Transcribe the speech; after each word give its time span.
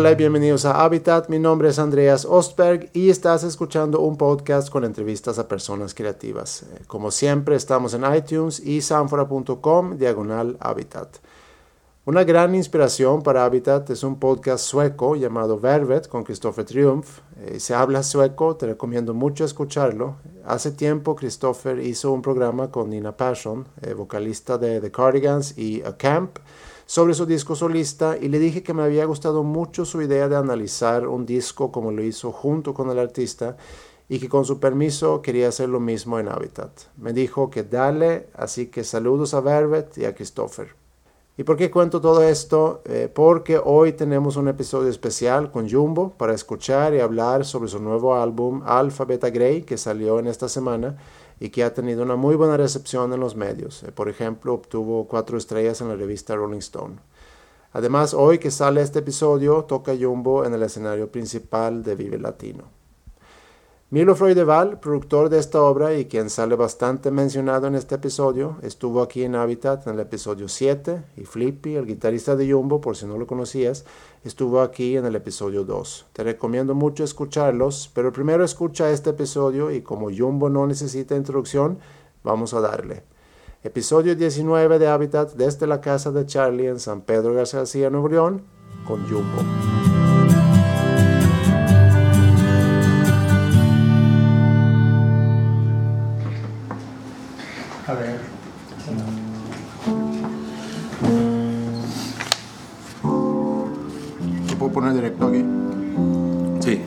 Hola 0.00 0.12
y 0.12 0.14
bienvenidos 0.14 0.64
a 0.64 0.82
Habitat. 0.82 1.28
Mi 1.28 1.38
nombre 1.38 1.68
es 1.68 1.78
Andreas 1.78 2.24
Ostberg 2.24 2.88
y 2.94 3.10
estás 3.10 3.44
escuchando 3.44 4.00
un 4.00 4.16
podcast 4.16 4.70
con 4.70 4.86
entrevistas 4.86 5.38
a 5.38 5.46
personas 5.46 5.92
creativas. 5.92 6.62
Eh, 6.62 6.84
como 6.86 7.10
siempre, 7.10 7.54
estamos 7.54 7.92
en 7.92 8.04
iTunes 8.14 8.60
y 8.60 8.80
sanfora.com 8.80 9.98
diagonal 9.98 10.56
Habitat. 10.58 11.18
Una 12.06 12.24
gran 12.24 12.54
inspiración 12.54 13.22
para 13.22 13.44
Habitat 13.44 13.90
es 13.90 14.02
un 14.02 14.18
podcast 14.18 14.64
sueco 14.64 15.16
llamado 15.16 15.60
Vervet 15.60 16.08
con 16.08 16.24
Christopher 16.24 16.64
Triumph. 16.64 17.18
Eh, 17.42 17.60
se 17.60 17.74
habla 17.74 18.02
sueco, 18.02 18.56
te 18.56 18.68
recomiendo 18.68 19.12
mucho 19.12 19.44
escucharlo. 19.44 20.16
Hace 20.46 20.70
tiempo 20.70 21.14
Christopher 21.14 21.78
hizo 21.78 22.10
un 22.10 22.22
programa 22.22 22.70
con 22.70 22.88
Nina 22.88 23.14
Persson, 23.14 23.68
eh, 23.82 23.92
vocalista 23.92 24.56
de 24.56 24.80
The 24.80 24.90
Cardigans 24.90 25.58
y 25.58 25.82
A 25.82 25.98
Camp, 25.98 26.38
sobre 26.90 27.14
su 27.14 27.24
disco 27.24 27.54
solista 27.54 28.16
y 28.20 28.26
le 28.26 28.40
dije 28.40 28.64
que 28.64 28.74
me 28.74 28.82
había 28.82 29.04
gustado 29.04 29.44
mucho 29.44 29.84
su 29.84 30.02
idea 30.02 30.28
de 30.28 30.34
analizar 30.34 31.06
un 31.06 31.24
disco 31.24 31.70
como 31.70 31.92
lo 31.92 32.02
hizo 32.02 32.32
junto 32.32 32.74
con 32.74 32.90
el 32.90 32.98
artista 32.98 33.56
y 34.08 34.18
que 34.18 34.28
con 34.28 34.44
su 34.44 34.58
permiso 34.58 35.22
quería 35.22 35.46
hacer 35.46 35.68
lo 35.68 35.78
mismo 35.78 36.18
en 36.18 36.26
Habitat. 36.26 36.72
Me 36.96 37.12
dijo 37.12 37.48
que 37.48 37.62
dale, 37.62 38.26
así 38.34 38.66
que 38.66 38.82
saludos 38.82 39.34
a 39.34 39.40
Vervet 39.40 39.98
y 39.98 40.04
a 40.04 40.16
Christopher. 40.16 40.74
¿Y 41.36 41.44
por 41.44 41.56
qué 41.56 41.70
cuento 41.70 42.00
todo 42.00 42.24
esto? 42.24 42.82
Eh, 42.84 43.08
porque 43.14 43.60
hoy 43.64 43.92
tenemos 43.92 44.34
un 44.34 44.48
episodio 44.48 44.90
especial 44.90 45.52
con 45.52 45.70
Jumbo 45.70 46.14
para 46.18 46.34
escuchar 46.34 46.92
y 46.94 46.98
hablar 46.98 47.44
sobre 47.44 47.68
su 47.68 47.78
nuevo 47.78 48.16
álbum 48.16 48.62
Alpha 48.66 49.04
Beta 49.04 49.30
Grey 49.30 49.62
que 49.62 49.78
salió 49.78 50.18
en 50.18 50.26
esta 50.26 50.48
semana 50.48 50.96
y 51.40 51.48
que 51.48 51.64
ha 51.64 51.74
tenido 51.74 52.02
una 52.02 52.16
muy 52.16 52.36
buena 52.36 52.58
recepción 52.58 53.12
en 53.12 53.18
los 53.20 53.34
medios. 53.34 53.82
Eh, 53.82 53.92
por 53.92 54.08
ejemplo, 54.08 54.52
obtuvo 54.52 55.08
cuatro 55.08 55.38
estrellas 55.38 55.80
en 55.80 55.88
la 55.88 55.96
revista 55.96 56.36
Rolling 56.36 56.58
Stone. 56.58 56.96
Además, 57.72 58.14
hoy 58.14 58.38
que 58.38 58.50
sale 58.50 58.82
este 58.82 58.98
episodio, 58.98 59.64
toca 59.64 59.96
Jumbo 59.98 60.44
en 60.44 60.54
el 60.54 60.62
escenario 60.62 61.10
principal 61.10 61.82
de 61.82 61.94
Vive 61.94 62.18
Latino. 62.18 62.64
Milo 63.92 64.14
Freudeval, 64.14 64.78
productor 64.78 65.30
de 65.30 65.40
esta 65.40 65.62
obra 65.62 65.94
y 65.94 66.04
quien 66.04 66.30
sale 66.30 66.54
bastante 66.54 67.10
mencionado 67.10 67.66
en 67.66 67.74
este 67.74 67.96
episodio, 67.96 68.56
estuvo 68.62 69.02
aquí 69.02 69.24
en 69.24 69.34
Habitat 69.34 69.84
en 69.88 69.94
el 69.94 70.00
episodio 70.00 70.48
7 70.48 71.02
y 71.16 71.24
Flippy, 71.24 71.74
el 71.74 71.86
guitarrista 71.86 72.36
de 72.36 72.52
Jumbo, 72.52 72.80
por 72.80 72.96
si 72.96 73.06
no 73.06 73.18
lo 73.18 73.26
conocías, 73.26 73.84
estuvo 74.24 74.60
aquí 74.60 74.96
en 74.96 75.06
el 75.06 75.16
episodio 75.16 75.64
2. 75.64 76.06
Te 76.12 76.24
recomiendo 76.24 76.74
mucho 76.74 77.04
escucharlos, 77.04 77.90
pero 77.94 78.12
primero 78.12 78.44
escucha 78.44 78.90
este 78.90 79.10
episodio 79.10 79.70
y 79.70 79.82
como 79.82 80.10
Jumbo 80.10 80.50
no 80.50 80.66
necesita 80.66 81.16
introducción, 81.16 81.78
vamos 82.22 82.54
a 82.54 82.60
darle. 82.60 83.02
Episodio 83.62 84.16
19 84.16 84.78
de 84.78 84.88
Habitat 84.88 85.34
desde 85.34 85.66
la 85.66 85.80
casa 85.80 86.10
de 86.10 86.24
Charlie 86.26 86.68
en 86.68 86.80
San 86.80 87.02
Pedro 87.02 87.34
García, 87.34 87.90
Nuevo 87.90 88.08
León, 88.08 88.42
con 88.86 89.06
Jumbo. 89.08 89.99
Poner 104.80 104.94
directo 104.94 105.26
aquí? 105.26 105.44
Sí. 106.60 106.80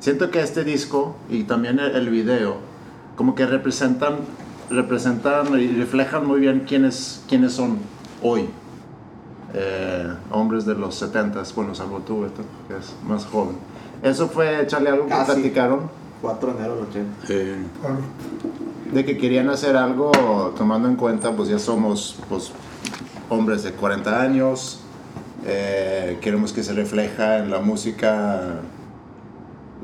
Siento 0.00 0.30
que 0.30 0.40
este 0.40 0.64
disco 0.64 1.16
y 1.28 1.44
también 1.44 1.78
el, 1.78 1.94
el 1.94 2.08
video 2.08 2.56
como 3.16 3.34
que 3.34 3.44
representan, 3.44 4.16
representan 4.70 5.60
y 5.60 5.68
reflejan 5.68 6.26
muy 6.26 6.40
bien 6.40 6.64
quiénes, 6.66 7.22
quiénes 7.28 7.52
son 7.52 7.78
hoy. 8.22 8.48
Eh, 9.54 10.08
hombres 10.30 10.64
de 10.64 10.74
los 10.74 10.94
70, 10.94 11.42
bueno, 11.54 11.74
salvo 11.74 11.98
tú, 12.00 12.20
Beto, 12.22 12.42
que 12.68 12.76
es 12.76 12.94
más 13.06 13.26
joven. 13.26 13.56
Eso 14.02 14.28
fue, 14.28 14.62
echarle 14.62 14.90
algo 14.90 15.04
que 15.04 15.10
Casi. 15.10 15.32
platicaron 15.32 15.80
4 16.22 16.52
de 16.52 16.58
enero 16.58 16.76
del 16.76 16.84
80. 16.84 17.26
Eh, 17.28 17.56
de 18.92 19.04
que 19.04 19.18
querían 19.18 19.48
hacer 19.50 19.76
algo 19.76 20.10
tomando 20.56 20.88
en 20.88 20.96
cuenta, 20.96 21.36
pues 21.36 21.48
ya 21.48 21.58
somos 21.58 22.16
pues, 22.28 22.52
hombres 23.28 23.62
de 23.62 23.72
40 23.72 24.20
años, 24.20 24.80
eh, 25.46 26.18
queremos 26.20 26.52
que 26.52 26.62
se 26.62 26.72
refleja 26.72 27.38
en 27.38 27.50
la 27.50 27.60
música 27.60 28.60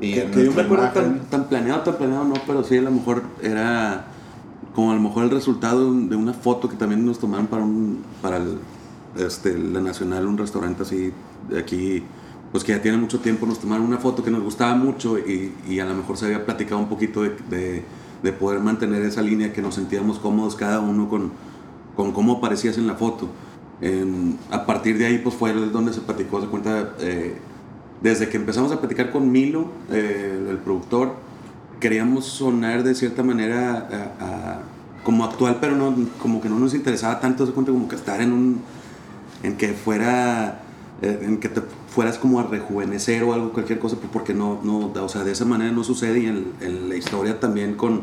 y 0.01 0.13
que, 0.13 0.23
en 0.23 0.31
que 0.31 0.45
yo 0.45 0.51
me 0.51 0.61
acuerdo 0.63 0.89
tan, 0.89 1.19
tan 1.29 1.45
planeado, 1.45 1.81
tan 1.81 1.95
planeado 1.95 2.25
no, 2.25 2.35
pero 2.45 2.63
sí 2.63 2.77
a 2.77 2.81
lo 2.81 2.91
mejor 2.91 3.23
era 3.41 4.07
como 4.73 4.91
a 4.91 4.95
lo 4.95 5.01
mejor 5.01 5.23
el 5.23 5.31
resultado 5.31 5.93
de 5.93 6.15
una 6.15 6.33
foto 6.33 6.67
que 6.67 6.75
también 6.75 7.05
nos 7.05 7.19
tomaron 7.19 7.47
para 7.47 7.63
un 7.63 8.03
para 8.21 8.37
el, 8.37 8.59
este, 9.17 9.57
la 9.57 9.79
Nacional, 9.79 10.27
un 10.27 10.37
restaurante 10.37 10.83
así 10.83 11.13
de 11.49 11.59
aquí, 11.59 12.03
pues 12.51 12.63
que 12.63 12.73
ya 12.73 12.81
tiene 12.81 12.97
mucho 12.97 13.19
tiempo, 13.19 13.45
nos 13.45 13.59
tomaron 13.59 13.85
una 13.85 13.97
foto 13.97 14.23
que 14.23 14.31
nos 14.31 14.43
gustaba 14.43 14.75
mucho 14.75 15.17
y, 15.17 15.53
y 15.67 15.79
a 15.79 15.85
lo 15.85 15.95
mejor 15.95 16.17
se 16.17 16.25
había 16.25 16.45
platicado 16.45 16.79
un 16.79 16.89
poquito 16.89 17.23
de, 17.23 17.29
de, 17.49 17.83
de 18.25 18.33
poder 18.33 18.59
mantener 18.59 19.03
esa 19.03 19.21
línea 19.21 19.53
que 19.53 19.61
nos 19.61 19.75
sentíamos 19.75 20.17
cómodos 20.19 20.55
cada 20.55 20.79
uno 20.79 21.07
con, 21.07 21.31
con 21.95 22.11
cómo 22.11 22.33
aparecías 22.33 22.77
en 22.77 22.87
la 22.87 22.95
foto. 22.95 23.29
A 24.51 24.65
partir 24.65 24.97
de 24.97 25.05
ahí 25.05 25.19
pues 25.19 25.35
fue 25.35 25.53
donde 25.53 25.93
se 25.93 26.01
platicó, 26.01 26.41
se 26.41 26.47
cuenta, 26.47 26.93
eh, 26.99 27.35
desde 28.01 28.27
que 28.29 28.37
empezamos 28.37 28.71
a 28.71 28.79
platicar 28.79 29.11
con 29.11 29.31
Milo, 29.31 29.67
eh, 29.91 30.47
el 30.49 30.57
productor, 30.57 31.13
queríamos 31.79 32.25
sonar 32.25 32.83
de 32.83 32.95
cierta 32.95 33.21
manera 33.21 33.87
a- 34.19 34.59
como 35.03 35.23
actual, 35.23 35.57
pero 35.61 35.75
no, 35.75 35.93
como 36.19 36.41
que 36.41 36.49
no 36.49 36.57
nos 36.57 36.73
interesaba 36.73 37.19
tanto, 37.19 37.45
se 37.45 37.51
cuenta 37.51 37.71
como 37.71 37.87
que 37.87 37.95
estar 37.95 38.21
en 38.21 38.33
un, 38.33 38.61
en 39.43 39.55
que 39.55 39.73
fuera, 39.73 40.15
eh, 40.47 40.64
en 41.11 41.37
que 41.39 41.49
te 41.49 41.61
fueras 41.87 42.17
como 42.17 42.39
a 42.39 42.43
rejuvenecer 42.43 43.23
o 43.23 43.33
algo, 43.33 43.51
cualquier 43.53 43.79
cosa, 43.79 43.95
pues, 43.97 44.09
porque 44.11 44.33
no, 44.33 44.59
no, 44.63 44.91
o 45.03 45.09
sea, 45.09 45.23
de 45.23 45.31
esa 45.31 45.45
manera 45.45 45.71
no 45.71 45.83
sucede 45.83 46.19
y 46.19 46.25
en, 46.27 46.47
en 46.61 46.89
la 46.89 46.95
historia 46.95 47.39
también 47.39 47.75
con, 47.75 48.01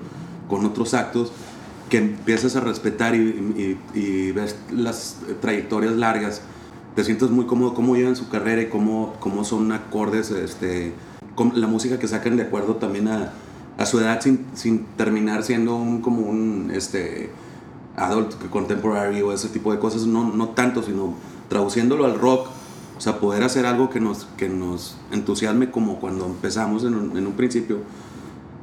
con 0.49 0.65
otros 0.65 0.95
actos 0.95 1.33
que 1.89 1.99
empiezas 1.99 2.57
a 2.57 2.61
respetar 2.61 3.15
y, 3.15 3.19
y- 3.95 3.99
y 3.99 4.33
ves 4.33 4.57
las 4.71 5.19
trayectorias 5.41 5.95
largas, 5.95 6.41
te 6.97 7.05
sientes 7.05 7.31
muy 7.31 7.45
cómodo 7.47 7.75
cómo 7.75 7.97
llevan 7.97 8.17
su 8.17 8.29
carrera 8.29 8.63
y 8.63 8.67
cómo, 8.69 9.15
cómo 9.21 9.45
son 9.45 9.73
acordes, 9.73 10.31
este, 10.31 10.93
con 11.35 11.61
la 11.61 11.67
música 11.67 11.99
que 11.99 12.09
sacan 12.09 12.37
de 12.37 12.43
acuerdo 12.45 12.77
también 12.77 13.09
a, 13.09 13.33
a 13.79 13.87
su 13.87 13.99
edad 14.01 14.21
sin, 14.21 14.47
sin 14.55 14.85
terminar 14.97 15.43
siendo 15.43 15.77
un, 15.77 16.01
como 16.03 16.23
un 16.23 16.71
este, 16.75 17.31
adult 17.97 18.35
contemporary 18.51 19.21
o 19.23 19.33
ese 19.33 19.49
tipo 19.49 19.73
de 19.73 19.79
cosas, 19.79 20.07
no, 20.07 20.33
no 20.35 20.49
tanto, 20.51 20.83
sino 20.83 21.15
traduciéndolo 21.49 22.05
al 22.07 22.19
rock, 22.19 22.49
o 23.03 23.05
sea, 23.05 23.19
poder 23.19 23.43
hacer 23.43 23.67
algo 23.67 23.91
que 23.91 23.99
nos, 23.99 24.29
que 24.37 24.49
nos 24.49 24.97
entusiasme 25.11 25.73
como 25.73 25.99
cuando 25.99 26.25
empezamos 26.25 26.85
en 26.85 26.95
un, 26.95 27.19
en 27.19 27.27
un 27.27 27.33
principio, 27.33 27.79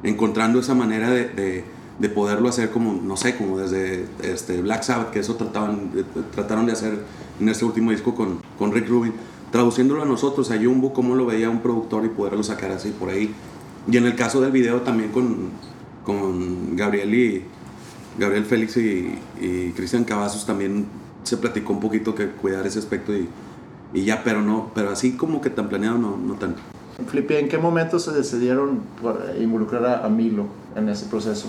encontrando 0.02 0.58
esa 0.60 0.74
manera 0.74 1.10
de, 1.10 1.28
de, 1.28 1.64
de 1.98 2.08
poderlo 2.08 2.48
hacer 2.48 2.70
como, 2.70 2.94
no 2.94 3.18
sé, 3.18 3.36
como 3.36 3.58
desde 3.58 4.06
este 4.22 4.62
Black 4.62 4.82
Sabbath, 4.82 5.10
que 5.10 5.18
eso 5.18 5.34
trataban, 5.34 5.92
de- 5.92 6.04
trataron 6.34 6.64
de 6.64 6.72
hacer 6.72 7.00
en 7.38 7.50
este 7.50 7.66
último 7.66 7.90
disco 7.90 8.14
con, 8.14 8.40
con 8.58 8.72
Rick 8.72 8.88
Rubin, 8.88 9.12
traduciéndolo 9.52 10.00
a 10.04 10.06
nosotros, 10.06 10.50
a 10.50 10.56
Jumbo, 10.56 10.94
cómo 10.94 11.14
lo 11.16 11.26
veía 11.26 11.50
un 11.50 11.60
productor 11.60 12.06
y 12.06 12.08
poderlo 12.08 12.42
sacar 12.42 12.70
así 12.70 12.94
por 12.98 13.10
ahí. 13.10 13.34
Y 13.92 13.98
en 13.98 14.06
el 14.06 14.14
caso 14.16 14.40
del 14.40 14.52
video 14.52 14.80
también 14.80 15.10
con, 15.10 15.50
con 16.02 16.76
Gabriel 16.76 17.14
y 17.14 17.44
Gabriel 18.18 18.46
Félix 18.46 18.78
y, 18.78 19.18
y 19.38 19.72
Cristian 19.72 20.04
Cavazos 20.04 20.46
también 20.46 20.86
se 21.24 21.36
platicó 21.36 21.74
un 21.74 21.80
poquito 21.80 22.14
que 22.14 22.28
cuidar 22.28 22.66
ese 22.66 22.78
aspecto 22.78 23.12
y, 23.14 23.28
y 23.92 24.04
ya, 24.04 24.22
pero 24.24 24.40
no, 24.42 24.70
pero 24.74 24.90
así 24.90 25.16
como 25.16 25.40
que 25.40 25.50
tan 25.50 25.68
planeado 25.68 25.98
no, 25.98 26.16
no 26.16 26.34
tanto. 26.34 26.60
Flippy, 27.06 27.34
¿en 27.36 27.48
qué 27.48 27.58
momento 27.58 27.98
se 27.98 28.12
decidieron 28.12 28.80
por, 29.00 29.22
eh, 29.28 29.42
involucrar 29.42 29.84
a, 29.86 30.04
a 30.04 30.08
Milo 30.08 30.46
en 30.76 30.88
ese 30.88 31.06
proceso? 31.06 31.48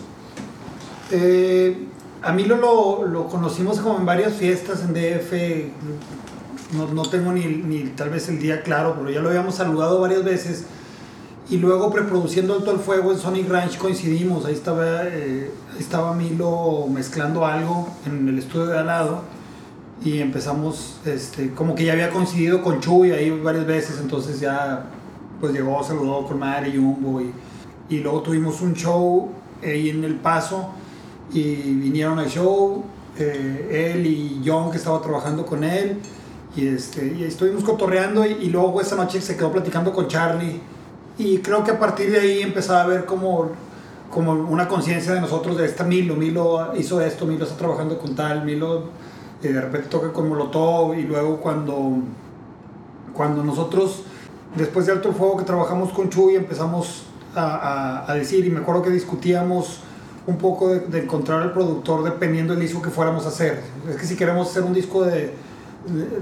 Eh, 1.12 1.88
a 2.24 2.32
mí 2.32 2.46
lo, 2.46 2.58
lo, 2.58 3.08
lo 3.08 3.28
conocimos 3.28 3.80
como 3.80 4.00
en 4.00 4.06
varias 4.06 4.34
fiestas 4.34 4.84
en 4.84 4.94
DF. 4.94 5.34
No, 6.78 6.88
no 6.94 7.02
tengo 7.04 7.34
ni, 7.34 7.46
ni 7.46 7.84
tal 7.90 8.10
vez 8.10 8.30
el 8.30 8.40
día 8.40 8.64
claro, 8.64 8.96
pero 8.98 9.10
ya 9.10 9.22
lo 9.22 9.30
habíamos 9.30 9.56
saludado 9.56 10.00
varias 10.00 10.24
veces. 10.24 10.66
Y 11.50 11.58
luego 11.58 11.92
preproduciendo 11.92 12.54
Alto 12.54 12.72
el 12.72 12.80
Fuego 12.80 13.12
en 13.12 13.18
Sonic 13.18 13.50
Ranch 13.50 13.78
coincidimos. 13.78 14.46
Ahí 14.46 14.54
estaba, 14.54 15.04
eh, 15.04 15.52
ahí 15.74 15.80
estaba 15.80 16.14
Milo 16.14 16.88
mezclando 16.88 17.46
algo 17.46 17.90
en 18.06 18.30
el 18.30 18.40
estudio 18.40 18.68
de 18.68 18.80
al 18.80 18.88
lado. 18.88 19.24
Y 20.04 20.20
empezamos, 20.20 21.00
este, 21.06 21.52
como 21.52 21.76
que 21.76 21.86
ya 21.86 21.94
había 21.94 22.10
coincidido 22.10 22.64
con 22.64 22.80
Chuy 22.80 23.12
ahí 23.12 23.30
varias 23.30 23.66
veces. 23.66 24.00
Entonces 24.02 24.40
ya 24.40 24.86
pues 25.40 25.54
llegó, 25.54 25.84
saludó 25.84 26.26
con 26.26 26.40
Madre 26.40 26.70
y 26.70 26.78
Jumbo. 26.78 27.22
Y, 27.22 27.32
y 27.90 28.00
luego 28.00 28.22
tuvimos 28.22 28.62
un 28.62 28.74
show 28.74 29.30
ahí 29.64 29.90
en 29.90 30.04
El 30.04 30.16
Paso 30.16 30.70
y 31.34 31.56
vinieron 31.56 32.20
al 32.20 32.30
show, 32.30 32.84
eh, 33.18 33.94
él 33.94 34.06
y 34.06 34.42
John 34.46 34.72
que 34.72 34.78
estaba 34.78 35.02
trabajando 35.02 35.46
con 35.46 35.64
él 35.64 35.98
y, 36.56 36.68
este, 36.68 37.16
y 37.18 37.24
estuvimos 37.24 37.64
cotorreando 37.64 38.26
y, 38.26 38.32
y 38.42 38.50
luego 38.50 38.82
esa 38.82 38.96
noche 38.96 39.22
se 39.22 39.38
quedó 39.38 39.52
platicando 39.52 39.94
con 39.94 40.08
Charlie 40.08 40.60
y 41.18 41.38
creo 41.38 41.64
que 41.64 41.72
a 41.72 41.80
partir 41.80 42.12
de 42.12 42.20
ahí 42.20 42.42
empezaba 42.42 42.82
a 42.82 42.88
ver 42.88 43.06
como 43.06 43.52
como 44.10 44.34
una 44.34 44.68
conciencia 44.68 45.14
de 45.14 45.22
nosotros 45.22 45.58
de 45.58 45.66
esta 45.66 45.86
Milo, 45.86 46.16
Milo 46.16 46.74
hizo 46.78 47.00
esto, 47.00 47.26
Milo 47.26 47.46
está 47.46 47.56
trabajando 47.56 47.98
con 47.98 48.14
tal, 48.14 48.44
Milo 48.44 48.90
eh, 49.44 49.54
de 49.54 49.62
repente 49.62 49.88
toca 49.90 50.12
con 50.12 50.30
Molotov 50.30 50.94
y 50.96 51.04
luego 51.04 51.38
cuando, 51.38 52.00
cuando 53.14 53.44
nosotros 53.44 54.04
después 54.56 54.86
de 54.86 54.94
Alto 54.94 55.10
el 55.10 55.16
Fuego 55.16 55.38
que 55.38 55.46
trabajamos 55.46 55.92
con 55.92 56.10
Chuy 56.10 56.36
empezamos 56.36 57.04
a, 57.36 58.12
a, 58.12 58.16
decir 58.16 58.46
y 58.46 58.50
me 58.50 58.60
acuerdo 58.60 58.82
que 58.82 58.90
discutíamos 58.90 59.80
un 60.28 60.38
poco 60.38 60.70
de, 60.70 61.00
encontrar 61.00 61.42
el 61.44 61.52
productor 61.52 62.04
dependiendo 62.04 62.54
del 62.54 62.62
disco 62.62 62.82
que 62.82 62.90
fuéramos 62.90 63.26
a 63.26 63.30
hacer. 63.30 63.62
Es 63.90 63.96
que 63.96 64.06
si 64.06 64.16
queremos 64.16 64.50
hacer 64.50 64.64
un 64.64 64.74
disco 64.74 65.04
de, 65.04 65.34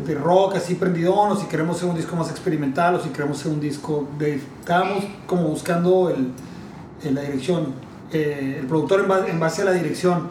de, 0.05 0.15
rock 0.15 0.55
así 0.55 0.75
prendidón 0.75 1.31
o 1.31 1.35
si 1.35 1.47
queremos 1.47 1.77
hacer 1.77 1.89
un 1.89 1.95
disco 1.95 2.15
más 2.15 2.29
experimental 2.29 2.95
o 2.95 2.99
si 3.01 3.09
queremos 3.09 3.39
hacer 3.39 3.51
un 3.51 3.59
disco 3.59 4.07
de... 4.17 4.35
Estábamos 4.35 5.03
como 5.25 5.43
buscando 5.43 6.09
el 6.09 6.31
en 7.03 7.15
la 7.15 7.21
dirección, 7.21 7.73
eh, 8.11 8.57
el 8.59 8.67
productor 8.67 9.05
en 9.27 9.39
base, 9.39 9.61
a 9.61 9.65
la 9.65 9.71
dirección. 9.71 10.29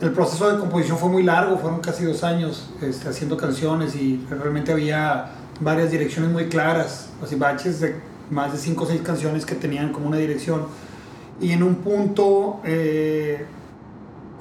El 0.00 0.12
proceso 0.12 0.52
de 0.52 0.58
composición 0.58 0.98
fue 0.98 1.08
muy 1.08 1.22
largo, 1.22 1.56
fueron 1.56 1.80
casi 1.80 2.04
dos 2.04 2.22
años 2.22 2.68
este, 2.82 3.08
haciendo 3.08 3.38
canciones 3.38 3.94
y 3.94 4.22
realmente 4.28 4.70
había 4.70 5.30
varias 5.60 5.90
direcciones 5.90 6.30
muy 6.30 6.48
claras, 6.48 7.08
así 7.22 7.34
baches 7.34 7.80
de 7.80 7.96
más 8.30 8.52
de 8.52 8.58
cinco 8.58 8.84
o 8.84 8.86
seis 8.86 9.00
canciones 9.00 9.46
que 9.46 9.54
tenían 9.54 9.92
como 9.92 10.08
una 10.08 10.18
dirección. 10.18 10.66
Y 11.40 11.52
en 11.52 11.62
un 11.62 11.76
punto, 11.76 12.60
eh, 12.64 13.46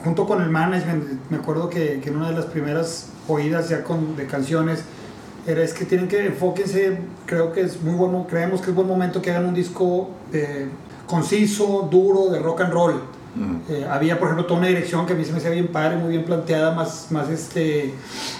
junto 0.03 0.25
con 0.25 0.41
el 0.41 0.49
management, 0.49 1.29
me 1.29 1.37
acuerdo 1.37 1.69
que, 1.69 2.01
que, 2.01 2.09
en 2.09 2.17
una 2.17 2.31
de 2.31 2.35
las 2.35 2.45
primeras 2.45 3.09
oídas 3.29 3.69
ya 3.69 3.81
con, 3.83 4.17
de 4.17 4.27
canciones, 4.27 4.83
era 5.47 5.63
es 5.63 5.73
que 5.73 5.85
tienen 5.85 6.09
que 6.09 6.25
enfóquense, 6.25 6.97
creo 7.25 7.53
que 7.53 7.61
es 7.61 7.81
muy 7.81 7.93
bueno, 7.95 8.25
creemos 8.29 8.61
que 8.61 8.71
es 8.71 8.75
buen 8.75 8.87
momento 8.87 9.21
que 9.21 9.31
hagan 9.31 9.45
un 9.45 9.53
disco 9.53 10.09
de 10.33 10.67
conciso, 11.07 11.87
duro, 11.89 12.29
de 12.29 12.39
rock 12.39 12.61
and 12.61 12.73
roll. 12.73 13.14
Eh, 13.69 13.85
había, 13.89 14.17
por 14.17 14.29
ejemplo, 14.29 14.45
toda 14.45 14.59
una 14.59 14.67
dirección 14.69 15.05
que 15.05 15.13
a 15.13 15.15
mí 15.15 15.25
se 15.25 15.31
me 15.31 15.39
hacía 15.39 15.49
bien 15.49 15.67
padre, 15.67 15.97
muy 15.97 16.09
bien 16.09 16.23
planteada, 16.23 16.73
más, 16.73 17.07
más, 17.11 17.29
este, 17.29 17.93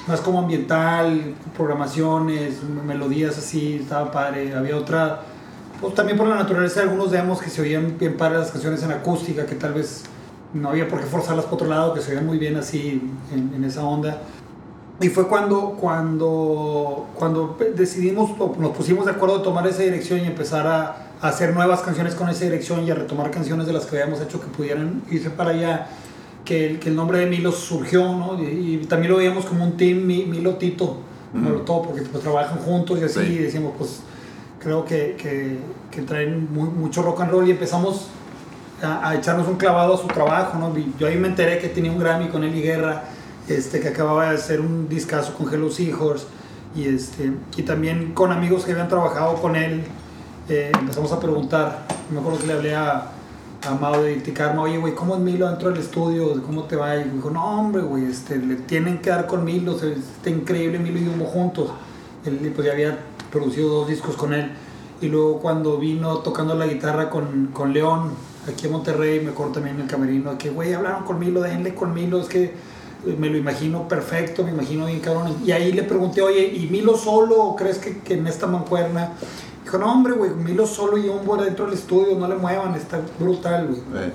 más 0.07 0.21
como 0.21 0.39
ambiental, 0.39 1.35
programaciones, 1.55 2.63
melodías 2.63 3.37
así, 3.37 3.79
estaba 3.81 4.09
padre. 4.11 4.55
Había 4.55 4.77
otra, 4.77 5.21
pues 5.81 5.93
también 5.95 6.17
por 6.17 6.27
la 6.27 6.35
naturaleza 6.35 6.79
de 6.79 6.89
algunos 6.89 7.11
demos 7.11 7.41
que 7.41 7.49
se 7.49 7.61
oían 7.61 7.97
bien 7.99 8.15
padre 8.15 8.37
las 8.37 8.51
canciones 8.51 8.83
en 8.83 8.91
acústica, 8.91 9.45
que 9.45 9.55
tal 9.55 9.73
vez 9.73 10.03
no 10.53 10.69
había 10.69 10.87
por 10.87 11.01
qué 11.01 11.05
forzarlas 11.05 11.45
por 11.45 11.55
otro 11.55 11.67
lado, 11.67 11.93
que 11.93 11.99
se 11.99 12.11
oían 12.11 12.25
muy 12.25 12.37
bien 12.37 12.55
así 12.55 13.01
en, 13.33 13.53
en 13.53 13.63
esa 13.65 13.83
onda. 13.83 14.21
Y 15.01 15.09
fue 15.09 15.27
cuando, 15.27 15.71
cuando, 15.71 17.07
cuando 17.15 17.57
decidimos, 17.75 18.31
nos 18.57 18.71
pusimos 18.71 19.05
de 19.05 19.11
acuerdo 19.11 19.39
de 19.39 19.43
tomar 19.43 19.67
esa 19.67 19.83
dirección 19.83 20.21
y 20.21 20.27
empezar 20.27 20.65
a, 20.65 21.04
hacer 21.27 21.53
nuevas 21.53 21.81
canciones 21.81 22.15
con 22.15 22.29
esa 22.29 22.45
dirección 22.45 22.85
y 22.85 22.91
a 22.91 22.95
retomar 22.95 23.31
canciones 23.31 23.67
de 23.67 23.73
las 23.73 23.85
que 23.85 24.01
habíamos 24.01 24.21
hecho 24.21 24.39
que 24.39 24.47
pudieran 24.47 25.01
irse 25.09 25.29
para 25.29 25.51
allá, 25.51 25.87
que 26.43 26.67
el, 26.67 26.79
que 26.79 26.89
el 26.89 26.95
nombre 26.95 27.19
de 27.19 27.25
Milo 27.25 27.51
surgió, 27.51 28.13
¿no? 28.13 28.41
Y, 28.41 28.85
también 28.87 29.11
lo 29.11 29.17
veíamos 29.17 29.45
como 29.45 29.63
un 29.63 29.77
team 29.77 30.05
Milo 30.05 30.55
Tito, 30.55 30.97
todo, 31.65 31.83
porque 31.83 32.01
pues, 32.03 32.23
trabajan 32.23 32.59
juntos 32.59 32.99
y 32.99 33.03
así, 33.03 33.19
y 33.19 33.37
decimos, 33.39 33.73
pues 33.77 34.01
creo 34.59 34.85
que, 34.85 35.15
que, 35.17 35.57
que 35.91 36.01
traen 36.01 36.47
mucho 36.53 37.01
rock 37.01 37.21
and 37.21 37.31
roll 37.31 37.47
y 37.47 37.51
empezamos 37.51 38.07
a, 38.81 39.09
a, 39.09 39.15
echarnos 39.15 39.47
un 39.47 39.55
clavado 39.55 39.95
a 39.95 39.97
su 39.97 40.07
trabajo, 40.07 40.57
¿no? 40.57 40.73
Yo 40.97 41.07
ahí 41.07 41.17
me 41.17 41.27
enteré 41.27 41.59
que 41.59 41.69
tenía 41.69 41.91
un 41.91 41.99
Grammy 41.99 42.29
con 42.29 42.43
Eli 42.43 42.61
Guerra, 42.61 43.03
este, 43.47 43.79
que 43.79 43.89
acababa 43.89 44.29
de 44.29 44.35
hacer 44.35 44.61
un 44.61 44.87
discazo 44.87 45.33
con 45.33 45.53
Hello 45.53 45.69
Seahorse, 45.69 46.25
y, 46.75 46.87
este, 46.87 47.31
y 47.55 47.63
también 47.63 48.13
con 48.13 48.31
amigos 48.31 48.65
que 48.65 48.71
habían 48.71 48.89
trabajado 48.89 49.35
con 49.35 49.55
él 49.55 49.83
eh, 50.49 50.71
empezamos 50.79 51.11
a 51.11 51.19
preguntar. 51.19 51.87
Me 52.11 52.19
acuerdo 52.19 52.39
que 52.39 52.47
le 52.47 52.53
hablé 52.53 52.75
a, 52.75 53.11
a 53.67 53.73
Mao 53.75 54.01
de 54.01 54.15
Ticarma, 54.17 54.61
oye, 54.61 54.77
güey, 54.77 54.93
¿cómo 54.93 55.15
es 55.15 55.21
Milo 55.21 55.49
dentro 55.49 55.69
del 55.69 55.79
estudio? 55.79 56.41
¿Cómo 56.43 56.63
te 56.63 56.75
va? 56.75 56.95
Y 56.97 57.05
me 57.05 57.13
dijo, 57.13 57.29
no, 57.29 57.59
hombre, 57.59 57.81
güey, 57.81 58.05
este, 58.05 58.37
le 58.37 58.55
tienen 58.55 58.99
que 58.99 59.09
dar 59.09 59.25
con 59.27 59.43
Milo, 59.43 59.75
está 59.75 60.29
increíble 60.29 60.79
Milo 60.79 60.99
y 60.99 61.07
Humo 61.07 61.25
juntos. 61.25 61.71
Él 62.25 62.51
pues 62.55 62.67
ya 62.67 62.73
había 62.73 62.97
producido 63.31 63.69
dos 63.69 63.87
discos 63.87 64.15
con 64.15 64.33
él. 64.33 64.51
Y 65.01 65.07
luego 65.07 65.39
cuando 65.39 65.77
vino 65.77 66.19
tocando 66.19 66.55
la 66.55 66.67
guitarra 66.67 67.09
con, 67.09 67.47
con 67.47 67.73
León, 67.73 68.11
aquí 68.47 68.67
en 68.67 68.71
Monterrey, 68.71 69.19
me 69.19 69.31
acuerdo 69.31 69.53
también 69.53 69.75
en 69.75 69.83
el 69.83 69.87
camerino, 69.87 70.37
que, 70.37 70.49
güey, 70.51 70.73
hablaron 70.73 71.03
con 71.03 71.19
Milo, 71.19 71.41
denle 71.41 71.75
con 71.75 71.93
Milo, 71.93 72.21
es 72.21 72.27
que 72.27 72.53
me 73.19 73.29
lo 73.29 73.37
imagino 73.37 73.87
perfecto, 73.87 74.43
me 74.43 74.51
imagino 74.51 74.85
bien 74.85 74.99
cabrón. 74.99 75.35
Y 75.45 75.51
ahí 75.51 75.71
le 75.71 75.83
pregunté, 75.83 76.21
oye, 76.21 76.53
¿y 76.55 76.67
Milo 76.71 76.97
solo 76.97 77.55
crees 77.57 77.77
que, 77.77 77.99
que 77.99 78.15
en 78.15 78.27
esta 78.27 78.47
mancuerna 78.47 79.11
Dijo, 79.75 79.85
no, 79.85 79.93
hombre, 79.93 80.13
güey, 80.13 80.31
Milo 80.31 80.65
solo 80.65 80.97
y 80.97 81.09
un 81.09 81.25
dentro 81.37 81.65
del 81.65 81.73
estudio, 81.73 82.17
no 82.17 82.27
le 82.27 82.35
muevan, 82.35 82.75
está 82.75 83.01
brutal, 83.19 83.67
güey. 83.67 84.11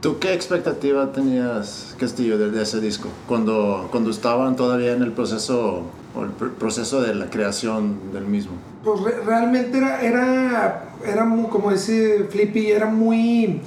¿Tú 0.00 0.18
qué 0.18 0.32
expectativa 0.32 1.12
tenías, 1.12 1.94
Castillo, 1.98 2.38
de, 2.38 2.62
ese 2.62 2.80
disco? 2.80 3.08
Cuando, 3.26 3.88
cuando 3.90 4.10
estaban 4.10 4.56
todavía 4.56 4.92
en 4.92 5.02
el 5.02 5.12
proceso, 5.12 5.82
o 6.14 6.22
el 6.22 6.30
proceso 6.30 7.02
de 7.02 7.14
la 7.14 7.28
creación 7.28 8.12
del 8.12 8.24
mismo. 8.24 8.52
Pues 8.84 9.00
realmente 9.24 9.78
era, 9.78 10.00
era, 10.00 10.84
era 11.04 11.24
muy, 11.24 11.48
como 11.50 11.72
dice 11.72 12.26
Flippy, 12.30 12.70
era 12.70 12.86
muy, 12.86 13.60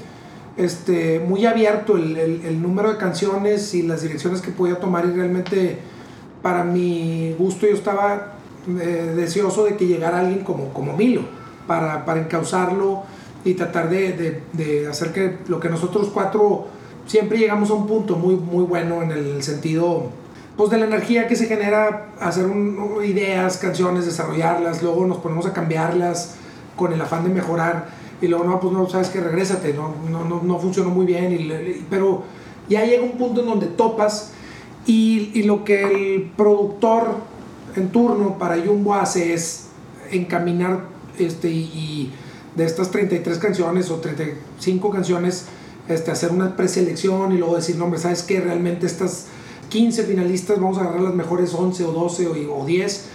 este, 0.58 1.20
muy 1.20 1.46
abierto 1.46 1.98
el, 1.98 2.16
el, 2.18 2.46
el 2.46 2.62
número 2.62 2.92
de 2.92 2.98
canciones 2.98 3.74
y 3.76 3.84
las 3.84 4.02
direcciones 4.02 4.42
que 4.42 4.52
podía 4.52 4.80
tomar 4.80 5.06
y 5.06 5.12
realmente 5.12 5.80
para 6.42 6.64
mi 6.64 7.36
gusto 7.38 7.68
yo 7.68 7.74
estaba 7.74 8.39
eh, 8.80 9.14
deseoso 9.16 9.66
de 9.66 9.76
que 9.76 9.88
llegara 9.88 10.20
alguien 10.20 10.44
como, 10.44 10.74
como 10.74 10.96
Milo 10.96 11.22
para, 11.68 12.06
para 12.06 12.20
encauzarlo 12.22 13.04
y 13.44 13.54
tratar 13.54 13.90
de, 13.90 14.42
de, 14.54 14.88
hacer 14.88 15.14
que 15.14 15.38
lo 15.48 15.60
que 15.60 15.70
nosotros 15.70 16.10
cuatro 16.14 16.68
siempre 17.06 17.38
llegamos 17.38 17.70
a 17.70 17.74
un 17.74 17.88
punto 17.88 18.16
muy, 18.16 18.36
muy 18.36 18.64
bueno 18.64 19.02
en 19.02 19.12
el 19.12 19.44
sentido 19.44 20.10
pues 20.58 20.72
de 20.72 20.78
la 20.78 20.86
energía 20.86 21.28
que 21.28 21.38
se 21.38 21.46
genera 21.46 22.08
hacer 22.20 22.46
ideas, 23.06 23.58
canciones, 23.58 24.06
desarrollarlas, 24.06 24.84
luego 24.84 25.06
nos 25.06 25.20
ponemos 25.20 25.46
a 25.46 25.54
cambiarlas 25.54 26.36
con 26.76 26.92
el 26.92 27.00
afán 27.00 27.24
de 27.24 27.30
mejorar 27.30 27.88
y 28.22 28.28
luego 28.28 28.44
no, 28.44 28.60
pues 28.60 28.74
no, 28.74 28.90
sabes 28.90 29.08
que 29.08 29.22
regrésate, 29.22 29.74
no, 29.74 29.94
no, 30.10 30.26
no, 30.26 30.42
no 30.44 30.60
funcionó 30.60 30.90
muy 30.90 31.06
bien, 31.06 31.32
y, 31.32 31.86
pero 31.90 32.24
ya 32.68 32.84
llega 32.84 33.04
un 33.04 33.18
punto 33.18 33.40
en 33.40 33.48
donde 33.48 33.68
topas 33.68 34.34
y, 34.86 35.32
y 35.34 35.44
lo 35.44 35.64
que 35.64 35.84
el 35.84 36.32
productor 36.36 37.16
en 37.76 37.90
turno 37.90 38.38
para 38.38 38.58
Jumbo 38.58 38.94
hace 38.94 39.34
es 39.34 39.68
encaminar 40.12 40.82
este, 41.18 41.50
y, 41.50 42.12
de 42.56 42.66
estas 42.66 42.92
33 42.92 43.38
canciones 43.38 43.90
o 43.92 43.96
35 43.96 44.90
canciones, 44.90 45.46
este, 45.88 46.12
hacer 46.12 46.32
una 46.32 46.56
preselección 46.56 47.32
y 47.32 47.38
luego 47.38 47.56
decir, 47.56 47.78
no, 47.78 47.86
hombre, 47.86 48.00
¿sabes 48.00 48.24
qué? 48.24 48.42
Realmente 48.42 48.86
estas 48.86 49.28
15 49.70 50.04
finalistas 50.04 50.60
vamos 50.60 50.78
a 50.78 50.82
agarrar 50.82 51.02
las 51.02 51.14
mejores 51.14 51.54
11 51.54 51.86
o 51.86 51.92
12 51.92 52.28
o, 52.50 52.66
10. 52.66 53.06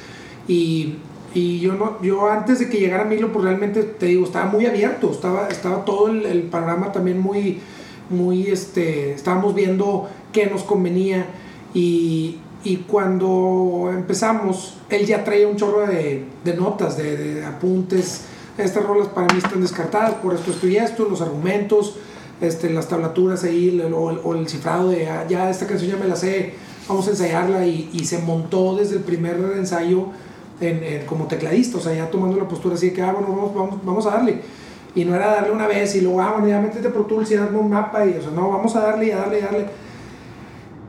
Y, 0.48 0.96
y, 1.34 1.60
yo, 1.60 1.74
no, 1.74 2.00
yo 2.00 2.28
antes 2.30 2.60
de 2.60 2.68
que 2.68 2.78
llegara 2.78 3.04
Milo, 3.04 3.32
pues 3.32 3.44
realmente 3.44 3.82
te 3.82 4.06
digo, 4.06 4.24
estaba 4.24 4.46
muy 4.46 4.66
abierto, 4.66 5.10
estaba, 5.10 5.48
estaba 5.48 5.84
todo 5.84 6.08
el, 6.08 6.24
el 6.26 6.42
panorama 6.44 6.92
también 6.92 7.18
muy, 7.18 7.60
muy, 8.10 8.48
este, 8.48 9.12
estábamos 9.12 9.54
viendo 9.54 10.08
qué 10.32 10.46
nos 10.46 10.62
convenía 10.62 11.26
y, 11.74 12.38
y 12.64 12.78
cuando 12.78 13.90
empezamos, 13.92 14.78
él 14.88 15.04
ya 15.04 15.22
traía 15.22 15.46
un 15.46 15.56
chorro 15.56 15.86
de, 15.86 16.24
de 16.42 16.54
notas, 16.54 16.96
de, 16.96 17.16
de, 17.16 17.44
apuntes. 17.44 18.22
Estas 18.56 18.84
rolas 18.84 19.08
para 19.08 19.32
mí 19.32 19.38
están 19.38 19.60
descartadas 19.60 20.14
por 20.14 20.34
esto, 20.34 20.50
esto 20.50 20.66
y 20.66 20.76
esto, 20.76 21.06
los 21.08 21.20
argumentos, 21.20 21.96
este, 22.40 22.70
las 22.70 22.88
tablaturas 22.88 23.44
ahí, 23.44 23.80
o, 23.94 24.34
el 24.34 24.48
cifrado 24.48 24.88
de 24.88 25.08
ah, 25.08 25.26
ya 25.28 25.50
esta 25.50 25.66
canción 25.66 25.90
ya 25.90 25.96
me 25.98 26.08
la 26.08 26.16
sé, 26.16 26.54
vamos 26.88 27.06
a 27.06 27.10
ensayarla. 27.10 27.66
Y, 27.66 27.90
y 27.92 28.06
se 28.06 28.18
montó 28.18 28.74
desde 28.76 28.96
el 28.96 29.02
primer 29.02 29.36
ensayo 29.56 30.08
en, 30.60 31.04
como 31.04 31.26
tecladista, 31.26 31.76
o 31.76 31.80
sea, 31.80 31.94
ya 31.94 32.10
tomando 32.10 32.38
la 32.38 32.48
postura 32.48 32.76
así 32.76 32.90
de 32.90 32.92
que, 32.94 33.02
ah, 33.02 33.12
bueno, 33.12 33.28
vamos, 33.28 33.54
vamos, 33.54 33.84
vamos 33.84 34.06
a 34.06 34.10
darle. 34.12 34.40
Y 34.94 35.04
no 35.04 35.14
era 35.14 35.26
darle 35.26 35.50
una 35.50 35.66
vez 35.66 35.94
y 35.96 36.00
luego, 36.00 36.22
ah, 36.22 36.32
bueno, 36.32 36.48
ya 36.48 36.60
métete 36.60 36.88
Pro 36.88 37.04
Tools 37.04 37.30
y 37.30 37.34
hazme 37.34 37.58
un 37.58 37.68
mapa. 37.68 38.06
Y, 38.06 38.16
o 38.16 38.22
sea, 38.22 38.30
no, 38.30 38.48
vamos 38.50 38.74
a 38.74 38.80
darle 38.80 39.08
y 39.08 39.10
a 39.10 39.18
darle 39.18 39.40
y 39.40 39.42
a 39.42 39.46
darle 39.46 39.66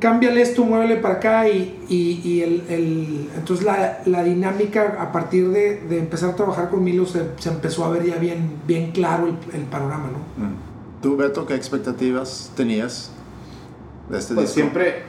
cámbiale 0.05 0.43
esto, 0.43 0.63
muévele 0.63 0.97
para 0.97 1.15
acá 1.15 1.49
y, 1.49 1.83
y, 1.89 2.41
el, 2.41 2.63
el, 2.69 3.27
entonces 3.35 3.65
la, 3.65 4.03
la, 4.05 4.23
dinámica 4.23 4.97
a 4.99 5.11
partir 5.11 5.49
de, 5.49 5.81
de, 5.81 5.97
empezar 5.97 6.29
a 6.29 6.35
trabajar 6.35 6.69
con 6.69 6.83
Milo 6.83 7.07
se, 7.07 7.31
se, 7.39 7.49
empezó 7.49 7.85
a 7.85 7.89
ver 7.89 8.05
ya 8.05 8.17
bien, 8.17 8.51
bien 8.67 8.91
claro 8.91 9.25
el, 9.25 9.35
el 9.59 9.65
panorama, 9.65 10.11
¿no? 10.11 10.45
Mm. 10.45 10.53
¿Tú, 11.01 11.17
Beto, 11.17 11.47
qué 11.47 11.55
expectativas 11.55 12.51
tenías 12.55 13.09
de 14.07 14.19
este 14.19 14.35
pues 14.35 14.49
disco? 14.49 14.61
siempre 14.61 15.05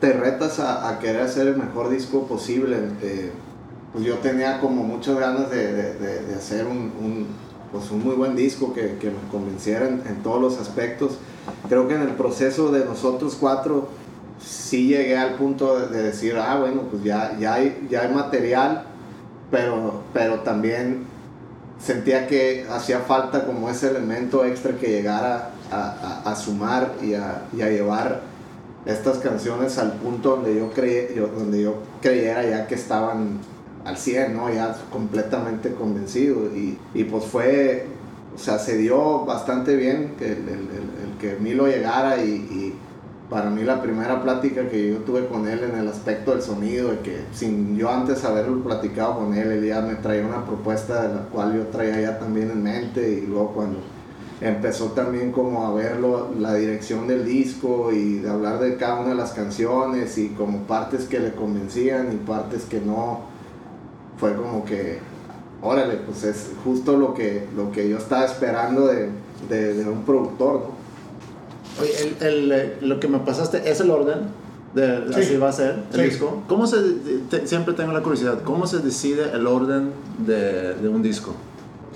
te 0.00 0.14
retas 0.14 0.60
a, 0.60 0.88
a, 0.88 0.98
querer 0.98 1.20
hacer 1.20 1.46
el 1.48 1.58
mejor 1.58 1.90
disco 1.90 2.26
posible. 2.26 2.78
Eh, 3.02 3.30
pues 3.92 4.02
yo 4.06 4.14
tenía 4.16 4.60
como 4.60 4.82
muchas 4.82 5.18
ganas 5.18 5.50
de, 5.50 5.74
de, 5.74 6.22
de 6.22 6.34
hacer 6.34 6.66
un, 6.66 6.78
un, 6.78 7.26
pues 7.70 7.90
un 7.90 8.02
muy 8.02 8.14
buen 8.14 8.34
disco 8.34 8.72
que, 8.72 8.96
que 8.98 9.10
me 9.10 9.30
convenciera 9.30 9.86
en, 9.86 10.02
en 10.06 10.22
todos 10.22 10.40
los 10.40 10.58
aspectos. 10.58 11.18
Creo 11.68 11.86
que 11.86 11.96
en 11.96 12.02
el 12.02 12.14
proceso 12.14 12.72
de 12.72 12.86
nosotros 12.86 13.36
cuatro 13.38 13.88
sí 14.40 14.88
llegué 14.88 15.16
al 15.16 15.34
punto 15.34 15.88
de, 15.88 16.02
decir, 16.02 16.36
ah, 16.36 16.58
bueno, 16.58 16.82
pues 16.90 17.02
ya, 17.02 17.36
ya, 17.38 17.54
hay, 17.54 17.86
ya 17.90 18.02
hay 18.02 18.14
material, 18.14 18.84
pero, 19.50 20.02
pero 20.12 20.40
también 20.40 21.06
sentía 21.78 22.26
que 22.26 22.66
hacía 22.70 23.00
falta 23.00 23.44
como 23.44 23.70
ese 23.70 23.90
elemento 23.90 24.44
extra 24.44 24.72
que 24.72 24.88
llegara 24.88 25.50
a, 25.70 26.22
a, 26.24 26.36
sumar 26.36 26.94
y 27.02 27.14
a, 27.14 27.42
y 27.56 27.62
a, 27.62 27.68
llevar 27.68 28.22
estas 28.84 29.18
canciones 29.18 29.78
al 29.78 29.92
punto 29.92 30.36
donde 30.36 30.56
yo, 30.56 30.70
creí, 30.72 31.14
yo, 31.14 31.28
donde 31.28 31.62
yo 31.62 31.74
creyera 32.00 32.44
ya 32.44 32.66
que 32.66 32.74
estaban 32.74 33.38
al 33.84 33.96
100, 33.96 34.36
¿no? 34.36 34.52
Ya 34.52 34.76
completamente 34.90 35.72
convencido. 35.72 36.46
Y, 36.54 36.78
y 36.94 37.04
pues 37.04 37.24
fue, 37.24 37.86
o 38.34 38.38
sea, 38.38 38.58
se 38.58 38.76
dio 38.76 39.24
bastante 39.24 39.76
bien 39.76 40.14
que 40.18 40.26
el, 40.26 40.48
el, 40.48 40.48
el, 40.48 41.18
que 41.20 41.36
Milo 41.40 41.66
llegara 41.66 42.22
y, 42.22 42.74
para 43.30 43.50
mí 43.50 43.62
la 43.62 43.82
primera 43.82 44.22
plática 44.22 44.68
que 44.68 44.90
yo 44.90 44.98
tuve 44.98 45.26
con 45.26 45.46
él 45.46 45.62
en 45.62 45.78
el 45.78 45.88
aspecto 45.88 46.32
del 46.32 46.42
sonido, 46.42 46.90
de 46.90 47.00
que 47.00 47.24
sin 47.32 47.76
yo 47.76 47.90
antes 47.90 48.24
haberlo 48.24 48.62
platicado 48.62 49.18
con 49.18 49.34
él, 49.34 49.52
él 49.52 49.66
ya 49.66 49.80
me 49.82 49.96
traía 49.96 50.26
una 50.26 50.44
propuesta 50.46 51.02
de 51.02 51.14
la 51.14 51.22
cual 51.24 51.54
yo 51.54 51.66
traía 51.66 52.00
ya 52.00 52.18
también 52.18 52.50
en 52.50 52.62
mente 52.62 53.20
y 53.22 53.26
luego 53.26 53.52
cuando 53.52 53.78
empezó 54.40 54.92
también 54.92 55.32
como 55.32 55.66
a 55.66 55.74
ver 55.74 55.98
la 56.38 56.54
dirección 56.54 57.08
del 57.08 57.24
disco 57.24 57.90
y 57.92 58.20
de 58.20 58.30
hablar 58.30 58.60
de 58.60 58.76
cada 58.76 59.00
una 59.00 59.10
de 59.10 59.16
las 59.16 59.32
canciones 59.32 60.16
y 60.16 60.28
como 60.28 60.60
partes 60.60 61.04
que 61.04 61.18
le 61.18 61.32
convencían 61.32 62.12
y 62.12 62.16
partes 62.16 62.64
que 62.64 62.80
no, 62.80 63.20
fue 64.18 64.34
como 64.34 64.64
que, 64.64 64.98
órale, 65.62 65.94
pues 65.96 66.24
es 66.24 66.50
justo 66.64 66.96
lo 66.96 67.14
que, 67.14 67.46
lo 67.56 67.70
que 67.70 67.88
yo 67.88 67.98
estaba 67.98 68.24
esperando 68.24 68.86
de, 68.86 69.10
de, 69.48 69.88
un 69.88 70.02
productor. 70.02 70.77
Oye, 71.80 72.16
el, 72.20 72.52
el, 72.52 72.88
lo 72.88 73.00
que 73.00 73.08
me 73.08 73.18
pasaste 73.18 73.70
es 73.70 73.80
el 73.80 73.90
orden 73.90 74.18
de 74.74 75.12
sí. 75.12 75.20
así 75.20 75.36
va 75.36 75.48
a 75.48 75.52
ser 75.52 75.76
el 75.92 76.00
sí. 76.00 76.02
disco. 76.02 76.42
¿Cómo 76.48 76.66
se, 76.66 76.76
te, 77.30 77.46
siempre 77.46 77.74
tengo 77.74 77.92
la 77.92 78.02
curiosidad, 78.02 78.42
¿cómo 78.42 78.66
se 78.66 78.78
decide 78.78 79.30
el 79.32 79.46
orden 79.46 79.92
de, 80.18 80.74
de 80.74 80.88
un 80.88 81.02
disco? 81.02 81.34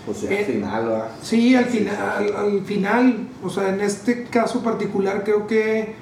Pues 0.06 0.18
sí, 0.18 0.26
al 0.26 0.32
eh, 0.32 0.44
final, 0.44 0.86
¿verdad? 0.86 1.08
Sí, 1.22 1.54
al 1.54 1.66
final, 1.66 1.96
al, 1.96 2.36
al, 2.36 2.60
final, 2.62 3.28
o 3.44 3.50
sea, 3.50 3.68
en 3.68 3.80
este 3.80 4.24
caso 4.24 4.62
particular 4.62 5.22
creo 5.22 5.46
que 5.46 5.94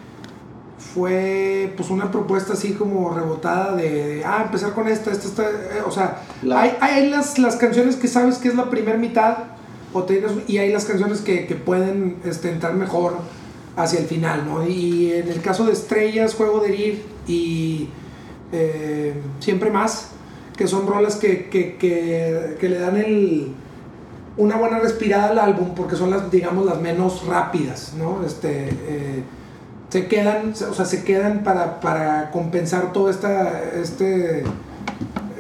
fue 0.94 1.72
pues 1.76 1.90
una 1.90 2.10
propuesta 2.10 2.54
así 2.54 2.72
como 2.72 3.14
rebotada 3.14 3.76
de, 3.76 4.16
de 4.16 4.24
ah, 4.24 4.42
empezar 4.46 4.72
con 4.72 4.88
esta, 4.88 5.10
esta, 5.10 5.28
esta, 5.28 5.42
eh, 5.50 5.82
o 5.86 5.90
sea, 5.90 6.22
la... 6.42 6.62
hay, 6.62 6.72
hay 6.80 7.10
las, 7.10 7.38
las 7.38 7.56
canciones 7.56 7.96
que 7.96 8.08
sabes 8.08 8.38
que 8.38 8.48
es 8.48 8.54
la 8.54 8.70
primera 8.70 8.96
mitad, 8.96 9.36
o 9.92 10.04
tienes, 10.04 10.32
y 10.46 10.58
hay 10.58 10.72
las 10.72 10.84
canciones 10.86 11.20
que, 11.20 11.46
que 11.46 11.54
pueden 11.54 12.16
este, 12.24 12.50
entrar 12.50 12.74
mejor 12.74 13.18
hacia 13.76 14.00
el 14.00 14.06
final, 14.06 14.44
¿no? 14.46 14.66
Y 14.66 15.12
en 15.12 15.28
el 15.28 15.40
caso 15.40 15.64
de 15.64 15.72
Estrellas, 15.72 16.34
Juego 16.34 16.60
de 16.60 16.68
Herir 16.68 17.02
y 17.26 17.88
eh, 18.52 19.14
Siempre 19.38 19.70
Más, 19.70 20.10
que 20.56 20.66
son 20.66 20.86
rolas 20.86 21.16
que, 21.16 21.48
que, 21.48 21.76
que, 22.58 22.68
le 22.68 22.78
dan 22.78 22.96
el, 22.96 23.52
una 24.36 24.56
buena 24.56 24.78
respirada 24.78 25.30
al 25.30 25.38
álbum, 25.38 25.74
porque 25.74 25.96
son 25.96 26.10
las, 26.10 26.30
digamos, 26.30 26.66
las 26.66 26.80
menos 26.80 27.26
rápidas, 27.26 27.94
¿no? 27.96 28.24
Este, 28.24 28.68
eh, 28.68 29.22
se 29.88 30.06
quedan, 30.06 30.52
o 30.52 30.74
sea, 30.74 30.84
se 30.84 31.02
quedan 31.04 31.42
para, 31.42 31.80
para 31.80 32.30
compensar 32.30 32.92
todo 32.92 33.10
esta, 33.10 33.62
este 33.74 34.44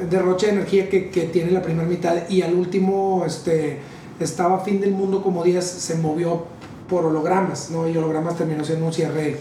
derroche 0.08 0.46
de 0.46 0.52
energía 0.52 0.88
que, 0.88 1.10
que, 1.10 1.22
tiene 1.24 1.50
la 1.50 1.62
primera 1.62 1.86
mitad 1.86 2.28
y 2.28 2.42
al 2.42 2.54
último, 2.54 3.24
este, 3.26 3.78
estaba 4.18 4.60
Fin 4.60 4.80
del 4.80 4.92
Mundo 4.92 5.22
como 5.22 5.44
10, 5.44 5.64
se 5.64 5.96
movió 5.96 6.46
por 6.90 7.06
hologramas, 7.06 7.70
¿no? 7.70 7.88
Y 7.88 7.96
hologramas 7.96 8.36
terminó 8.36 8.64
siendo 8.64 8.86
un 8.86 8.92
cierre. 8.92 9.38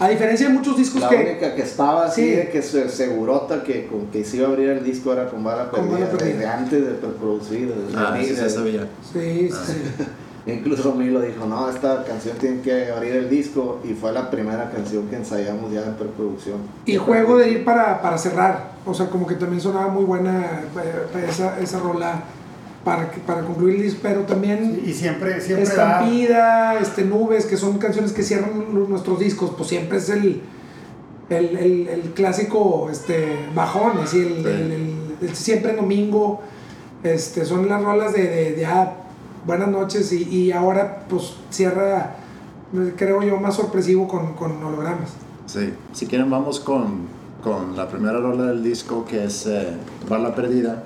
A 0.00 0.08
diferencia 0.08 0.48
de 0.48 0.54
muchos 0.54 0.76
discos 0.76 1.02
la 1.02 1.08
que... 1.08 1.16
La 1.16 1.30
única 1.30 1.54
que 1.54 1.62
estaba 1.62 2.06
así, 2.06 2.22
sí. 2.22 2.30
de 2.30 2.48
que 2.48 2.62
se 2.62 2.88
segurota 2.88 3.62
que 3.62 3.86
con 3.86 4.06
que 4.06 4.24
se 4.24 4.38
iba 4.38 4.48
a 4.48 4.50
abrir 4.50 4.70
el 4.70 4.82
disco 4.82 5.12
era 5.12 5.28
con 5.28 5.44
bala 5.44 5.70
perdida, 5.70 6.08
con 6.08 6.18
perdida. 6.18 6.34
desde 6.34 6.46
antes 6.46 6.86
de 6.86 6.92
producir, 6.92 7.74
desde 7.74 7.98
ah, 7.98 8.18
sí, 8.18 8.34
se 8.34 8.50
sabía. 8.50 8.88
Sí, 9.12 9.50
ah. 9.52 9.64
sí. 9.66 9.74
Incluso 10.50 10.94
Milo 10.94 11.20
dijo, 11.20 11.44
no, 11.44 11.68
esta 11.68 12.02
canción 12.04 12.36
tiene 12.38 12.62
que 12.62 12.90
abrir 12.90 13.14
el 13.14 13.28
disco 13.28 13.80
y 13.84 13.92
fue 13.92 14.10
la 14.10 14.30
primera 14.30 14.70
canción 14.70 15.06
que 15.08 15.16
ensayamos 15.16 15.70
ya 15.70 15.84
en 15.84 15.94
preproducción. 15.94 16.56
Y 16.86 16.96
juego 16.96 17.36
de 17.36 17.50
ir 17.50 17.64
para, 17.64 18.00
para 18.00 18.16
cerrar, 18.16 18.72
o 18.86 18.94
sea, 18.94 19.10
como 19.10 19.26
que 19.26 19.34
también 19.34 19.60
sonaba 19.60 19.88
muy 19.88 20.04
buena 20.04 20.62
eh, 20.82 21.26
esa, 21.28 21.60
esa 21.60 21.78
rola 21.78 22.24
para, 22.84 23.10
para 23.26 23.42
concluir 23.42 23.76
el 23.76 23.82
disco, 23.82 24.00
pero 24.02 24.22
también 24.22 24.82
y 24.84 24.92
siempre, 24.92 25.40
siempre 25.40 25.64
Estampida, 25.64 26.74
da... 26.74 26.78
este, 26.80 27.04
Nubes, 27.04 27.46
que 27.46 27.56
son 27.56 27.78
canciones 27.78 28.12
que 28.12 28.22
cierran 28.22 28.72
nuestros 28.88 29.18
discos, 29.18 29.52
pues 29.56 29.68
siempre 29.68 29.98
es 29.98 30.08
el, 30.08 30.40
el, 31.28 31.56
el, 31.56 31.88
el 31.88 32.00
clásico 32.14 32.88
este, 32.90 33.36
bajón, 33.54 33.98
así, 33.98 34.20
el, 34.20 34.42
sí. 34.42 35.26
el, 35.26 35.36
siempre 35.36 35.74
domingo, 35.74 36.40
este, 37.02 37.44
son 37.44 37.68
las 37.68 37.82
rolas 37.82 38.14
de, 38.14 38.26
de, 38.26 38.52
de 38.52 38.66
ah, 38.66 38.94
buenas 39.46 39.68
noches 39.68 40.12
y, 40.12 40.22
y, 40.24 40.52
ahora 40.52 41.04
pues 41.08 41.34
cierra, 41.50 42.16
creo 42.96 43.22
yo, 43.22 43.38
más 43.38 43.56
sorpresivo 43.56 44.08
con, 44.08 44.34
con 44.34 44.62
hologramas. 44.62 45.10
Sí, 45.46 45.74
si 45.92 46.06
quieren 46.06 46.30
vamos 46.30 46.60
con, 46.60 47.08
con 47.42 47.76
la 47.76 47.88
primera 47.88 48.18
rola 48.18 48.44
del 48.46 48.62
disco 48.62 49.04
que 49.04 49.24
es 49.24 49.46
eh, 49.46 49.68
Bala 50.08 50.34
Perdida. 50.34 50.84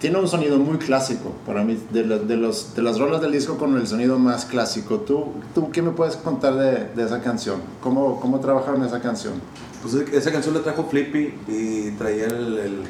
Tiene 0.00 0.18
un 0.18 0.28
sonido 0.28 0.58
muy 0.58 0.78
clásico 0.78 1.32
para 1.46 1.64
mí, 1.64 1.78
de, 1.90 2.04
la, 2.06 2.18
de, 2.18 2.36
los, 2.36 2.74
de 2.74 2.82
las 2.82 2.98
rolas 2.98 3.20
del 3.20 3.32
disco 3.32 3.56
con 3.58 3.76
el 3.76 3.86
sonido 3.86 4.18
más 4.18 4.44
clásico. 4.44 5.00
¿Tú, 5.00 5.32
tú 5.54 5.70
qué 5.70 5.82
me 5.82 5.90
puedes 5.90 6.16
contar 6.16 6.54
de, 6.54 6.88
de 6.94 7.04
esa 7.04 7.20
canción? 7.20 7.60
¿Cómo, 7.82 8.20
¿Cómo 8.20 8.40
trabajaron 8.40 8.84
esa 8.84 9.00
canción? 9.00 9.34
Pues 9.82 9.94
esa 9.94 10.32
canción 10.32 10.54
la 10.54 10.62
trajo 10.62 10.84
Flippy 10.84 11.34
y 11.48 11.90
traía 11.92 12.26
el... 12.26 12.58
el 12.58 12.82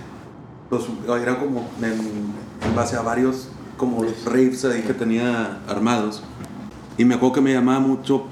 los, 0.70 0.86
era 1.18 1.38
como 1.38 1.66
en, 1.80 1.92
en, 1.92 2.76
base 2.76 2.94
a 2.94 3.00
varios 3.00 3.48
como 3.78 4.04
riffs 4.26 4.66
ahí 4.66 4.82
que 4.82 4.92
tenía 4.92 5.60
armados. 5.66 6.22
Y 6.98 7.06
me 7.06 7.14
acuerdo 7.14 7.36
que 7.36 7.40
me 7.40 7.54
llamaba 7.54 7.80
mucho, 7.80 8.24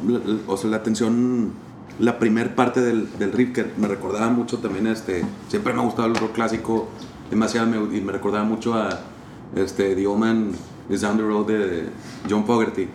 o 0.47 0.57
sea, 0.59 0.69
la 0.69 0.77
atención, 0.77 1.53
la 1.99 2.19
primer 2.19 2.55
parte 2.55 2.83
del, 2.83 3.09
del 3.19 3.33
riff 3.33 3.55
que 3.55 3.65
me 3.79 3.89
recordaba 3.89 4.29
mucho 4.29 4.59
también, 4.59 4.87
este, 4.89 5.25
siempre 5.49 5.73
me 5.73 5.81
ha 5.81 5.85
gustado 5.85 6.09
el 6.09 6.17
rock 6.17 6.33
clásico 6.33 6.89
demasiado 7.31 7.67
me, 7.67 7.97
y 7.97 8.01
me 8.01 8.13
recordaba 8.13 8.45
mucho 8.45 8.75
a 8.75 8.89
este, 9.55 9.95
The 9.95 10.07
Old 10.07 10.19
Man 10.19 10.51
is 10.89 11.01
Down 11.01 11.17
the 11.17 11.23
Road 11.23 11.47
de 11.47 11.89
John 12.29 12.45
Fogerty. 12.45 12.89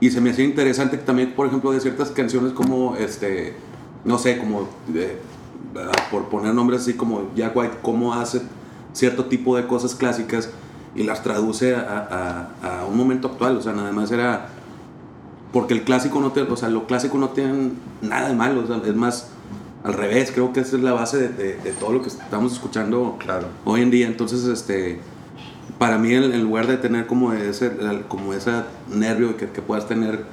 Y 0.00 0.10
se 0.10 0.20
me 0.20 0.30
hacía 0.30 0.44
interesante 0.44 0.96
también, 0.96 1.34
por 1.34 1.46
ejemplo, 1.46 1.72
de 1.72 1.80
ciertas 1.80 2.10
canciones 2.10 2.52
como, 2.52 2.96
este, 2.96 3.54
no 4.04 4.18
sé, 4.18 4.38
como, 4.38 4.68
de, 4.88 5.18
por 6.10 6.28
poner 6.28 6.54
nombres 6.54 6.82
así 6.82 6.94
como 6.94 7.34
Jack 7.34 7.54
White, 7.54 7.78
cómo 7.82 8.14
hace 8.14 8.42
cierto 8.92 9.26
tipo 9.26 9.56
de 9.56 9.66
cosas 9.66 9.94
clásicas 9.94 10.50
y 10.96 11.04
las 11.04 11.22
traduce 11.22 11.76
a, 11.76 12.48
a, 12.62 12.80
a 12.80 12.86
un 12.86 12.96
momento 12.96 13.28
actual. 13.28 13.56
O 13.56 13.62
sea, 13.62 13.72
nada 13.72 13.92
más 13.92 14.10
era... 14.10 14.48
Porque 15.52 15.74
el 15.74 15.82
clásico 15.82 16.20
no 16.20 16.30
te, 16.30 16.42
o 16.42 16.56
sea, 16.56 16.68
lo 16.68 16.86
clásico 16.86 17.18
no 17.18 17.30
tiene 17.30 17.72
nada 18.02 18.28
de 18.28 18.34
malo, 18.34 18.62
o 18.62 18.66
sea, 18.68 18.80
es 18.84 18.94
más 18.94 19.30
al 19.82 19.94
revés, 19.94 20.30
creo 20.32 20.52
que 20.52 20.60
esa 20.60 20.76
es 20.76 20.82
la 20.82 20.92
base 20.92 21.16
de, 21.16 21.28
de, 21.28 21.56
de 21.56 21.72
todo 21.72 21.92
lo 21.92 22.02
que 22.02 22.08
estamos 22.08 22.52
escuchando 22.52 23.16
claro. 23.18 23.48
hoy 23.64 23.80
en 23.82 23.90
día. 23.90 24.06
Entonces, 24.06 24.44
este, 24.44 24.98
para 25.78 25.96
mí, 25.96 26.12
en, 26.12 26.42
lugar 26.42 26.66
de 26.66 26.76
tener 26.76 27.06
como 27.06 27.32
ese, 27.32 27.70
como 28.08 28.34
ese 28.34 28.50
nervio 28.92 29.36
que, 29.36 29.48
que 29.48 29.62
puedas 29.62 29.88
tener, 29.88 30.24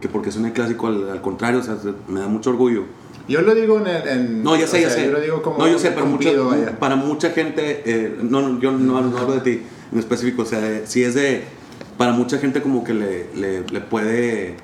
que 0.00 0.08
porque 0.08 0.30
es 0.30 0.36
un 0.36 0.48
clásico, 0.50 0.86
al, 0.86 1.10
al, 1.10 1.20
contrario, 1.20 1.60
o 1.60 1.62
sea, 1.62 1.76
me 2.08 2.20
da 2.20 2.28
mucho 2.28 2.50
orgullo. 2.50 2.84
Yo 3.28 3.42
lo 3.42 3.54
digo 3.54 3.78
en, 3.78 3.86
el, 3.86 4.08
en 4.08 4.42
no, 4.42 4.56
ya 4.56 4.66
sé, 4.66 4.80
ya 4.80 4.90
sé. 4.90 5.06
Yo 5.06 5.12
lo 5.12 5.20
digo 5.20 5.42
como 5.42 5.58
no, 5.58 5.68
yo 5.68 5.78
sé, 5.78 5.90
pero 5.90 6.06
mucha, 6.06 6.30
para 6.78 6.96
mucha 6.96 7.30
gente, 7.30 7.82
eh, 7.84 8.18
no, 8.22 8.58
yo 8.60 8.72
no, 8.72 9.02
no, 9.02 9.18
hablo 9.18 9.34
de 9.34 9.40
ti 9.40 9.62
en 9.92 9.98
específico, 9.98 10.42
o 10.42 10.46
sea, 10.46 10.86
si 10.86 11.02
es 11.02 11.14
de, 11.14 11.44
para 11.98 12.12
mucha 12.12 12.38
gente 12.38 12.62
como 12.62 12.84
que 12.84 12.94
le, 12.94 13.28
le, 13.34 13.60
le 13.66 13.80
puede, 13.80 14.56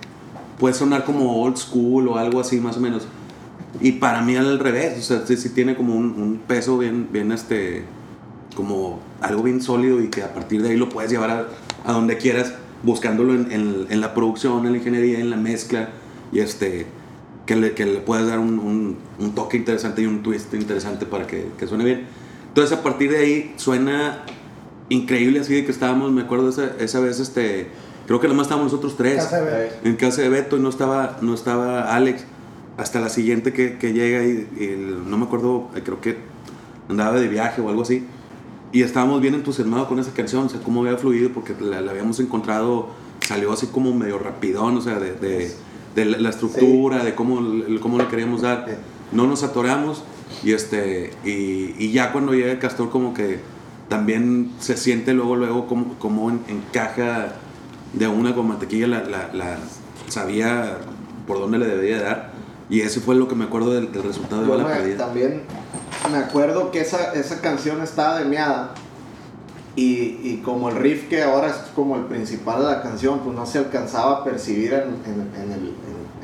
puede 0.58 0.74
sonar 0.74 1.04
como 1.04 1.42
old 1.42 1.56
school 1.56 2.08
o 2.08 2.16
algo 2.16 2.40
así 2.40 2.60
más 2.60 2.76
o 2.76 2.80
menos 2.80 3.06
Y 3.80 3.92
para 3.92 4.20
mí 4.22 4.36
al 4.36 4.58
revés, 4.58 4.98
o 4.98 5.02
sea, 5.02 5.26
sí, 5.26 5.36
sí 5.36 5.50
tiene 5.50 5.76
como 5.76 5.94
un, 5.94 6.06
un 6.06 6.38
peso 6.46 6.76
bien, 6.78 7.08
bien, 7.12 7.30
este, 7.32 7.84
como 8.56 9.00
algo 9.20 9.42
bien 9.42 9.62
sólido 9.62 10.02
y 10.02 10.08
que 10.08 10.22
a 10.22 10.34
partir 10.34 10.62
de 10.62 10.70
ahí 10.70 10.76
lo 10.76 10.88
puedes 10.88 11.10
llevar 11.10 11.30
a, 11.30 11.46
a 11.84 11.92
donde 11.92 12.16
quieras, 12.16 12.52
buscándolo 12.82 13.34
en, 13.34 13.52
en- 13.52 13.86
en 13.88 14.00
la 14.00 14.12
producción, 14.14 14.66
en 14.66 14.72
la 14.72 14.78
ingeniería, 14.78 15.20
en 15.20 15.30
la 15.30 15.36
mezcla, 15.36 15.90
y 16.32 16.40
este, 16.40 16.86
que 17.46 17.54
le, 17.56 17.72
que 17.72 17.86
le 17.86 18.00
puedas 18.00 18.26
dar 18.26 18.38
un, 18.40 18.58
un- 18.58 18.96
un 19.20 19.34
toque 19.34 19.56
interesante 19.56 20.02
y 20.02 20.06
un 20.06 20.22
twist 20.22 20.52
interesante 20.54 21.06
para 21.06 21.26
que, 21.26 21.46
que 21.58 21.66
suene 21.66 21.84
bien. 21.84 22.06
Entonces 22.48 22.76
a 22.76 22.82
partir 22.82 23.10
de 23.12 23.18
ahí 23.18 23.52
suena 23.56 24.24
increíble, 24.88 25.38
así 25.40 25.54
de 25.54 25.64
que 25.64 25.70
estábamos, 25.70 26.10
me 26.10 26.22
acuerdo 26.22 26.48
esa, 26.50 26.72
esa 26.80 26.98
vez, 27.00 27.20
este, 27.20 27.68
creo 28.06 28.18
que 28.20 28.26
nomás 28.26 28.46
estábamos 28.46 28.72
nosotros 28.72 28.96
tres 28.96 29.22
Casa 29.22 29.40
en 29.84 29.94
casa 29.96 30.22
de 30.22 30.28
Beto 30.28 30.56
y 30.56 30.60
no 30.60 30.68
estaba, 30.68 31.18
no 31.22 31.34
estaba 31.34 31.94
Alex. 31.94 32.24
Hasta 32.80 32.98
la 33.00 33.08
siguiente 33.10 33.52
que, 33.52 33.76
que 33.78 33.92
llega 33.92 34.24
y, 34.24 34.30
y 34.58 34.94
no 35.06 35.18
me 35.18 35.24
acuerdo, 35.26 35.68
eh, 35.74 35.82
creo 35.84 36.00
que 36.00 36.16
andaba 36.88 37.18
de 37.20 37.28
viaje 37.28 37.60
o 37.60 37.68
algo 37.68 37.82
así. 37.82 38.06
Y 38.72 38.82
estábamos 38.82 39.20
bien 39.20 39.34
entusiasmados 39.34 39.86
con 39.88 39.98
esa 39.98 40.12
canción, 40.12 40.46
o 40.46 40.48
sea, 40.48 40.60
cómo 40.62 40.80
había 40.84 40.96
fluido, 40.96 41.30
porque 41.30 41.54
la, 41.60 41.80
la 41.80 41.90
habíamos 41.90 42.20
encontrado, 42.20 42.88
salió 43.20 43.52
así 43.52 43.66
como 43.66 43.92
medio 43.92 44.18
rapidón, 44.18 44.76
o 44.76 44.80
sea, 44.80 44.98
de, 44.98 45.12
de, 45.12 45.52
de 45.94 46.04
la, 46.06 46.18
la 46.18 46.30
estructura, 46.30 47.04
de 47.04 47.14
cómo, 47.14 47.40
cómo 47.80 47.98
le 47.98 48.06
queríamos 48.06 48.42
dar. 48.42 48.64
Sí. 48.68 48.74
No 49.12 49.26
nos 49.26 49.42
atoramos 49.42 50.04
y, 50.44 50.52
este, 50.52 51.12
y, 51.24 51.74
y 51.78 51.90
ya 51.92 52.12
cuando 52.12 52.32
llega 52.32 52.52
el 52.52 52.60
castor 52.60 52.90
como 52.90 53.12
que 53.12 53.40
también 53.88 54.52
se 54.60 54.76
siente 54.76 55.12
luego, 55.14 55.34
luego 55.36 55.66
cómo, 55.66 55.96
cómo 55.98 56.30
en- 56.30 56.40
encaja 56.48 57.34
de 57.92 58.06
una 58.06 58.34
con 58.36 58.46
mantequilla, 58.48 58.86
la, 58.86 59.02
la, 59.02 59.30
la- 59.34 59.58
sabía 60.08 60.78
por 61.26 61.40
dónde 61.40 61.58
le 61.58 61.66
debía 61.66 62.00
dar. 62.02 62.29
Y 62.70 62.80
ese 62.82 63.00
fue 63.00 63.16
lo 63.16 63.26
que 63.28 63.34
me 63.34 63.44
acuerdo 63.44 63.72
del, 63.72 63.90
del 63.92 64.02
resultado 64.04 64.42
de 64.42 64.48
Bala 64.48 64.64
me- 64.64 64.74
Perdida. 64.74 64.96
también 65.06 65.42
me 66.10 66.18
acuerdo 66.18 66.70
que 66.70 66.80
esa, 66.80 67.12
esa 67.14 67.40
canción 67.40 67.82
estaba 67.82 68.18
de 68.20 68.24
meada 68.26 68.74
y, 69.76 70.18
y 70.22 70.42
como 70.44 70.68
el 70.68 70.76
riff 70.76 71.08
que 71.08 71.22
ahora 71.22 71.48
es 71.48 71.56
como 71.74 71.96
el 71.96 72.04
principal 72.04 72.60
de 72.60 72.66
la 72.66 72.82
canción, 72.82 73.20
pues 73.20 73.36
no 73.36 73.44
se 73.46 73.58
alcanzaba 73.58 74.18
a 74.18 74.24
percibir 74.24 74.72
en, 74.72 74.80
en- 74.82 75.30
en 75.42 75.52
el, 75.52 75.74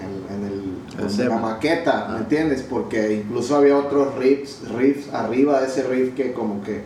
en, 0.00 0.36
en 0.36 0.46
el- 0.46 0.76
en 1.20 1.28
la 1.28 1.36
maqueta, 1.38 2.06
Ah. 2.08 2.12
¿me 2.12 2.18
entiendes? 2.20 2.62
Porque 2.62 3.22
incluso 3.24 3.56
había 3.56 3.76
otros 3.76 4.14
riffs, 4.16 4.60
riffs 4.76 5.12
arriba 5.12 5.60
de 5.60 5.66
ese 5.66 5.82
riff 5.82 6.14
que 6.14 6.32
como 6.32 6.62
que 6.62 6.82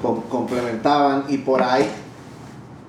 com- 0.00 0.22
complementaban 0.28 1.24
y 1.28 1.38
por 1.38 1.62
ahí 1.62 1.86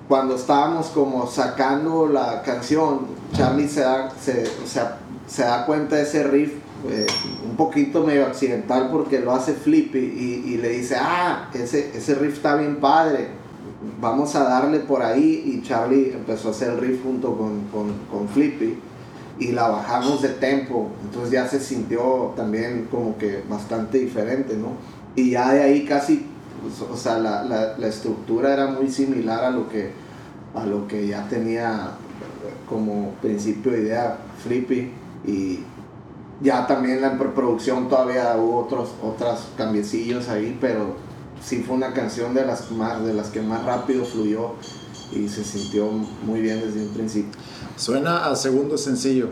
cuando 0.08 0.36
estábamos 0.36 0.86
como 0.88 1.26
sacando 1.26 2.06
la 2.06 2.42
canción, 2.42 3.00
Charlie 3.34 3.68
se 3.68 3.80
da, 3.80 4.10
se, 4.20 4.44
o 4.62 4.66
sea, 4.66 4.98
se 5.32 5.42
da 5.42 5.64
cuenta 5.64 5.96
de 5.96 6.02
ese 6.02 6.24
riff 6.24 6.52
eh, 6.90 7.06
un 7.48 7.56
poquito 7.56 8.04
medio 8.04 8.26
accidental 8.26 8.90
porque 8.92 9.18
lo 9.20 9.32
hace 9.32 9.54
Flippy 9.54 9.98
y, 9.98 10.58
le 10.58 10.68
dice, 10.70 10.96
ah, 10.98 11.48
ese, 11.54 11.96
ese 11.96 12.14
riff 12.16 12.34
está 12.34 12.56
bien 12.56 12.76
padre, 12.76 13.28
vamos 13.98 14.34
a 14.34 14.44
darle 14.44 14.80
por 14.80 15.02
ahí 15.02 15.42
y 15.46 15.62
Charlie 15.62 16.12
empezó 16.12 16.48
a 16.48 16.50
hacer 16.50 16.72
el 16.72 16.78
riff 16.78 17.02
junto 17.02 17.34
con, 17.36 17.62
con, 18.10 18.28
Flippy 18.28 18.78
y 19.38 19.52
la 19.52 19.68
bajamos 19.68 20.20
de 20.20 20.30
tempo, 20.30 20.90
entonces 21.02 21.30
ya 21.30 21.48
se 21.48 21.60
sintió 21.60 22.34
también 22.36 22.88
como 22.90 23.16
que 23.16 23.42
bastante 23.48 24.00
diferente, 24.00 24.54
¿no? 24.56 24.72
Y 25.16 25.30
ya 25.30 25.54
de 25.54 25.62
ahí 25.62 25.86
casi, 25.86 26.26
pues, 26.60 26.90
o 26.90 26.96
sea, 26.96 27.18
la, 27.18 27.42
la, 27.42 27.78
la 27.78 27.86
estructura 27.86 28.52
era 28.52 28.66
muy 28.66 28.90
similar 28.90 29.44
a 29.44 29.50
lo 29.50 29.68
que, 29.68 29.92
a 30.54 30.66
lo 30.66 30.86
que 30.86 31.06
ya 31.06 31.26
tenía 31.28 31.92
como 32.68 33.12
principio 33.22 33.72
de 33.72 33.82
idea 33.82 34.18
Flippy 34.42 35.01
y 35.26 35.60
ya 36.42 36.66
también 36.66 37.00
la 37.00 37.18
preproducción 37.18 37.88
todavía 37.88 38.36
hubo 38.36 38.58
otros 38.64 38.90
otros 39.02 39.48
cambiecillos 39.56 40.28
ahí, 40.28 40.56
pero 40.60 40.96
sí 41.44 41.62
fue 41.66 41.76
una 41.76 41.92
canción 41.92 42.34
de 42.34 42.44
las 42.44 42.70
más 42.72 43.04
de 43.04 43.14
las 43.14 43.28
que 43.28 43.40
más 43.42 43.64
rápido 43.64 44.04
fluyó 44.04 44.52
y 45.12 45.28
se 45.28 45.44
sintió 45.44 45.86
muy 46.24 46.40
bien 46.40 46.60
desde 46.60 46.86
un 46.86 46.94
principio. 46.94 47.32
Suena 47.76 48.26
a 48.26 48.34
segundo 48.36 48.76
sencillo. 48.78 49.30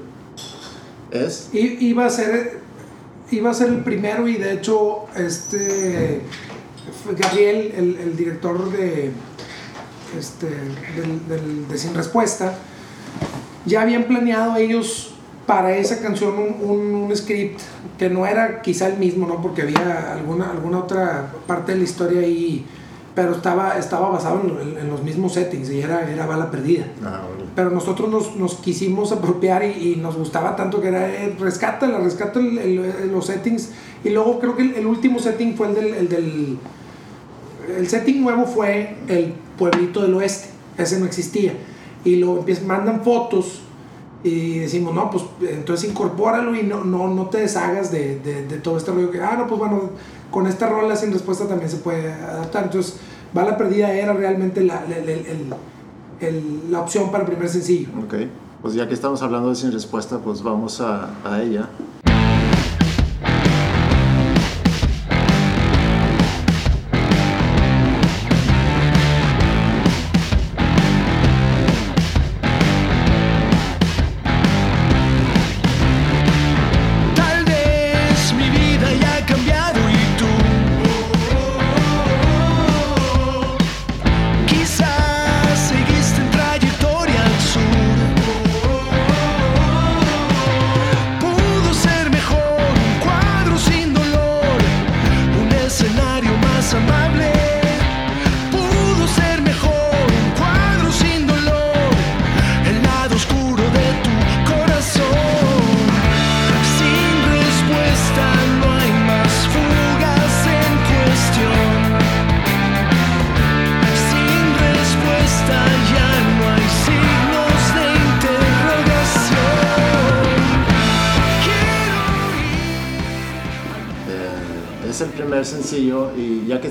¿Es? 1.11 1.49
I- 1.53 1.79
iba 1.81 2.07
a 2.07 2.11
ser 2.11 2.61
iba 3.33 3.51
a 3.51 3.55
ser 3.55 3.69
el 3.69 3.83
primero 3.85 4.29
y 4.29 4.37
de 4.37 4.53
hecho 4.55 5.07
este 5.17 6.23
Gabriel 7.19 7.73
el, 7.77 7.97
el 7.97 8.17
director 8.17 8.71
de 8.73 9.11
este 10.19 10.47
del, 10.47 11.29
del- 11.29 11.69
de 11.69 11.79
sin 11.79 11.95
respuesta 11.95 12.55
ya 13.67 13.83
habían 13.83 14.05
planeado 14.05 14.57
ellos 14.57 15.10
para 15.51 15.77
esa 15.77 15.97
canción 16.01 16.33
un, 16.39 16.71
un- 16.71 16.95
un 17.07 17.17
script 17.17 17.59
que 17.99 18.09
no 18.09 18.25
era 18.33 18.63
quizá 18.63 18.87
el 18.87 18.99
mismo 18.99 19.27
no 19.27 19.43
porque 19.43 19.63
había 19.63 20.13
alguna 20.13 20.45
alguna 20.57 20.79
otra 20.79 21.33
parte 21.49 21.73
de 21.73 21.79
la 21.79 21.85
historia 21.85 22.21
ahí 22.21 22.65
pero 23.17 23.33
estaba 23.33 23.77
estaba 23.85 24.09
basado 24.11 24.41
en, 24.63 24.79
en 24.79 24.89
los 24.89 25.03
mismos 25.03 25.35
settings 25.35 25.69
y 25.71 25.81
era 25.81 26.09
era 26.15 26.25
bala 26.27 26.47
perdida. 26.55 26.85
Ah, 27.05 27.23
órale. 27.29 27.51
pero 27.57 27.71
nosotros 27.71 28.09
nos, 28.09 28.37
nos 28.37 28.55
quisimos 28.67 29.11
apropiar 29.11 29.65
y, 29.65 29.93
y 29.93 29.97
nos 29.97 30.15
gustaba 30.17 30.55
tanto 30.55 30.81
que 30.81 30.89
era 30.89 31.03
eh, 31.09 31.35
rescátala, 31.39 31.99
rescata 31.99 32.39
el- 32.39 32.59
el- 32.59 33.11
los 33.13 33.27
settings. 33.27 33.71
Y 34.05 34.11
luego 34.11 34.39
creo 34.39 34.55
que 34.57 34.63
el, 34.63 34.75
el 34.77 34.87
último 34.87 35.19
setting 35.19 35.57
fue 35.57 35.67
el 35.71 35.75
del, 35.75 35.95
el 35.95 36.09
del 36.09 36.59
el 37.77 37.89
setting 37.89 38.23
nuevo 38.23 38.47
fue 38.47 38.97
el 39.09 39.35
pueblito 39.59 40.03
del 40.03 40.15
oeste. 40.15 40.49
Ese 40.79 40.99
no 41.01 41.07
existía. 41.07 41.53
Y 42.05 42.17
lo 42.17 42.39
empiezan, 42.39 42.67
mandan 42.69 43.03
fotos 43.03 43.63
y 44.23 44.59
decimos 44.59 44.95
no 44.95 45.11
pues 45.11 45.25
entonces 45.51 45.89
incorpóralo 45.91 46.55
y 46.55 46.63
no, 46.63 46.85
no, 46.85 47.09
no 47.09 47.27
te 47.27 47.39
deshagas 47.39 47.91
de, 47.91 48.19
de, 48.21 48.47
de 48.47 48.57
todo 48.59 48.77
este 48.77 48.91
rollo 48.93 49.11
que 49.11 49.21
ah 49.23 49.37
no 49.39 49.47
pues 49.47 49.59
bueno 49.59 49.91
con 50.31 50.47
esta 50.47 50.69
rola 50.69 50.95
sin 50.97 51.13
respuesta 51.13 51.47
también 51.49 51.71
se 51.71 51.79
puede 51.79 52.13
adaptar 52.13 52.65
entonces 52.65 52.97
Bala 53.33 53.57
Perdida 53.57 53.93
era 53.93 54.13
realmente 54.13 54.61
la, 54.63 54.85
la- 54.89 54.97
el- 56.21 56.71
la 56.71 56.81
opción 56.81 57.11
para 57.11 57.23
el 57.25 57.31
primer 57.31 57.49
sencillo. 57.49 57.89
Ok. 58.05 58.15
Pues 58.61 58.75
ya 58.75 58.87
que 58.87 58.93
estamos 58.95 59.23
hablando 59.23 59.49
de 59.49 59.55
sin 59.55 59.73
respuesta, 59.73 60.19
pues 60.19 60.43
vamos 60.43 60.81
a, 60.83 61.11
a 61.25 61.41
ella. 61.43 61.69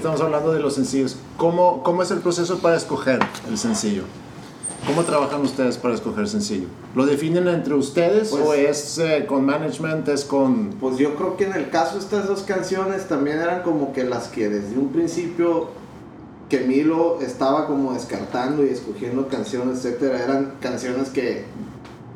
Estamos 0.09 0.25
hablando 0.25 0.51
de 0.53 0.59
los 0.59 0.73
sencillos, 0.73 1.17
¿cómo, 1.37 1.83
¿cómo 1.83 2.01
es 2.01 2.09
el 2.09 2.17
proceso 2.19 2.57
para 2.59 2.75
escoger 2.75 3.19
el 3.47 3.57
sencillo? 3.59 4.03
¿Cómo 4.87 5.03
trabajan 5.03 5.41
ustedes 5.41 5.77
para 5.77 5.93
escoger 5.93 6.27
sencillo? 6.27 6.67
¿Lo 6.95 7.05
definen 7.05 7.47
entre 7.47 7.75
ustedes 7.75 8.29
Pues- 8.29 8.43
o 8.43 8.53
es 8.55 8.97
eh, 8.97 9.25
con 9.27 9.45
management, 9.45 10.07
es 10.07 10.25
con... 10.25 10.71
Pues 10.79 10.97
yo 10.97 11.15
creo 11.15 11.37
que 11.37 11.45
en 11.45 11.53
el 11.53 11.69
caso 11.69 11.93
de 11.93 11.99
estas 11.99 12.27
dos 12.27 12.41
canciones 12.41 13.07
también 13.07 13.37
eran 13.37 13.61
como 13.61 13.93
que 13.93 14.03
las 14.03 14.29
que 14.29 14.49
desde 14.49 14.79
un 14.79 14.87
principio 14.89 15.67
que 16.49 16.61
Milo 16.61 17.19
estaba 17.21 17.67
como 17.67 17.93
descartando 17.93 18.65
y 18.65 18.69
escogiendo 18.69 19.27
canciones, 19.27 19.85
etcétera, 19.85 20.23
eran 20.23 20.53
canciones 20.59 21.09
que 21.09 21.45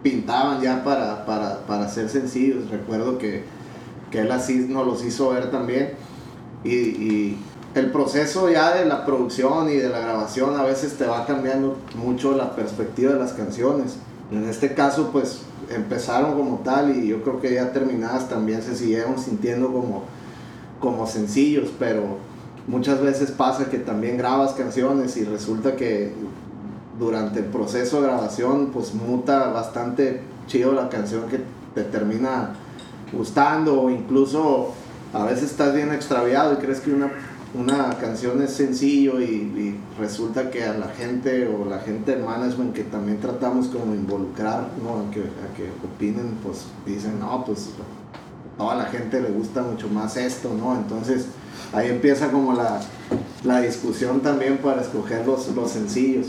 pintaban 0.01 0.62
ya 0.62 0.84
para, 0.84 1.27
para, 1.27 1.60
para 1.67 1.88
ser 1.89 2.10
sencillos. 2.10 2.71
Recuerdo 2.71 3.19
que, 3.19 3.43
que 4.10 4.21
él 4.21 4.32
así 4.32 4.65
nos 4.67 4.88
los 4.88 5.06
hizo 5.06 5.29
ver 5.29 5.51
también. 5.51 5.91
Y, 6.63 6.69
y 6.71 7.38
el 7.75 7.91
proceso 7.91 8.49
ya 8.49 8.75
de 8.75 8.86
la 8.86 9.05
producción 9.05 9.69
y 9.69 9.75
de 9.75 9.89
la 9.89 9.99
grabación 9.99 10.59
a 10.59 10.63
veces 10.63 10.93
te 10.93 11.05
va 11.05 11.25
cambiando 11.25 11.77
mucho 11.95 12.36
la 12.36 12.55
perspectiva 12.55 13.13
de 13.13 13.19
las 13.19 13.33
canciones. 13.33 13.95
En 14.31 14.47
este 14.47 14.73
caso, 14.73 15.09
pues 15.12 15.41
empezaron 15.69 16.36
como 16.36 16.59
tal 16.59 16.95
y 16.95 17.07
yo 17.07 17.23
creo 17.23 17.41
que 17.41 17.53
ya 17.53 17.71
terminadas 17.71 18.29
también 18.29 18.62
se 18.62 18.75
siguieron 18.75 19.17
sintiendo 19.17 19.71
como, 19.71 20.03
como 20.79 21.07
sencillos, 21.07 21.69
pero 21.79 22.17
muchas 22.67 23.01
veces 23.01 23.31
pasa 23.31 23.69
que 23.69 23.79
también 23.79 24.17
grabas 24.17 24.53
canciones 24.53 25.17
y 25.17 25.23
resulta 25.23 25.75
que 25.75 26.13
durante 26.99 27.39
el 27.39 27.45
proceso 27.45 28.01
de 28.01 28.07
grabación 28.07 28.67
pues 28.67 28.93
muta 28.93 29.47
bastante 29.47 30.21
chido 30.45 30.73
la 30.73 30.89
canción 30.89 31.27
que 31.27 31.41
te 31.73 31.83
termina 31.83 32.53
gustando 33.12 33.81
o 33.81 33.89
incluso 33.89 34.73
a 35.13 35.23
veces 35.25 35.51
estás 35.51 35.73
bien 35.73 35.91
extraviado 35.91 36.53
y 36.53 36.57
crees 36.57 36.79
que 36.79 36.91
una, 36.91 37.12
una 37.53 37.89
canción 37.99 38.41
es 38.41 38.51
sencillo 38.51 39.21
y, 39.21 39.75
resulta 39.99 40.49
que 40.49 40.63
a 40.63 40.73
la 40.73 40.87
gente 40.87 41.47
o 41.47 41.69
la 41.69 41.79
gente 41.79 42.15
del 42.15 42.23
management 42.23 42.73
que 42.73 42.83
también 42.83 43.19
tratamos 43.19 43.67
como 43.67 43.93
involucrar, 43.93 44.69
¿no? 44.83 45.07
a, 45.07 45.11
que, 45.11 45.21
que 45.55 45.69
opinen, 45.85 46.35
pues 46.43 46.65
dicen, 46.83 47.19
no, 47.19 47.45
pues 47.45 47.69
toda 48.57 48.75
la 48.75 48.85
gente 48.85 49.21
le 49.21 49.29
gusta 49.29 49.61
mucho 49.61 49.87
más 49.87 50.17
esto, 50.17 50.51
¿no? 50.57 50.75
Entonces 50.75 51.27
ahí 51.73 51.89
empieza 51.89 52.31
como 52.31 52.53
la, 52.53 52.79
la 53.43 53.61
discusión 53.61 54.21
también 54.21 54.57
para 54.57 54.81
escoger 54.81 55.25
los, 55.27 55.47
los 55.49 55.69
sencillos. 55.69 56.27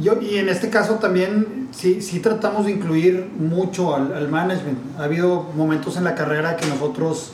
Yo, 0.00 0.20
y 0.20 0.36
en 0.36 0.48
este 0.48 0.70
caso 0.70 0.94
también 0.96 1.68
sí, 1.72 2.00
sí 2.00 2.20
tratamos 2.20 2.66
de 2.66 2.72
incluir 2.72 3.28
mucho 3.38 3.96
al 3.96 4.28
management. 4.28 4.78
Ha 4.98 5.04
habido 5.04 5.46
momentos 5.56 5.96
en 5.96 6.04
la 6.04 6.14
carrera 6.14 6.56
que 6.56 6.66
nosotros 6.66 7.32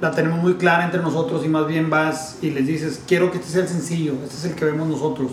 la 0.00 0.10
tenemos 0.10 0.40
muy 0.40 0.54
clara 0.54 0.84
entre 0.84 1.00
nosotros 1.00 1.44
y 1.44 1.48
más 1.48 1.66
bien 1.66 1.90
vas 1.90 2.38
y 2.42 2.50
les 2.50 2.66
dices, 2.66 3.02
quiero 3.06 3.30
que 3.30 3.38
este 3.38 3.50
sea 3.50 3.62
el 3.62 3.68
sencillo, 3.68 4.14
este 4.24 4.36
es 4.36 4.44
el 4.44 4.54
que 4.54 4.64
vemos 4.64 4.88
nosotros. 4.88 5.32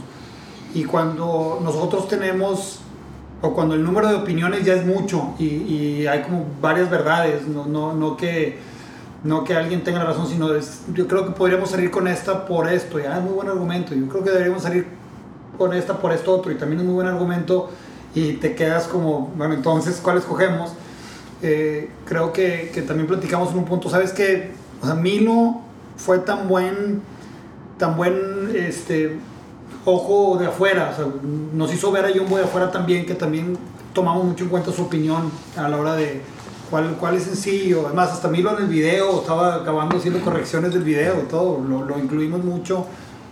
Y 0.74 0.86
cuando 0.86 1.60
nosotros 1.64 2.08
tenemos, 2.08 2.80
o 3.42 3.54
cuando 3.54 3.76
el 3.76 3.84
número 3.84 4.08
de 4.08 4.16
opiniones 4.16 4.64
ya 4.64 4.74
es 4.74 4.86
mucho 4.86 5.34
y, 5.38 5.46
y 5.46 6.08
hay 6.08 6.22
como 6.22 6.46
varias 6.62 6.90
verdades, 6.90 7.48
no, 7.48 7.66
no, 7.66 7.94
no, 7.94 8.16
que, 8.16 8.60
no 9.24 9.44
que 9.44 9.56
alguien 9.56 9.84
tenga 9.84 10.04
razón, 10.04 10.28
sino 10.28 10.54
es, 10.54 10.84
yo 10.94 11.08
creo 11.08 11.26
que 11.26 11.32
podríamos 11.32 11.72
salir 11.72 11.92
con 11.92 12.08
esta 12.08 12.46
por 12.46 12.72
esto, 12.72 13.00
ya 13.00 13.18
es 13.18 13.24
muy 13.24 13.34
buen 13.34 13.50
argumento, 13.50 13.94
yo 13.94 14.08
creo 14.08 14.24
que 14.24 14.30
deberíamos 14.30 14.64
salir 14.64 14.88
con 15.58 15.74
esta 15.74 15.98
por 16.00 16.14
esto 16.14 16.34
otro 16.34 16.52
y 16.52 16.56
también 16.56 16.82
es 16.82 16.86
muy 16.86 16.96
buen 16.96 17.08
argumento 17.08 17.70
y 18.14 18.34
te 18.34 18.56
quedas 18.56 18.88
como, 18.88 19.32
bueno, 19.36 19.54
entonces, 19.54 20.00
¿cuál 20.02 20.18
escogemos? 20.18 20.72
Eh, 21.42 21.90
creo 22.06 22.32
que, 22.32 22.72
que, 22.74 22.84
también 22.84 23.08
platicamos 23.08 23.52
en 23.52 23.58
un 23.58 23.66
punto, 23.66 23.90
¿sabes 23.90 24.12
que 24.14 24.52
O 24.82 24.86
sea, 24.86 24.94
Milo 24.94 25.62
fue 25.98 26.20
tan 26.20 26.48
buen, 26.48 27.02
tan 27.78 27.98
buen 27.98 28.52
este, 28.56 29.18
ojo 29.86 30.38
de 30.38 30.48
afuera, 30.48 30.96
nos 31.54 31.74
hizo 31.74 31.92
ver 31.92 32.06
a 32.06 32.10
Jumbo 32.12 32.38
de 32.38 32.44
afuera 32.44 32.72
también, 32.72 33.06
que 33.06 33.16
también 33.16 33.58
tomamos 33.94 34.24
mucho 34.24 34.44
en 34.44 34.50
cuenta 34.52 34.72
su 34.72 34.84
opinión 34.84 35.32
a 35.58 35.68
la 35.68 35.78
hora 35.78 35.96
de 35.96 36.22
cuál, 36.70 36.96
cuál 37.00 37.16
es 37.16 37.24
sencillo. 37.24 37.88
Además, 37.88 38.12
hasta 38.12 38.28
Milo 38.28 38.56
en 38.58 38.64
el 38.64 38.70
video, 38.70 39.22
estaba 39.22 39.56
acabando 39.56 39.98
haciendo 39.98 40.22
correcciones 40.22 40.74
del 40.74 40.84
video, 40.84 41.14
todo, 41.30 41.60
lo, 41.68 41.86
lo 41.86 42.00
incluimos 42.00 42.44
mucho 42.44 42.86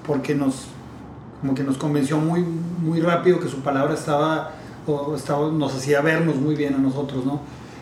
porque 0.05 0.33
nos, 0.33 0.65
como 1.41 1.53
que 1.53 1.63
nos 1.63 1.77
convenció 1.77 2.17
muy, 2.17 2.41
muy 2.41 2.99
rápido 2.99 3.39
que 3.39 3.47
su 3.47 3.59
palabra 3.59 3.93
estaba, 3.93 4.51
o 4.87 5.15
estaba, 5.15 5.51
nos 5.51 5.75
hacía 5.75 6.01
vernos 6.01 6.35
muy 6.35 6.55
bien 6.55 6.73
a 6.73 6.79
nosotros, 6.79 7.23
¿no? 7.25 7.41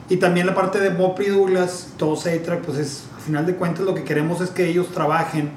Y 0.09 0.17
también 0.17 0.47
la 0.47 0.55
parte 0.55 0.79
de 0.79 0.89
y 0.89 1.29
Douglas, 1.29 1.89
todo 1.97 2.13
A-Track, 2.13 2.61
pues 2.61 2.77
es, 2.77 3.03
al 3.15 3.21
final 3.21 3.45
de 3.45 3.55
cuentas 3.55 3.85
lo 3.85 3.93
que 3.93 4.03
queremos 4.03 4.39
es 4.39 4.51
que 4.51 4.67
ellos 4.67 4.87
trabajen 4.87 5.51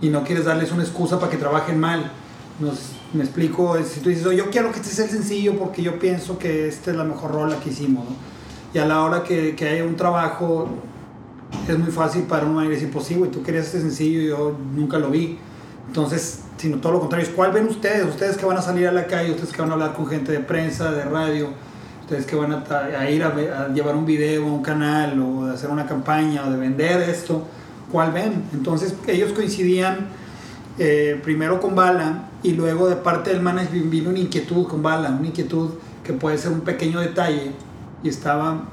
y 0.00 0.08
no 0.08 0.24
quieres 0.24 0.44
darles 0.44 0.72
una 0.72 0.82
excusa 0.82 1.20
para 1.20 1.30
que 1.30 1.36
trabajen 1.36 1.78
mal. 1.78 2.10
Nos, 2.58 2.92
me 3.12 3.22
explico, 3.22 3.76
si 3.84 4.00
tú 4.00 4.08
dices, 4.08 4.26
oh, 4.26 4.32
yo 4.32 4.50
quiero 4.50 4.72
que 4.72 4.80
este 4.80 4.90
sea 4.90 5.04
el 5.04 5.10
sencillo 5.10 5.56
porque 5.56 5.82
yo 5.82 5.98
pienso 5.98 6.38
que 6.38 6.66
esta 6.66 6.90
es 6.90 6.96
la 6.96 7.04
mejor 7.04 7.30
rola 7.30 7.60
que 7.60 7.70
hicimos, 7.70 8.04
¿no? 8.04 8.16
Y 8.74 8.78
a 8.78 8.86
la 8.86 9.02
hora 9.02 9.22
que, 9.22 9.54
que 9.54 9.68
haya 9.68 9.84
un 9.84 9.96
trabajo, 9.96 10.68
es 11.68 11.78
muy 11.78 11.92
fácil 11.92 12.22
para 12.22 12.44
un 12.44 12.54
manager 12.54 12.74
decir, 12.74 12.90
pues 12.92 13.06
sí, 13.06 13.14
güey, 13.14 13.30
tú 13.30 13.42
querías 13.42 13.66
este 13.66 13.80
sencillo 13.80 14.20
y 14.20 14.28
yo 14.28 14.56
nunca 14.74 14.98
lo 14.98 15.10
vi. 15.10 15.38
Entonces, 15.86 16.40
sino 16.56 16.78
todo 16.78 16.92
lo 16.92 17.00
contrario, 17.00 17.28
¿cuál 17.36 17.52
ven 17.52 17.68
ustedes? 17.68 18.04
Ustedes 18.04 18.36
que 18.36 18.44
van 18.44 18.56
a 18.56 18.62
salir 18.62 18.88
a 18.88 18.92
la 18.92 19.06
calle, 19.06 19.30
ustedes 19.30 19.52
que 19.52 19.62
van 19.62 19.70
a 19.70 19.74
hablar 19.74 19.94
con 19.94 20.06
gente 20.06 20.32
de 20.32 20.40
prensa, 20.40 20.90
de 20.90 21.04
radio, 21.04 21.50
ustedes 22.06 22.24
que 22.24 22.36
van 22.36 22.52
a, 22.52 22.64
a 22.98 23.10
ir 23.10 23.24
a, 23.24 23.28
a, 23.28 23.68
llevar 23.68 23.96
un 23.96 24.06
video 24.06 24.44
a 24.44 24.46
un 24.46 24.62
canal 24.62 25.20
o 25.20 25.46
de 25.46 25.54
hacer 25.54 25.70
una 25.70 25.86
campaña 25.86 26.46
o 26.46 26.50
de 26.52 26.56
vender 26.56 27.02
esto, 27.02 27.42
¿cuál 27.90 28.12
ven? 28.12 28.44
Entonces 28.54 28.94
ellos 29.08 29.32
coincidían 29.32 30.06
eh, 30.78 31.20
primero 31.24 31.60
con 31.60 31.74
Bala 31.74 32.28
y 32.44 32.52
luego 32.52 32.88
de 32.88 32.94
parte 32.94 33.30
del 33.30 33.42
management 33.42 33.90
vino 33.90 34.10
una 34.10 34.20
inquietud 34.20 34.68
con 34.68 34.84
Bala, 34.84 35.10
una 35.10 35.26
inquietud 35.26 35.70
que 36.04 36.12
puede 36.12 36.38
ser 36.38 36.52
un 36.52 36.60
pequeño 36.60 37.00
detalle 37.00 37.50
y 38.04 38.08
estaba, 38.08 38.68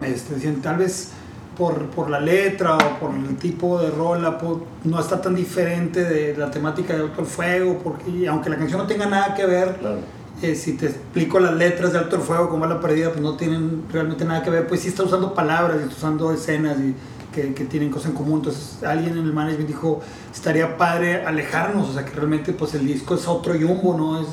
este, 0.00 0.34
decían, 0.34 0.62
tal 0.62 0.76
vez 0.76 1.10
por, 1.58 1.86
por, 1.90 2.08
la 2.08 2.20
letra 2.20 2.76
o 2.76 3.00
por 3.00 3.12
el 3.16 3.36
tipo 3.36 3.80
de 3.80 3.90
rola, 3.90 4.38
por, 4.38 4.62
no 4.84 5.00
está 5.00 5.20
tan 5.20 5.34
diferente 5.34 6.04
de 6.04 6.36
la 6.36 6.52
temática 6.52 6.94
de 6.94 7.00
Alto 7.00 7.22
el 7.22 7.26
Fuego, 7.26 7.80
porque 7.82 8.28
aunque 8.28 8.48
la 8.48 8.56
canción 8.56 8.78
no 8.78 8.86
tenga 8.86 9.06
nada 9.06 9.34
que 9.34 9.44
ver, 9.44 9.74
claro. 9.76 10.19
Eh, 10.42 10.54
si 10.54 10.74
te 10.74 10.86
explico 10.86 11.38
las 11.38 11.54
letras 11.54 11.92
de 11.92 11.98
Alto 11.98 12.16
el 12.16 12.22
Fuego, 12.22 12.48
como 12.48 12.64
es 12.64 12.70
la 12.70 12.80
perdida, 12.80 13.10
pues 13.10 13.20
no 13.20 13.36
tienen 13.36 13.84
realmente 13.90 14.24
nada 14.24 14.42
que 14.42 14.50
ver, 14.50 14.66
pues 14.66 14.80
sí 14.80 14.88
está 14.88 15.02
usando 15.02 15.34
palabras, 15.34 15.78
y 15.80 15.82
está 15.84 15.96
usando 15.96 16.32
escenas 16.32 16.78
y 16.78 16.94
que, 17.32 17.54
que, 17.54 17.64
tienen 17.64 17.90
cosas 17.90 18.10
en 18.10 18.16
común, 18.16 18.38
entonces 18.38 18.82
alguien 18.82 19.16
en 19.16 19.24
el 19.24 19.32
management 19.32 19.68
dijo, 19.68 20.00
estaría 20.32 20.76
padre 20.76 21.24
alejarnos, 21.24 21.88
o 21.88 21.92
sea 21.92 22.04
que 22.04 22.12
realmente 22.12 22.52
pues 22.52 22.74
el 22.74 22.86
disco 22.86 23.14
es 23.14 23.28
otro 23.28 23.54
yumbo, 23.54 23.96
no 23.96 24.20
es 24.20 24.26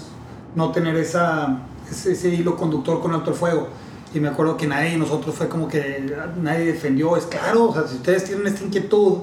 no 0.55 0.71
tener 0.71 0.95
esa, 0.95 1.59
ese, 1.91 2.13
ese 2.13 2.29
hilo 2.29 2.55
conductor 2.55 3.01
con 3.01 3.13
Alto 3.13 3.31
el 3.31 3.35
Fuego. 3.35 3.67
Y 4.13 4.19
me 4.19 4.29
acuerdo 4.29 4.57
que 4.57 4.65
nadie 4.65 4.91
de 4.91 4.97
nosotros 4.97 5.35
fue 5.35 5.47
como 5.49 5.67
que 5.67 6.15
nadie 6.41 6.65
defendió, 6.65 7.17
es 7.17 7.25
claro, 7.25 7.69
o 7.69 7.73
sea, 7.73 7.87
si 7.87 7.95
ustedes 7.95 8.23
tienen 8.23 8.47
esta 8.47 8.63
inquietud, 8.63 9.17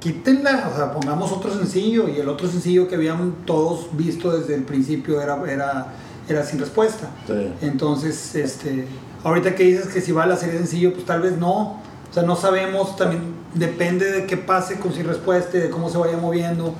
quítenla, 0.00 0.70
o 0.72 0.76
sea, 0.76 0.92
pongamos 0.92 1.32
otro 1.32 1.52
sencillo. 1.52 2.08
Y 2.08 2.18
el 2.18 2.28
otro 2.28 2.48
sencillo 2.48 2.88
que 2.88 2.94
habían 2.94 3.32
todos 3.44 3.88
visto 3.92 4.36
desde 4.36 4.54
el 4.54 4.64
principio 4.64 5.20
era, 5.20 5.40
era, 5.50 5.94
era 6.28 6.44
sin 6.44 6.58
respuesta. 6.58 7.08
Sí. 7.26 7.52
Entonces, 7.62 8.34
este, 8.34 8.86
ahorita 9.24 9.54
que 9.54 9.64
dices 9.64 9.88
que 9.88 10.00
si 10.00 10.12
va 10.12 10.24
a 10.24 10.26
la 10.26 10.36
serie 10.36 10.58
sencillo, 10.58 10.92
pues 10.92 11.04
tal 11.04 11.22
vez 11.22 11.36
no, 11.36 11.80
o 12.10 12.14
sea, 12.14 12.22
no 12.22 12.36
sabemos, 12.36 12.96
también 12.96 13.34
depende 13.54 14.10
de 14.10 14.26
qué 14.26 14.36
pase 14.36 14.78
con 14.78 14.92
sin 14.92 15.06
respuesta 15.06 15.56
y 15.56 15.60
de 15.60 15.70
cómo 15.70 15.90
se 15.90 15.98
vaya 15.98 16.16
moviendo. 16.16 16.74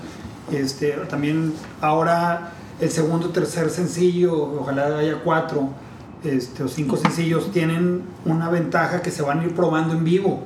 Este, 0.51 0.93
también 1.11 1.55
ahora 1.81 2.53
el 2.81 2.91
segundo, 2.91 3.31
tercer 3.31 3.71
sencillo, 3.71 4.35
ojalá 4.61 4.99
haya 4.99 5.21
cuatro 5.23 5.71
este, 6.25 6.63
o 6.63 6.69
cinco 6.69 6.97
sencillos 6.97 7.53
tienen 7.53 8.03
una 8.25 8.49
ventaja 8.49 9.03
que 9.03 9.11
se 9.11 9.23
van 9.23 9.41
a 9.41 9.45
ir 9.45 9.55
probando 9.55 9.95
en 9.95 10.05
vivo. 10.05 10.43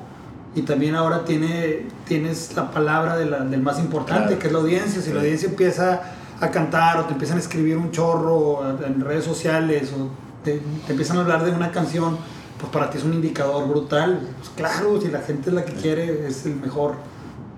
Y 0.54 0.62
también 0.62 0.94
ahora 0.94 1.24
tiene, 1.24 1.86
tienes 2.06 2.54
la 2.54 2.70
palabra 2.70 3.16
de 3.16 3.24
la, 3.24 3.40
del 3.40 3.62
más 3.62 3.78
importante, 3.78 4.26
claro. 4.26 4.38
que 4.38 4.46
es 4.48 4.52
la 4.52 4.58
audiencia. 4.58 5.00
Si 5.00 5.08
sí. 5.08 5.12
la 5.14 5.20
audiencia 5.20 5.48
empieza 5.48 6.02
a 6.42 6.50
cantar 6.50 6.98
o 6.98 7.04
te 7.04 7.12
empiezan 7.12 7.36
a 7.36 7.40
escribir 7.40 7.76
un 7.76 7.90
chorro 7.92 8.60
en 8.84 9.00
redes 9.00 9.24
sociales 9.24 9.92
o 9.92 10.08
te, 10.44 10.60
te 10.86 10.92
empiezan 10.92 11.18
a 11.18 11.20
hablar 11.20 11.44
de 11.44 11.52
una 11.52 11.70
canción, 11.70 12.18
pues 12.58 12.72
para 12.72 12.90
ti 12.90 12.98
es 12.98 13.04
un 13.04 13.14
indicador 13.14 13.68
brutal. 13.68 14.20
Pues 14.38 14.50
claro, 14.50 15.00
si 15.00 15.08
la 15.08 15.20
gente 15.20 15.50
es 15.50 15.54
la 15.54 15.64
que 15.64 15.72
quiere, 15.72 16.26
es 16.26 16.44
el 16.46 16.56
mejor 16.56 16.96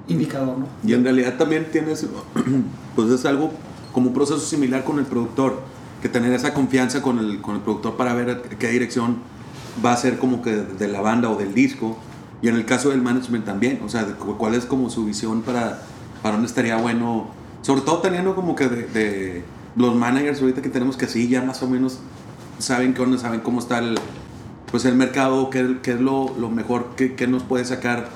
indicador, 0.06 0.58
¿no? 0.58 0.66
Y 0.84 0.92
en 0.92 1.02
realidad 1.02 1.36
también 1.38 1.70
tienes, 1.72 2.06
pues 2.96 3.10
es 3.10 3.24
algo 3.24 3.52
como 3.92 4.08
un 4.08 4.14
proceso 4.14 4.40
similar 4.40 4.84
con 4.84 4.98
el 4.98 5.06
productor 5.06 5.62
que 6.02 6.10
tener 6.10 6.34
esa 6.34 6.52
confianza 6.52 7.00
con 7.00 7.18
el, 7.18 7.40
con 7.40 7.54
el 7.54 7.62
productor 7.62 7.96
para 7.96 8.12
ver 8.12 8.42
qué 8.58 8.68
dirección 8.68 9.16
va 9.82 9.94
a 9.94 9.96
ser 9.96 10.18
como 10.18 10.42
que 10.42 10.56
de 10.56 10.88
la 10.88 11.00
banda 11.00 11.30
o 11.30 11.36
del 11.36 11.54
disco. 11.54 11.96
Y 12.42 12.48
en 12.48 12.56
el 12.56 12.66
caso 12.66 12.90
del 12.90 13.00
management 13.00 13.46
también, 13.46 13.80
o 13.82 13.88
sea, 13.88 14.04
cuál 14.04 14.54
es 14.54 14.66
como 14.66 14.90
su 14.90 15.06
visión 15.06 15.40
para, 15.40 15.80
para 16.22 16.34
dónde 16.34 16.48
estaría 16.48 16.76
bueno, 16.76 17.30
sobre 17.64 17.80
todo 17.80 17.98
teniendo 18.00 18.34
como 18.34 18.54
que 18.54 18.68
de, 18.68 18.82
de 18.88 19.42
los 19.74 19.94
managers 19.94 20.42
ahorita 20.42 20.60
que 20.60 20.68
tenemos 20.68 20.98
que 20.98 21.06
sí, 21.06 21.28
ya 21.28 21.40
más 21.40 21.62
o 21.62 21.66
menos 21.66 21.98
saben 22.58 22.92
qué 22.92 23.00
onda, 23.00 23.16
saben 23.16 23.40
cómo 23.40 23.58
está 23.58 23.78
el, 23.78 23.98
pues 24.70 24.84
el 24.84 24.94
mercado, 24.96 25.48
qué, 25.48 25.78
qué 25.82 25.92
es 25.92 26.00
lo, 26.00 26.34
lo 26.38 26.50
mejor 26.50 26.94
que, 26.94 27.14
que, 27.14 27.26
nos 27.26 27.42
puede 27.42 27.64
sacar, 27.64 28.10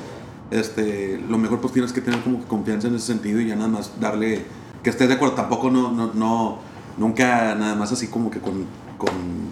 este, 0.50 1.18
lo 1.30 1.38
mejor 1.38 1.62
pues 1.62 1.72
tienes 1.72 1.94
que 1.94 2.02
tener 2.02 2.20
como 2.20 2.44
confianza 2.44 2.88
en 2.88 2.96
ese 2.96 3.06
sentido 3.06 3.40
y 3.40 3.48
ya 3.48 3.56
nada 3.56 3.68
más 3.68 3.98
darle, 3.98 4.44
que 4.82 4.90
estés 4.90 5.08
de 5.08 5.14
acuerdo, 5.14 5.34
tampoco 5.34 5.70
no, 5.70 5.92
no, 5.92 6.12
no 6.12 6.58
nunca 6.98 7.54
nada 7.54 7.74
más 7.74 7.90
así 7.90 8.08
como 8.08 8.30
que 8.30 8.40
con, 8.40 8.66
con 8.98 9.08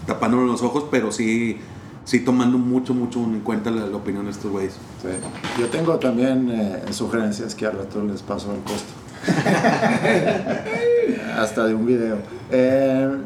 tapándole 0.06 0.46
los 0.46 0.60
ojos, 0.60 0.84
pero 0.90 1.10
sí, 1.10 1.56
sí 2.04 2.20
tomando 2.20 2.58
mucho, 2.58 2.92
mucho 2.92 3.20
en 3.20 3.40
cuenta 3.40 3.70
la, 3.70 3.86
la 3.86 3.96
opinión 3.96 4.26
de 4.26 4.32
estos 4.32 4.52
güeyes. 4.52 4.74
Sí. 5.00 5.08
Yo 5.58 5.68
tengo 5.68 5.98
también 5.98 6.50
eh, 6.50 6.82
sugerencias 6.92 7.54
que 7.54 7.64
al 7.64 7.78
rato 7.78 8.04
les 8.04 8.20
paso 8.20 8.52
el 8.52 8.60
costo. 8.60 9.05
Hasta 11.38 11.66
de 11.66 11.74
un 11.74 11.86
video. 11.86 12.16
Eh, 12.50 13.16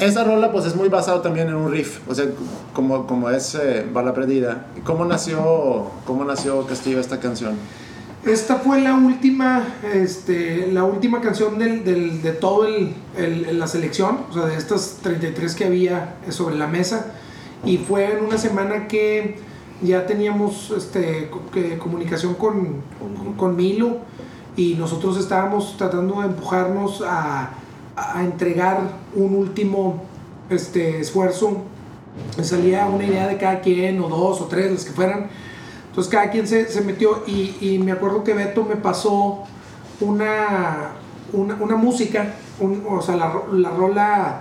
esa 0.00 0.24
rola 0.24 0.50
pues 0.50 0.64
es 0.66 0.74
muy 0.74 0.88
basado 0.88 1.20
también 1.20 1.48
en 1.48 1.54
un 1.54 1.70
riff, 1.70 1.98
o 2.08 2.14
sea, 2.14 2.24
como, 2.72 3.06
como 3.06 3.28
es 3.30 3.54
eh, 3.54 3.86
Bala 3.92 4.14
Perdida. 4.14 4.66
¿Cómo 4.84 5.04
nació, 5.04 5.90
¿Cómo 6.06 6.24
nació 6.24 6.66
Castillo 6.66 6.98
esta 7.00 7.20
canción? 7.20 7.54
Esta 8.24 8.56
fue 8.56 8.80
la 8.80 8.94
última, 8.94 9.64
este, 9.94 10.68
la 10.72 10.84
última 10.84 11.20
canción 11.20 11.58
del, 11.58 11.84
del- 11.84 12.22
de 12.22 12.32
todo 12.32 12.66
el, 12.66 12.94
el- 13.16 13.58
la 13.58 13.66
selección, 13.68 14.20
o 14.30 14.34
sea, 14.34 14.46
de 14.46 14.56
estas 14.56 14.98
33 15.02 15.54
que 15.54 15.64
había 15.66 16.14
sobre 16.30 16.56
la 16.56 16.66
mesa. 16.66 17.12
Y 17.64 17.78
fue 17.78 18.12
en 18.16 18.24
una 18.24 18.38
semana 18.38 18.88
que 18.88 19.36
ya 19.82 20.06
teníamos 20.06 20.72
este, 20.76 21.30
comunicación 21.78 22.34
con, 22.34 22.76
con 23.36 23.56
Milo 23.56 23.98
y 24.58 24.74
nosotros 24.74 25.16
estábamos 25.18 25.76
tratando 25.78 26.20
de 26.20 26.26
empujarnos 26.26 27.02
a, 27.06 27.50
a 27.96 28.24
entregar 28.24 28.80
un 29.14 29.34
último 29.36 30.02
este, 30.50 31.00
esfuerzo. 31.00 31.58
Salía 32.42 32.86
una 32.86 33.04
idea 33.04 33.28
de 33.28 33.38
cada 33.38 33.60
quien, 33.60 34.00
o 34.02 34.08
dos, 34.08 34.40
o 34.40 34.46
tres, 34.46 34.72
las 34.72 34.84
que 34.84 34.90
fueran. 34.92 35.28
Entonces 35.88 36.12
cada 36.12 36.30
quien 36.30 36.46
se, 36.48 36.66
se 36.68 36.80
metió 36.80 37.22
y, 37.26 37.56
y 37.60 37.78
me 37.78 37.92
acuerdo 37.92 38.24
que 38.24 38.34
Beto 38.34 38.64
me 38.64 38.74
pasó 38.76 39.44
una, 40.00 40.90
una, 41.32 41.54
una 41.60 41.76
música, 41.76 42.34
un- 42.60 42.84
o 42.88 43.00
sea, 43.00 43.16
la, 43.16 43.32
la 43.52 43.70
rola 43.70 44.40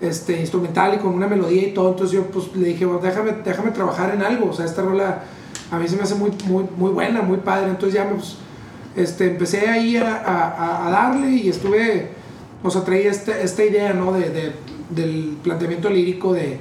este, 0.00 0.40
instrumental 0.40 0.94
y 0.94 0.98
con 0.98 1.12
una 1.14 1.26
melodía 1.26 1.68
y 1.68 1.74
todo. 1.74 1.90
Entonces 1.90 2.14
yo 2.16 2.26
pues 2.28 2.54
le 2.54 2.68
dije, 2.68 2.84
"Bueno, 2.86 3.00
déjame, 3.02 3.32
déjame 3.44 3.72
trabajar 3.72 4.14
en 4.14 4.22
algo. 4.22 4.50
O 4.50 4.52
sea, 4.52 4.64
esta 4.64 4.82
rola 4.82 5.22
a 5.72 5.78
mí 5.78 5.88
se 5.88 5.96
me 5.96 6.02
hace 6.02 6.14
muy, 6.14 6.30
muy, 6.46 6.64
muy 6.76 6.90
buena, 6.92 7.22
muy 7.22 7.38
padre. 7.38 7.70
Entonces 7.70 7.94
ya 7.94 8.04
me, 8.04 8.12
pues, 8.14 8.36
este, 8.96 9.26
empecé 9.26 9.68
ahí 9.68 9.96
a, 9.96 10.86
a- 10.86 10.90
darle 10.90 11.30
y 11.30 11.48
estuve, 11.48 12.08
o 12.62 12.70
sea, 12.70 12.82
traía 12.84 13.10
esta, 13.10 13.38
esta 13.40 13.64
idea, 13.64 13.92
¿no? 13.92 14.12
De, 14.12 14.30
de- 14.30 14.52
del 14.90 15.36
planteamiento 15.42 15.90
lírico 15.90 16.32
de, 16.32 16.58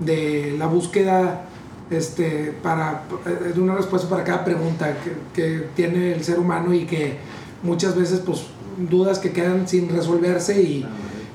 de 0.00 0.54
la 0.58 0.66
búsqueda 0.66 1.46
este, 1.90 2.54
para, 2.62 3.02
eh, 3.26 3.52
de 3.52 3.60
una 3.60 3.74
respuesta 3.74 4.08
para 4.08 4.22
cada 4.24 4.44
pregunta 4.44 4.96
que, 5.02 5.12
que 5.42 5.66
tiene 5.74 6.12
el 6.12 6.22
ser 6.24 6.38
humano 6.38 6.72
y 6.72 6.84
que 6.86 7.16
muchas 7.62 7.96
veces, 7.96 8.20
pues, 8.24 8.44
dudas 8.90 9.18
que 9.18 9.32
quedan 9.32 9.66
sin 9.68 9.88
resolverse 9.88 10.60
y, 10.62 10.86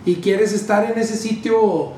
y 0.05 0.15
quieres 0.15 0.53
estar 0.53 0.89
en 0.91 0.97
ese 0.97 1.15
sitio 1.17 1.91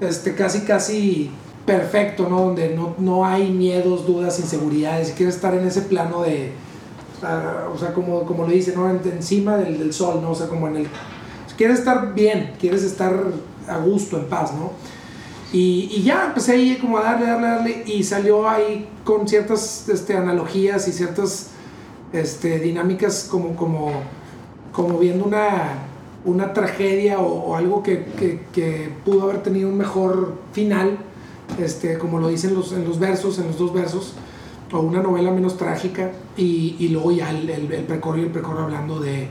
este, 0.00 0.34
casi, 0.34 0.60
casi 0.62 1.30
perfecto, 1.66 2.26
¿no? 2.28 2.40
Donde 2.46 2.74
no, 2.74 2.94
no 2.98 3.24
hay 3.26 3.50
miedos, 3.50 4.06
dudas, 4.06 4.40
inseguridades, 4.40 5.12
quieres 5.16 5.36
estar 5.36 5.54
en 5.54 5.66
ese 5.66 5.82
plano 5.82 6.22
de, 6.22 6.52
o 7.22 7.78
sea, 7.78 7.92
como, 7.94 8.24
como 8.24 8.44
lo 8.44 8.50
dice, 8.52 8.74
¿no? 8.74 8.88
En- 8.90 9.00
encima 9.04 9.56
del, 9.56 9.78
del 9.78 9.92
sol, 9.92 10.20
¿no? 10.22 10.30
O 10.30 10.34
sea, 10.34 10.48
como 10.48 10.68
en 10.68 10.76
el... 10.78 10.86
Quieres 11.56 11.78
estar 11.80 12.14
bien, 12.14 12.52
quieres 12.58 12.82
estar 12.82 13.14
a 13.68 13.78
gusto, 13.78 14.18
en 14.18 14.26
paz, 14.26 14.52
¿no? 14.54 14.72
Y, 15.52 15.90
y 15.92 16.02
ya 16.02 16.26
empecé 16.26 16.52
ahí 16.52 16.78
como 16.80 16.98
a 16.98 17.02
darle, 17.02 17.26
darle, 17.26 17.46
darle, 17.48 17.82
y 17.86 18.02
salió 18.02 18.48
ahí 18.48 18.88
con 19.04 19.28
ciertas 19.28 19.88
este, 19.88 20.16
analogías 20.16 20.88
y 20.88 20.92
ciertas 20.92 21.50
este, 22.12 22.58
dinámicas 22.58 23.28
como, 23.30 23.54
como, 23.54 23.92
como 24.72 24.98
viendo 24.98 25.24
una, 25.26 25.74
una 26.24 26.52
tragedia 26.54 27.20
o, 27.20 27.50
o 27.50 27.56
algo 27.56 27.82
que, 27.82 28.04
que- 28.18 28.40
que 28.52 28.90
pudo 29.04 29.24
haber 29.24 29.42
tenido 29.42 29.68
un 29.68 29.76
mejor 29.76 30.34
final, 30.52 30.96
este, 31.60 31.98
como 31.98 32.18
lo 32.18 32.28
dicen 32.28 32.54
los, 32.54 32.72
en 32.72 32.86
los 32.86 32.98
versos, 32.98 33.38
en 33.38 33.48
los 33.48 33.58
dos 33.58 33.74
versos, 33.74 34.14
o 34.72 34.80
una 34.80 35.02
novela 35.02 35.30
menos 35.30 35.56
trágica, 35.56 36.12
y, 36.36 36.76
y 36.78 36.88
luego 36.88 37.12
ya 37.12 37.30
el, 37.30 37.48
el, 37.48 37.72
el 37.72 37.84
y 37.84 38.20
el 38.22 38.30
precoro 38.30 38.60
hablando 38.60 39.00
de, 39.00 39.28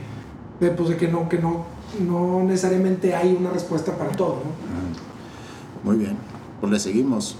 de, 0.60 0.70
pues, 0.70 0.90
de 0.90 0.96
que, 0.96 1.08
no, 1.08 1.28
que 1.28 1.38
no, 1.38 1.66
no 2.00 2.42
necesariamente 2.44 3.14
hay 3.14 3.36
una 3.38 3.50
respuesta 3.50 3.96
para 3.96 4.10
todo. 4.12 4.36
Muy 5.84 5.96
bien, 5.96 6.16
pues 6.60 6.72
le 6.72 6.78
seguimos. 6.78 7.36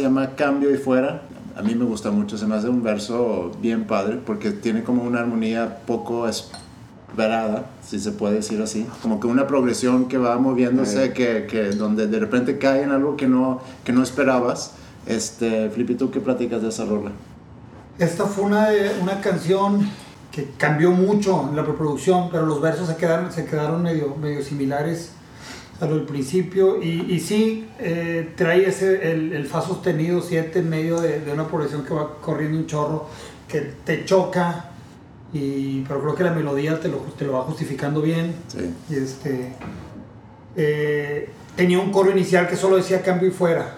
Se 0.00 0.06
llama 0.06 0.30
Cambio 0.34 0.74
y 0.74 0.78
Fuera. 0.78 1.22
A 1.56 1.62
mí 1.62 1.74
me 1.74 1.84
gusta 1.84 2.10
mucho, 2.10 2.38
se 2.38 2.46
me 2.46 2.54
hace 2.54 2.68
un 2.70 2.82
verso 2.82 3.52
bien 3.60 3.84
padre 3.84 4.18
porque 4.24 4.50
tiene 4.50 4.82
como 4.82 5.02
una 5.02 5.20
armonía 5.20 5.80
poco 5.86 6.26
esperada, 6.26 7.66
si 7.86 8.00
se 8.00 8.12
puede 8.12 8.36
decir 8.36 8.62
así. 8.62 8.86
Como 9.02 9.20
que 9.20 9.26
una 9.26 9.46
progresión 9.46 10.08
que 10.08 10.16
va 10.16 10.38
moviéndose, 10.38 11.12
que, 11.12 11.46
que 11.46 11.70
donde 11.72 12.06
de 12.06 12.18
repente 12.18 12.56
cae 12.58 12.82
en 12.82 12.92
algo 12.92 13.16
que 13.16 13.26
no, 13.28 13.60
que 13.84 13.92
no 13.92 14.02
esperabas. 14.02 14.72
Este, 15.06 15.68
Flippy, 15.70 15.96
¿tú 15.96 16.10
qué 16.10 16.20
platicas 16.20 16.62
de 16.62 16.68
esa 16.68 16.86
rola? 16.86 17.10
Esta 17.98 18.24
fue 18.24 18.44
una, 18.44 18.70
de- 18.70 18.92
una 19.02 19.20
canción 19.20 19.86
que 20.32 20.48
cambió 20.56 20.92
mucho 20.92 21.46
en 21.50 21.56
la 21.56 21.64
preproducción, 21.64 22.28
pero 22.30 22.46
los 22.46 22.62
versos 22.62 22.88
se 22.88 22.96
quedaron, 22.96 23.30
se 23.32 23.44
quedaron 23.44 23.82
medio, 23.82 24.14
medio 24.16 24.42
similares 24.42 25.10
a 25.80 25.86
lo 25.86 25.96
del 25.96 26.04
principio. 26.04 26.82
Y, 26.82 27.06
y 27.12 27.20
sí, 27.20 27.68
eh, 27.78 28.32
trae 28.36 28.68
ese, 28.68 29.10
el, 29.12 29.32
el 29.32 29.46
fa 29.46 29.60
sostenido 29.62 30.20
7 30.20 30.58
en 30.58 30.68
medio 30.68 31.00
de, 31.00 31.20
de 31.20 31.32
una 31.32 31.46
progresión 31.48 31.84
que 31.84 31.94
va 31.94 32.16
corriendo 32.20 32.58
un 32.58 32.66
chorro, 32.66 33.06
que 33.48 33.60
te 33.84 34.04
choca, 34.04 34.66
y, 35.32 35.82
pero 35.82 36.00
creo 36.02 36.14
que 36.14 36.24
la 36.24 36.32
melodía 36.32 36.78
te 36.80 36.88
lo, 36.88 36.98
te 37.16 37.24
lo 37.24 37.32
va 37.34 37.42
justificando 37.42 38.02
bien. 38.02 38.34
Sí. 38.48 38.74
Y 38.90 38.94
este, 38.96 39.52
eh, 40.56 41.28
tenía 41.56 41.78
un 41.78 41.90
coro 41.92 42.10
inicial 42.10 42.48
que 42.48 42.56
solo 42.56 42.76
decía 42.76 43.02
cambio 43.02 43.28
y 43.28 43.32
fuera. 43.32 43.76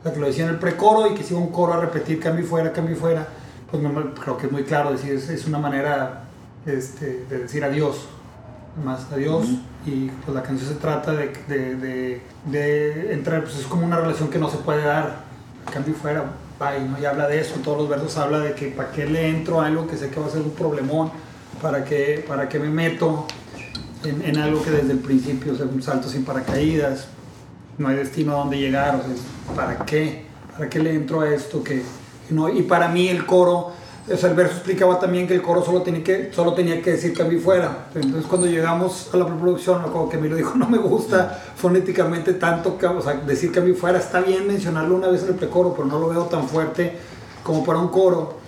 O 0.00 0.02
sea, 0.02 0.12
que 0.12 0.20
lo 0.20 0.26
decía 0.26 0.44
en 0.44 0.50
el 0.50 0.58
precoro 0.58 1.10
y 1.10 1.14
que 1.14 1.22
se 1.22 1.34
iba 1.34 1.40
un 1.42 1.50
coro 1.52 1.74
a 1.74 1.80
repetir 1.80 2.18
cambio 2.20 2.44
y 2.44 2.48
fuera, 2.48 2.72
cambio 2.72 2.96
y 2.96 2.98
fuera. 2.98 3.26
Pues 3.70 3.82
me- 3.82 4.12
creo 4.14 4.36
que 4.36 4.46
es 4.46 4.52
muy 4.52 4.64
claro 4.64 4.92
decir, 4.92 5.12
es, 5.12 5.28
es 5.28 5.46
una 5.46 5.58
manera 5.58 6.24
este, 6.66 7.24
de 7.28 7.38
decir 7.40 7.62
adiós. 7.64 8.08
Más 8.84 9.06
adiós. 9.12 9.46
Y 9.86 10.06
pues 10.24 10.34
la 10.34 10.42
canción 10.42 10.68
se 10.68 10.76
trata 10.76 11.12
de, 11.12 11.32
de, 11.48 11.74
de- 11.76 12.20
de 12.46 13.12
entrar, 13.12 13.42
pues 13.42 13.56
es 13.58 13.66
como 13.66 13.84
una 13.86 13.96
relación 13.98 14.28
que 14.28 14.38
no 14.38 14.48
se 14.50 14.58
puede 14.58 14.84
dar. 14.84 15.24
Cambio 15.72 15.94
fuera, 15.94 16.24
bye, 16.58 16.88
¿no? 16.88 16.98
Y 17.00 17.04
habla 17.04 17.26
de 17.28 17.40
eso. 17.40 17.54
En 17.56 17.62
todos 17.62 17.78
los 17.78 17.88
versos 17.88 18.16
habla 18.18 18.38
de 18.40 18.54
que 18.54 18.68
para 18.68 18.90
qué 18.92 19.06
le 19.06 19.28
entro 19.28 19.60
a 19.60 19.66
algo 19.66 19.86
que 19.86 19.96
sé 19.96 20.08
que 20.10 20.20
va 20.20 20.26
a 20.26 20.30
ser 20.30 20.42
un 20.42 20.50
problemón. 20.52 21.10
Para 21.60 21.84
qué, 21.84 22.24
para 22.26 22.48
qué 22.48 22.58
me 22.58 22.68
meto 22.70 23.26
en, 24.04 24.22
en 24.22 24.38
algo 24.38 24.62
que 24.62 24.70
desde 24.70 24.92
el 24.92 24.98
principio 25.00 25.52
es 25.52 25.60
un 25.60 25.82
salto 25.82 26.08
sin 26.08 26.24
paracaídas, 26.24 27.08
no 27.76 27.88
hay 27.88 27.96
destino 27.96 28.32
a 28.32 28.38
dónde 28.38 28.56
llegar, 28.58 28.94
o 28.96 29.00
sea, 29.02 29.54
¿para 29.54 29.84
qué? 29.84 30.24
¿Para 30.52 30.70
qué 30.70 30.78
le 30.78 30.94
entro 30.94 31.20
a 31.20 31.28
esto? 31.28 31.62
Que, 31.62 31.82
que 32.26 32.34
no? 32.34 32.48
Y 32.48 32.62
para 32.62 32.88
mí 32.88 33.08
el 33.08 33.26
coro, 33.26 33.72
o 34.08 34.26
el 34.26 34.34
verso 34.34 34.54
explicaba 34.54 34.98
también 34.98 35.26
que 35.26 35.34
el 35.34 35.42
coro 35.42 35.64
solo 35.64 35.82
tenía 35.82 36.02
que, 36.02 36.32
solo 36.32 36.54
tenía 36.54 36.80
que 36.82 36.92
decir 36.92 37.12
cambio 37.12 37.38
y 37.38 37.40
fuera. 37.40 37.88
Entonces 37.94 38.26
cuando 38.26 38.46
llegamos 38.46 39.10
a 39.12 39.16
la 39.16 39.26
preproducción, 39.26 39.82
como 39.92 40.08
que 40.08 40.18
me 40.18 40.28
lo 40.28 40.36
dijo, 40.36 40.56
no 40.56 40.68
me 40.68 40.78
gusta 40.78 41.40
fonéticamente 41.54 42.34
tanto, 42.34 42.78
que, 42.78 42.86
o 42.86 43.00
sea, 43.00 43.14
decir 43.14 43.52
cambio 43.52 43.74
y 43.74 43.76
fuera, 43.76 43.98
está 43.98 44.20
bien 44.20 44.46
mencionarlo 44.46 44.96
una 44.96 45.08
vez 45.08 45.22
en 45.22 45.28
el 45.28 45.34
precoro, 45.34 45.74
pero 45.74 45.86
no 45.86 45.98
lo 45.98 46.08
veo 46.08 46.24
tan 46.24 46.48
fuerte 46.48 46.94
como 47.42 47.64
para 47.64 47.78
un 47.78 47.88
coro. 47.88 48.38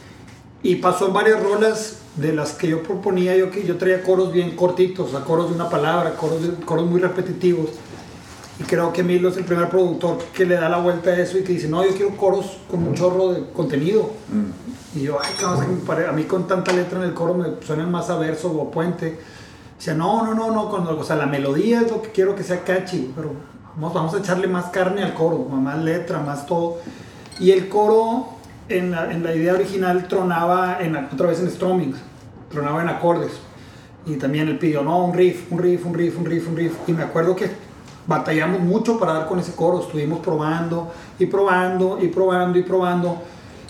Y 0.63 0.77
pasó 0.77 1.09
en 1.09 1.13
varias 1.13 1.43
rolas 1.43 1.99
de 2.17 2.33
las 2.33 2.53
que 2.53 2.69
yo 2.69 2.83
proponía, 2.83 3.37
yo 3.37 3.51
que 3.51 3.65
yo 3.65 3.77
traía 3.77 4.03
coros 4.03 4.33
bien 4.33 4.57
cortitos, 4.57 5.09
o 5.09 5.11
sea, 5.11 5.21
coros 5.21 5.49
de 5.49 5.55
una 5.55 5.69
palabra, 5.69 6.17
coros, 6.17 6.41
coros 6.65 6.87
muy 6.87 7.01
repetitivos. 7.01 7.71
Y 8.61 8.65
creo 8.65 8.93
que 8.93 9.03
Milo 9.03 9.31
es 9.31 9.37
el 9.37 9.45
primer 9.45 9.69
productor 9.69 10.19
que 10.35 10.45
le 10.45 10.57
da 10.57 10.69
la 10.69 10.79
vuelta 10.79 11.11
a 11.11 11.19
eso 11.19 11.39
y 11.39 11.43
que 11.43 11.55
dice, 11.55 11.69
no, 11.69 11.85
yo 11.85 11.95
quiero 11.95 12.17
coros 12.17 12.59
con 12.71 12.87
un 12.87 12.95
chorro 12.95 13.33
de 13.33 13.45
contenido. 13.51 14.11
Y 14.95 15.03
yo, 15.03 15.19
ay, 15.23 15.33
cabrón, 15.41 15.83
a 16.09 16.13
mí 16.13 16.25
con 16.25 16.47
tanta 16.47 16.73
letra 16.73 16.99
en 16.99 17.07
el 17.07 17.15
coro 17.15 17.35
me 17.35 17.65
suenan 17.65 17.91
más 17.91 18.11
a 18.11 18.19
verso 18.19 18.51
o 18.51 18.69
a 18.69 18.71
puente. 18.71 19.19
Dice, 19.79 19.95
no, 19.95 20.25
no, 20.25 20.35
no, 20.35 20.53
no, 20.53 20.71
cuando, 20.71 20.99
o 20.99 21.05
sea, 21.05 21.17
la 21.17 21.27
melodía 21.27 21.81
es 21.81 21.91
lo 21.91 22.03
que 22.03 22.11
quiero 22.11 22.37
que 22.37 22.45
sea 22.45 22.63
catchy, 22.63 23.13
pero 23.17 23.33
vamos, 23.75 23.95
vamos 23.95 24.15
a 24.15 24.19
echarle 24.19 24.47
más 24.47 24.67
carne 24.67 25.03
al 25.03 25.15
coro, 25.15 25.39
más 25.39 25.79
letra, 25.79 26.21
más 26.21 26.47
todo. 26.47 26.79
Y 27.41 27.51
el 27.53 27.69
coro, 27.69 28.29
en 28.69 28.91
la, 28.91 29.11
en 29.13 29.25
la 29.25 29.35
idea 29.35 29.55
original, 29.55 30.07
tronaba 30.09 30.79
en, 30.81 30.95
otra 30.95 31.29
vez 31.29 31.41
en 31.41 31.51
strummings, 31.51 31.97
tronaba 32.51 32.83
en 32.83 32.91
acordes. 32.91 33.33
Y 34.05 34.17
también 34.17 34.49
él 34.49 34.59
pidió, 34.59 34.83
no, 34.83 35.07
un 35.07 35.15
riff, 35.15 35.51
un 35.51 35.59
riff, 35.59 35.87
un 35.87 35.95
riff, 35.95 36.19
un 36.19 36.27
riff, 36.27 36.49
un 36.49 36.57
riff. 36.57 36.75
Y 36.87 36.93
me 36.93 37.03
acuerdo 37.03 37.35
que 37.35 37.51
batallamos 38.07 38.61
mucho 38.61 38.99
para 38.99 39.15
dar 39.15 39.27
con 39.27 39.39
ese 39.39 39.55
coro, 39.55 39.81
estuvimos 39.81 40.21
probando 40.21 40.93
y 41.19 41.27
probando 41.27 41.99
y 42.01 42.09
probando 42.09 42.59
y 42.59 42.63
probando. 42.63 43.23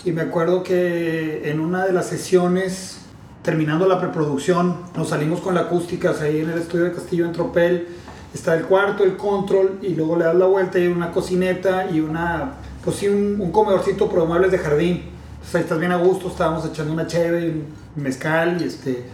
Y 0.05 0.11
me 0.11 0.21
acuerdo 0.21 0.63
que 0.63 1.49
en 1.49 1.59
una 1.59 1.85
de 1.85 1.93
las 1.93 2.07
sesiones, 2.07 2.99
terminando 3.41 3.87
la 3.87 3.99
preproducción, 3.99 4.77
nos 4.95 5.09
salimos 5.09 5.39
con 5.39 5.55
la 5.55 5.61
acústica 5.61 6.13
ahí 6.21 6.39
en 6.39 6.49
el 6.49 6.59
estudio 6.59 6.85
de 6.85 6.91
Castillo 6.91 7.25
en 7.25 7.31
Tropel. 7.31 7.87
Está 8.33 8.55
el 8.55 8.63
cuarto, 8.63 9.03
el 9.03 9.15
control, 9.15 9.79
y 9.81 9.89
luego 9.89 10.17
le 10.17 10.25
das 10.25 10.35
la 10.35 10.47
vuelta 10.47 10.79
y 10.79 10.87
una 10.87 11.11
cocineta 11.11 11.89
y 11.89 11.99
una, 11.99 12.53
pues 12.83 12.97
sí, 12.97 13.07
un, 13.07 13.51
comedorcito 13.51 14.09
pero 14.09 14.25
muebles 14.25 14.51
de 14.51 14.57
jardín. 14.57 15.03
Entonces 15.33 15.55
ahí 15.55 15.61
estás 15.61 15.79
bien 15.79 15.91
a 15.91 15.97
gusto, 15.97 16.29
estábamos 16.29 16.65
echando 16.65 16.91
una 16.93 17.05
cheve, 17.05 17.49
un 17.95 18.03
mezcal 18.03 18.59
y 18.61 18.65
este 18.65 19.05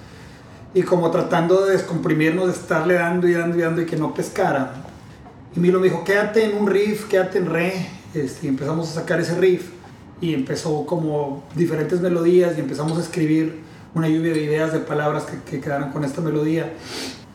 y 0.74 0.84
como 0.84 1.10
tratando 1.10 1.66
de 1.66 1.74
descomprimirnos, 1.74 2.48
de 2.48 2.54
estarle 2.54 2.94
dando 2.94 3.28
y 3.28 3.34
dando 3.34 3.58
y 3.58 3.62
dando 3.62 3.82
y 3.82 3.86
que 3.86 3.98
no 3.98 4.14
pescara. 4.14 4.89
Y 5.60 5.62
Milo 5.62 5.82
me 5.82 5.90
dijo, 5.90 6.06
quédate 6.06 6.46
en 6.46 6.56
un 6.56 6.68
riff, 6.68 7.10
quédate 7.10 7.38
en 7.38 7.48
re. 7.48 7.86
Este, 8.14 8.46
y 8.46 8.50
empezamos 8.50 8.90
a 8.92 9.02
sacar 9.02 9.20
ese 9.20 9.36
riff 9.38 9.72
y 10.22 10.34
empezó 10.34 10.86
como 10.86 11.44
diferentes 11.54 12.00
melodías 12.00 12.54
y 12.56 12.62
empezamos 12.62 12.98
a 12.98 13.02
escribir 13.02 13.60
una 13.94 14.08
lluvia 14.08 14.32
de 14.32 14.42
ideas, 14.42 14.72
de 14.72 14.80
palabras 14.80 15.26
que, 15.26 15.38
que 15.42 15.60
quedaron 15.60 15.92
con 15.92 16.06
esta 16.06 16.22
melodía. 16.22 16.72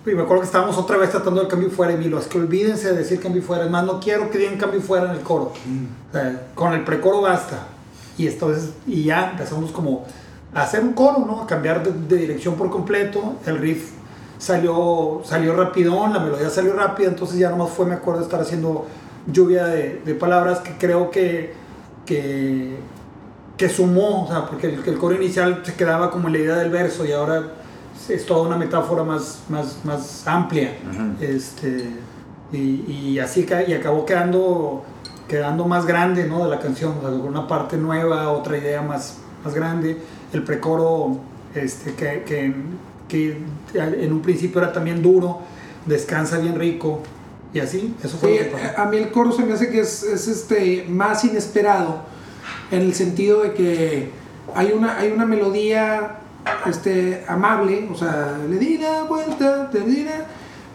Y 0.06 0.12
me 0.12 0.22
acuerdo 0.22 0.40
que 0.40 0.46
estábamos 0.46 0.78
otra 0.78 0.96
vez 0.96 1.10
tratando 1.10 1.40
del 1.42 1.50
cambio 1.50 1.68
fuera 1.68 1.92
y 1.92 1.98
Milo, 1.98 2.18
es 2.18 2.26
que 2.26 2.38
olvídense 2.38 2.92
de 2.92 2.96
decir 2.96 3.20
cambio 3.20 3.42
fuera, 3.42 3.66
es 3.66 3.70
más, 3.70 3.84
no 3.84 4.00
quiero 4.00 4.30
que 4.30 4.38
digan 4.38 4.56
cambio 4.56 4.80
fuera 4.80 5.10
en 5.10 5.18
el 5.18 5.20
coro. 5.20 5.52
O 6.08 6.12
sea, 6.12 6.46
con 6.54 6.72
el 6.72 6.82
precoro 6.82 7.20
basta. 7.20 7.66
Y, 8.16 8.26
esto 8.26 8.54
es, 8.54 8.70
y 8.87 9.04
ya 9.04 9.32
empezamos 9.32 9.70
como 9.70 10.06
a 10.54 10.62
hacer 10.62 10.80
un 10.80 10.94
coro, 10.94 11.26
¿no? 11.26 11.42
A 11.42 11.46
cambiar 11.46 11.82
de, 11.82 11.92
de 11.92 12.22
dirección 12.22 12.54
por 12.54 12.70
completo. 12.70 13.34
El 13.44 13.58
riff 13.58 13.90
salió, 14.44 15.22
salió 15.24 15.57
rapidón, 15.57 16.12
la 16.12 16.20
melodía 16.20 16.50
salió 16.50 16.74
rápida, 16.74 17.09
entonces 17.09 17.38
ya 17.38 17.48
nomás 17.48 17.70
fue, 17.70 17.87
me 17.87 17.94
acuerdo, 17.94 18.22
estar 18.22 18.40
haciendo 18.40 18.87
lluvia 19.26 19.64
de, 19.64 20.02
de 20.04 20.14
palabras 20.14 20.59
que 20.59 20.72
creo 20.76 21.11
que, 21.11 21.54
que, 22.04 22.76
que 23.57 23.68
sumó, 23.70 24.24
o 24.24 24.28
sea, 24.28 24.46
porque 24.46 24.66
el, 24.66 24.83
el 24.87 24.98
coro 24.98 25.14
inicial 25.14 25.62
se 25.64 25.74
quedaba 25.74 26.11
como 26.11 26.28
la 26.28 26.37
idea 26.38 26.57
del 26.57 26.70
verso 26.70 27.07
y 27.07 27.12
ahora 27.12 27.54
es 28.07 28.26
toda 28.26 28.46
una 28.46 28.59
metáfora 28.59 29.02
más, 29.02 29.44
más, 29.48 29.78
más 29.83 30.26
amplia. 30.26 30.72
este, 31.20 31.88
y, 32.52 32.59
y 32.90 33.18
así 33.18 33.46
y 33.66 33.72
acabó 33.72 34.04
quedando, 34.04 34.85
quedando 35.26 35.64
más 35.64 35.87
grande 35.87 36.26
¿no? 36.26 36.44
de 36.44 36.50
la 36.50 36.59
canción, 36.59 36.96
o 36.98 37.00
sea, 37.00 37.11
una 37.11 37.48
parte 37.48 37.78
nueva, 37.78 38.30
otra 38.30 38.59
idea 38.59 38.83
más, 38.83 39.16
más 39.42 39.54
grande. 39.54 39.96
El 40.35 40.42
precoro 40.42 41.18
este, 41.54 41.94
que, 41.94 42.24
que, 42.24 42.54
que 43.09 43.38
en 43.75 44.12
un 44.12 44.21
principio 44.23 44.61
era 44.61 44.73
también 44.73 45.03
duro, 45.03 45.40
descansa 45.87 46.38
bien 46.38 46.59
rico. 46.59 47.01
Y 47.53 47.61
así, 47.61 47.95
eso 48.03 48.17
fue 48.19 48.31
Sí, 48.38 48.51
lo 48.51 48.57
que 48.57 48.81
a 48.81 48.85
mí 48.87 48.97
el 48.97 49.11
coro 49.11 49.31
se 49.33 49.45
me 49.45 49.53
hace 49.53 49.71
que 49.71 49.81
es, 49.81 50.03
es, 50.03 50.27
este, 50.27 50.87
más 50.88 51.25
inesperado 51.25 52.01
en 52.73 52.81
el 52.81 52.95
sentido 52.95 53.43
de 53.43 53.53
que 53.53 54.11
hay 54.55 54.73
una, 54.73 54.99
hay 54.99 55.12
una 55.12 55.25
melodía 55.25 56.17
este, 56.67 57.25
amable, 57.29 57.88
o 57.93 57.95
sea, 57.95 58.37
le 58.49 58.57
di 58.59 58.79
la 58.79 59.05
vuelta, 59.05 59.71
te 59.71 59.81
di 59.81 60.03
la- 60.05 60.27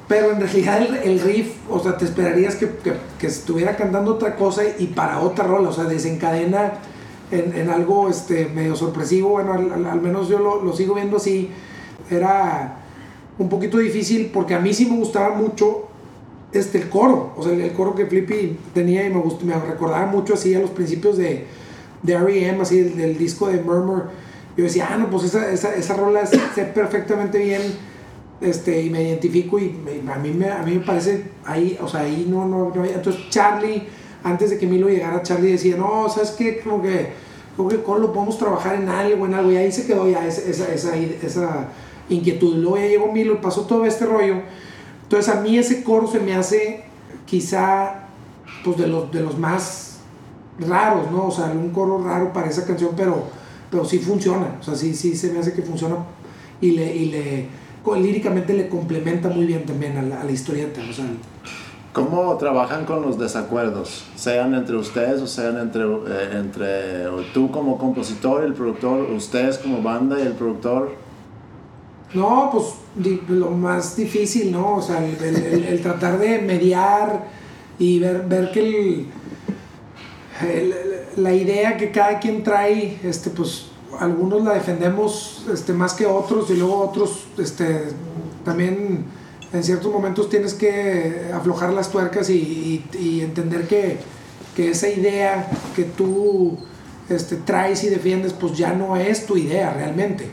pero 0.08 0.32
en 0.32 0.40
realidad 0.40 0.82
el, 0.82 0.96
el 0.96 1.20
riff, 1.20 1.52
o 1.70 1.80
sea, 1.80 1.96
te 1.98 2.06
esperarías 2.06 2.56
que, 2.56 2.68
que, 2.84 2.94
que 3.20 3.28
estuviera 3.28 3.76
cantando 3.76 4.14
otra 4.16 4.36
cosa 4.36 4.64
y 4.80 4.88
para 4.88 5.20
otra 5.20 5.46
rola, 5.46 5.70
o 5.70 5.74
sea, 5.74 5.84
desencadena 5.84 6.74
en, 7.30 7.56
en 7.56 7.70
algo 7.70 8.10
este, 8.10 8.46
medio 8.48 8.76
sorpresivo, 8.76 9.30
bueno, 9.30 9.54
al, 9.54 9.72
al- 9.72 9.86
al 9.86 10.02
menos 10.02 10.28
yo 10.30 10.40
lo, 10.40 10.64
lo 10.64 10.74
sigo 10.74 10.96
viendo 10.96 11.18
así, 11.18 11.52
era 12.10 12.78
un 13.38 13.50
poquito 13.50 13.78
difícil 13.78 14.32
porque 14.34 14.54
a 14.54 14.60
mí 14.60 14.74
sí 14.74 14.86
me 14.86 14.98
gustaba 14.98 15.36
mucho 15.36 15.88
este, 16.52 16.80
el 16.80 16.90
coro, 16.90 17.34
o 17.38 17.44
sea, 17.44 17.54
el, 17.54 17.72
coro 17.74 17.96
que 17.96 18.06
Flippy 18.06 18.58
tenía 18.74 19.06
y 19.06 19.10
me, 19.10 19.20
gustó, 19.20 19.46
me 19.46 19.54
recordaba 19.54 20.06
mucho 20.08 20.34
así 20.34 20.54
a 20.56 20.60
los 20.60 20.72
principios 20.72 21.18
de, 21.18 21.46
de 22.02 22.14
R.E.M., 22.14 22.62
así 22.62 22.82
del, 22.82 23.18
disco 23.18 23.48
de 23.48 23.62
Murmur. 23.62 24.10
Yo 24.58 24.64
decía, 24.64 24.90
ah, 24.92 24.98
no, 24.98 25.10
pues 25.10 25.26
esa, 25.26 25.52
esa, 25.52 25.76
esa 25.76 25.96
rola 25.96 26.26
sé 26.26 26.40
perfectamente 26.74 27.38
bien 27.38 27.62
este, 28.42 28.82
y 28.82 28.90
me 28.90 29.04
identifico 29.04 29.60
y 29.60 29.76
a, 30.12 30.18
mí 30.18 30.32
me, 30.32 30.50
a 30.50 30.64
mí 30.64 30.74
me 30.76 30.80
parece 30.80 31.26
ahí, 31.46 31.78
o 31.82 31.88
sea, 31.88 32.02
ahí 32.02 32.26
no, 32.30 32.46
no, 32.46 32.74
Entonces 32.84 33.30
Charlie, 33.30 33.84
antes 34.24 34.50
de 34.50 34.58
que 34.58 34.66
Milo 34.66 34.90
llegara, 34.90 35.22
Charlie 35.22 35.52
decía, 35.52 35.76
no, 35.78 36.10
¿sabes 36.10 36.32
qué? 36.32 36.60
Como 36.60 36.82
que, 36.82 37.10
como 37.56 37.70
que 37.70 37.76
lo 37.76 38.14
podemos 38.14 38.38
trabajar 38.38 38.76
en 38.76 38.90
algo, 38.90 39.26
en 39.26 39.34
algo, 39.34 39.52
y 39.52 39.58
ahí 39.58 39.72
se 39.72 39.86
quedó 39.86 40.10
ya 40.10 40.26
esa, 40.26 40.50
esa, 40.50 40.74
esa, 40.74 40.96
esa 40.96 41.68
inquietud. 42.10 42.56
Luego 42.56 42.78
ya 42.78 42.88
llegó 42.88 43.12
Milo 43.12 43.34
y 43.34 43.38
pasó 43.38 43.62
todo 43.62 43.86
este 43.86 44.06
rollo. 44.06 44.36
Entonces 45.04 45.34
a 45.34 45.42
mí 45.42 45.58
ese 45.58 45.84
coro 45.84 46.08
se 46.08 46.20
me 46.20 46.36
hace 46.36 46.84
quizá 47.26 48.08
pues 48.64 48.78
de 48.78 48.88
los, 48.88 49.12
de 49.12 49.22
los 49.22 49.38
más 49.38 50.00
raros, 50.60 51.12
¿no? 51.12 51.28
O 51.28 51.32
sea, 51.32 51.46
un 51.46 51.70
coro 51.70 52.04
raro 52.04 52.34
para 52.34 52.50
esa 52.50 52.66
canción, 52.66 52.92
pero, 52.96 53.24
pero 53.72 53.86
sí 53.86 54.00
funciona. 54.00 54.58
O 54.60 54.64
sea, 54.64 54.76
sí, 54.76 54.94
sí 54.94 55.16
se 55.16 55.32
me 55.32 55.40
hace 55.40 55.54
que 55.54 55.62
funciona 55.62 55.98
y 56.62 56.72
le, 56.72 56.96
y 56.96 57.06
le 57.06 57.60
líricamente 57.98 58.54
le 58.54 58.70
complementa 58.70 59.30
muy 59.30 59.46
bien 59.46 59.66
también 59.66 59.98
a 59.98 60.02
la, 60.02 60.22
a 60.22 60.24
la 60.24 60.32
historieta. 60.32 60.82
O 60.82 60.94
¿Cómo 61.94 62.38
trabajan 62.38 62.86
con 62.86 63.02
los 63.02 63.18
desacuerdos? 63.18 64.06
Sean 64.16 64.54
entre 64.54 64.76
ustedes 64.76 65.22
o 65.22 65.28
sean 65.28 65.58
entre, 65.58 65.84
eh, 65.84 66.38
entre 66.38 67.06
tú 67.34 67.50
como 67.50 67.80
compositor 67.80 68.44
y 68.44 68.46
el 68.46 68.54
productor, 68.54 69.10
ustedes 69.12 69.58
como 69.58 69.82
banda 69.82 70.20
y 70.20 70.22
el 70.22 70.34
productor. 70.34 71.09
No, 72.14 72.50
pues 72.52 72.66
lo 73.30 73.52
más 73.52 73.96
difícil, 73.96 74.52
¿no? 74.52 74.76
O 74.78 74.82
sea, 74.82 75.06
el, 75.06 75.16
el- 75.24 75.64
el- 75.66 75.82
tratar 75.82 76.18
de 76.18 76.40
mediar 76.40 77.26
y 77.78 78.00
ver, 78.00 78.24
ver 78.28 78.52
que 78.52 79.06
la 81.18 81.34
idea 81.34 81.78
que 81.78 81.92
cada 81.92 82.20
quien 82.20 82.44
trae, 82.44 82.98
este, 83.04 83.30
pues 83.30 83.66
algunos 84.00 84.44
la 84.44 84.54
defendemos 84.54 85.46
este, 85.54 85.74
más 85.74 85.94
que 85.94 86.06
otros 86.06 86.50
y 86.50 86.56
luego 86.56 86.80
otros 86.80 87.26
este, 87.38 87.84
también 88.46 89.06
en 89.52 89.64
ciertos 89.64 89.92
momentos 89.92 90.30
tienes 90.30 90.54
que 90.54 91.30
aflojar 91.34 91.74
las 91.74 91.90
tuercas 91.92 92.30
y, 92.30 92.36
y- 92.94 92.98
y 92.98 93.22
entender 93.22 93.68
que, 93.68 93.98
que 94.56 94.70
esa 94.72 94.88
idea 94.90 95.50
que 95.76 95.84
tú 95.84 96.58
este, 97.10 97.36
traes 97.36 97.84
y 97.84 97.90
defiendes, 97.90 98.34
pues 98.34 98.58
ya 98.58 98.74
no 98.74 98.96
es 98.96 99.26
tu 99.26 99.36
idea 99.38 99.74
realmente 99.74 100.30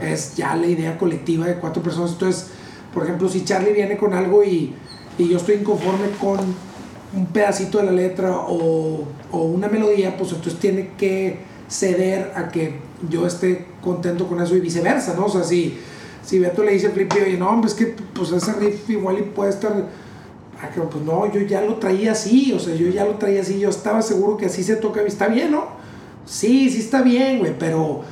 Es 0.00 0.34
ya 0.36 0.56
la 0.56 0.66
idea 0.66 0.98
colectiva 0.98 1.46
de 1.46 1.54
cuatro 1.56 1.82
personas. 1.82 2.12
Entonces, 2.12 2.48
por 2.92 3.04
ejemplo, 3.04 3.28
si 3.28 3.44
Charlie 3.44 3.72
viene 3.72 3.96
con 3.96 4.14
algo 4.14 4.42
y, 4.42 4.74
y 5.18 5.28
yo 5.28 5.36
estoy 5.36 5.56
inconforme 5.56 6.10
con 6.20 6.38
un 7.14 7.26
pedacito 7.26 7.78
de 7.78 7.84
la 7.84 7.92
letra 7.92 8.36
o, 8.36 9.04
o 9.30 9.42
una 9.42 9.68
melodía, 9.68 10.16
pues 10.16 10.32
entonces 10.32 10.58
tiene 10.60 10.90
que 10.98 11.38
ceder 11.68 12.32
a 12.34 12.48
que 12.48 12.80
yo 13.08 13.26
esté 13.26 13.66
contento 13.82 14.26
con 14.26 14.40
eso 14.42 14.56
y 14.56 14.60
viceversa, 14.60 15.14
¿no? 15.14 15.26
O 15.26 15.28
sea, 15.28 15.44
si, 15.44 15.78
si 16.24 16.38
Beto 16.38 16.64
le 16.64 16.72
dice 16.72 16.88
a 16.88 16.90
Flippy, 16.90 17.18
oye, 17.20 17.36
no, 17.38 17.48
hombre, 17.50 17.68
es 17.68 17.74
que 17.74 17.94
pues 18.12 18.32
ese 18.32 18.52
riff 18.54 18.88
igual 18.90 19.18
y 19.18 19.22
puede 19.22 19.50
estar... 19.50 19.72
Ah, 20.60 20.70
pues 20.74 21.04
no, 21.04 21.32
yo 21.32 21.40
ya 21.42 21.60
lo 21.60 21.76
traía 21.76 22.12
así, 22.12 22.52
o 22.52 22.58
sea, 22.58 22.74
yo 22.74 22.88
ya 22.88 23.04
lo 23.04 23.12
traía 23.14 23.42
así, 23.42 23.60
yo 23.60 23.68
estaba 23.68 24.02
seguro 24.02 24.36
que 24.36 24.46
así 24.46 24.64
se 24.64 24.74
toca, 24.74 25.00
está 25.02 25.28
bien, 25.28 25.52
¿no? 25.52 25.68
Sí, 26.26 26.68
sí 26.68 26.80
está 26.80 27.00
bien, 27.02 27.38
güey, 27.38 27.56
pero, 27.56 28.02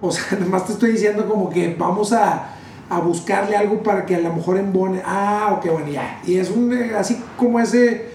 o 0.00 0.10
sea, 0.10 0.38
nomás 0.40 0.66
te 0.66 0.72
estoy 0.72 0.92
diciendo 0.92 1.26
como 1.28 1.50
que 1.50 1.74
vamos 1.78 2.12
a, 2.12 2.54
a 2.88 2.98
buscarle 3.00 3.56
algo 3.56 3.82
para 3.82 4.04
que 4.06 4.16
a 4.16 4.20
lo 4.20 4.32
mejor 4.34 4.56
embone. 4.58 5.02
Ah, 5.04 5.56
ok, 5.58 5.72
bueno, 5.72 5.88
ya. 5.88 6.20
Y 6.26 6.36
es 6.36 6.50
un, 6.50 6.72
eh, 6.72 6.92
así 6.96 7.22
como 7.36 7.60
ese 7.60 8.06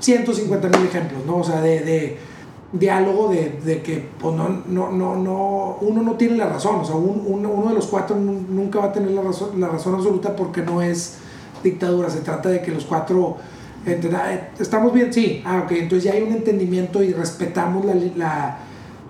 150 0.00 0.68
mil 0.68 0.86
ejemplos, 0.86 1.24
¿no? 1.26 1.36
O 1.38 1.44
sea, 1.44 1.60
de, 1.60 1.80
de 1.80 2.16
diálogo 2.72 3.28
de, 3.28 3.58
de 3.64 3.82
que, 3.82 4.06
pues 4.20 4.34
no, 4.36 4.48
no, 4.66 4.90
no, 4.92 5.16
no, 5.16 5.78
uno 5.80 6.02
no 6.02 6.12
tiene 6.14 6.36
la 6.36 6.46
razón, 6.46 6.76
o 6.80 6.84
sea, 6.84 6.96
un- 6.96 7.24
uno, 7.26 7.68
de 7.68 7.74
los 7.74 7.86
cuatro 7.86 8.14
nu- 8.16 8.44
nunca 8.48 8.78
va 8.78 8.86
a 8.86 8.92
tener 8.92 9.10
la 9.12 9.22
razón, 9.22 9.58
la 9.60 9.68
razón 9.68 9.94
absoluta 9.94 10.36
porque 10.36 10.60
no 10.62 10.82
es 10.82 11.14
dictadura, 11.64 12.10
se 12.10 12.20
trata 12.20 12.50
de 12.50 12.60
que 12.60 12.70
los 12.70 12.84
cuatro 12.84 13.38
entenda- 13.86 14.32
eh, 14.34 14.50
estamos 14.60 14.92
bien, 14.92 15.10
sí, 15.12 15.42
ah, 15.46 15.62
ok, 15.64 15.72
entonces 15.72 16.04
ya 16.04 16.12
hay 16.12 16.22
un 16.22 16.32
entendimiento 16.32 17.02
y 17.02 17.12
respetamos 17.14 17.86
la, 17.86 17.94
la, 18.16 18.58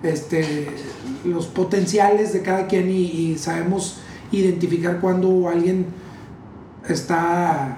este, 0.03 0.67
los 1.25 1.47
potenciales 1.47 2.33
de 2.33 2.41
cada 2.41 2.67
quien 2.67 2.89
y, 2.89 2.95
y 3.03 3.37
sabemos 3.37 3.97
identificar 4.31 4.99
cuando 5.01 5.47
alguien 5.49 5.85
está 6.87 7.77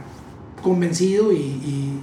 convencido 0.62 1.32
y, 1.32 1.36
y- 1.38 2.00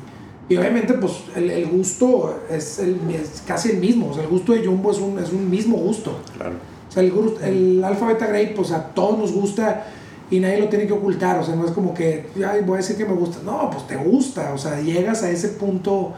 y 0.50 0.56
obviamente 0.56 0.94
pues 0.94 1.12
el, 1.36 1.50
el 1.50 1.66
gusto 1.66 2.40
es, 2.50 2.78
el, 2.78 2.98
es 3.10 3.42
casi 3.46 3.70
el 3.72 3.76
mismo, 3.78 4.08
o 4.08 4.14
sea, 4.14 4.22
el 4.22 4.30
gusto 4.30 4.54
de 4.54 4.64
Jumbo 4.66 4.90
es 4.90 4.98
un, 4.98 5.18
es 5.18 5.30
un 5.30 5.50
mismo 5.50 5.76
gusto. 5.76 6.18
Claro. 6.38 6.54
O 6.88 6.90
sea, 6.90 7.02
el, 7.02 7.12
el 7.44 7.84
Alpha 7.84 8.06
Beta 8.06 8.26
Grey, 8.28 8.54
pues 8.54 8.70
a 8.72 8.82
todos 8.94 9.18
nos 9.18 9.32
gusta 9.32 9.84
y 10.30 10.40
nadie 10.40 10.58
lo 10.58 10.70
tiene 10.70 10.86
que 10.86 10.94
ocultar. 10.94 11.38
O 11.38 11.44
sea, 11.44 11.54
no 11.54 11.66
es 11.66 11.72
como 11.72 11.92
que, 11.92 12.28
"Ay, 12.36 12.62
voy 12.64 12.74
a 12.74 12.76
decir 12.78 12.96
que 12.96 13.04
me 13.04 13.12
gusta. 13.12 13.40
No, 13.44 13.68
pues 13.70 13.86
te 13.86 13.96
gusta. 13.96 14.52
O 14.54 14.58
sea, 14.58 14.80
llegas 14.80 15.22
a 15.22 15.30
ese 15.30 15.48
punto 15.48 16.14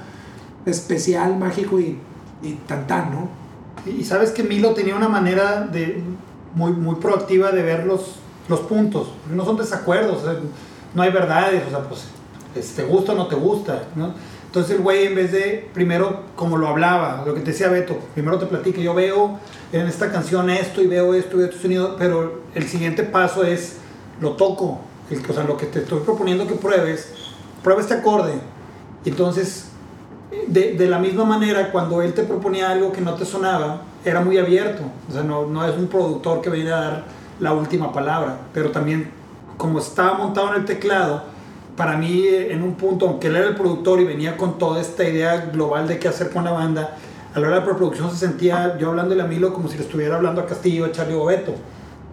especial, 0.65 1.37
mágico 1.37 1.81
y, 1.81 1.99
y 2.45 2.53
tan 2.69 2.87
tan, 2.87 3.11
¿no? 3.11 3.29
Y 3.87 4.05
sabes 4.05 4.31
que 4.31 4.43
Milo 4.43 4.75
tenía 4.75 4.95
una 4.95 5.09
manera 5.09 5.63
de 5.63 6.03
muy, 6.55 6.73
muy 6.73 6.97
proactiva 6.97 7.51
de 7.51 7.63
ver 7.63 7.87
los, 7.87 8.17
los 8.49 8.61
puntos. 8.61 9.09
No 9.33 9.45
son 9.45 9.57
desacuerdos, 9.57 10.23
no 10.95 11.03
hay 11.03 11.11
verdades, 11.11 11.63
o 11.67 11.71
sea, 11.71 11.81
pues 11.81 12.05
es, 12.55 12.75
¿te 12.75 12.85
gusta 12.85 13.13
o 13.13 13.15
no 13.15 13.27
te 13.27 13.37
gusta? 13.37 13.85
¿no? 13.95 14.15
Entonces 14.47 14.77
el 14.77 14.83
güey 14.83 15.07
en 15.07 15.15
vez 15.15 15.31
de, 15.31 15.71
primero, 15.73 16.25
como 16.35 16.57
lo 16.57 16.67
hablaba, 16.67 17.23
lo 17.25 17.35
que 17.35 17.41
te 17.41 17.53
decía 17.53 17.69
Beto, 17.69 17.99
primero 18.15 18.39
te 18.39 18.47
platica, 18.47 18.81
yo 18.81 18.95
veo 18.95 19.39
en 19.73 19.87
esta 19.87 20.11
canción 20.11 20.51
esto 20.51 20.83
y 20.83 20.89
veo 20.89 21.15
esto 21.15 21.37
y 21.37 21.39
veo 21.39 21.49
este 21.49 21.63
sonido, 21.63 21.97
pero 21.97 22.43
el 22.55 22.67
siguiente 22.67 23.05
paso 23.05 23.45
es, 23.45 23.77
lo 24.21 24.33
toco, 24.33 24.81
el, 25.09 25.23
o 25.25 25.33
sea, 25.33 25.45
lo 25.45 25.57
que 25.57 25.67
te 25.67 25.79
estoy 25.79 26.01
proponiendo 26.01 26.49
que 26.49 26.55
pruebes, 26.55 27.13
prueba 27.63 27.81
este 27.81 27.95
acorde. 27.95 28.33
Entonces, 29.05 29.70
de, 30.47 30.75
de 30.75 30.87
la 30.89 30.99
misma 30.99 31.25
manera, 31.25 31.71
cuando 31.73 32.03
él 32.03 32.15
te 32.15 32.23
proponía 32.23 32.71
algo 32.71 32.93
que 32.93 33.01
no 33.01 33.15
te 33.15 33.25
sonaba, 33.25 33.83
era 34.05 34.21
muy 34.21 34.39
abierto, 34.39 34.83
o 35.09 35.13
sea, 35.13 35.23
no, 35.23 35.47
no 35.47 35.65
es 35.67 35.77
un 35.77 35.89
productor 35.89 36.41
que 36.41 36.51
viene 36.51 36.73
a 36.73 36.81
dar 36.81 37.05
la 37.41 37.53
última 37.53 37.93
palabra, 37.93 38.39
pero 38.53 38.71
también 38.71 39.11
como 39.57 39.79
estaba 39.79 40.17
montado 40.17 40.55
en 40.55 40.61
el 40.61 40.65
teclado, 40.65 41.23
para 41.77 41.97
mí 41.97 42.27
en 42.29 42.63
un 42.63 42.75
punto, 42.75 43.09
aunque 43.09 43.29
él 43.29 43.37
era 43.37 43.49
el 43.49 43.57
productor 43.57 44.01
y 44.01 44.05
venía 44.05 44.37
con 44.37 44.59
toda 44.59 44.81
esta 44.81 45.05
idea 45.05 45.49
global 45.53 45.89
de 45.89 45.99
qué 45.99 46.09
hacer 46.09 46.31
con 46.31 46.45
la 46.45 46.53
banda, 46.53 46.97
a 47.35 47.39
la 47.39 47.47
hora 47.47 47.57
de 47.57 47.61
la 47.61 47.67
preproducción 47.67 48.11
se 48.11 48.17
sentía 48.17 48.77
yo 48.79 48.89
hablándole 48.89 49.23
a 49.23 49.27
Milo 49.27 49.53
como 49.53 49.69
si 49.69 49.77
le 49.77 49.85
estuviera 49.85 50.17
hablando 50.17 50.41
a 50.41 50.47
Castillo, 50.47 50.87
a 50.87 50.93
Charlie 50.93 51.15
Bobeto. 51.15 51.55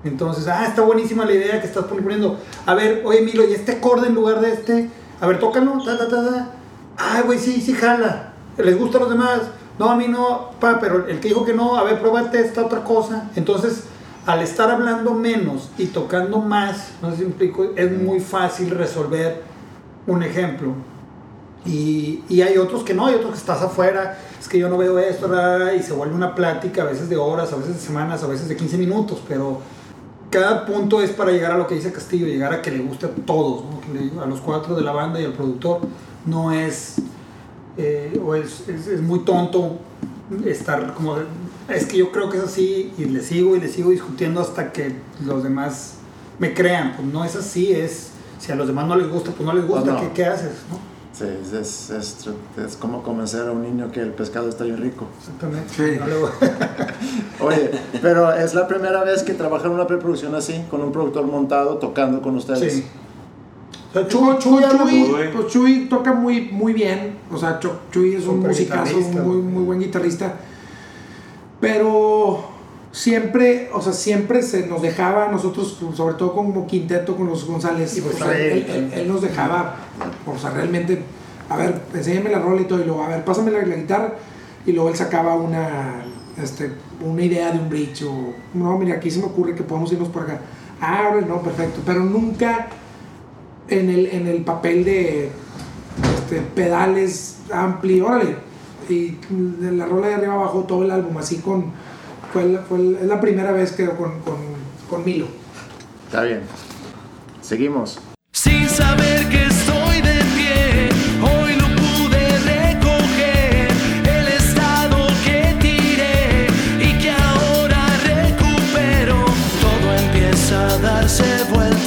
Entonces, 0.03 0.47
ah, 0.47 0.65
está 0.68 0.84
buenísima 0.84 1.26
la 1.26 1.34
idea 1.34 1.59
que 1.59 1.68
estás 1.68 1.86
poniendo. 1.86 2.38
A 2.65 2.76
ver, 2.76 3.01
oye 3.03 3.22
Milo, 3.22 3.43
¿y 3.47 3.53
este 3.53 3.74
acorde 3.74 4.07
en 4.07 4.15
lugar 4.15 4.41
de 4.41 4.53
este? 4.53 4.89
A 5.20 5.28
ver, 5.28 5.39
tócalo, 5.39 5.84
ta, 5.84 5.97
ta, 5.97 6.07
ta, 6.07 6.30
ta. 6.30 6.51
Ay, 6.98 7.22
güey, 7.24 7.39
sí, 7.39 7.62
sí, 7.62 7.74
jala. 7.74 8.34
¿Les 8.58 8.78
gusta 8.78 8.98
a 8.98 9.02
los 9.02 9.10
demás? 9.10 9.41
No, 9.78 9.89
a 9.91 9.95
mí 9.95 10.08
no, 10.08 10.52
pa, 10.60 10.80
pero 10.80 11.08
el 11.08 11.20
que 11.20 11.28
dijo 11.28 11.45
que 11.45 11.54
no, 11.54 11.78
a 11.78 11.84
ver, 11.84 12.00
pruébate 12.00 12.39
esta 12.39 12.66
otra 12.66 12.84
cosa. 12.84 13.30
Entonces, 13.36 13.84
al 14.26 14.41
estar 14.41 14.72
hablando 14.72 15.14
menos 15.14 15.70
y 15.78 15.88
tocando 15.88 16.39
más, 16.39 16.93
no 17.02 17.12
sé 17.12 17.18
si 17.18 17.22
me 17.24 17.30
explico, 17.30 17.66
es 17.76 17.91
muy 17.91 18.20
fácil 18.20 18.72
resolver 18.72 19.43
un 20.08 20.24
ejemplo. 20.24 20.74
Y, 21.66 22.24
y 22.30 22.41
hay 22.41 22.58
otros 22.58 22.84
que 22.84 22.93
no, 22.93 23.06
hay 23.06 23.16
otros 23.16 23.32
que 23.32 23.38
estás 23.38 23.62
afuera, 23.62 24.18
es 24.39 24.48
que 24.48 24.58
yo 24.58 24.70
no 24.70 24.78
veo 24.78 24.98
esto, 24.98 25.30
y 25.76 25.84
se 25.84 25.93
vuelve 25.93 26.16
una 26.16 26.34
plática, 26.34 26.82
a 26.82 26.86
veces 26.86 27.10
de 27.10 27.18
horas, 27.18 27.54
a 27.54 27.58
veces 27.58 27.76
de 27.76 27.80
semanas, 27.80 28.24
a 28.24 28.28
veces 28.28 28.48
de 28.48 28.56
15 28.56 28.78
minutos, 28.78 29.22
pero 29.28 29.60
cada 30.30 30.66
punto 30.66 31.02
es 31.02 31.12
para 31.12 31.32
llegar 31.32 31.52
a 31.52 31.58
lo 31.58 31.68
que 31.68 31.76
dice 31.76 31.91
Castillo, 31.91 32.26
llegar 32.26 32.54
a 32.54 32.62
que 32.62 32.72
le 32.72 32.80
guste 32.80 33.06
a 33.06 33.10
todos, 33.10 33.64
¿no? 33.64 34.22
A 34.22 34.26
los 34.26 34.41
cuatro 34.41 34.76
de 34.76 34.82
la 34.82 34.91
banda 34.91 35.22
y 35.22 35.26
al 35.26 35.34
productor. 35.34 35.82
No 36.28 36.51
es, 36.51 36.95
eh, 37.78 38.21
o 38.23 38.36
es, 38.36 38.67
es, 38.67 38.86
es 38.88 39.01
muy 39.01 39.19
tonto 39.19 39.80
estar 40.45 40.93
como, 40.93 41.15
de- 41.15 41.25
es 41.69 41.86
que 41.86 41.97
yo 41.97 42.11
creo 42.11 42.30
que 42.30 42.38
es 42.38 42.43
así 42.43 42.93
y 42.97 43.05
le 43.05 43.21
sigo 43.21 43.55
y 43.55 43.59
le 43.59 43.67
sigo 43.67 43.89
discutiendo 43.91 44.39
hasta 44.41 44.71
que 44.71 44.95
los 45.25 45.43
demás 45.43 45.95
me 46.39 46.53
crean. 46.53 46.93
Pues 46.95 47.07
no 47.07 47.23
es 47.25 47.36
así, 47.36 47.71
es, 47.71 48.09
si 48.39 48.51
a 48.51 48.55
los 48.55 48.67
demás 48.67 48.88
no 48.88 48.95
les 48.95 49.09
gusta, 49.09 49.32
pues 49.32 49.45
no 49.45 49.53
les 49.53 49.65
gusta, 49.65 49.84
Pues 49.84 49.93
no. 49.95 50.01
¿qué, 50.01 50.11
qué 50.13 50.25
haces? 50.25 50.51
¿no? 50.69 50.78
Sí, 51.13 51.23
es, 51.41 51.51
es, 51.51 51.89
es, 51.89 52.30
es 52.63 52.75
como 52.78 53.01
convencer 53.01 53.47
a 53.47 53.51
un 53.51 53.63
niño 53.63 53.89
que 53.91 54.01
el 54.01 54.11
pescado 54.11 54.47
está 54.49 54.65
bien 54.65 54.78
rico. 54.78 55.07
Exactamente. 55.19 55.73
Sí. 55.73 55.97
No 55.99 56.05
le- 56.05 57.43
Oye, 57.43 57.71
pero 58.01 58.32
es 58.34 58.53
la 58.53 58.67
primera 58.67 59.03
vez 59.03 59.23
que 59.23 59.34
trabajan 59.34 59.71
una 59.71 59.88
preproducción 59.88 60.36
así, 60.36 60.63
con 60.69 60.82
un 60.82 60.91
productor 60.91 61.25
montado, 61.25 61.78
tocando 61.78 62.21
con 62.21 62.36
ustedes. 62.36 62.71
Sí. 62.73 62.86
Sea, 64.00 64.08
Chuy, 64.39 64.62
Chuy, 64.89 65.02
pues 65.34 65.48
Chuy 65.48 65.88
toca 65.89 66.14
muy, 66.14 66.41
muy 66.52 66.74
bien. 66.74 67.18
O 67.32 67.38
sea, 67.38 67.60
Chu- 67.60 67.72
Chuy 67.91 68.16
es 68.16 68.26
un 68.28 68.41
musicazo, 68.50 68.98
muy, 69.24 69.38
muy 69.38 69.64
buen 69.64 69.80
guitarrista. 69.80 70.36
Pero 71.60 72.43
siempre, 72.91 73.70
o 73.74 73.82
sea, 73.82 73.93
siempre 73.93 74.41
se 74.43 74.68
nos 74.68 74.82
dejaba, 74.82 75.28
nosotros, 75.30 75.78
sobre 75.95 76.16
todo 76.16 76.34
como 76.34 76.68
quinteto 76.68 77.16
con 77.16 77.28
los 77.28 77.45
González, 77.45 77.98
Y 77.98 78.02
pues 78.02 78.16
o 78.16 78.18
sea, 78.20 78.38
él, 78.38 78.66
él, 78.70 78.70
él- 78.70 78.93
él 78.93 79.08
nos 79.08 79.22
dejaba, 79.22 79.76
o 80.26 80.38
sea, 80.38 80.52
realmente, 80.52 81.02
a 81.50 81.58
ver, 81.58 81.82
enséñame 81.93 82.30
la 82.30 82.39
rola 82.39 82.62
y 82.62 82.66
todo, 82.66 82.80
y 82.82 82.86
luego, 82.86 83.04
a 83.04 83.08
ver, 83.10 83.26
pásame 83.26 83.52
la, 83.52 83.64
la 83.66 83.76
guitarra, 83.76 84.14
y 84.66 84.72
luego 84.72 84.89
él 84.89 84.95
sacaba 84.95 85.36
una, 85.36 86.04
este, 86.41 86.72
una 87.04 87.24
idea 87.24 87.52
de 87.52 87.60
un 87.60 87.70
bridge, 87.70 88.04
o, 88.04 88.34
no, 88.54 88.78
mira, 88.78 88.95
aquí 88.98 89.10
se 89.10 89.20
me 89.20 89.26
ocurre 89.26 89.56
que 89.56 89.64
podemos 89.64 89.91
irnos 89.91 90.10
por 90.10 90.24
acá. 90.24 90.39
Ah, 90.80 91.12
no, 91.28 91.41
perfecto, 91.41 91.82
pero 91.86 92.02
nunca 92.02 92.68
en 93.70 93.89
el, 93.89 94.05
en 94.07 94.28
el 94.28 94.41
papel 94.43 94.84
de 94.86 95.30
este, 96.15 96.41
pedales 96.55 97.38
amplio, 97.53 98.07
órale. 98.07 98.36
Y 98.89 99.18
de 99.30 99.72
la 99.74 99.86
rola 99.86 100.07
de 100.07 100.13
arriba 100.15 100.34
abajo 100.36 100.63
todo 100.63 100.84
el 100.84 100.91
álbum, 100.91 101.18
así 101.18 101.38
con. 101.38 101.65
Fue, 102.34 102.45
la- 102.45 102.61
fue 102.61 102.78
la- 102.80 102.99
es 102.99 103.05
la 103.05 103.20
primera 103.22 103.51
vez 103.51 103.72
que 103.72 103.86
con, 103.86 104.20
con, 104.22 104.36
con 104.89 105.03
Milo. 105.05 105.28
Está 106.07 106.24
bien. 106.24 106.41
Seguimos. 107.41 107.99
Sin 108.32 108.68
saber 108.70 109.28
que 109.30 109.47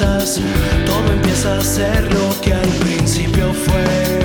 todo 0.00 1.12
empieza 1.12 1.58
a 1.58 1.60
ser 1.60 2.12
lo 2.14 2.40
que 2.40 2.54
al 2.54 2.68
principio 2.80 3.52
fue. 3.52 4.19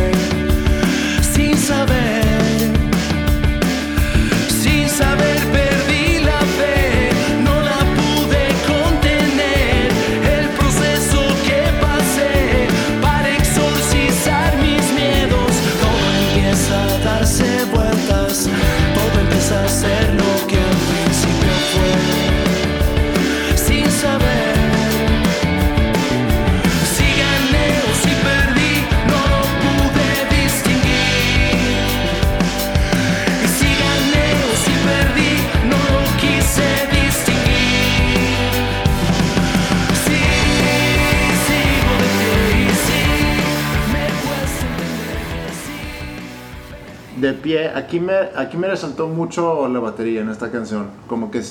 De 47.26 47.34
pie, 47.34 47.70
aquí 47.70 48.00
me, 48.00 48.14
aquí 48.36 48.56
me 48.56 48.68
resaltó 48.68 49.08
mucho 49.08 49.68
la 49.68 49.80
batería 49.80 50.22
en 50.22 50.30
esta 50.30 50.52
canción. 50.52 50.92
Como 51.08 51.32
que 51.32 51.42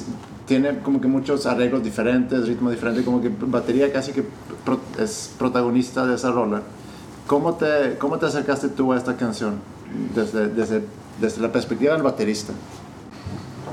tiene 0.47 0.79
como 0.79 1.01
que 1.01 1.09
muchos 1.09 1.47
arreglos 1.47 1.83
diferentes, 1.83 2.47
ritmos 2.47 2.71
diferentes, 2.71 3.05
como 3.05 3.21
que 3.21 3.29
batería 3.29 3.93
casi 3.93 4.13
que 4.13 4.23
es 5.01 5.35
protagonista 5.37 6.07
de 6.07 6.15
esa 6.15 6.31
rola. 6.31 6.63
¿Cómo 7.27 7.55
te, 7.55 7.99
¿Cómo 7.99 8.21
te 8.21 8.27
acercaste 8.27 8.69
tú 8.69 8.93
a 8.93 8.97
esta 8.97 9.17
canción 9.17 9.55
desde, 10.15 10.47
desde, 10.47 10.85
desde 11.21 11.43
la 11.43 11.51
perspectiva 11.51 11.95
del 11.95 12.05
baterista? 12.05 12.53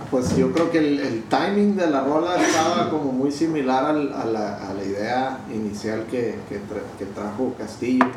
Pues 0.10 0.36
yo 0.36 0.52
creo 0.54 0.72
que 0.72 0.80
el, 0.80 1.26
timing 1.30 1.76
de 1.76 1.86
la 1.86 2.04
rola 2.04 2.36
estaba 2.36 2.90
como 2.90 3.12
muy 3.12 3.32
similar 3.32 3.86
a, 3.86 3.94
la, 3.94 4.56
a 4.56 4.74
la 4.74 4.84
idea 4.84 5.42
inicial 5.54 6.06
que, 6.10 6.40
que 6.50 7.06
trajo 7.14 7.54
Castillo. 7.60 8.08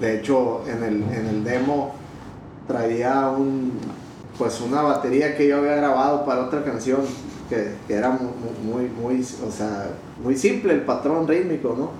De 0.00 0.18
hecho, 0.18 0.64
en 0.66 0.82
el, 0.82 1.02
en 1.02 1.26
el 1.26 1.44
demo 1.44 2.00
traía 2.74 3.28
un, 3.28 3.72
pues 4.38 4.60
una 4.60 4.80
batería 4.82 5.36
que 5.36 5.48
yo 5.48 5.58
había 5.58 5.74
grabado 5.74 6.24
para 6.24 6.42
otra 6.44 6.62
canción, 6.62 7.00
que, 7.48 7.74
que 7.88 7.94
era 7.94 8.10
mu- 8.10 8.18
mu- 8.30 8.72
muy, 8.72 8.88
muy, 8.88 9.26
o 9.46 9.50
sea, 9.50 9.88
muy 10.22 10.36
simple 10.36 10.72
el 10.74 10.82
patrón 10.82 11.26
rítmico, 11.26 11.74
¿no? 11.76 11.90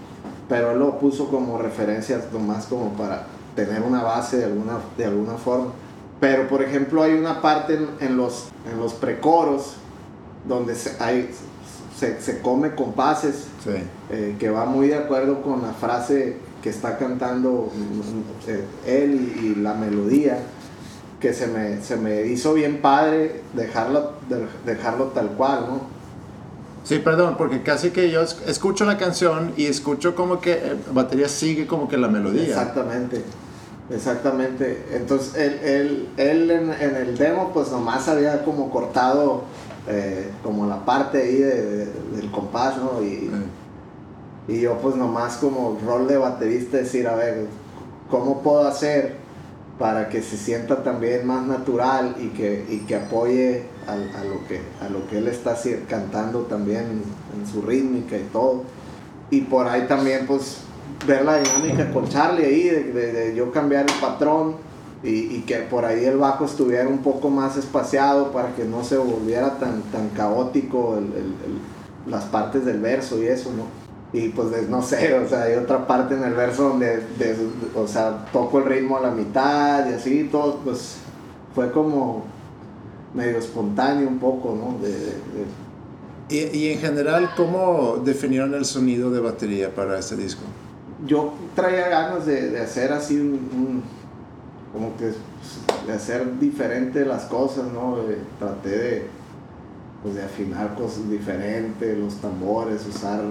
Pero 0.49 0.71
él 0.71 0.79
lo 0.79 0.97
puso 1.01 1.29
como 1.29 1.59
referencia 1.59 2.21
nomás 2.33 2.67
como 2.67 2.93
para 2.93 3.27
tener 3.57 3.83
una 3.83 4.03
base 4.05 4.37
de 4.39 4.45
alguna, 4.45 4.79
de 4.97 5.05
alguna 5.07 5.35
forma. 5.35 5.73
Pero 6.21 6.47
por 6.49 6.63
ejemplo 6.63 7.03
hay 7.03 7.15
una 7.15 7.41
parte 7.43 7.75
en, 7.75 7.89
en 8.01 8.17
los, 8.17 8.49
en 8.71 8.79
los 8.79 8.95
precoros 8.95 9.75
donde 10.47 10.75
se, 10.77 11.03
hay, 11.03 11.31
se, 11.99 12.21
se 12.21 12.41
come 12.41 12.75
compases 12.77 13.47
Sí. 13.65 13.71
eh, 14.11 14.37
que 14.39 14.51
va 14.51 14.65
muy 14.67 14.89
de 14.89 14.95
acuerdo 14.97 15.43
con 15.43 15.63
la 15.63 15.73
frase 15.73 16.37
que 16.63 16.71
está 16.71 16.97
cantando 16.99 17.71
eh, 18.47 18.65
él 18.87 19.33
y 19.43 19.55
la 19.61 19.75
melodía 19.75 20.39
que 21.21 21.33
se 21.35 21.47
me, 21.47 21.83
se 21.83 21.97
me 21.97 22.27
hizo 22.27 22.55
bien 22.55 22.81
padre 22.81 23.43
dejarlo, 23.55 24.13
de- 24.29 24.47
dejarlo 24.65 25.07
tal 25.07 25.29
cual, 25.33 25.67
¿no? 25.69 25.81
Sí, 26.83 26.99
perdón, 26.99 27.37
porque 27.37 27.63
casi 27.63 27.91
que 27.91 28.11
yo 28.11 28.23
es- 28.23 28.39
escucho 28.47 28.85
la 28.87 28.97
canción 28.97 29.53
y 29.57 29.67
escucho 29.67 30.15
como 30.15 30.41
que 30.41 30.53
eh, 30.53 30.77
batería 30.93 31.29
sigue 31.29 31.67
como 31.67 31.89
que 31.89 31.99
la 31.99 32.09
melodía. 32.09 32.45
Exactamente, 32.45 33.23
exactamente. 33.91 34.87
Entonces 34.93 35.35
él, 35.37 35.61
él, 35.63 36.09
él 36.17 36.51
en, 36.51 36.73
en 36.73 36.97
el 36.97 37.19
demo 37.19 37.51
pues 37.53 37.71
nomás 37.71 38.09
había 38.09 38.43
como 38.45 38.71
cortado 38.71 39.43
eh, 39.89 40.31
como 40.43 40.67
la 40.67 40.85
parte 40.85 41.23
ahí 41.23 41.37
de- 41.37 41.67
de- 41.85 41.93
del 42.17 42.31
compás, 42.31 42.77
¿no? 42.79 43.03
Y, 43.03 43.31
y 44.49 44.61
yo 44.61 44.79
pues 44.79 44.97
nomás 44.97 45.37
como 45.37 45.79
rol 45.87 46.09
de 46.09 46.17
baterista 46.17 46.79
decir, 46.79 47.07
a 47.07 47.15
ver, 47.15 47.47
cómo 48.11 48.43
puedo 48.43 48.67
hacer 48.67 49.17
para 49.81 50.11
que 50.11 50.21
se 50.23 50.37
sienta 50.37 50.83
también 50.83 51.27
más 51.27 51.47
natural 51.47 52.15
y 52.21 52.29
que, 52.29 52.67
y 52.69 52.81
que 52.81 52.97
apoye 52.97 53.63
a, 53.89 53.97
lo 53.97 54.47
que, 54.47 54.61
a 54.79 54.91
lo 54.91 55.09
que 55.09 55.17
él 55.19 55.27
está 55.27 55.57
cantando 55.89 56.41
también 56.41 57.03
en 57.35 57.47
su 57.51 57.63
rítmica 57.63 58.17
y 58.19 58.25
todo. 58.31 58.65
Y 59.31 59.41
por 59.41 59.67
ahí 59.67 59.87
también 59.89 60.27
pues 60.27 60.59
ver 61.07 61.25
la 61.25 61.39
dinámica 61.39 61.91
con 61.93 62.07
Charlie 62.11 62.45
ahí, 62.45 62.65
de, 62.65 63.13
de- 63.13 63.35
yo 63.35 63.51
cambiar 63.53 63.87
el 63.89 63.97
patrón 64.03 64.57
y, 65.03 65.41
que 65.47 65.57
por 65.61 65.87
ahí 65.87 66.05
el 66.05 66.19
bajo 66.19 66.45
estuviera 66.45 66.87
un 66.87 66.99
poco 66.99 67.31
más 67.31 67.57
espaciado 67.57 68.33
para 68.33 68.55
que 68.55 68.67
no 68.67 68.85
se 68.85 68.99
volviera 68.99 69.59
tan, 69.59 69.81
tan 69.85 70.11
caótico 70.11 70.99
las 72.07 72.25
partes 72.25 72.67
del 72.67 72.81
verso 72.81 73.23
y 73.23 73.29
eso, 73.29 73.51
¿no? 73.57 73.80
Y 74.13 74.31
pues 74.31 74.69
no 74.69 74.83
sé, 74.83 75.15
o 75.15 75.29
sea, 75.29 75.43
hay 75.45 75.55
otra 75.55 75.87
parte 75.87 76.15
en 76.15 76.25
el 76.25 76.35
verso 76.35 76.71
donde, 76.71 76.97
de- 77.19 77.37
o 77.77 77.87
sea, 77.87 78.27
toco 78.33 78.59
el 78.59 78.65
ritmo 78.65 78.97
a 78.97 79.01
la 79.03 79.11
mitad 79.11 79.89
y 79.89 79.95
así, 79.95 80.29
todo, 80.31 80.57
pues 80.65 80.97
fue 81.55 81.71
como 81.71 82.25
medio 83.15 83.39
espontáneo 83.39 84.09
un 84.09 84.19
poco, 84.19 84.55
¿no? 84.57 84.83
De- 84.85 84.91
de- 84.91 85.47
Y, 86.29 86.57
y 86.59 86.73
en 86.73 86.79
general, 86.81 87.31
¿cómo 87.37 87.99
definieron 88.05 88.55
el 88.55 88.65
sonido 88.65 89.11
de 89.11 89.21
batería 89.21 89.75
para 89.75 89.99
este 89.99 90.17
disco? 90.17 90.43
yo 91.07 91.33
traía 91.57 91.89
ganas 91.89 92.27
de, 92.27 92.51
de 92.51 92.61
hacer 92.61 92.93
así 92.93 93.19
un, 93.19 93.33
un- 93.33 93.83
como 94.73 94.95
que 94.99 95.13
de 95.87 95.93
hacer 95.95 96.39
diferente 96.39 97.07
las 97.07 97.25
cosas, 97.25 97.65
¿no? 97.73 97.97
Traté 98.39 98.69
de, 98.69 99.07
pues, 100.03 100.15
de 100.15 100.23
afinar 100.23 100.75
cosas 100.75 101.09
diferentes, 101.11 101.97
los 101.99 102.17
tambores, 102.17 102.87
usar, 102.87 103.23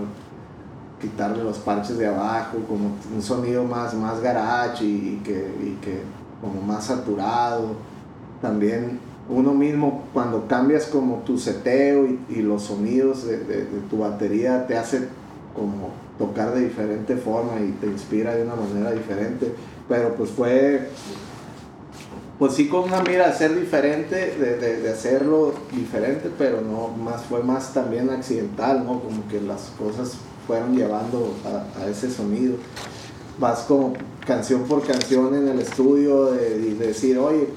quitarle 1.01 1.43
los 1.43 1.57
parches 1.57 1.97
de 1.97 2.07
abajo, 2.07 2.57
como 2.67 2.91
un 3.15 3.21
sonido 3.21 3.63
más, 3.63 3.93
más 3.93 4.21
garage 4.21 4.83
y, 4.85 5.21
que, 5.23 5.33
y 5.61 5.77
que 5.83 6.01
como 6.41 6.61
más 6.61 6.85
saturado. 6.85 7.73
También 8.41 8.99
uno 9.29 9.53
mismo 9.53 10.03
cuando 10.13 10.47
cambias 10.47 10.85
como 10.85 11.17
tu 11.17 11.37
seteo 11.37 12.07
y, 12.29 12.41
los 12.41 12.63
sonidos 12.63 13.25
de, 13.25 13.37
de- 13.39 13.65
de 13.65 13.79
tu 13.89 13.99
batería 13.99 14.65
te 14.67 14.77
hace 14.77 15.07
como 15.55 15.89
tocar 16.17 16.53
de 16.53 16.61
diferente 16.61 17.15
forma 17.15 17.59
y 17.59 17.71
te 17.79 17.87
inspira 17.87 18.35
de 18.35 18.43
una 18.43 18.55
manera 18.55 18.91
diferente. 18.91 19.53
Pero 19.87 20.15
pues 20.15 20.29
fue, 20.31 20.89
pues 22.37 22.53
sí 22.53 22.67
con 22.69 22.83
una 22.85 23.01
mira 23.01 23.27
a 23.27 23.33
ser 23.33 23.59
diferente, 23.59 24.15
de, 24.39 24.57
de- 24.57 24.81
de 24.81 24.89
hacerlo 24.91 25.53
diferente, 25.73 26.29
pero 26.37 26.61
no 26.61 26.87
más, 26.89 27.23
fue 27.23 27.43
más 27.43 27.73
también 27.73 28.09
accidental, 28.09 28.85
¿no? 28.85 28.99
Como 29.01 29.27
que 29.27 29.41
las 29.41 29.71
cosas 29.77 30.17
fueron 30.49 30.75
llevando 30.75 31.35
a, 31.45 31.85
ese 31.85 32.09
sonido. 32.09 32.55
Vas 33.37 33.59
como 33.67 33.93
canción 34.25 34.63
por 34.63 34.81
canción 34.83 35.35
en 35.35 35.47
el 35.47 35.59
estudio 35.59 36.31
de, 36.31 36.57
de 36.57 36.87
decir, 36.87 37.19
oye, 37.19 37.49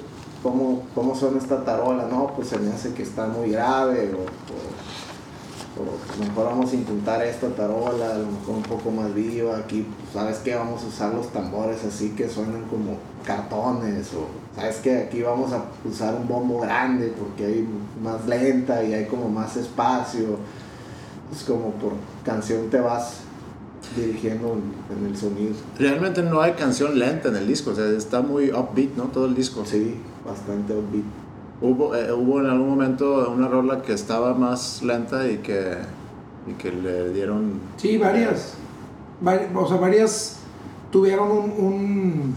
¿cómo, 0.42 0.82
¿cómo 0.94 1.14
suena 1.14 1.38
esta 1.38 1.64
tarola? 1.64 2.06
No, 2.10 2.34
pues 2.36 2.48
se 2.48 2.58
me 2.58 2.70
hace 2.70 2.92
que 2.92 3.02
está 3.02 3.26
muy 3.28 3.50
grave 3.50 4.10
o 4.14 4.52
mejor 6.20 6.46
vamos 6.46 6.72
a 6.72 6.76
intentar 6.76 7.22
esta 7.24 7.48
tarola, 7.48 8.10
a 8.10 8.18
lo 8.18 8.26
mejor 8.26 8.56
un 8.56 8.62
poco 8.62 8.90
más 8.90 9.14
viva, 9.14 9.56
aquí, 9.56 9.86
¿sabes 10.12 10.38
qué? 10.38 10.54
Vamos 10.54 10.82
a 10.82 10.86
usar 10.86 11.14
los 11.14 11.32
tambores 11.32 11.84
así 11.84 12.10
que 12.10 12.28
suenan 12.28 12.64
como 12.64 12.96
cartones, 13.24 14.08
o 14.14 14.26
¿sabes 14.54 14.76
qué? 14.76 14.98
Aquí 14.98 15.22
vamos 15.22 15.52
a 15.52 15.64
usar 15.88 16.14
un 16.14 16.28
bombo 16.28 16.60
grande 16.60 17.12
porque 17.18 17.46
hay 17.46 17.68
más 18.02 18.26
lenta 18.26 18.84
y 18.84 18.92
hay 18.92 19.06
como 19.06 19.28
más 19.28 19.56
espacio. 19.56 20.38
Es 21.32 21.44
como 21.44 21.70
por 21.72 21.92
canción 22.24 22.68
te 22.70 22.78
vas 22.80 23.20
dirigiendo 23.96 24.56
en, 24.96 25.06
el 25.06 25.16
sonido. 25.16 25.54
Realmente 25.78 26.22
no 26.22 26.40
hay 26.40 26.52
canción 26.52 26.98
lenta 26.98 27.28
en 27.28 27.36
el 27.36 27.46
disco, 27.46 27.70
o 27.70 27.74
sea, 27.74 27.86
está 27.86 28.20
muy 28.20 28.50
upbeat, 28.52 28.94
¿no? 28.96 29.04
Todo 29.04 29.26
el 29.26 29.34
disco. 29.34 29.64
Sí, 29.64 29.96
bastante 30.26 30.72
upbeat. 30.74 31.04
Hubo, 31.60 31.94
eh, 31.94 32.12
hubo 32.12 32.40
en 32.40 32.46
algún 32.46 32.68
momento 32.70 33.30
una 33.34 33.48
rola 33.48 33.82
que 33.82 33.92
estaba 33.92 34.34
más 34.34 34.82
lenta 34.82 35.28
y 35.30 35.38
que, 35.38 35.76
y 36.46 36.52
que 36.54 36.70
le 36.72 37.10
dieron... 37.12 37.60
Sí, 37.76 37.98
varias. 37.98 38.54
Vari- 39.22 39.48
o 39.54 39.66
sea, 39.68 39.76
varias 39.76 40.36
tuvieron 40.90 41.30
un, 41.30 41.50
un, 41.58 42.36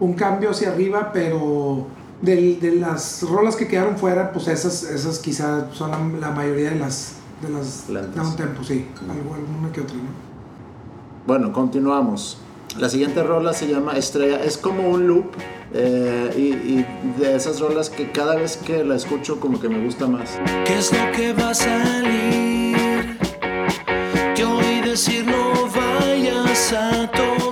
un 0.00 0.14
cambio 0.14 0.50
hacia 0.50 0.70
arriba, 0.70 1.10
pero 1.12 1.86
del- 2.22 2.58
de 2.60 2.76
las 2.76 3.22
rolas 3.22 3.56
que 3.56 3.68
quedaron 3.68 3.96
fuera, 3.98 4.32
pues 4.32 4.48
esas, 4.48 4.82
esas 4.84 5.18
quizá 5.18 5.68
son 5.72 5.90
la, 5.90 6.28
la 6.28 6.30
mayoría 6.34 6.70
de 6.70 6.78
las 6.78 7.12
de 7.42 7.48
las 7.50 7.88
Lentas. 7.88 8.14
down 8.14 8.36
tempo, 8.36 8.64
sí. 8.64 8.86
Algo, 9.02 9.34
alguna 9.34 9.72
que 9.72 9.80
otra, 9.80 9.96
¿no? 9.96 10.10
Bueno, 11.26 11.52
continuamos. 11.52 12.38
La 12.78 12.88
siguiente 12.88 13.22
rola 13.22 13.52
se 13.52 13.68
llama 13.68 13.92
Estrella. 13.92 14.42
Es 14.42 14.56
como 14.58 14.88
un 14.88 15.06
loop 15.06 15.26
eh, 15.72 16.30
y, 16.36 16.40
y 16.80 16.86
de 17.18 17.36
esas 17.36 17.60
rolas 17.60 17.90
que 17.90 18.10
cada 18.10 18.36
vez 18.36 18.56
que 18.56 18.84
la 18.84 18.96
escucho 18.96 19.40
como 19.40 19.60
que 19.60 19.68
me 19.68 19.82
gusta 19.84 20.06
más. 20.06 20.38
¿Qué 20.64 20.78
es 20.78 20.92
lo 20.92 21.12
que 21.12 21.32
va 21.32 21.50
a 21.50 21.54
salir? 21.54 23.18
Que 24.34 24.44
oí 24.44 24.80
decir 24.82 25.26
no 25.26 25.52
vayas 25.74 26.72
a 26.72 27.10
tocar 27.10 27.45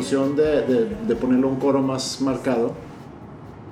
discusión 0.00 0.36
de, 0.36 0.62
de, 0.62 0.96
de 1.06 1.16
ponerle 1.16 1.46
un 1.46 1.56
coro 1.56 1.80
más 1.82 2.20
marcado? 2.20 2.72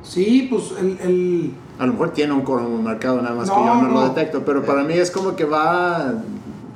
Sí, 0.03 0.49
pues 0.51 0.73
el, 0.79 0.99
el- 1.01 1.55
A 1.79 1.87
lo 1.87 1.93
mejor 1.93 2.11
tiene 2.13 2.33
un 2.33 2.43
coro 2.43 2.63
muy 2.63 2.83
marcado, 2.83 3.21
nada 3.23 3.35
más 3.35 3.49
que 3.51 3.57
No, 3.57 3.65
yo 3.67 3.75
no, 3.83 3.89
lo 3.89 3.95
no. 4.01 4.09
detecto, 4.09 4.45
pero 4.45 4.65
para 4.65 4.83
mí 4.83 4.95
es 4.95 5.11
como 5.11 5.35
que 5.37 5.45
va... 5.45 6.15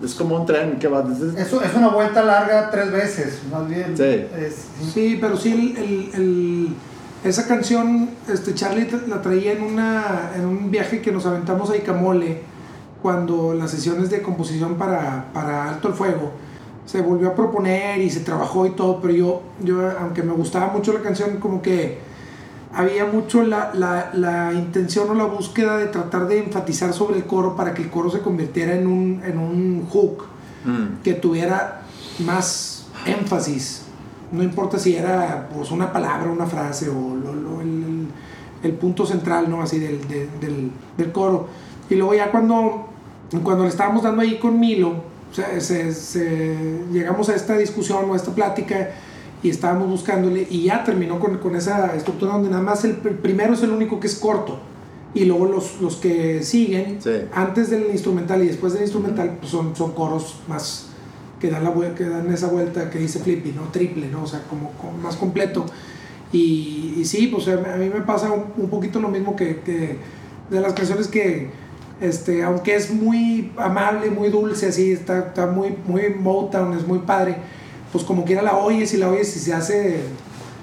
Es 0.03 0.15
como 0.15 0.37
un 0.41 0.47
tren 0.47 0.79
que 0.79 0.87
va... 0.87 1.05
Es, 1.37 1.53
es 1.53 1.75
una 1.75 1.89
vuelta 1.89 2.23
larga 2.23 2.71
tres 2.71 2.93
veces, 2.93 3.41
más 3.51 3.69
bien. 3.69 3.97
Sí. 3.97 4.03
Es- 4.05 4.67
sí. 4.81 4.91
Sí, 4.95 5.19
pero 5.21 5.37
sí, 5.37 5.75
el, 5.77 6.11
el- 6.21 6.69
esa 7.25 7.49
canción, 7.49 8.11
este, 8.33 8.55
Charlie 8.55 8.89
la 9.09 9.21
traía 9.21 9.53
en, 9.53 9.63
una, 9.63 10.31
en 10.37 10.47
un 10.47 10.71
viaje 10.71 11.01
que 11.03 11.11
nos 11.11 11.27
aventamos 11.27 11.69
a 11.71 11.77
Icamole, 11.77 12.43
cuando 13.03 13.55
las 13.55 13.71
sesiones 13.73 14.09
de 14.11 14.23
composición 14.23 14.75
para, 14.77 15.27
para 15.33 15.69
Alto 15.69 15.89
el 15.89 15.95
Fuego 15.95 16.33
se 16.89 17.03
volvió 17.03 17.29
a 17.29 17.35
proponer 17.35 18.01
y 18.01 18.09
se 18.09 18.21
trabajó 18.21 18.65
y 18.65 18.71
todo, 18.71 18.99
pero 19.03 19.13
yo, 19.13 19.43
yo 19.63 19.91
aunque 20.01 20.23
me 20.23 20.33
gustaba 20.33 20.73
mucho 20.73 20.95
la 20.95 21.01
canción, 21.01 21.37
como 21.37 21.61
que 21.61 21.99
había 22.73 23.05
mucho 23.05 23.43
la, 23.43 23.73
la, 23.75 24.11
la 24.15 24.55
intención 24.55 25.11
o 25.11 25.15
la 25.15 25.25
búsqueda 25.25 25.77
de 25.77 25.87
tratar 25.89 26.27
de 26.29 26.39
enfatizar 26.39 26.95
sobre 26.95 27.19
el 27.19 27.25
coro 27.27 27.57
para 27.57 27.75
que 27.75 27.83
el 27.83 27.91
coro 27.91 28.09
se 28.11 28.21
convirtiera 28.21 28.75
en 28.75 28.87
un, 28.87 29.23
en 29.25 29.39
un 29.39 29.87
hook 29.91 30.25
Mm. 30.65 31.03
que 31.05 31.15
tuviera 31.15 31.83
más 32.27 32.87
énfasis. 33.07 33.83
No 34.33 34.43
importa 34.43 34.77
si 34.79 34.97
era 34.97 35.49
pues, 35.55 35.71
una 35.71 35.93
palabra, 35.93 36.29
una 36.31 36.47
frase 36.47 36.89
o 36.89 37.15
lo- 37.15 37.33
lo- 37.33 37.61
el, 37.61 38.09
el- 38.65 38.73
punto 38.73 39.07
central, 39.07 39.49
¿no? 39.49 39.63
Así 39.63 39.79
del, 39.79 40.07
de- 40.09 40.29
del, 40.41 40.73
del 40.97 41.13
coro. 41.13 41.47
Y 41.89 41.95
luego 41.95 42.13
ya 42.15 42.31
cuando, 42.33 42.89
cuando 43.45 43.63
le 43.65 43.69
estábamos 43.71 44.03
dando 44.03 44.21
ahí 44.23 44.39
con 44.41 44.59
Milo, 44.59 44.95
o 45.31 45.35
sea, 45.35 45.61
se- 45.61 45.93
se- 45.93 46.57
llegamos 46.93 47.29
a 47.29 47.35
esta 47.35 47.57
discusión 47.57 48.09
o 48.09 48.15
a 48.15 48.17
esta 48.17 48.35
plática 48.35 48.91
y 49.43 49.51
estábamos 49.51 49.89
buscándole 49.89 50.47
y 50.51 50.65
ya 50.65 50.83
terminó 50.85 51.21
con, 51.21 51.39
con 51.39 51.55
esa 51.55 51.95
estructura 51.95 52.33
donde 52.33 52.51
nada 52.51 52.63
más 52.63 52.85
el, 52.85 53.03
pr- 53.03 53.17
primero 53.19 53.55
es 53.55 53.63
el 53.63 53.71
único 53.71 54.01
que 54.01 54.07
es 54.09 54.17
corto. 54.17 54.59
Y 55.15 55.25
luego 55.25 55.47
los, 55.47 55.81
los 55.81 55.97
que 55.97 56.43
siguen, 56.43 56.99
Sí. 57.01 57.11
antes 57.33 57.71
del 57.71 57.87
instrumental 57.91 58.43
y 58.43 58.47
después 58.49 58.73
del 58.75 58.83
instrumental, 58.83 59.37
pues 59.41 59.51
son, 59.51 59.75
son 59.75 59.93
coros 59.93 60.37
más 60.49 60.87
que 61.41 61.51
dan, 61.51 61.65
la, 61.65 61.73
que 61.95 62.05
dan 62.05 62.31
esa 62.33 62.49
vuelta 62.49 62.91
que 62.91 62.99
dice 62.99 63.19
Flippy, 63.21 63.53
¿no? 63.53 63.63
Triple, 63.73 64.09
¿no? 64.09 64.25
O 64.25 64.27
sea, 64.27 64.43
como, 64.51 64.73
como 64.73 64.99
más 64.99 65.17
completo. 65.17 65.65
Y, 66.33 66.95
y 66.99 67.05
sí, 67.07 67.29
pues 67.29 67.49
a 67.49 67.57
mí 67.57 67.63
a 67.73 67.77
mí 67.77 67.89
me 67.89 68.03
pasa 68.03 68.31
un, 68.33 68.45
un 68.57 68.69
poquito 68.69 69.01
lo 69.01 69.09
mismo 69.09 69.35
que, 69.35 69.61
que 69.61 69.97
de 70.51 70.61
las 70.61 70.75
canciones 70.75 71.09
que, 71.09 71.51
este, 72.01 72.43
aunque 72.43 72.75
es 72.77 72.91
muy 72.91 73.53
amable, 73.57 74.11
muy 74.11 74.29
dulce, 74.29 74.67
así, 74.69 74.93
está, 74.93 75.19
está 75.19 75.47
muy, 75.47 75.75
muy 75.87 76.15
Motown, 76.19 76.75
es 76.77 76.87
muy 76.87 77.01
padre, 77.01 77.37
pues 77.93 78.05
como 78.05 78.25
quiera 78.25 78.43
la 78.43 78.57
oyes 78.57 78.93
y 78.95 78.97
la 78.99 79.09
oyes 79.09 79.35
y 79.37 79.41
se 79.41 79.53
hace 79.55 80.01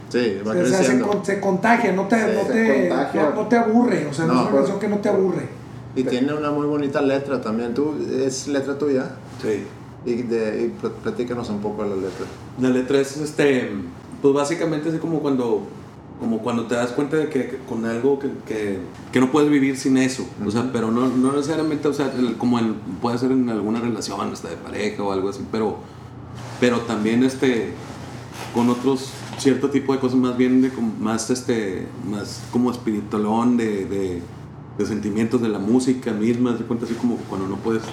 Sí, 0.09 0.38
va 0.47 0.53
se, 0.53 0.65
se 0.67 0.75
hace 0.75 1.03
se 1.23 1.39
contagia, 1.39 1.91
no 1.91 2.07
te, 2.07 2.15
Sí, 2.15 2.21
no, 2.36 2.45
se 2.47 2.53
te, 2.53 2.89
contagia. 2.89 3.21
no, 3.29 3.36
no 3.43 3.47
te 3.47 3.57
aburre, 3.57 4.05
o 4.09 4.13
sea, 4.13 4.25
no, 4.25 4.33
No, 4.33 4.39
es 4.39 4.41
una 4.43 4.51
pues- 4.51 4.61
canción 4.63 4.79
que 4.79 4.88
no 4.88 5.01
te 5.01 5.09
aburre. 5.09 5.49
Y 5.97 6.03
tiene 6.03 6.33
una 6.33 6.51
muy 6.51 6.67
bonita 6.67 7.01
letra 7.01 7.39
también. 7.41 7.73
¿Tú 7.73 7.93
es 8.21 8.49
letra 8.49 8.77
tuya? 8.77 9.11
Sí. 9.41 9.63
Y, 10.05 10.23
de, 10.23 10.65
y 10.65 10.67
pl- 10.81 10.93
platícanos 11.01 11.49
un 11.49 11.59
poco 11.61 11.83
de 11.83 11.89
la 11.91 11.95
letra. 11.95 12.25
La 12.59 12.69
letra 12.69 12.99
es 12.99 13.15
este, 13.17 13.69
pues 14.21 14.33
básicamente 14.33 14.89
es 14.89 14.95
como 14.99 15.19
cuando, 15.21 15.65
como 16.20 16.39
cuando 16.39 16.66
te 16.66 16.76
das 16.76 16.91
cuenta 16.91 17.18
de 17.18 17.30
que, 17.30 17.47
que 17.47 17.57
con 17.68 17.86
algo 17.86 18.20
que, 18.20 18.30
que, 18.47 18.80
que 19.11 19.20
no 19.20 19.32
puedes 19.32 19.49
vivir 19.49 19.78
sin 19.78 19.97
eso, 19.97 20.26
o 20.45 20.49
sea, 20.49 20.70
pero 20.72 20.89
no, 20.91 21.07
no 21.07 21.34
necesariamente, 21.34 21.88
o 21.88 21.93
sea, 21.93 22.11
el- 22.18 22.38
como 22.38 22.57
en- 22.59 22.76
puede 23.01 23.18
ser 23.18 23.32
en 23.32 23.49
alguna 23.49 23.80
relación, 23.82 24.32
hasta 24.32 24.49
de 24.49 24.55
pareja 24.55 25.03
o 25.03 25.11
algo 25.11 25.30
así, 25.30 25.41
pero, 25.51 25.78
pero 26.59 26.80
también 26.82 27.24
este, 27.24 27.74
con 28.53 28.70
otros 28.70 29.09
cierto 29.38 29.70
tipo 29.70 29.91
de 29.93 29.99
cosas 29.99 30.18
más 30.18 30.38
bien 30.38 30.61
de 30.61 30.72
más 31.01 31.30
este, 31.30 31.86
más 32.09 32.41
como 32.51 32.72
espiritualón 32.72 33.57
de, 33.57 33.86
de, 33.86 34.22
de 34.78 34.86
sentimientos 34.86 35.41
de 35.41 35.49
la 35.49 35.59
música 35.59 36.11
misma, 36.13 36.53
de 36.53 36.63
cuenta 36.63 36.86
así 36.86 36.93
como 36.95 37.18
cuando 37.30 37.45
no 37.47 37.57
puedes 37.57 37.84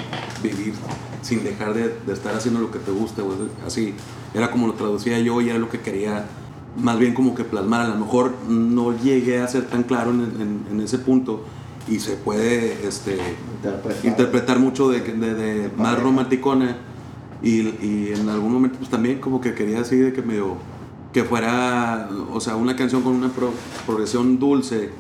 vivir 0.43 0.75
sin 1.23 1.43
dejar 1.43 1.75
de, 1.75 1.93
de 2.07 2.12
estar 2.12 2.35
haciendo 2.37 2.61
lo 2.61 2.70
que 2.70 2.79
te 2.79 2.93
gusta, 2.93 3.23
así, 3.66 3.95
era 4.35 4.51
como 4.53 4.68
lo 4.68 4.75
traducía 4.75 5.18
yo 5.18 5.41
y 5.41 5.51
era 5.51 5.59
lo 5.59 5.68
que 5.68 5.81
quería 5.81 6.27
más 6.77 6.99
bien 6.99 7.14
como 7.14 7.35
que 7.35 7.45
plasmar, 7.45 7.83
a 7.83 7.89
lo 7.89 7.97
mejor 7.97 8.33
no 8.49 8.97
llegué 8.99 9.41
a 9.41 9.49
ser 9.49 9.66
tan 9.66 9.83
claro 9.83 10.11
en, 10.11 10.20
en- 10.20 10.66
en 10.70 10.81
ese 10.81 10.99
punto 10.99 11.45
y 11.89 11.99
se 11.99 12.12
puede 12.16 12.87
este, 12.87 13.18
Interpretar. 13.57 14.05
interpretar 14.07 14.59
mucho 14.59 14.89
de, 14.89 15.01
de, 15.01 15.35
de 15.35 15.70
más 15.77 16.01
romanticona 16.01 16.77
y, 17.43 17.61
y 17.61 18.12
en 18.16 18.29
algún 18.29 18.53
momento 18.53 18.79
pues 18.79 18.89
también 18.91 19.18
como 19.18 19.41
que 19.41 19.53
quería 19.55 19.81
así 19.81 19.97
de 19.97 20.12
que 20.12 20.23
medio 20.23 20.57
que 21.12 21.25
fuera 21.25 22.09
o 22.33 22.41
sea 22.41 22.55
una 22.57 22.77
canción 22.77 23.03
con 23.03 23.14
una 23.14 23.29
pro- 23.29 23.53
progresión 23.85 24.39
dulce 24.39 24.91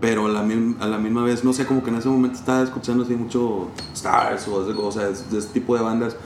pero 0.00 0.26
a 0.26 0.28
la, 0.28 0.40
a 0.40 0.86
la 0.88 0.98
misma 0.98 1.22
vez 1.22 1.44
no 1.44 1.52
sé 1.52 1.64
como 1.66 1.82
que 1.84 1.90
en 1.90 1.96
ese 1.96 2.08
momento 2.08 2.36
estaba 2.36 2.62
escuchando 2.62 3.04
así 3.04 3.14
mucho 3.14 3.68
Stars 3.94 4.48
o, 4.48 4.56
o 4.86 4.92
sea 4.92 5.04
de, 5.08 5.14
de 5.30 5.38
ese 5.38 5.48
tipo 5.48 5.76
de 5.76 5.82
bandas 5.82 6.16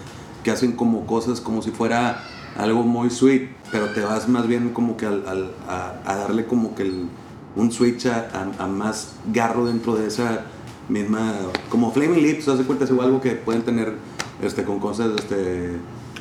que 0.43 0.51
hacen 0.51 0.73
como 0.73 1.07
cosas 1.07 1.41
como 1.41 1.61
si 1.61 1.71
fuera 1.71 2.25
algo 2.59 2.83
muy 2.83 3.11
sweet 3.11 3.49
pero 3.71 3.91
te 3.91 4.01
vas 4.03 4.29
más 4.29 4.47
bien 4.47 4.71
como 4.71 4.97
que 4.97 5.07
al, 5.07 5.25
al- 5.27 5.51
a, 5.69 5.95
a 6.07 6.17
darle 6.17 6.47
como 6.47 6.75
que 6.75 6.83
el- 6.85 7.09
un 7.57 7.73
switch 7.73 8.07
a, 8.07 8.29
a- 8.59 8.65
a 8.65 8.67
más 8.67 9.13
garro 9.33 9.67
dentro 9.67 9.95
de 9.97 10.07
esa 10.09 10.43
misma 10.89 11.33
como 11.69 11.91
Flaming 11.93 12.23
Lips 12.23 12.47
de 12.47 12.65
cuenta 12.65 12.85
es 12.85 12.91
algo 12.91 13.21
que 13.21 13.33
pueden 13.33 13.63
tener 13.63 13.95
este 14.43 14.63
con 14.65 14.79
cosas 14.79 15.11
este 15.19 15.73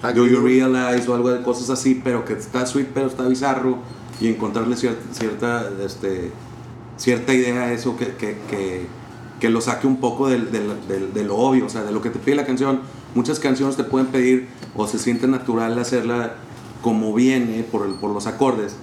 Do 0.01 0.25
You 0.27 0.39
Realize 0.41 1.09
o 1.09 1.15
algo 1.15 1.29
de 1.31 1.41
cosas 1.43 1.69
así 1.69 1.99
pero 2.03 2.25
que 2.25 2.33
está 2.33 2.65
sweet 2.65 2.87
pero 2.93 3.07
está 3.07 3.27
bizarro 3.27 3.79
y 4.21 4.27
encontrarle 4.29 4.75
cierta, 4.77 5.13
cierta 5.13 5.69
este 5.85 6.31
cierta 6.97 7.33
idea 7.33 7.63
a 7.63 7.73
eso 7.73 7.97
que, 7.97 8.15
que, 8.15 8.37
que, 8.49 8.85
que 9.41 9.49
lo 9.49 9.59
saque 9.59 9.85
un 9.87 9.97
poco 9.99 10.29
del, 10.29 10.49
del, 10.51 10.87
del- 10.87 11.13
de 11.13 11.23
lo 11.25 11.35
obvio, 11.35 11.65
o 11.65 11.69
sea, 11.69 11.83
de 11.83 11.91
lo 11.91 12.01
que 12.01 12.09
te 12.09 12.19
pide 12.19 12.35
la 12.35 12.45
canción. 12.45 12.79
Muchas 13.15 13.39
canciones 13.39 13.75
te 13.77 13.83
pueden 13.83 14.07
pedir 14.07 14.47
o 14.75 14.85
se 14.87 14.99
siente 14.99 15.27
natural 15.27 15.79
hacerla 15.79 16.35
como 16.83 17.13
viene 17.13 17.63
por, 17.63 17.87
el- 17.87 17.95
por 17.95 18.11
los 18.11 18.27
acordes, 18.27 18.75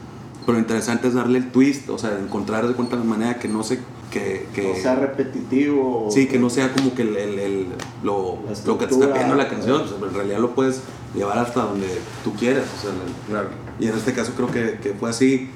pero 0.44 0.54
lo 0.54 0.58
interesante 0.58 1.06
es 1.06 1.14
darle 1.14 1.38
el 1.38 1.52
twist, 1.52 1.88
o 1.90 1.98
sea, 1.98 2.18
encontrar 2.18 2.66
de 2.66 2.74
cuenta 2.74 2.96
la 2.96 3.04
manera 3.04 3.38
que 3.38 3.46
no 3.46 3.62
se... 3.62 3.78
Que, 4.10 4.46
que, 4.54 4.72
o 4.72 4.74
sea 4.76 4.94
repetitivo. 4.96 6.08
Sí, 6.10 6.26
que 6.26 6.38
no 6.38 6.50
sea 6.50 6.72
como 6.74 6.94
que 6.94 7.00
el, 7.02 7.16
el- 7.16 7.38
el- 7.38 7.66
lo, 8.02 8.38
lo 8.66 8.78
que 8.78 8.86
te 8.86 8.92
está 8.94 9.10
pidiendo 9.12 9.36
la 9.36 9.48
canción, 9.48 9.82
o 9.82 9.86
sea, 9.88 9.96
en 10.06 10.14
realidad 10.14 10.38
lo 10.40 10.54
puedes 10.54 10.82
llevar 11.14 11.38
hasta 11.38 11.62
donde 11.62 11.86
tú 12.24 12.34
quieras. 12.34 12.64
O 12.78 12.82
sea, 12.82 12.90
el- 12.90 13.30
Claro. 13.30 13.48
y 13.80 13.86
en 13.86 13.94
este 13.96 14.12
caso 14.12 14.32
creo 14.36 14.50
que, 14.50 14.78
que 14.82 14.94
fue 14.94 15.08
así. 15.10 15.48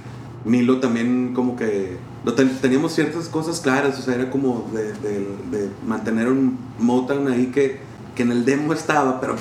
Milo 0.47 0.79
también 0.81 1.33
como 1.35 1.57
que 1.57 1.97
lo 2.25 2.33
ten- 2.35 2.57
teníamos 2.63 2.93
ciertas 2.95 3.29
cosas 3.29 3.61
claras, 3.61 3.99
o 3.99 4.03
sea, 4.03 4.15
era 4.15 4.31
como 4.31 4.71
de, 4.73 4.93
de- 4.93 5.27
de 5.51 5.69
mantener 5.87 6.29
un 6.29 6.57
Motown 6.79 7.27
ahí 7.29 7.47
que, 7.47 7.81
que 8.17 8.23
en 8.23 8.33
el 8.33 8.45
demo 8.45 8.73
estaba, 8.73 9.21
pero 9.21 9.37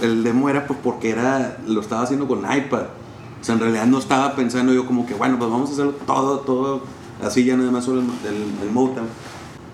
el, 0.00 0.24
demo 0.24 0.48
era 0.48 0.66
pues 0.66 0.78
porque 0.82 1.10
era, 1.10 1.58
lo 1.66 1.80
estaba 1.80 2.02
haciendo 2.02 2.26
con 2.26 2.38
iPad. 2.40 2.84
O 3.40 3.44
sea, 3.44 3.56
en 3.56 3.60
realidad 3.60 3.86
no 3.86 3.98
estaba 3.98 4.34
pensando 4.36 4.72
yo 4.72 4.86
como 4.86 5.04
que, 5.04 5.14
bueno, 5.14 5.36
pues 5.38 5.50
vamos 5.50 5.68
a 5.70 5.72
hacerlo 5.72 5.94
todo, 6.06 6.38
todo 6.38 6.82
así 7.22 7.44
ya 7.44 7.56
nada 7.56 7.70
más 7.70 7.84
solo 7.84 8.00
el, 8.00 8.06
el. 8.06 8.72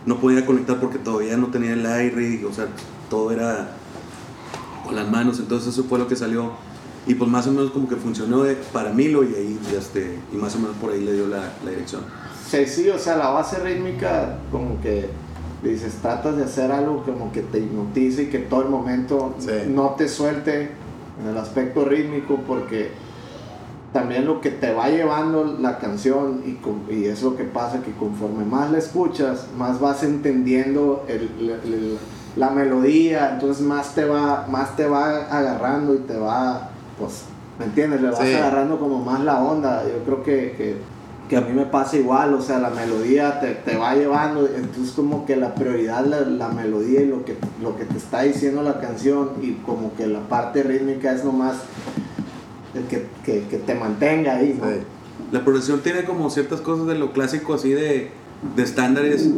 No 0.07 0.17
podía 0.17 0.47
conectar 0.47 0.81
porque 0.81 0.99
todavía 0.99 1.37
no 1.37 1.49
tenía 1.49 1.75
el 1.75 1.85
aire, 1.85 2.45
o 2.47 2.53
sea, 2.53 2.67
todo 3.11 3.31
era 3.31 3.73
con 4.85 4.97
las 4.97 5.09
manos, 5.11 5.39
entonces 5.39 5.75
eso 5.75 5.85
fue 5.85 5.99
lo 5.99 6.09
que 6.09 6.17
salió. 6.17 6.53
Y 7.07 7.15
pues 7.15 7.31
más 7.31 7.47
o 7.47 7.51
menos 7.53 7.71
como 7.71 7.89
que 7.89 7.97
funcionó 7.97 8.43
de- 8.43 8.55
para 8.55 8.91
Milo 8.93 9.23
y 9.23 9.35
ahí, 9.35 9.61
este, 9.77 10.19
y 10.33 10.37
más 10.37 10.55
o 10.57 10.59
menos 10.59 10.77
por 10.77 10.93
ahí 10.93 11.05
le 11.05 11.13
dio 11.13 11.27
la 11.27 11.51
dirección. 11.69 12.03
Sí, 12.51 12.65
sí, 12.67 12.89
o 12.89 12.99
sea, 12.99 13.17
la 13.17 13.29
base 13.29 13.59
rítmica 13.59 14.39
como 14.51 14.81
que 14.81 15.11
dices, 15.63 15.95
tratas 16.03 16.37
de 16.37 16.45
hacer 16.45 16.71
algo 16.73 17.03
como 17.05 17.33
que 17.33 17.43
te 17.43 17.59
hipnotice 17.59 18.25
y 18.25 18.27
que 18.27 18.39
todo 18.39 18.63
el 18.63 18.69
momento 18.69 19.35
Sí. 19.39 19.51
no 19.69 19.91
te 19.91 20.09
suelte 20.09 20.71
en 21.21 21.29
el 21.31 21.37
aspecto 21.37 21.85
rítmico 21.85 22.39
porque 22.47 22.91
también 23.93 24.27
lo 24.27 24.41
que 24.41 24.51
te 24.51 24.73
va 24.73 24.89
llevando 24.89 25.45
la 25.61 25.79
canción 25.79 26.43
y, 26.47 26.55
con- 26.55 26.83
y 26.91 27.07
es 27.07 27.23
lo 27.23 27.37
que 27.37 27.45
pasa 27.45 27.83
que 27.83 27.93
conforme 27.93 28.45
más 28.45 28.71
la 28.71 28.79
escuchas, 28.79 29.47
más 29.57 29.81
vas 29.81 30.03
entendiendo 30.03 31.05
el- 31.09 31.31
el- 31.41 31.51
el- 31.73 31.99
la 32.37 32.51
melodía, 32.51 33.31
entonces 33.33 33.65
más 33.65 33.95
te 33.95 34.05
va 34.05 34.47
más 34.49 34.77
te 34.77 34.87
va 34.87 35.23
agarrando 35.27 35.95
y 35.95 35.99
te 35.99 36.17
va, 36.17 36.69
pues, 36.99 37.25
¿me 37.59 37.65
entiendes? 37.65 38.01
Le 38.03 38.11
vas 38.11 38.21
Sí. 38.21 38.35
agarrando 38.35 38.79
como 38.79 39.03
más 39.03 39.21
la 39.25 39.41
onda. 39.43 39.83
Yo 39.85 40.05
creo 40.05 40.23
que, 40.23 40.55
que, 40.57 40.77
que 41.29 41.37
a 41.37 41.43
mí 41.43 41.53
me 41.53 41.67
pasa 41.67 41.97
igual, 41.97 42.33
o 42.35 42.41
sea, 42.41 42.59
la 42.59 42.71
melodía 42.71 43.39
te, 43.41 43.55
te 43.55 43.77
va 43.77 43.95
llevando, 43.95 44.47
entonces 44.47 44.93
como 44.95 45.27
que 45.27 45.37
la 45.37 45.55
prioridad 45.55 46.07
la, 46.07 46.21
la 46.21 46.49
melodía 46.49 47.03
y 47.03 47.07
lo 47.07 47.25
que, 47.25 47.37
lo 47.63 47.77
que 47.77 47.85
te 47.85 47.99
está 47.99 48.23
diciendo 48.23 48.63
la 48.63 48.81
canción 48.81 49.33
y 49.43 49.53
como 49.65 49.95
que 49.95 50.07
la 50.07 50.21
parte 50.21 50.63
rítmica 50.63 51.13
es 51.13 51.25
nomás 51.25 51.57
el 52.75 52.85
que, 52.85 53.07
que, 53.25 53.45
que 53.45 53.59
te 53.59 53.75
mantenga 53.75 54.37
ahí, 54.37 54.59
¿no? 54.59 54.67
La 55.31 55.45
progresión 55.45 55.81
tiene 55.81 56.05
como 56.05 56.31
ciertas 56.31 56.61
cosas 56.61 56.87
de 56.87 56.95
lo 56.95 57.13
clásico, 57.13 57.53
así 57.53 57.71
de, 57.71 58.11
de 58.57 58.63
estándares, 58.63 59.29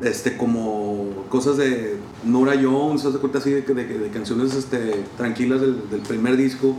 este, 0.00 0.36
como 0.36 1.08
cosas 1.28 1.58
de 1.58 1.96
Nora 2.24 2.54
Jones, 2.60 3.04
así 3.04 3.50
de, 3.50 3.62
de, 3.62 3.84
de 3.84 4.08
canciones 4.08 4.54
este, 4.54 5.04
tranquilas 5.18 5.60
del, 5.60 5.90
del 5.90 6.00
primer 6.00 6.36
disco, 6.36 6.76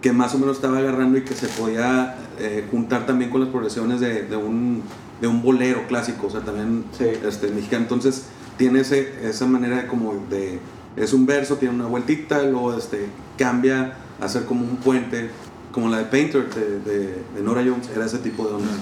que 0.00 0.12
más 0.12 0.34
o 0.34 0.38
menos 0.38 0.56
estaba 0.56 0.78
agarrando 0.78 1.18
y 1.18 1.22
que 1.22 1.34
se 1.34 1.48
podía 1.48 2.16
eh, 2.38 2.66
juntar 2.70 3.06
también 3.06 3.30
con 3.30 3.40
las 3.40 3.50
progresiones 3.50 4.00
de, 4.00 4.22
de 4.24 4.36
un, 4.36 4.82
de 5.20 5.26
un 5.26 5.42
bolero 5.42 5.86
clásico, 5.88 6.28
o 6.28 6.30
sea, 6.30 6.40
también 6.40 6.84
Sí. 6.96 7.04
este, 7.26 7.48
mexicano. 7.48 7.82
Entonces, 7.82 8.26
tiene 8.56 8.80
ese, 8.80 9.26
esa 9.28 9.46
manera 9.46 9.82
de 9.82 9.86
como 9.86 10.14
de. 10.30 10.60
Es 10.96 11.12
un 11.12 11.26
verso, 11.26 11.56
tiene 11.56 11.74
una 11.74 11.86
vueltita, 11.86 12.42
luego 12.42 12.76
este, 12.76 13.06
cambia 13.36 13.94
a 14.20 14.28
ser 14.28 14.44
como 14.46 14.62
un 14.64 14.76
puente, 14.76 15.30
como 15.72 15.88
la 15.88 15.98
de 15.98 16.04
Painter 16.04 16.48
de, 16.52 16.80
de, 16.80 17.06
de 17.36 17.42
Nora 17.42 17.62
Jones, 17.64 17.88
era 17.94 18.04
ese 18.06 18.18
tipo 18.18 18.46
de 18.46 18.54
onda. 18.54 18.72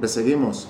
Le 0.00 0.08
seguimos. 0.08 0.68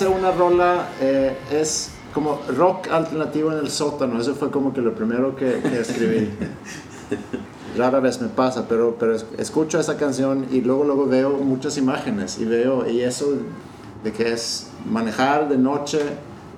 Esta 0.00 0.06
rola, 0.06 0.08
Invisible, 0.08 0.08
se 0.08 0.08
me 0.08 0.08
hace 0.08 0.08
una 0.08 0.30
rola, 0.32 0.88
eh, 1.00 1.36
es 1.52 1.90
como 2.14 2.40
rock 2.56 2.88
alternativo 2.90 3.52
en 3.52 3.58
el 3.58 3.70
sótano, 3.70 4.20
eso 4.20 4.34
fue 4.34 4.50
como 4.50 4.72
que 4.72 4.80
lo 4.80 4.94
primero 4.94 5.34
que, 5.36 5.60
que 5.60 5.80
escribí. 5.80 6.30
Rara 7.76 8.00
vez 8.00 8.20
me 8.20 8.28
pasa, 8.28 8.66
pero, 8.68 8.96
pero 8.98 9.14
es- 9.14 9.26
escucho 9.38 9.78
esa 9.78 9.96
canción 9.96 10.46
y 10.50 10.60
luego, 10.62 10.84
luego 10.84 11.06
veo 11.06 11.30
muchas 11.38 11.76
imágenes 11.78 12.38
y 12.38 12.44
veo, 12.44 12.88
y 12.88 13.00
eso 13.00 13.26
de 14.02 14.12
que 14.12 14.32
es 14.32 14.68
manejar 14.90 15.48
de 15.48 15.58
noche, 15.58 16.00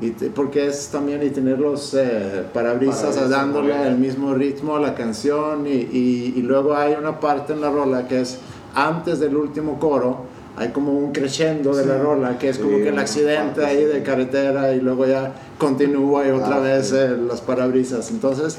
y 0.00 0.10
porque 0.10 0.66
es 0.66 0.88
también 0.88 1.22
y 1.22 1.30
tener 1.30 1.58
los 1.58 1.92
eh, 1.94 2.44
parabrisas 2.54 3.16
dándole 3.28 3.86
el 3.86 3.96
mismo 3.98 4.32
ritmo 4.34 4.76
a 4.76 4.80
la 4.80 4.94
canción 4.94 5.66
y, 5.66 5.70
y- 5.72 6.34
y 6.36 6.42
luego 6.42 6.74
hay 6.74 6.94
una 6.94 7.20
parte 7.20 7.52
en 7.52 7.60
la 7.60 7.70
rola 7.70 8.06
que 8.08 8.20
es 8.22 8.38
antes 8.74 9.18
del 9.20 9.36
último 9.36 9.78
coro, 9.78 10.24
hay 10.56 10.70
como 10.70 10.92
un 10.92 11.12
crescendo 11.12 11.74
de 11.74 11.86
la 11.86 11.98
rola 11.98 12.38
que 12.38 12.48
es 12.50 12.58
como 12.58 12.76
Sí, 12.76 12.82
que 12.82 12.88
el 12.90 12.98
accidente 12.98 13.60
parte, 13.60 13.66
ahí 13.66 13.78
sí. 13.78 13.84
de 13.84 14.02
carretera 14.02 14.72
y 14.74 14.80
luego 14.80 15.06
ya 15.06 15.32
continúa 15.58 16.26
y 16.26 16.30
otra 16.30 16.56
Ah, 16.56 16.60
vez 16.60 16.88
sí. 16.88 16.96
eh, 16.96 17.16
las 17.28 17.40
parabrisas. 17.40 18.10
Entonces 18.10 18.58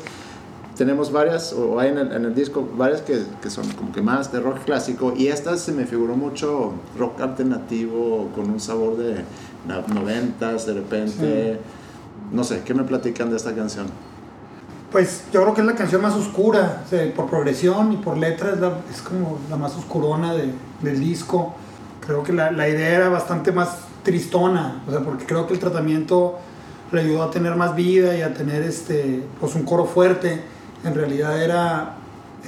tenemos 0.76 1.12
varias, 1.12 1.54
o 1.54 1.80
hay 1.80 1.90
en 1.90 1.98
el, 2.00 2.12
en 2.12 2.26
el 2.26 2.34
disco 2.34 2.68
varias 2.76 3.02
que, 3.02 3.22
que 3.42 3.50
son 3.50 3.68
como 3.74 3.92
que 3.92 4.02
más 4.02 4.32
de 4.32 4.40
rock 4.40 4.64
clásico 4.66 5.14
y 5.16 5.28
esta 5.28 5.56
se 5.58 5.72
me 5.74 5.86
figuró 5.86 6.16
mucho 6.16 6.74
rock 6.98 7.22
alternativo 7.22 8.30
con 8.34 8.50
un 8.50 8.60
sabor 8.60 8.98
de 8.98 9.24
noventas 9.94 10.66
de 10.66 10.74
repente. 10.74 11.60
No 12.32 12.44
sé, 12.44 12.62
¿qué 12.66 12.74
me 12.74 12.84
platican 12.84 13.30
de 13.30 13.38
esta 13.38 13.54
canción? 13.54 13.88
Pues 14.92 15.24
yo 15.32 15.42
creo 15.42 15.54
que 15.54 15.62
es 15.62 15.68
la 15.68 15.76
canción 15.76 16.02
más 16.02 16.14
oscura, 16.16 16.84
o 16.86 16.90
sea, 16.90 17.14
por 17.14 17.30
progresión 17.30 17.94
y 17.94 17.98
por 17.98 18.18
letra, 18.18 18.52
es, 18.54 18.60
la- 18.60 18.78
es 18.94 19.02
como 19.02 19.38
la 19.50 19.56
más 19.56 19.76
oscurona 19.78 20.34
de- 20.34 20.52
del 20.82 21.00
disco. 21.00 21.54
Creo 22.12 22.24
que 22.24 22.34
la, 22.34 22.52
la 22.52 22.68
idea 22.68 22.90
era 22.90 23.08
bastante 23.10 23.54
más 23.54 23.78
tristona, 24.04 24.82
o 24.86 24.92
sea, 24.92 25.00
porque 25.00 25.26
creo 25.26 25.48
que 25.48 25.54
el 25.54 25.60
tratamiento 25.60 26.38
le 26.92 27.02
ayudó 27.02 27.24
a 27.24 27.32
tener 27.32 27.56
más 27.56 27.74
vida 27.74 28.18
y 28.18 28.22
a 28.22 28.34
tener 28.34 28.64
este, 28.64 29.24
pues 29.40 29.56
un 29.56 29.64
coro 29.64 29.86
fuerte. 29.86 30.42
En 30.84 30.94
realidad 30.94 31.42
era, 31.42 31.96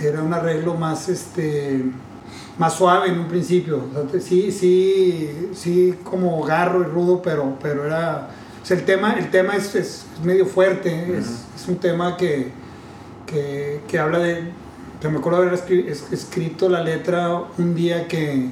era 0.01 0.21
un 0.21 0.33
arreglo 0.33 0.73
más, 0.73 1.07
este, 1.07 1.85
más 2.57 2.73
suave 2.73 3.07
en 3.07 3.19
un 3.19 3.27
principio. 3.27 3.85
O 3.95 4.09
sea, 4.09 4.19
sí, 4.19 4.51
sí, 4.51 5.49
sí, 5.53 5.95
como 6.03 6.43
garro 6.43 6.81
y 6.81 6.85
rudo, 6.85 7.21
pero, 7.21 7.57
pero 7.61 7.85
era. 7.85 8.29
O 8.61 8.65
sea, 8.65 8.75
el 8.75 8.83
tema, 8.83 9.13
el 9.17 9.29
tema 9.31 9.55
es, 9.55 9.75
es- 9.75 10.05
es 10.17 10.25
medio 10.25 10.45
fuerte. 10.45 11.17
es, 11.17 11.45
es 11.55 11.67
un 11.69 11.77
tema 11.77 12.17
que, 12.17 12.51
que, 13.25 13.79
que 13.87 13.97
habla 13.99 14.19
de. 14.19 14.43
Que 14.99 15.07
me 15.09 15.19
acuerdo 15.19 15.39
haber 15.41 15.53
escri- 15.53 15.87
es- 15.87 16.11
escrito 16.11 16.67
la 16.69 16.81
letra 16.83 17.43
un 17.57 17.75
día 17.75 18.07
que, 18.07 18.49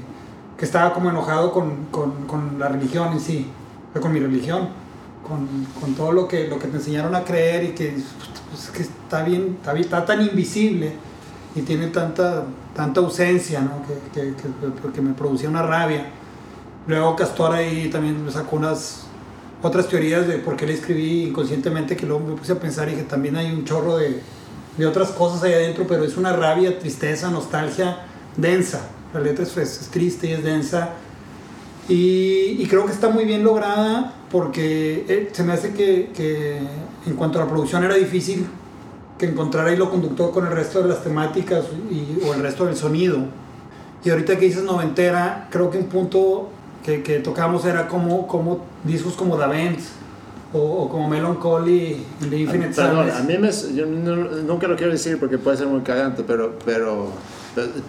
que 0.62 0.66
estaba 0.66 0.94
como 0.94 1.10
enojado 1.10 1.52
con, 1.52 1.86
con, 1.90 2.28
con 2.28 2.60
la 2.60 2.68
religión 2.68 3.14
en 3.14 3.20
sí, 3.20 3.48
con 4.00 4.14
mi 4.14 4.20
religión, 4.20 4.70
con, 5.28 5.48
con 5.82 5.96
todo 5.96 6.12
lo 6.12 6.28
que, 6.28 6.48
lo 6.48 6.60
que 6.60 6.68
te 6.68 6.78
enseñaron 6.78 7.16
a 7.16 7.24
creer 7.24 7.64
y 7.64 7.68
que, 7.70 7.96
pues, 8.52 8.70
que 8.70 8.84
está 8.84 9.24
bien, 9.24 9.56
está, 9.60 9.74
bien- 9.74 9.86
está 9.86 10.06
tan 10.06 10.22
invisible 10.22 10.94
y 11.56 11.62
tiene 11.62 11.88
tanta, 11.88 12.44
tanta 12.76 13.00
ausencia, 13.00 13.60
¿no? 13.62 13.82
que, 14.14 14.22
que, 14.22 14.36
que- 14.36 14.92
que 14.94 15.02
me 15.02 15.14
producía 15.16 15.50
una 15.50 15.64
rabia. 15.64 16.12
Luego 16.86 17.16
Castor 17.16 17.54
ahí 17.56 17.90
también 17.90 18.24
me 18.24 18.32
sacó 18.32 18.58
unas 18.58 19.06
otras 19.64 19.88
teorías 19.88 20.28
de 20.28 20.38
por 20.38 20.56
qué 20.58 20.68
le 20.68 20.74
escribí 20.76 21.24
inconscientemente, 21.24 21.96
que 21.98 22.06
luego 22.06 22.24
me 22.24 22.36
puse 22.36 22.52
a 22.52 22.60
pensar 22.60 22.88
y 22.88 22.94
que 22.94 23.02
también 23.02 23.36
hay 23.36 23.52
un 23.52 23.66
chorro 23.66 23.98
de, 23.98 24.22
de 24.78 24.86
otras 24.86 25.10
cosas 25.10 25.42
ahí 25.42 25.54
adentro, 25.54 25.86
pero 25.88 26.04
es 26.04 26.18
una 26.18 26.34
rabia, 26.34 26.78
tristeza, 26.78 27.32
nostalgia 27.32 27.98
densa. 28.38 28.82
La 29.14 29.20
letra 29.20 29.44
es, 29.44 29.56
es- 29.58 29.90
triste 29.92 30.28
y 30.28 30.34
es 30.34 30.44
densa. 30.44 30.90
Y, 31.90 32.58
y 32.60 32.66
creo 32.70 32.86
que 32.86 32.92
está 32.92 33.10
muy 33.10 33.26
bien 33.26 33.44
lograda 33.44 34.14
porque 34.32 35.06
eh, 35.10 35.30
se 35.32 35.44
me 35.44 35.54
hace 35.54 35.74
que, 35.74 36.12
que 36.16 36.58
en 37.06 37.16
cuanto 37.16 37.40
a 37.42 37.44
la 37.46 37.50
producción 37.50 37.84
era 37.84 37.96
difícil 37.96 38.46
que 39.18 39.26
encontrara 39.26 39.74
hilo 39.74 39.90
conductor 39.90 40.32
con 40.32 40.46
el 40.48 40.52
resto 40.54 40.82
de 40.82 40.88
las 40.90 41.04
temáticas 41.04 41.66
y- 41.90 42.24
o 42.26 42.34
el 42.34 42.42
resto 42.42 42.66
del 42.66 42.76
sonido. 42.76 43.18
Y 44.04 44.10
ahorita 44.10 44.38
que 44.38 44.46
dices 44.46 44.64
noventera, 44.64 45.48
creo 45.52 45.70
que 45.70 45.78
un 45.80 45.86
punto 45.86 46.50
que, 46.86 47.04
que 47.04 47.20
tocamos 47.20 47.66
era 47.66 47.88
como, 47.88 48.26
como 48.28 48.64
discos 48.84 49.14
como 49.14 49.38
The 49.38 49.48
Vents 49.48 49.90
o, 50.54 50.60
o 50.60 50.90
como 50.90 51.08
Melancholy 51.10 52.04
y 52.22 52.26
The 52.30 52.38
Infinite 52.38 52.74
Perdón, 52.74 53.10
Sadness. 53.10 53.16
a 53.16 53.24
mí 53.24 53.38
me, 53.38 53.76
yo 53.76 53.86
no- 53.86 54.16
nunca 54.44 54.68
lo 54.68 54.76
quiero 54.76 54.92
decir 54.92 55.20
porque 55.20 55.38
puede 55.38 55.58
ser 55.58 55.68
muy 55.68 55.82
cagante, 55.82 56.24
pero, 56.26 56.58
pero 56.66 57.10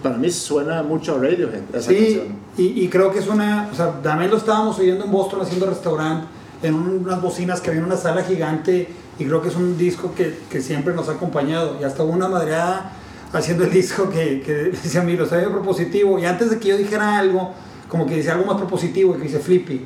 para 0.01 0.17
mí 0.17 0.29
suena 0.29 0.83
mucho 0.83 1.15
a 1.15 1.19
Radiohead 1.19 1.61
esa 1.73 1.89
Sí, 1.89 2.21
y, 2.57 2.83
y 2.83 2.87
creo 2.89 3.11
que 3.11 3.19
es 3.19 3.27
una, 3.27 3.69
o 3.71 3.75
sea, 3.75 4.01
también 4.01 4.29
lo 4.31 4.37
estábamos 4.37 4.77
oyendo 4.79 5.05
en 5.05 5.11
Boston 5.11 5.41
haciendo 5.41 5.65
restaurante, 5.67 6.27
en 6.61 6.73
un- 6.75 7.03
unas 7.05 7.21
bocinas 7.21 7.61
que 7.61 7.69
había 7.69 7.79
en 7.81 7.85
una 7.87 7.97
sala 7.97 8.23
gigante, 8.23 8.89
y 9.19 9.25
creo 9.25 9.41
que 9.41 9.47
es 9.49 9.55
un 9.55 9.77
disco 9.77 10.13
que, 10.15 10.37
que 10.49 10.61
siempre 10.61 10.93
nos 10.93 11.07
ha 11.09 11.13
acompañado, 11.13 11.77
y 11.79 11.83
hasta 11.83 12.03
hubo 12.03 12.11
una 12.13 12.27
madreada 12.27 12.91
haciendo 13.31 13.63
el 13.63 13.71
disco 13.71 14.09
que, 14.09 14.41
que 14.41 14.53
decía, 14.53 15.01
mira, 15.01 15.23
está 15.23 15.37
bien 15.37 15.51
propositivo, 15.51 16.19
y 16.19 16.25
antes 16.25 16.49
de 16.49 16.59
que 16.59 16.69
yo 16.69 16.77
dijera 16.77 17.17
algo, 17.17 17.51
como 17.87 18.05
que 18.05 18.15
decía 18.17 18.33
algo 18.33 18.45
más 18.45 18.57
propositivo, 18.57 19.15
y 19.15 19.17
que 19.17 19.23
dice 19.23 19.39
Flippy, 19.39 19.85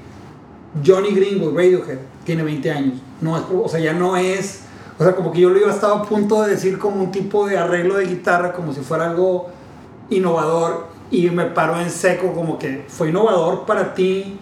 Johnny 0.86 1.12
Gringo, 1.16 1.52
Radiohead, 1.56 1.98
tiene 2.26 2.44
20 2.44 2.72
años, 2.72 2.94
no 3.22 3.38
es, 3.38 3.44
o 3.54 3.68
sea, 3.70 3.80
ya 3.80 3.94
no 3.94 4.18
es, 4.18 4.62
o 5.00 5.04
sea, 5.04 5.16
como 5.16 5.32
que 5.32 5.42
yo 5.42 5.50
lo 5.50 5.60
iba 5.60 5.72
estaba 5.72 6.00
a 6.00 6.04
punto 6.04 6.42
de 6.44 6.52
decir 6.52 6.78
como 6.78 7.02
un 7.04 7.12
tipo 7.12 7.48
de 7.48 7.58
arreglo 7.58 7.96
de 7.96 8.06
guitarra, 8.06 8.54
como 8.54 8.74
si 8.74 8.82
fuera 8.82 9.10
algo 9.10 9.50
innovador 10.10 10.88
y 11.12 11.30
me 11.30 11.46
paró 11.46 11.80
en 11.80 11.90
seco 11.90 12.34
como 12.34 12.58
que 12.60 12.86
fue 12.88 13.10
innovador 13.10 13.66
para 13.66 13.94
ti 13.94 14.38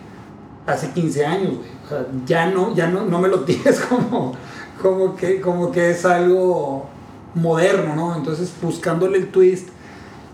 hace 0.65 0.91
15 0.91 1.25
años. 1.25 1.53
O 1.85 1.89
sea, 1.89 2.05
ya 2.25 2.47
no, 2.47 2.73
ya 2.75 2.87
no, 2.87 3.05
no 3.05 3.19
me 3.19 3.27
lo 3.27 3.39
tires 3.45 3.79
como, 3.81 4.33
como, 4.81 5.15
que, 5.15 5.41
como 5.41 5.71
que 5.71 5.91
es 5.91 6.05
algo 6.05 6.87
moderno, 7.35 7.95
¿no? 7.95 8.15
Entonces 8.15 8.51
buscándole 8.61 9.17
el 9.17 9.27
twist, 9.27 9.69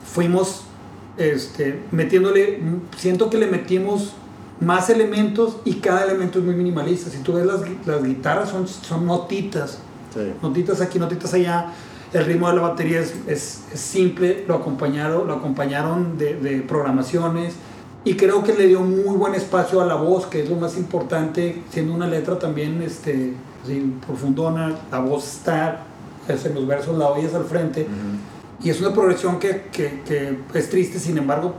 fuimos 0.06 0.64
este, 1.18 1.82
metiéndole, 1.92 2.62
siento 2.98 3.30
que 3.30 3.38
le 3.38 3.48
metimos 3.48 4.14
más 4.60 4.90
elementos 4.90 5.58
y 5.66 5.76
cada 5.76 6.06
elemento 6.06 6.40
es 6.40 6.46
muy 6.46 6.56
minimalista. 6.56 7.10
Si 7.10 7.18
tú 7.20 7.34
ves 7.34 7.46
las, 7.46 7.62
las 7.86 8.04
guitarras 8.04 8.50
son, 8.50 8.68
son 8.68 9.06
notitas, 9.06 9.80
Sí. 10.14 10.34
notitas 10.42 10.82
aquí, 10.82 11.00
notitas 11.00 11.34
allá. 11.34 11.68
El 12.14 12.26
ritmo 12.26 12.50
de 12.50 12.56
la 12.58 12.62
batería 12.62 13.00
es, 13.00 13.14
es- 13.28 13.62
es 13.74 13.80
simple, 13.80 14.44
lo 14.48 14.56
acompañaron, 14.56 15.28
lo 15.28 15.34
acompañaron 15.34 16.18
de, 16.18 16.36
de 16.36 16.62
programaciones 16.62 17.54
y 18.04 18.16
creo 18.16 18.44
que 18.44 18.54
le 18.54 18.68
dio 18.68 18.82
muy 18.82 19.16
buen 19.16 19.34
espacio 19.36 19.80
a 19.82 19.86
la 19.86 19.96
voz, 19.96 20.26
que 20.26 20.44
es 20.44 20.50
lo 20.50 20.56
más 20.58 20.76
importante, 20.78 21.64
siendo 21.70 21.94
una 21.94 22.08
letra 22.08 22.38
también 22.40 22.82
este, 22.82 23.34
así, 23.64 23.94
profundona, 24.06 24.76
la 24.92 25.00
voz 25.00 25.26
está 25.38 25.84
es 26.28 26.46
en 26.46 26.54
los 26.56 26.68
versos, 26.68 26.98
la 26.98 27.08
oyes 27.08 27.34
al 27.34 27.46
frente 27.46 27.88
y 28.64 28.70
es 28.70 28.80
una 28.82 28.94
progresión 28.94 29.40
que, 29.40 29.68
que- 29.72 30.02
que 30.06 30.38
es 30.54 30.70
triste, 30.70 31.00
sin 31.00 31.18
embargo, 31.18 31.54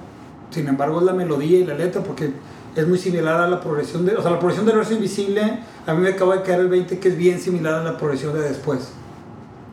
sin 0.50 0.68
embargo 0.68 0.98
es 1.00 1.04
la 1.06 1.12
melodía 1.14 1.58
y 1.58 1.64
la 1.64 1.74
letra 1.74 2.02
porque 2.02 2.30
es 2.76 2.86
muy 2.88 2.98
similar 2.98 3.40
a 3.40 3.48
la 3.48 3.60
progresión 3.60 4.04
de, 4.06 4.16
o 4.16 4.22
sea, 4.22 4.30
la 4.30 4.38
progresión 4.38 4.66
del 4.66 4.76
verso 4.76 4.92
invisible, 4.94 5.60
a 5.86 5.94
mí 5.94 6.00
me 6.02 6.10
acaba 6.10 6.36
de 6.36 6.42
caer 6.42 6.60
el 6.60 6.68
20 6.68 6.98
que 6.98 7.08
es 7.08 7.16
bien 7.16 7.40
similar 7.40 7.74
a 7.74 7.84
la 7.84 7.96
progresión 7.96 8.34
de 8.34 8.40
después, 8.42 8.90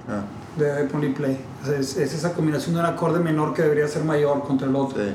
Ah, 0.08 0.24
de, 0.58 0.66
de 0.74 0.84
Pony 0.86 1.14
Play. 1.16 1.38
Es, 1.80 1.98
es 1.98 2.14
esa 2.14 2.34
combinación 2.34 2.76
de 2.76 2.82
un 2.82 2.86
acorde 2.88 3.20
menor 3.20 3.54
que 3.54 3.62
debería 3.62 3.88
ser 3.88 4.04
mayor 4.04 4.42
contra 4.44 4.68
el 4.68 4.76
otro. 4.76 5.04
sí. 5.04 5.12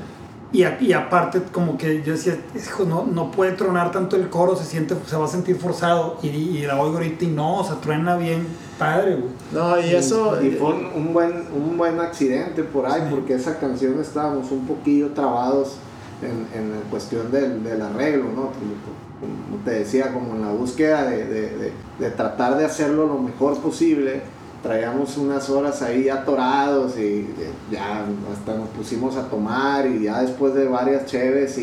Y, 0.51 0.63
a- 0.63 0.77
y 0.79 0.93
aparte, 0.93 1.41
como 1.51 1.77
que 1.77 2.01
yo 2.03 2.13
decía, 2.13 2.37
hijo, 2.55 2.85
no, 2.85 3.03
no 3.05 3.29
puede 3.29 3.51
tronar 3.53 3.91
tanto 3.91 4.15
el 4.15 4.29
coro, 4.29 4.55
se 4.55 4.63
siente, 4.63 4.95
se 5.05 5.17
va 5.17 5.25
a 5.25 5.27
sentir 5.27 5.57
forzado. 5.57 6.17
Y, 6.23 6.27
y 6.27 6.61
la 6.65 6.79
oigo 6.79 6.93
ahorita 6.97 7.25
y 7.25 7.27
no, 7.27 7.57
o 7.57 7.63
sea, 7.65 7.75
truena 7.81 8.15
bien 8.15 8.47
padre, 8.79 9.15
güey. 9.15 9.31
No, 9.51 9.77
y 9.81 9.93
eso... 9.93 10.41
Y 10.41 10.51
fue 10.51 10.69
un, 10.73 10.85
un 10.95 11.13
buen, 11.13 11.43
un 11.53 11.77
buen 11.77 11.99
accidente 11.99 12.63
por 12.63 12.85
ahí, 12.85 13.01
Sí. 13.01 13.07
porque 13.09 13.33
esa 13.33 13.59
canción 13.59 13.99
estábamos 13.99 14.49
un 14.51 14.65
poquillo 14.65 15.09
trabados 15.09 15.75
en, 16.21 16.47
en 16.57 16.71
la 16.71 16.79
cuestión 16.89 17.31
del, 17.31 17.61
del 17.61 17.81
arreglo, 17.81 18.25
¿no? 18.25 18.43
Como, 18.43 18.75
como 19.19 19.63
te 19.65 19.71
decía, 19.71 20.13
como 20.13 20.35
en 20.35 20.41
la 20.41 20.51
búsqueda 20.53 21.03
de, 21.09 21.25
de- 21.25 21.57
de- 21.57 21.73
de 21.99 22.09
tratar 22.11 22.55
de 22.57 22.63
hacerlo 22.65 23.07
lo 23.07 23.17
mejor 23.17 23.57
posible. 23.59 24.21
Traíamos 24.65 25.15
unas 25.17 25.47
horas 25.51 25.79
ahí 25.83 26.09
atorados 26.09 26.97
y 26.97 27.27
ya 27.71 28.03
hasta 28.33 28.55
nos 28.57 28.69
pusimos 28.69 29.15
a 29.15 29.29
tomar 29.29 29.85
y 29.85 30.05
ya 30.05 30.23
después 30.23 30.55
de 30.55 30.67
varias 30.67 31.05
cheves 31.05 31.59
y, 31.59 31.61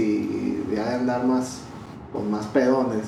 y 0.70 0.74
ya 0.76 0.88
de 0.90 0.94
andar 0.94 1.24
más 1.26 1.62
con 2.12 2.30
más 2.30 2.46
pedones. 2.46 3.02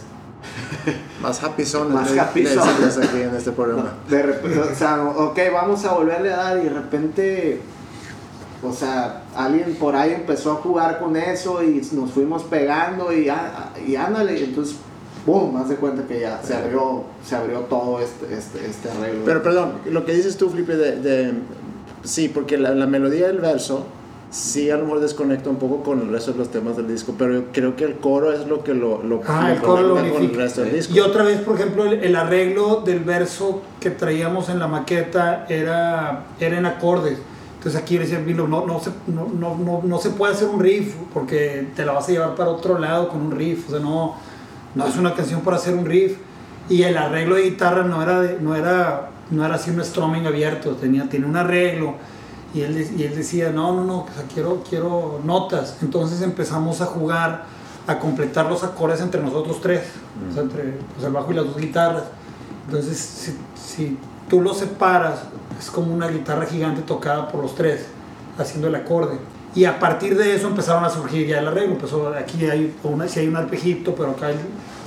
Más 1.22 1.42
happy 1.42 1.64
son 1.64 1.94
Más 1.94 2.10
happy 2.18 2.44
son. 2.44 2.68
aquí 2.68 3.22
en 3.22 3.34
este 3.36 3.52
programa. 3.52 3.94
De 4.10 4.20
repente, 4.22 4.58
o 4.58 4.74
sea, 4.74 5.02
ok, 5.04 5.38
vamos 5.52 5.84
a 5.84 5.92
volverle 5.94 6.32
a 6.32 6.36
dar 6.36 6.58
y 6.58 6.64
de 6.64 6.70
repente, 6.70 7.60
o 8.62 8.70
sea, 8.72 9.22
alguien 9.34 9.74
por 9.76 9.94
ahí 9.96 10.12
empezó 10.12 10.52
a 10.52 10.56
jugar 10.56 10.98
con 10.98 11.16
eso 11.16 11.62
y 11.62 11.80
nos 11.92 12.10
fuimos 12.10 12.42
pegando 12.42 13.10
y, 13.10 13.28
á- 13.30 13.70
y 13.86 13.96
ándale, 13.96 14.38
y 14.38 14.44
entonces, 14.44 14.76
boom, 15.26 15.56
haz 15.56 15.68
de 15.68 15.76
cuenta 15.76 16.06
que 16.06 16.20
ya 16.20 16.40
se 16.42 16.54
abrió, 16.54 17.04
se 17.24 17.34
abrió 17.36 17.60
todo 17.60 18.00
este, 18.00 18.34
este, 18.34 18.66
este 18.66 18.90
arreglo. 18.90 19.22
Pero 19.24 19.42
perdón, 19.42 19.72
lo 19.90 20.04
que 20.04 20.12
dices 20.14 20.36
tú, 20.36 20.50
Felipe, 20.50 20.76
de, 20.76 20.96
de- 21.00 21.32
sí, 22.04 22.28
porque 22.28 22.58
la, 22.58 22.74
la 22.74 22.86
melodía 22.86 23.26
del 23.28 23.38
verso 23.38 23.86
sí 24.30 24.68
a 24.68 24.76
lo 24.76 24.84
mejor 24.84 25.00
desconecta 25.00 25.48
un 25.48 25.56
poco 25.56 25.84
con 25.84 26.00
el 26.00 26.08
resto 26.08 26.32
de 26.32 26.38
los 26.38 26.50
temas 26.50 26.76
del 26.76 26.88
disco, 26.88 27.14
pero 27.16 27.34
yo 27.34 27.44
creo 27.52 27.76
que 27.76 27.84
el 27.84 27.94
coro 27.98 28.32
es 28.32 28.46
lo 28.48 28.64
que 28.64 28.74
lo, 28.74 29.00
lo, 29.02 29.20
Ah, 29.28 29.46
lo 29.48 29.54
el 29.54 29.60
coro 29.62 29.82
lo 29.82 29.94
conecta 29.94 30.14
con 30.18 30.24
el 30.24 30.34
resto 30.34 30.60
del 30.62 30.72
disco. 30.72 30.92
Y 30.94 31.00
otra 31.00 31.22
vez, 31.22 31.40
por 31.40 31.54
ejemplo, 31.54 31.84
el, 31.84 32.02
el 32.02 32.16
arreglo 32.16 32.82
del 32.84 32.98
verso 33.00 33.62
que 33.78 33.90
traíamos 33.90 34.48
en 34.48 34.58
la 34.58 34.66
maqueta 34.66 35.46
era, 35.48 36.24
era 36.40 36.58
en 36.58 36.66
acordes. 36.66 37.16
Entonces 37.58 37.80
aquí 37.80 37.96
decía 37.96 38.18
Vilo, 38.18 38.46
no, 38.48 38.66
no, 38.66 38.80
se, 38.80 38.90
no, 39.06 39.26
no, 39.32 39.56
no, 39.56 39.80
no 39.84 39.98
se 39.98 40.10
puede 40.10 40.34
hacer 40.34 40.48
un 40.48 40.60
riff 40.60 40.94
porque 41.14 41.68
te 41.76 41.86
la 41.86 41.92
vas 41.92 42.08
a 42.08 42.12
llevar 42.12 42.34
para 42.34 42.50
otro 42.50 42.78
lado 42.78 43.08
con 43.08 43.22
un 43.22 43.30
riff. 43.30 43.68
O 43.68 43.70
sea, 43.70 43.80
no, 43.80 44.16
no 44.74 44.86
es 44.86 44.96
una 44.96 45.14
canción 45.14 45.40
para 45.42 45.56
hacer 45.56 45.74
un 45.74 45.84
riff. 45.86 46.16
Y 46.68 46.82
el 46.82 46.96
arreglo 46.96 47.34
de 47.36 47.42
guitarra 47.42 47.84
no 47.84 48.02
era, 48.02 48.20
de- 48.20 48.38
no 48.40 48.54
era, 48.56 49.10
no 49.30 49.44
era 49.44 49.56
así 49.56 49.70
un 49.70 49.84
strumming 49.84 50.26
abierto, 50.26 50.70
tenía, 50.76 51.08
tenía 51.08 51.26
un 51.26 51.36
arreglo. 51.36 51.94
Y 52.54 52.60
él, 52.62 52.88
y 52.96 53.02
él 53.02 53.14
decía, 53.16 53.50
no, 53.50 53.74
no, 53.74 53.84
no, 53.84 54.06
quiero, 54.32 54.62
quiero 54.68 55.20
notas. 55.24 55.78
Entonces 55.82 56.22
empezamos 56.22 56.80
a 56.80 56.86
jugar, 56.86 57.44
a 57.86 57.98
completar 57.98 58.46
los 58.46 58.62
acordes 58.64 59.00
entre 59.00 59.20
nosotros 59.20 59.60
tres, 59.60 59.82
entre 60.36 60.78
pues, 60.94 61.04
el 61.06 61.12
bajo 61.12 61.32
y 61.32 61.34
las 61.34 61.44
dos 61.46 61.56
guitarras. 61.56 62.04
Entonces, 62.66 62.96
si, 62.98 63.36
si 63.60 63.98
tú 64.28 64.40
los 64.40 64.56
separas, 64.58 65.20
es 65.58 65.70
como 65.70 65.92
una 65.92 66.08
guitarra 66.08 66.46
gigante 66.46 66.80
tocada 66.82 67.28
por 67.28 67.42
los 67.42 67.54
tres, 67.54 67.86
haciendo 68.38 68.68
el 68.68 68.74
acorde. 68.76 69.18
Y 69.54 69.64
a 69.66 69.78
partir 69.78 70.16
de 70.16 70.34
eso 70.34 70.48
empezaron 70.48 70.84
a 70.84 70.90
surgir 70.90 71.26
ya 71.26 71.38
el 71.38 71.48
arreglo. 71.48 71.74
Empezó, 71.74 72.08
aquí 72.08 72.44
hay, 72.46 72.74
una, 72.82 73.06
sí 73.06 73.20
hay 73.20 73.28
un 73.28 73.36
arpejito, 73.36 73.94
pero 73.94 74.10
acá 74.10 74.28
hay 74.28 74.36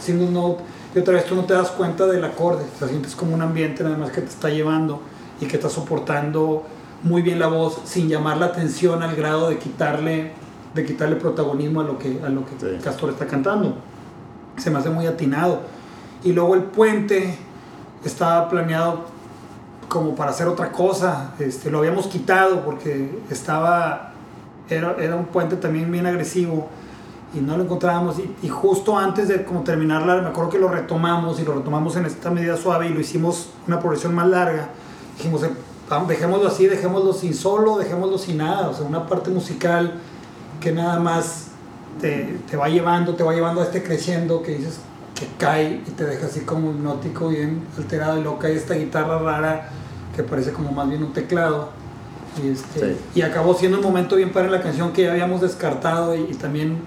single 0.02 0.30
note. 0.32 0.64
Y 0.94 1.00
otra 1.00 1.14
vez 1.14 1.26
tú 1.26 1.36
no 1.36 1.46
te 1.46 1.54
das 1.54 1.70
cuenta 1.72 2.06
del 2.06 2.24
acorde. 2.24 2.66
O 2.76 2.80
sea, 2.80 2.88
sientes 2.88 3.16
como 3.16 3.34
un 3.34 3.42
ambiente 3.42 3.84
nada 3.84 3.98
más 3.98 4.12
que 4.12 4.22
te 4.22 4.28
está 4.28 4.50
llevando 4.50 5.02
y 5.40 5.46
que 5.46 5.56
está 5.56 5.70
soportando 5.70 6.64
muy 7.04 7.22
bien 7.22 7.40
la 7.40 7.48
voz 7.48 7.80
sin 7.86 8.10
llamar 8.10 8.38
la 8.38 8.48
atención 8.48 9.04
al 9.04 9.16
grado 9.16 9.50
de 9.50 9.58
quitarle, 9.60 10.32
de 10.74 10.86
quitarle 10.86 11.16
protagonismo 11.16 11.82
a 11.82 11.84
lo 11.84 11.98
que, 11.98 12.20
a 12.26 12.30
lo 12.30 12.44
que 12.46 12.52
Sí. 12.60 12.84
Castor 12.84 13.12
está 13.12 13.28
cantando. 13.28 13.76
Se 14.58 14.72
me 14.72 14.80
hace 14.80 14.90
muy 14.90 15.06
atinado. 15.06 15.62
Y 16.24 16.34
luego 16.34 16.56
el 16.56 16.64
puente 16.64 17.38
estaba 18.04 18.50
planeado 18.50 19.06
como 19.88 20.16
para 20.16 20.32
hacer 20.32 20.48
otra 20.48 20.72
cosa. 20.72 21.34
Este, 21.40 21.70
lo 21.70 21.80
habíamos 21.80 22.08
quitado 22.08 22.64
porque 22.66 23.20
estaba, 23.30 24.07
era, 24.70 24.96
era 25.00 25.16
un 25.16 25.26
puente 25.26 25.56
también 25.56 25.92
bien 25.92 26.06
agresivo 26.06 26.70
y 27.34 27.40
no 27.40 27.58
lo 27.58 27.64
encontrábamos. 27.64 28.20
Y, 28.20 28.36
y 28.46 28.50
justo 28.50 28.98
antes 28.98 29.28
de 29.28 29.44
como 29.44 29.64
terminarla, 29.64 30.22
me 30.22 30.30
acuerdo 30.30 30.50
que 30.50 30.60
lo 30.60 30.70
retomamos 30.70 31.40
y 31.40 31.44
lo 31.44 31.56
retomamos 31.56 31.96
en 31.96 32.06
esta 32.06 32.30
medida 32.30 32.58
suave 32.58 32.88
y 32.88 32.94
lo 32.94 33.00
hicimos 33.00 33.50
una 33.68 33.80
progresión 33.80 34.16
más 34.16 34.28
larga. 34.28 34.70
Dijimos, 35.18 35.44
eh, 35.44 35.50
dejémoslo 36.08 36.48
así, 36.48 36.68
dejémoslo 36.68 37.14
sin 37.14 37.34
solo, 37.34 37.78
dejémoslo 37.78 38.18
sin 38.18 38.38
nada. 38.38 38.70
O 38.70 38.74
sea, 38.74 38.86
una 38.86 39.08
parte 39.08 39.30
musical 39.30 39.94
que 40.60 40.72
nada 40.72 41.00
más 41.00 41.48
te, 42.00 42.40
te 42.50 42.58
va 42.58 42.70
llevando, 42.70 43.16
te 43.16 43.24
va 43.24 43.34
llevando 43.34 43.62
a 43.62 43.66
este 43.66 43.84
creciendo 43.84 44.42
que 44.42 44.56
dices 44.56 44.80
que 45.16 45.28
cae 45.40 45.82
y 45.86 45.92
te 45.92 46.06
deja 46.06 46.28
así 46.28 46.42
como 46.42 46.72
hipnótico, 46.72 47.30
bien 47.30 47.64
alterado. 47.78 48.20
Y 48.20 48.24
luego 48.24 48.40
cae 48.40 48.56
esta 48.56 48.76
guitarra 48.76 49.20
rara 49.20 49.70
que 50.16 50.24
parece 50.24 50.52
como 50.52 50.72
más 50.72 50.90
bien 50.90 51.04
un 51.04 51.14
teclado. 51.14 51.70
Y, 52.44 52.50
este, 52.50 52.80
Sí. 52.80 52.98
y 53.16 53.22
acabó 53.22 53.54
siendo 53.56 53.78
un 53.80 53.84
momento 53.84 54.16
bien 54.16 54.32
para 54.32 54.50
la 54.50 54.62
canción 54.62 54.94
que 54.94 55.04
ya 55.04 55.12
habíamos 55.12 55.42
descartado 55.42 56.16
y, 56.16 56.22
y 56.30 56.34
también 56.36 56.78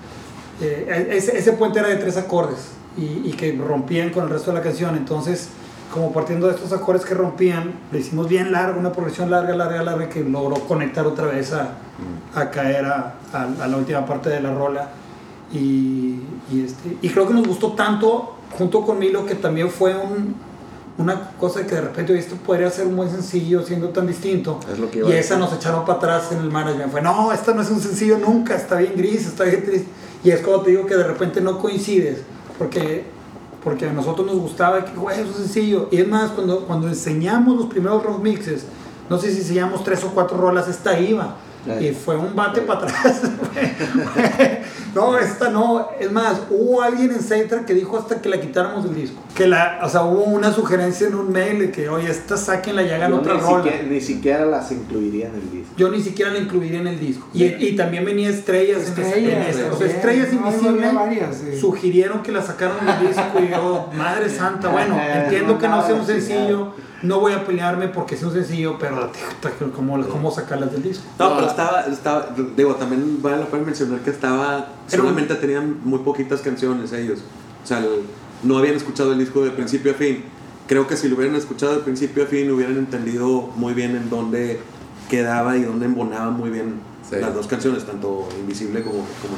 eh, 0.61 1.09
ese, 1.13 1.37
ese 1.39 1.53
puente 1.55 1.79
era 1.81 1.89
de 1.89 1.97
tres 1.97 2.17
acordes 2.17 2.73
y, 2.97 3.29
y 3.29 3.33
que 3.37 3.53
rompían 3.53 4.11
con 4.11 4.25
el 4.25 4.31
resto 4.31 4.51
de 4.51 4.59
la 4.59 4.63
canción. 4.63 4.97
Entonces, 4.97 5.49
como 5.93 6.13
partiendo 6.13 6.47
de 6.47 6.55
estos 6.55 6.73
acordes 6.73 7.05
que 7.05 7.15
rompían, 7.15 7.73
le 7.91 7.99
hicimos 7.99 8.29
bien 8.29 8.53
largo, 8.53 8.79
una 8.79 8.93
progresión 8.93 9.31
larga, 9.31 9.55
larga, 9.57 9.83
larga, 9.83 10.09
que 10.09 10.23
logró 10.23 10.57
conectar 10.67 11.07
otra 11.07 11.27
vez 11.27 11.53
a, 11.53 11.71
a 12.35 12.51
caer 12.51 12.85
a, 12.85 13.15
a- 13.33 13.49
a 13.65 13.67
la 13.67 13.77
última 13.77 14.07
parte 14.07 14.29
de 14.31 14.41
la 14.41 14.55
rola. 14.55 14.91
Y, 15.53 16.21
y, 16.53 16.63
este, 16.65 16.97
y 17.03 17.09
creo 17.09 17.27
que 17.27 17.35
nos 17.35 17.47
gustó 17.47 17.73
tanto, 17.73 18.37
junto 18.57 18.83
con 18.83 18.99
Milo, 19.01 19.27
que 19.27 19.35
también 19.35 19.69
fue 19.69 19.97
un, 19.97 20.37
una 21.01 21.31
cosa 21.39 21.67
que 21.67 21.75
de 21.75 21.81
repente 21.81 22.19
esto 22.19 22.37
podría 22.37 22.71
ser 22.71 22.87
buen 22.87 23.11
sencillo 23.11 23.63
siendo 23.63 23.89
tan 23.89 24.07
distinto. 24.07 24.61
Es 24.71 24.79
lo 24.79 24.91
que 24.91 24.99
iba 24.99 25.09
y 25.09 25.13
esa 25.15 25.37
nos 25.39 25.53
echaron 25.53 25.85
para 25.85 25.99
atrás 25.99 26.33
en 26.33 26.39
el 26.39 26.51
management. 26.51 26.93
Fue, 26.93 27.01
no, 27.01 27.33
esta 27.33 27.55
no 27.55 27.63
es 27.63 27.71
un 27.71 27.81
sencillo 27.81 28.19
nunca, 28.19 28.55
está 28.55 28.77
bien 28.77 28.93
gris, 28.97 29.27
está 29.27 29.45
bien 29.45 29.65
triste. 29.65 29.89
Y 30.23 30.31
es 30.31 30.41
como 30.41 30.61
te 30.61 30.71
digo 30.71 30.87
que 30.87 30.97
de 30.97 31.05
repente 31.05 31.41
no 31.41 31.59
coincides, 31.59 32.19
porque, 32.59 33.05
porque 33.65 33.89
a 33.89 33.93
nosotros 33.93 34.27
nos 34.27 34.37
gustaba 34.37 34.85
que, 34.85 34.93
güey, 34.93 35.21
es 35.21 35.27
un 35.27 35.35
sencillo. 35.35 35.89
Y 35.91 35.99
es 35.99 36.07
más, 36.07 36.31
cuando, 36.33 36.67
cuando 36.67 36.89
enseñamos 36.89 37.57
los 37.57 37.67
primeros 37.67 38.03
rock 38.03 38.23
mixes, 38.23 38.67
no 39.09 39.19
sé 39.19 39.33
si 39.33 39.39
enseñamos 39.39 39.83
tres 39.83 40.05
o 40.05 40.11
cuatro 40.11 40.37
rolas, 40.37 40.69
esta 40.69 40.99
iba. 41.01 41.37
Y 41.81 41.91
fue 41.91 42.17
un 42.17 42.35
bate 42.35 42.63
para 42.63 42.81
atrás. 42.81 43.23
no, 44.95 45.19
esta 45.19 45.51
no. 45.51 45.89
Es 46.01 46.11
más, 46.11 46.41
hubo 46.51 46.83
alguien 46.83 47.11
en 47.13 47.21
Centra 47.21 47.65
que 47.65 47.75
dijo 47.75 47.97
hasta 47.99 48.21
que 48.21 48.29
la 48.29 48.41
quitáramos 48.41 48.85
del 48.85 48.95
disco. 48.95 49.21
Que 49.35 49.47
la, 49.47 49.79
o 49.83 49.89
sea, 49.89 50.03
hubo 50.05 50.25
una 50.25 50.53
sugerencia 50.53 51.07
en 51.07 51.15
un 51.15 51.31
mail 51.33 51.59
de 51.61 51.71
que, 51.71 51.89
oye, 51.89 52.11
esta 52.11 52.37
sáquenla 52.37 52.83
y 52.83 52.91
hagan 52.91 53.11
Yo 53.13 53.19
otra 53.19 53.35
ni, 53.35 53.41
rola. 53.41 53.63
siquiera, 53.65 53.83
ni 53.89 54.01
siquiera 54.01 54.47
las 54.47 54.73
incluiría 54.73 55.29
en 55.29 55.35
el 55.37 55.51
disco. 55.51 55.75
Yo 55.77 55.91
ni 55.91 56.03
siquiera 56.03 56.31
la 56.33 56.39
incluiría 56.39 56.81
en 56.81 56.87
el 56.89 56.99
disco. 57.01 57.27
Y, 57.33 57.45
y 57.45 57.77
también 57.77 58.05
venía 58.05 58.29
Estrellas. 58.31 58.79
en 58.97 59.03
esa- 59.05 59.17
en 59.17 59.29
Estrellas, 59.43 59.73
o 59.73 59.77
sea. 59.79 59.87
Estrellas 59.87 60.33
No, 60.33 60.39
había 60.47 60.59
Invisible 60.59 60.93
varias, 60.93 61.37
sí. 61.37 61.59
sugirieron 61.61 62.23
que 62.23 62.33
la 62.33 62.43
sacaran 62.43 62.85
del 62.85 63.09
disco 63.09 63.39
y 63.43 63.49
yo, 63.51 63.89
madre 63.97 64.29
santa, 64.29 64.69
bueno, 64.69 64.99
entiendo 65.15 65.59
que 65.59 65.69
no 65.69 65.85
sea 65.87 65.95
un 65.95 66.07
sencillo, 66.07 66.73
no 67.03 67.21
voy 67.21 67.33
a 67.33 67.45
pelearme 67.47 67.89
porque 67.89 68.17
sea 68.17 68.29
un 68.29 68.35
sencillo, 68.35 68.77
pero 68.79 69.11
¿cómo, 69.75 70.07
cómo 70.09 70.31
sacarlas 70.31 70.73
del 70.73 70.83
disco? 70.83 71.05
No, 71.19 71.35
pero 71.37 71.47
estaba, 71.49 71.81
estaba, 71.83 72.29
digo, 72.57 72.75
también 72.75 73.21
vale 73.23 73.39
la 73.39 73.47
pena 73.47 73.65
mencionar 73.65 74.01
que 74.01 74.11
estaba, 74.11 74.69
Pero- 74.91 75.03
solamente 75.05 75.35
tenían 75.37 75.79
muy 75.85 76.01
poquitas 76.01 76.41
canciones 76.41 76.93
ellos. 76.93 77.21
O 77.63 77.67
sea, 77.67 77.79
el- 77.79 78.03
no 78.43 78.59
habían 78.59 78.75
escuchado 78.75 79.13
el 79.13 79.19
disco 79.19 79.43
de 79.45 79.51
principio 79.51 79.93
a 79.93 79.95
fin. 79.95 80.25
Creo 80.67 80.87
que 80.87 80.97
si 80.97 81.09
lo 81.09 81.17
hubieran 81.17 81.37
escuchado 81.37 81.73
de 81.75 81.81
principio 81.81 82.25
a 82.25 82.27
fin, 82.27 82.51
hubieran 82.51 82.77
entendido 82.77 83.51
muy 83.57 83.75
bien 83.75 83.97
en 83.97 84.09
dónde 84.09 84.61
quedaba 85.09 85.57
y 85.57 85.63
dónde 85.65 85.87
embonaban 85.87 86.35
muy 86.35 86.51
bien 86.51 86.75
Sí. 87.09 87.17
las 87.21 87.35
dos 87.35 87.47
canciones, 87.49 87.85
tanto 87.85 88.29
Invisible 88.39 88.83
como, 88.83 88.99
como. 88.99 89.37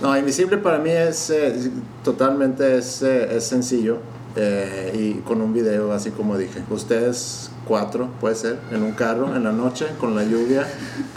No, 0.00 0.16
Invisible 0.16 0.56
para 0.58 0.78
mí 0.78 0.90
es 0.90 1.28
eh, 1.30 1.70
totalmente 2.02 2.78
es, 2.78 3.02
eh, 3.02 3.36
es 3.36 3.44
sencillo 3.44 3.98
eh, 4.36 4.92
y 4.94 5.12
con 5.22 5.40
un 5.40 5.52
video 5.52 5.92
así 5.92 6.10
como 6.10 6.36
dije. 6.38 6.62
Ustedes 6.70 7.50
cuatro, 7.66 8.08
puede 8.20 8.34
ser, 8.36 8.58
en 8.70 8.82
un 8.82 8.92
carro 8.92 9.34
en 9.34 9.44
la 9.44 9.52
noche 9.52 9.86
con 9.98 10.14
la 10.14 10.22
lluvia, 10.24 10.66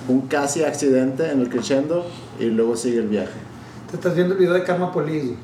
un 0.08 0.22
casi 0.28 0.64
accidente 0.64 1.30
en 1.32 1.42
el 1.42 1.50
crescendo 1.50 2.06
y 2.40 2.46
luego 2.46 2.76
sigue 2.76 3.00
el 3.00 3.08
viaje. 3.08 3.30
Te 3.90 3.96
estás 3.98 4.16
viendo 4.16 4.34
el 4.34 4.40
video 4.40 4.54
de 4.54 4.64
Karma 4.64 4.92
Police. 4.92 5.36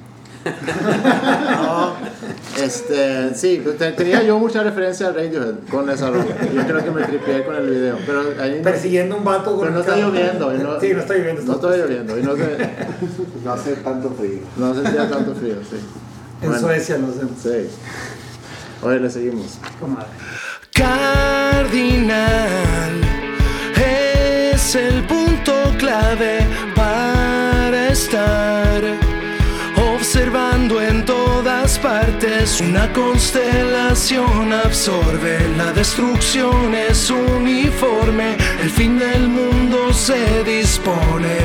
No, 0.45 1.93
este, 2.63 3.33
sí, 3.35 3.61
pues, 3.63 3.77
te- 3.77 3.91
tenía 3.93 4.21
yo 4.23 4.37
mucha 4.39 4.61
referencia 4.63 5.07
a 5.07 5.11
Radiohead 5.11 5.55
con 5.71 5.89
esa 5.89 6.09
rola. 6.09 6.25
Yo 6.53 6.61
creo 6.67 6.83
que 6.83 6.91
me 6.91 7.03
tripié 7.03 7.43
con 7.43 7.55
el 7.55 7.69
video, 7.69 7.97
pero 8.05 8.21
ahí 8.39 8.57
no- 8.57 8.63
Persiguiendo 8.63 9.17
un 9.17 9.23
vato 9.23 9.51
con 9.51 9.61
pero 9.61 9.71
no 9.71 9.79
está 9.79 9.95
lloviendo. 9.97 10.53
y 10.53 10.57
no, 10.59 10.79
sí, 10.79 10.93
no 10.93 10.99
está 10.99 11.13
lloviendo. 11.15 11.41
No 11.43 11.53
está 11.55 11.77
lloviendo 11.77 12.19
y 12.19 12.23
no, 12.23 12.35
se- 12.35 12.57
No 13.43 13.53
hace 13.53 13.73
tanto 13.77 14.09
frío. 14.11 14.39
no 14.57 14.73
sentía 14.75 15.09
tanto 15.09 15.33
frío, 15.35 15.55
sí. 15.69 15.77
En 16.41 16.49
Bueno. 16.49 16.67
Suecia 16.67 16.97
los 16.97 17.17
vemos. 17.17 17.37
Sí. 17.41 17.69
Oye, 18.81 18.99
le 18.99 19.09
seguimos. 19.09 19.57
Comadre. 19.79 20.09
Cardinal 20.73 22.21
es 23.75 24.75
el 24.75 25.03
punto 25.05 25.53
clave 25.77 26.39
para 26.75 27.87
estar 27.89 28.83
observando 29.95 30.81
en 30.81 31.05
todas 31.05 31.79
partes. 31.79 32.59
Una 32.61 32.91
constelación 32.91 34.51
absorbe, 34.53 35.39
la 35.57 35.71
destrucción 35.71 36.75
es 36.75 37.09
uniforme, 37.09 38.35
el 38.61 38.69
fin 38.69 38.99
del 38.99 39.29
mundo 39.29 39.93
se 39.93 40.43
dispone 40.43 41.37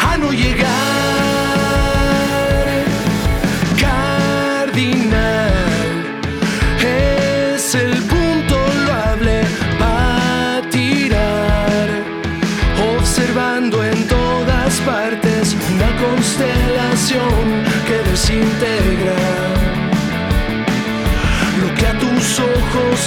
a 0.00 0.18
no 0.18 0.30
llegar. 0.32 1.27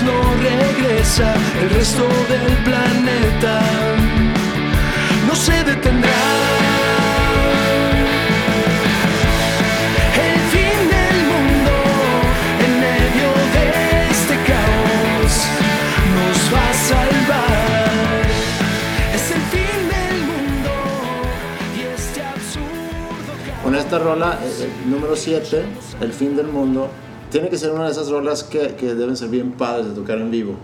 no 0.03 0.33
regresa, 0.41 1.35
el 1.61 1.69
resto 1.69 2.07
del 2.29 2.57
planeta 2.63 3.61
no 5.27 5.35
se 5.35 5.63
detendrá. 5.63 6.09
El 10.25 10.39
fin 10.53 10.77
del 10.95 11.17
mundo 11.31 11.73
en 12.65 12.71
medio 12.87 13.29
de 13.55 13.65
este 14.09 14.35
caos 14.49 15.33
nos 16.15 16.39
va 16.53 16.69
a 16.69 16.73
salvar. 16.73 18.25
Es 19.13 19.31
el 19.31 19.41
fin 19.53 19.79
del 19.95 20.17
mundo 20.31 20.71
y 21.77 21.81
este 21.93 22.23
absurdo. 22.23 23.61
Con 23.63 23.75
esta 23.75 23.99
rola, 23.99 24.39
eh, 24.43 24.51
eh, 24.61 24.69
número 24.87 25.15
7, 25.15 25.63
el 26.01 26.13
fin 26.13 26.35
del 26.35 26.47
mundo 26.47 26.89
tiene 27.31 27.49
que 27.49 27.57
ser 27.57 27.71
una 27.71 27.85
de 27.85 27.91
esas 27.91 28.09
rolas 28.09 28.43
que, 28.43 28.75
que 28.75 28.93
deben 28.93 29.17
ser 29.17 29.29
bien 29.29 29.53
padres 29.53 29.87
de 29.87 29.93
tocar 29.93 30.19
en 30.19 30.29
vivo. 30.29 30.55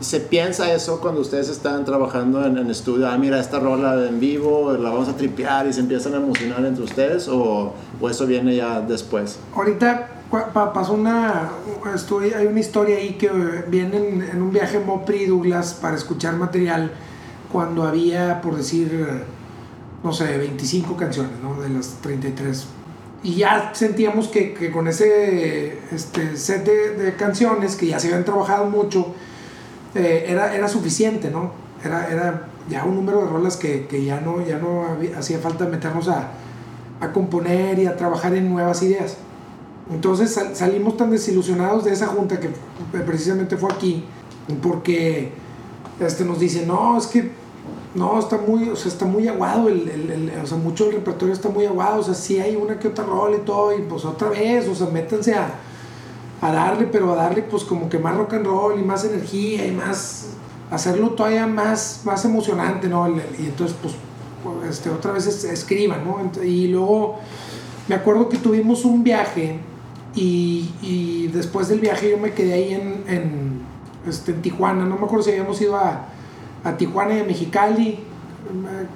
¿Se 0.00 0.20
piensa 0.20 0.72
eso 0.72 1.00
cuando 1.00 1.20
ustedes 1.20 1.48
están 1.48 1.84
trabajando 1.84 2.44
en 2.44 2.56
el 2.56 2.70
estudio? 2.70 3.08
Ah, 3.08 3.18
mira, 3.18 3.40
esta 3.40 3.58
rola 3.58 4.06
en 4.06 4.20
vivo, 4.20 4.72
la 4.72 4.90
vamos 4.90 5.08
a 5.08 5.16
tripear 5.16 5.66
y 5.66 5.72
se 5.72 5.80
empiezan 5.80 6.14
a 6.14 6.18
emocionar 6.18 6.64
entre 6.64 6.84
ustedes 6.84 7.26
o, 7.26 7.72
o 8.00 8.10
eso 8.10 8.26
viene 8.26 8.54
ya 8.54 8.80
después? 8.80 9.40
Ahorita 9.56 10.08
pasó 10.30 10.92
una, 10.92 11.50
hay 12.36 12.46
una 12.46 12.60
historia 12.60 12.98
ahí 12.98 13.14
que 13.14 13.28
vienen 13.68 14.22
en 14.22 14.42
un 14.42 14.52
viaje 14.52 14.78
Mopri 14.78 15.22
y 15.22 15.26
Douglas 15.26 15.74
para 15.74 15.96
escuchar 15.96 16.36
material 16.36 16.92
cuando 17.50 17.82
había, 17.82 18.40
por 18.40 18.56
decir, 18.56 19.06
no 20.04 20.12
sé, 20.12 20.38
25 20.38 20.96
canciones, 20.96 21.32
¿no? 21.42 21.60
De 21.60 21.70
las 21.70 21.94
33. 22.02 22.66
Y 23.22 23.34
ya 23.36 23.72
sentíamos 23.74 24.28
que, 24.28 24.54
que 24.54 24.70
con 24.70 24.86
ese 24.86 25.78
este, 25.90 26.36
set 26.36 26.64
de, 26.64 27.14
canciones 27.16 27.74
que 27.74 27.86
ya 27.86 27.98
se 27.98 28.08
habían 28.08 28.24
trabajado 28.24 28.66
mucho, 28.66 29.12
eh, 29.94 30.26
era, 30.28 30.54
era 30.54 30.68
suficiente, 30.68 31.30
¿no? 31.30 31.50
Era, 31.84 32.08
era 32.12 32.48
ya 32.68 32.84
un 32.84 32.94
número 32.94 33.22
de 33.22 33.26
rolas 33.28 33.56
que, 33.56 33.86
que 33.86 34.04
ya 34.04 34.20
no, 34.20 34.44
ya 34.46 34.58
no 34.58 34.84
hacía 35.18 35.38
falta 35.38 35.66
meternos 35.66 36.08
a, 36.08 36.30
a 37.00 37.12
componer 37.12 37.78
y 37.80 37.86
a 37.86 37.96
trabajar 37.96 38.34
en 38.34 38.48
nuevas 38.50 38.82
ideas. 38.82 39.16
Entonces 39.90 40.32
sal- 40.34 40.54
salimos 40.54 40.96
tan 40.96 41.10
desilusionados 41.10 41.84
de 41.86 41.92
esa 41.92 42.06
junta 42.06 42.38
que 42.38 42.50
precisamente 43.00 43.56
fue 43.56 43.72
aquí, 43.72 44.04
porque 44.62 45.32
este, 45.98 46.24
nos 46.24 46.38
dicen, 46.38 46.68
no, 46.68 46.96
es 46.98 47.06
que 47.08 47.32
no, 47.94 48.18
está 48.18 48.36
muy, 48.38 48.68
o 48.68 48.76
sea, 48.76 48.92
está 48.92 49.04
muy 49.06 49.26
aguado, 49.28 49.68
el, 49.68 49.88
el- 49.88 50.10
el- 50.30 50.40
o 50.42 50.46
sea, 50.46 50.58
mucho 50.58 50.84
del 50.84 50.94
repertorio 50.94 51.32
está 51.34 51.48
muy 51.48 51.64
aguado, 51.66 52.00
o 52.00 52.02
sea, 52.02 52.14
sí 52.14 52.38
hay 52.38 52.54
una 52.56 52.78
que 52.78 52.88
otra 52.88 53.04
rola 53.04 53.36
y 53.36 53.40
todo, 53.40 53.76
y 53.76 53.82
pues 53.82 54.04
otra 54.04 54.28
vez, 54.28 54.68
o 54.68 54.74
sea, 54.74 54.86
métanse 54.88 55.34
a, 55.34 55.50
a 56.40 56.52
darle, 56.52 56.86
pero 56.86 57.12
a 57.12 57.16
darle 57.16 57.42
pues 57.42 57.64
como 57.64 57.88
que 57.88 57.98
más 57.98 58.16
rock 58.16 58.34
and 58.34 58.46
roll 58.46 58.78
y 58.78 58.82
más 58.84 59.04
energía 59.04 59.66
y 59.66 59.72
más, 59.72 60.26
hacerlo 60.70 61.10
todavía 61.10 61.46
más, 61.46 62.02
más 62.04 62.24
emocionante, 62.24 62.88
¿no? 62.88 63.06
El- 63.06 63.22
Y 63.38 63.46
entonces 63.46 63.76
pues 63.82 63.94
este, 64.70 64.90
otra 64.90 65.12
vez 65.12 65.26
es- 65.26 65.44
escriban, 65.44 66.04
¿no? 66.04 66.30
Y 66.44 66.68
luego 66.68 67.16
me 67.88 67.94
acuerdo 67.94 68.28
que 68.28 68.36
tuvimos 68.36 68.84
un 68.84 69.02
viaje 69.02 69.58
y, 70.14 70.70
y 70.82 71.28
después 71.28 71.68
del 71.68 71.80
viaje 71.80 72.10
yo 72.10 72.18
me 72.18 72.32
quedé 72.32 72.52
ahí 72.52 72.74
en, 72.74 73.04
en, 73.08 73.60
este, 74.06 74.32
en 74.32 74.42
Tijuana, 74.42 74.84
no 74.84 74.96
me 74.96 75.04
acuerdo 75.06 75.24
si 75.24 75.30
habíamos 75.30 75.60
ido 75.60 75.74
a, 75.76 76.06
a 76.64 76.76
Tijuana 76.76 77.16
y 77.16 77.20
a 77.20 77.24
Mexicali, 77.24 77.88
eh, 77.88 77.98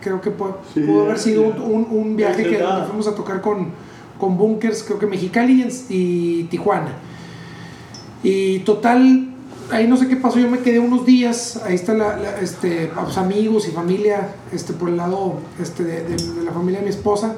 creo 0.00 0.20
que 0.20 0.30
pudo, 0.30 0.60
pudo 0.86 1.02
haber 1.04 1.18
sido 1.18 1.42
un, 1.42 1.60
un- 1.60 1.86
un 1.90 2.16
viaje 2.16 2.42
que 2.44 2.58
donde 2.58 2.86
fuimos 2.86 3.06
a 3.08 3.14
tocar 3.14 3.40
con, 3.40 3.68
con 4.18 4.36
Bunkers, 4.38 4.82
creo 4.82 4.98
que 4.98 5.06
Mexicali 5.06 5.66
y, 5.88 5.94
y 6.40 6.44
Tijuana. 6.44 6.92
Y 8.22 8.60
total, 8.60 9.28
ahí 9.70 9.86
no 9.88 9.96
sé 9.96 10.06
qué 10.08 10.16
pasó, 10.16 10.38
yo 10.38 10.48
me 10.48 10.58
quedé 10.60 10.78
unos 10.78 11.04
días, 11.04 11.60
ahí 11.64 11.74
está 11.74 11.92
la, 11.94 12.16
la- 12.16 12.38
este, 12.40 12.90
pues, 12.94 13.18
amigos 13.18 13.66
y 13.68 13.72
familia, 13.72 14.28
este, 14.52 14.72
por 14.72 14.88
el 14.88 14.96
lado 14.96 15.34
este, 15.60 15.82
de, 15.84 16.04
de- 16.04 16.16
de 16.16 16.42
la 16.44 16.52
familia 16.52 16.78
de 16.80 16.84
mi 16.86 16.90
esposa, 16.90 17.36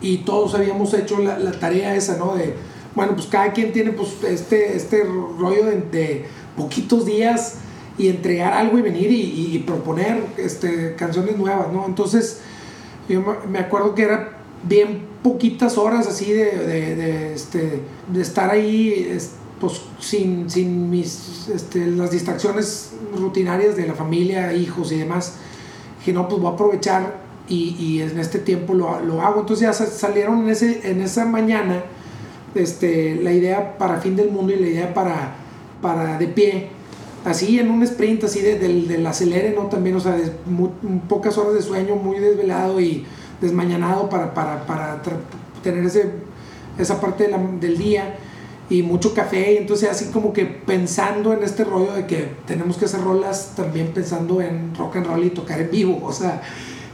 y 0.00 0.18
todos 0.18 0.54
habíamos 0.54 0.92
hecho 0.94 1.18
la, 1.18 1.38
la 1.38 1.52
tarea 1.52 1.94
esa, 1.96 2.16
¿no? 2.18 2.34
De, 2.36 2.54
bueno, 2.94 3.14
pues 3.14 3.26
cada 3.26 3.52
quien 3.52 3.72
tiene 3.72 3.92
pues 3.92 4.22
este, 4.24 4.76
este 4.76 5.02
rollo 5.04 5.64
de, 5.66 5.80
de 5.90 6.24
poquitos 6.56 7.06
días 7.06 7.56
y 7.98 8.08
entregar 8.08 8.52
algo 8.52 8.78
y 8.78 8.82
venir 8.82 9.10
y, 9.10 9.54
y- 9.54 9.58
proponer 9.66 10.22
este, 10.36 10.94
canciones 10.94 11.36
nuevas, 11.36 11.72
¿no? 11.72 11.84
Entonces, 11.86 12.40
yo 13.08 13.22
me- 13.50 13.58
acuerdo 13.58 13.94
que 13.94 14.02
era 14.04 14.38
bien 14.62 15.02
poquitas 15.22 15.76
horas 15.78 16.06
así 16.06 16.32
de, 16.32 16.44
de, 16.56 16.96
de, 16.96 17.34
este, 17.34 17.80
de 18.12 18.20
estar 18.22 18.50
ahí 18.50 19.08
es- 19.10 19.32
pues 19.60 19.80
sin, 19.98 20.48
sin 20.48 20.88
mis, 20.88 21.48
este, 21.52 21.86
las 21.88 22.12
distracciones 22.12 22.92
rutinarias 23.18 23.76
de 23.76 23.88
la 23.88 23.94
familia, 23.94 24.52
hijos 24.52 24.92
y 24.92 24.98
demás. 24.98 25.34
Dije, 25.98 26.12
no, 26.12 26.28
pues 26.28 26.40
voy 26.40 26.52
a 26.52 26.54
aprovechar 26.54 27.16
y, 27.48 27.74
y 27.80 28.00
en 28.02 28.16
este 28.20 28.38
tiempo 28.38 28.74
lo, 28.74 29.00
lo 29.00 29.20
hago. 29.22 29.40
Entonces 29.40 29.66
ya 29.66 29.72
sa- 29.72 29.86
salieron 29.86 30.42
en, 30.44 30.50
ese, 30.50 30.88
en 30.88 31.00
esa 31.00 31.24
mañana 31.24 31.82
este, 32.54 33.16
la 33.16 33.32
idea 33.32 33.76
para 33.78 34.00
fin 34.00 34.14
del 34.14 34.30
mundo 34.30 34.52
y 34.52 34.60
la 34.60 34.68
idea 34.68 34.94
para, 34.94 35.34
para 35.82 36.16
de 36.18 36.28
pie. 36.28 36.70
Así 37.28 37.58
en 37.58 37.70
un 37.70 37.82
sprint, 37.82 38.24
así 38.24 38.40
de- 38.40 38.58
del, 38.58 38.88
del 38.88 39.06
acelere, 39.06 39.52
¿no? 39.54 39.66
También, 39.66 39.96
o 39.96 40.00
sea, 40.00 40.12
de 40.12 40.30
pocas 41.08 41.36
horas 41.38 41.54
de 41.54 41.62
sueño, 41.62 41.96
muy 41.96 42.18
desvelado 42.18 42.80
y 42.80 43.04
desmañanado 43.40 44.08
para, 44.08 44.34
para, 44.34 44.66
para 44.66 45.02
tener 45.62 45.84
ese, 45.84 46.10
esa 46.78 47.00
parte 47.00 47.28
del 47.60 47.78
día 47.78 48.16
y 48.70 48.82
mucho 48.82 49.14
café. 49.14 49.52
Y 49.54 49.56
entonces, 49.58 49.88
así 49.90 50.06
como 50.06 50.32
que 50.32 50.44
pensando 50.46 51.32
en 51.32 51.42
este 51.42 51.64
rollo 51.64 51.92
de 51.92 52.06
que 52.06 52.28
tenemos 52.46 52.76
que 52.76 52.86
hacer 52.86 53.00
rolas, 53.02 53.52
también 53.56 53.88
pensando 53.94 54.40
en 54.40 54.74
rock 54.74 54.96
and 54.96 55.06
roll 55.06 55.24
y 55.24 55.30
tocar 55.30 55.60
en 55.60 55.70
vivo. 55.70 56.00
O 56.04 56.12
sea, 56.12 56.42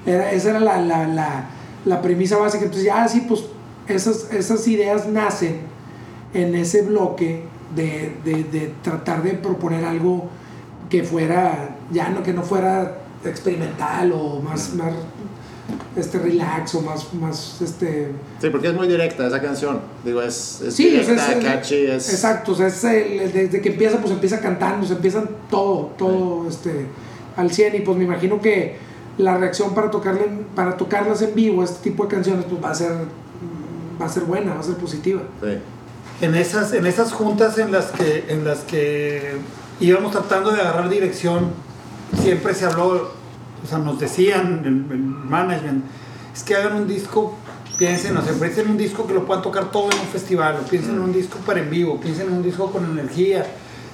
era- 0.07 0.30
esa 0.32 0.51
era 0.51 0.61
la, 0.61 0.80
la, 0.80 1.07
la, 1.07 1.47
la 1.85 2.03
premisa 2.03 2.37
básica. 2.39 2.64
Entonces, 2.64 2.87
ya 2.87 3.05
así, 3.05 3.20
pues, 3.28 3.45
esas, 3.89 4.32
esas 4.32 4.66
ideas 4.68 5.07
nacen 5.09 5.61
en 6.32 6.55
ese 6.55 6.82
bloque 6.82 7.45
de, 7.75 8.16
de, 8.25 8.45
de 8.45 8.72
tratar 8.83 9.22
de 9.22 9.33
proponer 9.35 9.85
algo 9.85 10.29
que 10.91 11.03
fuera, 11.03 11.77
ya 11.91 12.09
no, 12.11 12.22
que 12.22 12.33
no 12.33 12.43
fuera 12.43 12.99
experimental 13.25 14.12
o 14.12 14.41
más, 14.41 14.75
más 14.75 14.93
este 15.97 16.18
relax 16.18 16.75
o 16.75 16.83
más, 16.83 17.12
más 17.14 17.61
este 17.62 18.09
Sí, 18.41 18.51
porque 18.51 18.68
es 18.68 18.75
muy 18.75 18.87
directa 18.87 19.27
esa 19.27 19.41
canción. 19.41 19.81
Digo, 20.05 20.20
es, 20.22 20.61
es 20.61 20.75
Sí, 20.75 20.91
directa, 20.91 21.14
es 21.14 21.37
el- 21.37 21.43
catchy, 21.45 21.87
es... 21.87 22.12
Exacto, 22.12 22.53
o 22.53 22.55
sea, 22.55 22.66
es 22.66 22.85
el- 22.85 23.33
desde 23.33 23.61
que 23.61 23.70
empieza, 23.70 23.99
pues 23.99 24.12
empieza 24.12 24.41
cantando, 24.41 24.87
se 24.87 24.95
empiezan 24.95 25.29
todo, 25.51 25.93
todo 25.97 26.47
este, 26.49 26.87
al 27.37 27.51
100 27.51 27.77
y 27.77 27.81
pues 27.81 27.97
me 27.97 28.05
imagino 28.05 28.41
que 28.41 28.77
la 29.16 29.39
reacción 29.39 29.75
para, 29.75 29.91
tocarle, 29.91 30.27
para 30.55 30.77
tocarlas 30.77 31.22
en 31.22 31.35
vivo, 31.35 31.62
este 31.64 31.83
tipo 31.91 32.05
de 32.05 32.11
canciones, 32.11 32.45
pues 32.49 32.62
va 32.62 32.70
a 32.70 32.75
ser, 32.75 32.93
va 34.01 34.07
a 34.07 34.09
ser 34.09 34.25
buena, 34.25 34.55
va 34.55 34.61
a 34.61 34.64
ser 34.64 34.75
positiva. 34.75 35.22
Sí. 35.43 35.49
En 36.21 36.35
esas, 36.35 36.73
en 36.73 36.87
esas 36.87 37.12
juntas 37.12 37.59
en 37.59 37.73
las 37.73 37.87
que 37.87 38.27
en 38.29 38.45
las 38.45 38.61
que 38.61 39.37
íbamos 39.81 40.12
tratando 40.12 40.53
de 40.53 40.61
agarrar 40.61 40.89
dirección, 40.89 41.51
siempre 42.23 42.55
se 42.55 42.65
habló, 42.65 43.12
o 43.62 43.67
sea, 43.69 43.79
nos 43.79 43.99
decían 43.99 44.62
el, 44.65 44.93
el 44.93 45.01
management, 45.01 45.85
es 46.35 46.43
que 46.43 46.55
hagan 46.55 46.77
un 46.77 46.89
disco, 46.89 47.37
piensen, 47.79 48.17
o 48.17 48.23
sea, 48.23 48.33
piensen 48.35 48.67
en 48.67 48.73
un 48.73 48.77
disco 48.77 49.07
que 49.07 49.15
lo 49.15 49.27
puedan 49.27 49.43
tocar 49.43 49.71
todo 49.71 49.91
en 49.91 49.99
un 49.99 50.07
festival, 50.07 50.59
o 50.65 50.69
piensen 50.69 50.95
en 50.95 51.01
un 51.01 51.12
disco 51.12 51.39
para 51.39 51.61
en 51.61 51.71
vivo, 51.71 52.01
piensen 52.01 52.29
en 52.29 52.35
un 52.35 52.43
disco 52.43 52.71
con 52.71 52.85
energía. 52.85 53.47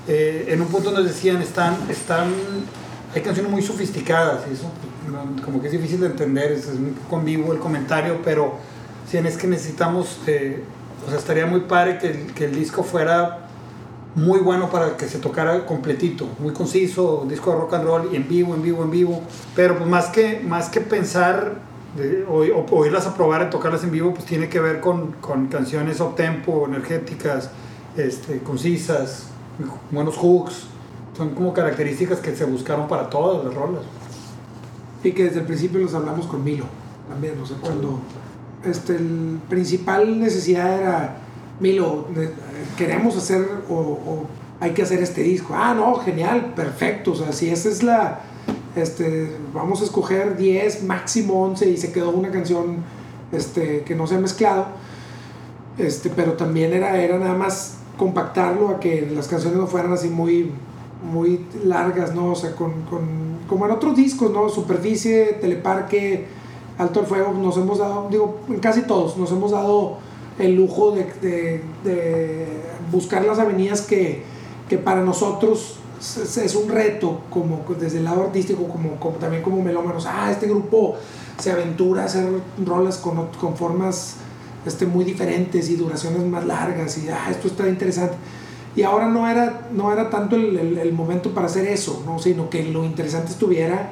Eh, 0.08 0.46
en 0.48 0.60
un 0.60 0.68
punto 0.68 0.90
nos 0.90 1.04
decían, 1.04 1.40
están, 1.42 1.76
están, 1.88 2.32
hay 3.14 3.22
canciones 3.22 3.50
muy 3.50 3.62
sofisticadas, 3.62 4.42
y 4.50 4.54
eso 4.54 4.70
pues, 4.82 5.44
como 5.44 5.60
que 5.60 5.66
es 5.66 5.72
difícil 5.72 6.00
de 6.00 6.06
entender, 6.06 6.52
es, 6.52 6.66
un 6.66 6.94
poco 7.04 7.16
ambiguo 7.16 7.52
el 7.52 7.58
comentario, 7.58 8.20
pero 8.24 8.54
si 9.08 9.18
es 9.18 9.36
que 9.36 9.46
necesitamos, 9.46 10.18
eh, 10.26 10.62
o 11.06 11.08
sea, 11.10 11.18
estaría 11.18 11.46
muy 11.46 11.60
padre 11.60 11.98
que 11.98 12.26
que 12.34 12.44
el 12.46 12.54
disco 12.54 12.82
fuera 12.82 13.46
muy 14.14 14.40
bueno 14.40 14.70
para 14.70 14.96
que 14.96 15.06
se 15.06 15.18
tocara 15.18 15.64
completito, 15.66 16.26
muy 16.40 16.52
conciso, 16.52 17.24
disco 17.28 17.52
de 17.52 17.56
rock 17.58 17.74
and 17.74 17.84
roll 17.84 18.14
en 18.14 18.28
vivo, 18.28 18.54
en 18.54 18.62
vivo, 18.62 18.82
en 18.82 18.90
vivo. 18.90 19.22
Pero 19.54 19.76
pues 19.78 19.88
más 19.88 20.06
que, 20.06 20.40
más 20.40 20.68
que 20.68 20.80
pensar 20.80 21.60
de, 21.96 22.24
o, 22.28 22.40
o- 22.40 22.66
o 22.70 22.86
irlas 22.86 23.06
a 23.06 23.14
probar 23.14 23.46
y 23.46 23.50
tocarlas 23.50 23.84
en 23.84 23.92
vivo, 23.92 24.12
pues 24.12 24.24
tiene 24.26 24.48
que 24.48 24.58
ver 24.58 24.80
con, 24.80 25.12
con 25.20 25.46
canciones 25.46 26.00
up 26.00 26.16
tempo, 26.16 26.66
energéticas, 26.66 27.50
este, 27.96 28.40
concisas, 28.40 29.26
buenos 29.92 30.16
hooks. 30.16 30.64
Son 31.16 31.30
como 31.30 31.52
características 31.52 32.18
que 32.18 32.34
se 32.34 32.44
buscaron 32.44 32.88
para 32.88 33.08
todas 33.10 33.44
las 33.44 33.54
rolas. 33.54 33.82
Y 35.04 35.12
que 35.12 35.24
desde 35.24 35.40
el 35.40 35.46
principio 35.46 35.78
los 35.80 35.94
hablamos 35.94 36.26
con 36.26 36.42
Milo, 36.42 36.64
también, 37.08 37.34
o 37.40 37.46
sea, 37.46 37.56
cuando 37.60 38.00
este, 38.64 38.96
el 38.96 39.38
principal 39.48 40.20
necesidad 40.20 40.78
era, 40.80 41.16
Milo, 41.60 42.06
queremos 42.76 43.16
hacer 43.16 43.46
o, 43.68 43.74
o 43.74 44.26
hay 44.60 44.72
que 44.72 44.82
hacer 44.82 45.02
este 45.02 45.22
disco. 45.22 45.54
Ah, 45.56 45.74
no, 45.74 45.94
genial, 45.96 46.52
perfecto, 46.54 47.12
o 47.12 47.14
sea, 47.14 47.32
si 47.32 47.48
esa 47.50 47.68
es 47.68 47.82
la, 47.82 48.20
este, 48.76 49.36
vamos 49.54 49.80
a 49.80 49.84
escoger 49.84 50.36
10, 50.36 50.84
máximo 50.84 51.42
11 51.44 51.70
y 51.70 51.76
se 51.76 51.92
quedó 51.92 52.10
una 52.10 52.30
canción 52.30 52.78
este, 53.32 53.82
que 53.82 53.94
no 53.94 54.06
se 54.06 54.16
ha 54.16 54.18
mezclado, 54.18 54.66
este, 55.78 56.10
pero 56.10 56.34
también 56.34 56.72
era, 56.72 57.00
era 57.00 57.18
nada 57.18 57.34
más 57.34 57.78
compactarlo 57.96 58.68
a 58.70 58.80
que 58.80 59.08
las 59.14 59.28
canciones 59.28 59.58
no 59.58 59.66
fueran 59.66 59.92
así 59.92 60.08
muy, 60.08 60.50
muy 61.10 61.44
largas, 61.64 62.14
¿no? 62.14 62.32
O 62.32 62.34
sea, 62.34 62.54
con, 62.54 62.82
con- 62.82 63.30
como 63.48 63.66
en 63.66 63.72
otros 63.72 63.96
discos, 63.96 64.30
¿no? 64.30 64.48
Superficie, 64.48 65.38
Teleparque, 65.40 66.26
Alto 66.80 67.00
al 67.00 67.06
Fuego, 67.06 67.32
nos 67.32 67.56
hemos 67.56 67.78
dado, 67.78 68.08
digo, 68.10 68.38
casi 68.60 68.82
todos, 68.82 69.16
nos 69.16 69.30
hemos 69.32 69.50
dado 69.50 69.98
el 70.38 70.56
lujo 70.56 70.92
de, 70.92 71.60
buscar 72.90 73.24
las 73.24 73.38
avenidas 73.38 73.82
que, 73.82 74.22
que 74.68 74.78
para 74.78 75.02
nosotros 75.02 75.76
es, 76.00 76.54
un 76.56 76.70
reto, 76.70 77.20
como 77.30 77.60
desde 77.78 77.98
el 77.98 78.04
lado 78.04 78.22
artístico, 78.22 78.64
como, 78.66 78.96
como 78.98 79.16
también 79.16 79.42
como 79.42 79.62
melómanos. 79.62 80.06
Ah, 80.06 80.30
este 80.30 80.46
grupo 80.46 80.96
se 81.38 81.50
aventura 81.52 82.02
a 82.02 82.06
hacer 82.06 82.26
rolas 82.64 82.96
con, 82.96 83.26
con 83.38 83.56
formas 83.56 84.16
este, 84.64 84.86
muy 84.86 85.04
diferentes 85.04 85.68
y 85.68 85.76
duraciones 85.76 86.22
más 86.24 86.46
largas 86.46 86.96
y 86.98 87.08
ah, 87.10 87.28
esto 87.30 87.48
está 87.48 87.68
interesante. 87.68 88.14
Y 88.74 88.82
ahora 88.82 89.08
no 89.08 89.28
era, 89.28 89.68
no 89.72 89.92
era 89.92 90.08
tanto 90.08 90.36
el, 90.36 90.56
el- 90.56 90.78
el 90.78 90.92
momento 90.92 91.30
para 91.34 91.46
hacer 91.46 91.66
eso, 91.66 92.02
¿no? 92.06 92.18
sino 92.18 92.48
que 92.48 92.62
lo 92.64 92.84
interesante 92.84 93.32
estuviera 93.32 93.90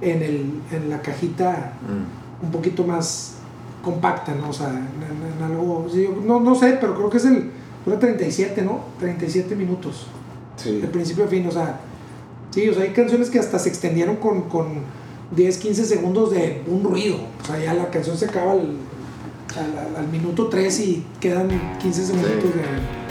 en, 0.00 0.22
el, 0.22 0.52
en 0.70 0.90
la 0.90 1.02
cajita 1.02 1.72
Mm. 1.82 2.27
Un 2.42 2.50
poquito 2.50 2.84
más 2.84 3.34
compacta, 3.82 4.34
¿no? 4.34 4.50
O 4.50 4.52
sea, 4.52 4.68
en, 4.68 4.76
en- 4.76 5.36
en 5.38 5.42
algo, 5.42 5.86
no, 6.24 6.40
no 6.40 6.54
sé, 6.54 6.78
pero 6.80 6.94
creo 6.94 7.10
que 7.10 7.16
es 7.18 7.24
el, 7.24 7.50
dura 7.84 7.98
37, 7.98 8.62
¿no? 8.62 8.80
37 8.98 9.54
minutos, 9.56 10.06
Sí. 10.56 10.80
de 10.80 10.88
principio 10.88 11.24
a 11.24 11.28
fin, 11.28 11.46
o 11.46 11.50
sea, 11.50 11.80
sí, 12.50 12.68
o 12.68 12.74
sea, 12.74 12.82
hay 12.82 12.90
canciones 12.90 13.30
que 13.30 13.38
hasta 13.38 13.58
se 13.58 13.68
extendieron 13.68 14.16
con, 14.16 14.42
con 14.42 14.66
10, 15.36 15.58
15 15.58 15.84
segundos 15.84 16.30
de 16.32 16.62
un 16.66 16.82
ruido, 16.84 17.16
o 17.42 17.46
sea, 17.46 17.58
ya 17.62 17.74
la 17.74 17.90
canción 17.90 18.16
se 18.16 18.24
acaba 18.26 18.52
al, 18.52 18.76
al- 19.56 19.96
al 19.96 20.08
minuto 20.08 20.48
3 20.48 20.80
y 20.80 21.04
quedan 21.20 21.48
15 21.78 22.06
segundos 22.06 22.30
Sí. 22.42 22.48
de... 22.48 23.07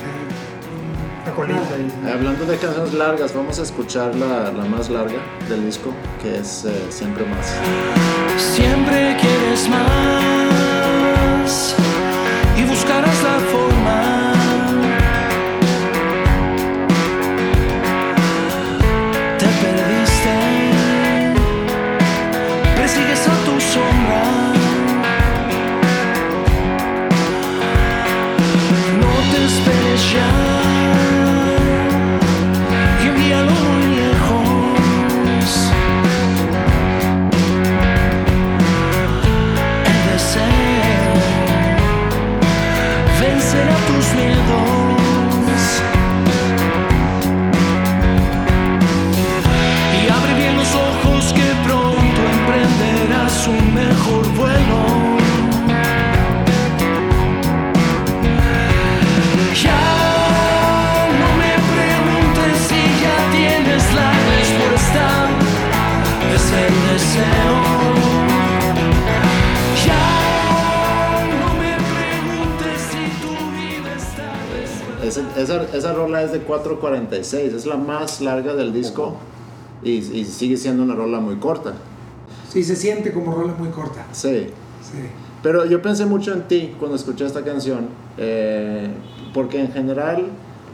ahí. 1.46 1.92
Eh, 2.06 2.12
Hablando 2.12 2.46
de 2.46 2.58
canciones 2.58 2.94
largas, 2.94 3.34
vamos 3.34 3.60
a 3.60 3.64
escuchar 3.64 4.14
la, 4.16 4.52
la 4.52 4.66
más 4.66 4.90
larga 4.90 5.18
del 5.48 5.66
disco, 5.66 5.94
que 6.22 6.38
es 6.38 6.66
eh, 6.66 6.86
Siempre 6.90 7.26
Más. 7.26 7.54
Siempre 8.38 9.18
quieres 9.20 9.70
más 9.70 11.76
esa, 75.50 75.78
esa 75.78 75.94
rola 75.94 76.22
es 76.24 76.32
de 76.32 76.46
4.46, 76.46 77.36
es 77.56 77.66
la 77.66 77.78
más 77.78 78.22
larga 78.22 78.54
del 78.56 78.74
disco 78.74 79.16
y, 79.84 79.92
y 79.92 80.26
sigue 80.26 80.58
siendo 80.58 80.84
una 80.84 80.96
rola 80.96 81.20
muy 81.20 81.36
corta. 81.38 81.74
Sí, 82.50 82.64
se 82.64 82.76
siente 82.76 83.12
como 83.14 83.34
rola 83.34 83.54
muy 83.58 83.70
corta. 83.70 84.06
Sí, 84.12 84.48
Sí. 84.82 85.00
pero 85.44 85.66
yo 85.66 85.82
pensé 85.82 86.06
mucho 86.06 86.32
en 86.34 86.44
ti 86.48 86.74
cuando 86.80 86.96
escuché 86.96 87.26
esta 87.26 87.44
canción, 87.44 87.88
eh, 88.18 88.88
porque 89.34 89.60
en 89.60 89.72
general 89.72 90.26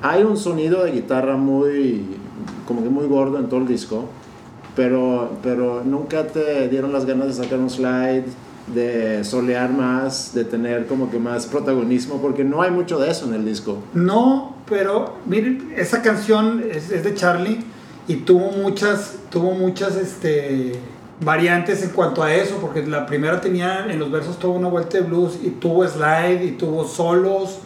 hay 0.02 0.24
un 0.24 0.38
sonido 0.38 0.84
de 0.84 0.92
guitarra 0.92 1.36
muy, 1.36 2.06
como 2.68 2.84
que 2.84 2.90
muy 2.90 3.08
gordo 3.08 3.40
en 3.40 3.48
todo 3.50 3.60
el 3.62 3.68
disco, 3.68 4.06
pero, 4.76 5.32
pero 5.42 5.84
nunca 5.84 6.28
te 6.28 6.68
dieron 6.70 6.94
las 6.94 7.06
ganas 7.06 7.28
de 7.28 7.34
sacar 7.44 7.58
un 7.60 7.70
slide, 7.70 8.26
de 8.68 9.24
solear 9.24 9.72
más, 9.74 10.34
de 10.34 10.46
tener 10.46 10.86
como 10.88 11.12
que 11.12 11.20
más 11.20 11.46
protagonismo, 11.48 12.22
porque 12.22 12.44
no 12.44 12.62
hay 12.62 12.72
mucho 12.72 13.00
de 13.00 13.12
eso 13.12 13.26
en 13.28 13.34
el 13.34 13.46
disco. 13.46 13.80
No, 13.94 14.56
pero 14.70 15.16
miren, 15.26 15.74
esa 15.76 16.02
canción 16.02 16.64
es, 16.72 16.90
es 16.92 17.04
de 17.04 17.14
Charlie 17.14 17.60
y 18.08 18.16
tuvo 18.18 18.52
muchas, 18.52 19.16
tuvo 19.30 19.52
muchas 19.52 19.96
este, 19.98 20.74
variantes 21.20 21.84
en 21.84 21.90
cuanto 21.90 22.24
a 22.24 22.34
eso, 22.34 22.58
porque 22.62 22.86
la 22.86 23.06
primera 23.06 23.42
tenía 23.42 23.86
en 23.90 24.00
los 24.00 24.10
versos 24.12 24.40
tuvo 24.40 24.54
una 24.54 24.70
vuelta 24.70 24.98
de 24.98 25.04
blues 25.04 25.38
y 25.44 25.50
tuvo 25.50 25.86
slide 25.88 26.44
y 26.44 26.52
tuvo 26.52 26.86
solos 26.88 27.60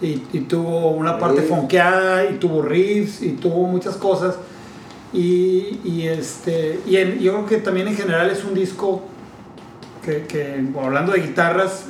y, 0.00 0.22
y 0.32 0.40
tuvo 0.40 0.90
una 0.90 1.18
parte 1.18 1.42
Riff. 1.42 1.50
fonqueada 1.50 2.28
y 2.28 2.34
tuvo 2.38 2.62
riffs 2.62 3.22
y 3.22 3.30
tuvo 3.34 3.66
muchas 3.68 3.96
cosas. 3.96 4.34
Y, 5.12 5.78
y, 5.84 6.06
este, 6.08 6.80
y 6.86 6.96
en- 6.96 7.18
yo 7.20 7.32
creo 7.34 7.46
que 7.46 7.56
también 7.58 7.86
en 7.88 7.94
general 7.96 8.30
es 8.30 8.44
un 8.44 8.54
disco 8.54 9.02
que, 10.04 10.26
que, 10.26 10.64
hablando 10.82 11.12
de 11.12 11.20
guitarras, 11.20 11.86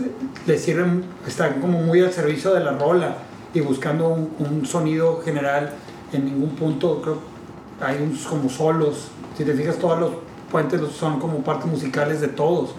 le 0.46 0.58
sirven, 0.58 1.04
están 1.26 1.60
como 1.60 1.80
muy 1.80 2.00
al 2.02 2.12
servicio 2.12 2.52
de 2.54 2.60
la 2.60 2.72
rola 2.72 3.16
y 3.54 3.60
buscando 3.60 4.08
un, 4.08 4.30
un 4.38 4.66
sonido 4.66 5.20
general. 5.24 5.70
En 6.12 6.24
ningún 6.26 6.50
punto 6.50 7.00
creo 7.02 7.18
hay 7.80 8.02
unos 8.02 8.24
como 8.26 8.48
solos. 8.48 9.08
Si 9.36 9.44
te 9.44 9.54
fijas, 9.54 9.76
todos 9.78 9.98
los 9.98 10.10
puentes 10.50 10.80
son 10.92 11.18
como 11.18 11.38
partes 11.38 11.66
musicales 11.66 12.20
de 12.20 12.28
todos, 12.28 12.74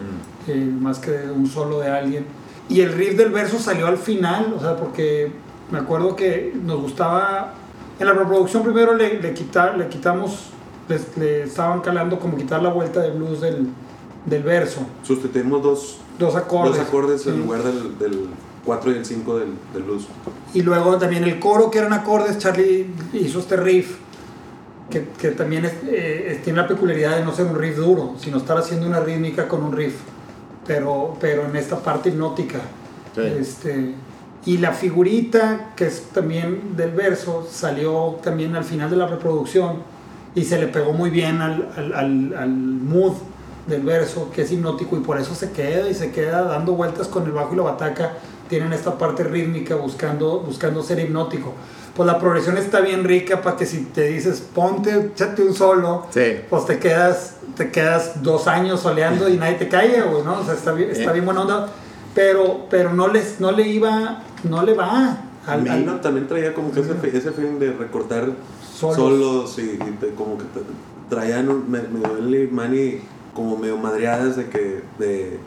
eh, 0.48 0.56
más 0.56 1.00
que 1.00 1.12
un 1.36 1.48
solo 1.48 1.80
de 1.80 1.90
alguien. 1.90 2.26
Y 2.70 2.82
el 2.82 2.94
riff 2.94 3.18
del 3.18 3.32
verso 3.32 3.58
salió 3.60 3.88
al 3.88 3.98
final, 3.98 4.54
o 4.56 4.62
sea, 4.62 4.76
porque 4.78 5.32
me 5.72 5.80
acuerdo 5.80 6.16
que 6.16 6.54
nos 6.64 6.80
gustaba. 6.82 7.54
En 8.00 8.06
la 8.08 8.14
reproducción 8.14 8.64
primero 8.64 8.94
le, 8.96 9.20
le, 9.22 9.34
quitar, 9.34 9.78
le 9.78 9.88
quitamos, 9.90 10.50
les- 10.88 11.18
le 11.18 11.44
estaban 11.44 11.82
calando 11.82 12.20
como 12.20 12.38
quitar 12.38 12.62
la 12.62 12.70
vuelta 12.70 13.02
de 13.02 13.12
blues 13.12 13.42
del, 13.42 13.68
del 14.26 14.44
verso. 14.44 14.82
Sustituimos 15.04 15.62
dos, 15.64 15.98
Dos 16.20 16.36
acordes. 16.36 16.78
dos 16.78 16.88
acordes 16.88 17.22
Sí. 17.24 17.30
en 17.30 17.40
lugar 17.40 17.64
del, 17.64 17.98
del 18.00 18.28
4 18.66 18.92
y 18.92 18.96
el 18.96 19.06
5 19.06 19.40
del, 19.40 19.50
del 19.74 19.84
blues. 19.84 20.08
Y 20.54 20.62
luego 20.62 20.98
también 20.98 21.24
el 21.24 21.40
coro, 21.40 21.70
que 21.72 21.80
eran 21.80 21.92
acordes, 21.94 22.38
Charlie 22.38 22.88
hizo 23.14 23.40
este 23.40 23.58
riff, 23.58 23.98
que, 24.90 25.08
que 25.20 25.32
también 25.32 25.66
es- 25.66 25.74
eh, 25.88 26.40
tiene 26.44 26.62
la 26.62 26.68
peculiaridad 26.68 27.18
de 27.18 27.26
no 27.26 27.34
ser 27.34 27.48
un 27.48 27.58
riff 27.58 27.78
duro, 27.78 28.14
sino 28.20 28.38
estar 28.38 28.58
haciendo 28.58 28.86
una 28.88 29.00
rítmica 29.00 29.48
con 29.48 29.64
un 29.64 29.72
riff, 29.74 29.96
pero, 30.68 31.18
pero 31.20 31.46
en 31.46 31.56
esta 31.56 31.80
parte 31.80 32.10
hipnótica. 32.10 32.60
Sí. 33.16 33.22
Este, 33.22 33.96
y 34.46 34.58
la 34.58 34.72
figurita, 34.74 35.72
que 35.76 35.88
es 35.88 36.04
también 36.14 36.76
del 36.78 36.92
verso, 36.92 37.48
salió 37.52 38.20
también 38.24 38.56
al 38.56 38.64
final 38.64 38.90
de 38.90 38.98
la 38.98 39.08
reproducción 39.08 39.78
y 40.36 40.44
se 40.44 40.60
le 40.60 40.68
pegó 40.68 40.94
muy 40.94 41.10
bien 41.10 41.42
al, 41.42 41.70
al, 41.76 41.94
al- 41.94 42.34
al 42.38 42.50
mood 42.50 43.14
del 43.68 43.82
verso, 43.84 44.30
que 44.34 44.42
es 44.44 44.52
hipnótico 44.52 44.98
y 44.98 45.00
por 45.00 45.20
eso 45.20 45.34
se 45.36 45.52
queda 45.52 45.90
y 45.90 45.94
se 45.94 46.12
queda 46.12 46.44
dando 46.44 46.74
vueltas 46.74 47.08
con 47.08 47.24
el 47.26 47.32
bajo 47.32 47.54
y 47.54 47.58
la 47.58 47.64
bataca. 47.64 48.14
Tienen 48.50 48.74
esta 48.74 48.98
parte 48.98 49.24
rítmica 49.24 49.76
buscando, 49.76 50.40
buscando 50.42 50.84
ser 50.84 51.00
hipnótico. 51.00 51.54
Pues 51.96 52.08
la 52.08 52.20
progresión 52.20 52.58
está 52.58 52.82
bien 52.82 53.04
rica 53.04 53.42
para 53.42 53.56
que 53.56 53.66
si 53.66 53.86
te 53.86 54.08
dices 54.08 54.42
ponte, 54.42 55.12
échate 55.14 55.44
un 55.44 55.54
solo, 55.54 56.08
Sí. 56.12 56.38
pues 56.50 56.66
te 56.66 56.80
quedas, 56.80 57.36
te 57.56 57.70
quedas 57.72 58.22
dos 58.24 58.48
años 58.48 58.82
soleando 58.82 59.30
y 59.30 59.38
nadie 59.38 59.56
te 59.56 59.70
calla, 59.70 60.04
güey, 60.06 60.24
¿no? 60.24 60.40
O 60.40 60.44
sea, 60.44 60.56
está 60.56 60.72
bien, 60.74 60.90
está 60.90 61.12
bien 61.12 61.24
buena 61.24 61.42
onda, 61.42 61.70
pero, 62.16 62.66
pero 62.70 62.94
no, 62.94 63.08
les, 63.08 63.40
no 63.40 63.52
le 63.52 63.68
iba, 63.68 64.24
no 64.44 64.64
le 64.64 64.74
va 64.74 65.18
al, 65.46 65.68
al- 65.68 66.02
también 66.02 66.28
traía 66.28 66.54
como 66.54 66.72
que 66.72 66.80
ese, 66.82 66.94
ese 67.16 67.32
feeling 67.32 67.60
de 67.60 67.72
recortar 67.74 68.28
Solos. 68.76 68.96
solos, 68.98 69.60
y, 69.60 69.62
y 69.74 69.98
te- 70.00 70.14
como 70.16 70.38
que 70.38 70.46
te- 70.46 70.62
traían 71.16 71.48
un- 71.50 71.70
me, 71.70 71.82
me 71.84 72.00
duele 72.00 72.48
Manny 72.52 73.02
como 73.34 73.58
medio 73.58 73.78
madreadas 73.78 74.36
de 74.36 74.50
que 74.50 74.84
de, 75.00 75.40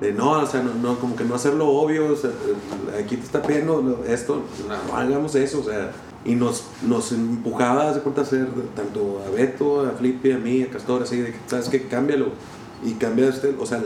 de 0.00 0.12
no, 0.12 0.30
o 0.32 0.46
sea, 0.46 0.62
no, 0.62 0.74
no, 0.74 0.98
como 0.98 1.16
que 1.16 1.24
no 1.24 1.34
hacerlo 1.34 1.68
obvio, 1.68 2.12
o 2.12 2.16
sea, 2.16 2.30
eh, 2.30 3.02
aquí 3.04 3.16
te 3.16 3.24
está 3.24 3.42
pidiendo 3.42 4.04
esto, 4.06 4.42
no, 4.68 4.92
no 4.92 4.96
hagamos 4.96 5.34
eso, 5.34 5.60
o 5.60 5.64
sea, 5.64 5.92
y 6.24 6.34
nos, 6.34 6.64
nos 6.82 7.12
empujaba 7.12 7.90
a 7.90 7.94
cuenta 8.00 8.22
hacer 8.22 8.48
tanto 8.74 9.22
a 9.26 9.30
Beto, 9.30 9.86
a 9.86 9.92
Flippy, 9.92 10.32
a 10.32 10.38
mí, 10.38 10.62
a 10.62 10.70
Castor, 10.70 11.02
así 11.02 11.16
de 11.16 11.32
que, 11.32 11.38
¿sabes 11.46 11.68
qué? 11.68 11.86
Cámbialo, 11.88 12.32
y 12.84 12.92
cambia 12.94 13.28
este, 13.28 13.54
o 13.58 13.66
sea, 13.66 13.82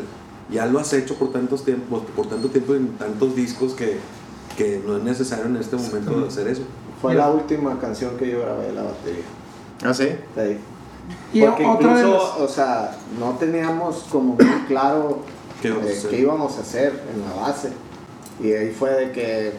ya 0.51 0.67
lo 0.67 0.79
has 0.79 0.93
hecho 0.93 1.15
por 1.15 1.33
tantos 1.33 1.65
tiempos, 1.65 2.03
por 2.15 2.27
tanto 2.29 2.49
tiempo 2.49 2.75
en 2.75 2.89
tantos 2.99 3.35
discos 3.35 3.73
que, 3.73 3.99
que 4.57 4.83
no 4.87 4.97
es 4.97 5.03
necesario 5.03 5.47
en 5.47 5.57
este 5.57 5.77
momento 5.77 6.27
hacer 6.27 6.49
eso. 6.49 6.63
Fue 7.01 7.15
la 7.15 7.31
última 7.31 7.79
canción 7.81 8.17
que 8.17 8.31
yo 8.31 8.41
grabé 8.41 8.67
de 8.67 8.73
la 8.75 8.83
batería. 8.83 9.25
¿Ah, 9.83 9.95
sí? 9.95 10.09
Sí. 10.37 10.57
Y 11.33 11.41
Porque 11.43 11.65
otra 11.66 11.95
de 11.95 12.01
incluso, 12.03 12.37
o 12.45 12.49
sea, 12.49 12.97
no 13.19 13.31
teníamos 13.33 14.05
como 14.11 14.35
muy 14.35 14.61
claro 14.69 15.20
¿Qué 15.61 15.69
íbamos 15.69 15.87
a 15.87 15.89
eh, 15.91 15.97
hacer? 15.97 16.11
qué 16.11 16.19
íbamos 16.20 16.59
a 16.59 16.61
hacer 16.61 17.03
en 17.15 17.20
la 17.23 17.41
base. 17.43 17.73
Y 18.43 18.53
ahí 18.53 18.70
fue 18.70 18.91
de 18.91 19.12
que 19.12 19.53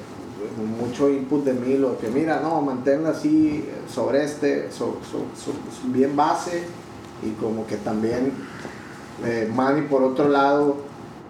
mucho 0.80 1.10
input 1.10 1.44
de 1.45 1.53
mí, 1.53 1.78
lo 1.78 1.98
que 1.98 2.10
mira, 2.10 2.40
no, 2.41 2.61
manténla 2.61 3.10
así 3.10 3.68
sobre 3.91 4.24
este, 4.26 4.70
so- 4.72 4.98
so- 5.10 5.26
so- 5.36 5.52
so- 5.52 5.88
bien 5.88 6.15
base 6.15 6.64
y 7.24 7.32
como 7.41 7.65
que 7.68 7.78
también 7.78 8.32
Eh, 9.24 9.49
Manny 9.56 9.84
por 9.84 10.02
otro 10.03 10.28
lado 10.28 10.76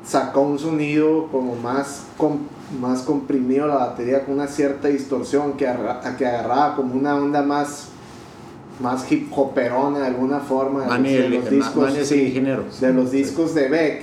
sacó 0.05 0.39
un 0.41 0.57
sonido 0.57 1.27
como 1.27 1.55
más, 1.57 2.03
com- 2.17 2.47
más 2.79 3.01
comprimido 3.01 3.67
la 3.67 3.75
batería 3.75 4.23
con 4.25 4.35
una 4.35 4.47
cierta 4.47 4.87
distorsión 4.87 5.53
que, 5.53 5.67
agarra- 5.67 6.15
que 6.17 6.25
agarraba 6.25 6.75
como 6.77 6.95
una 6.95 7.15
onda 7.15 7.41
más 7.43 7.89
más 8.79 9.09
hip 9.11 9.31
hoperona 9.35 9.99
de 9.99 10.07
alguna 10.07 10.39
forma 10.39 10.81
de 10.97 11.29
los- 11.29 11.45
el- 11.45 11.49
discos, 11.49 11.75
Manny 11.83 11.99
es 11.99 12.11
el 12.11 12.19
sí, 12.19 12.25
ingeniero. 12.27 12.63
de 12.79 12.93
los 12.93 13.11
discos 13.11 13.53
de 13.55 13.69
Beck. 13.69 14.01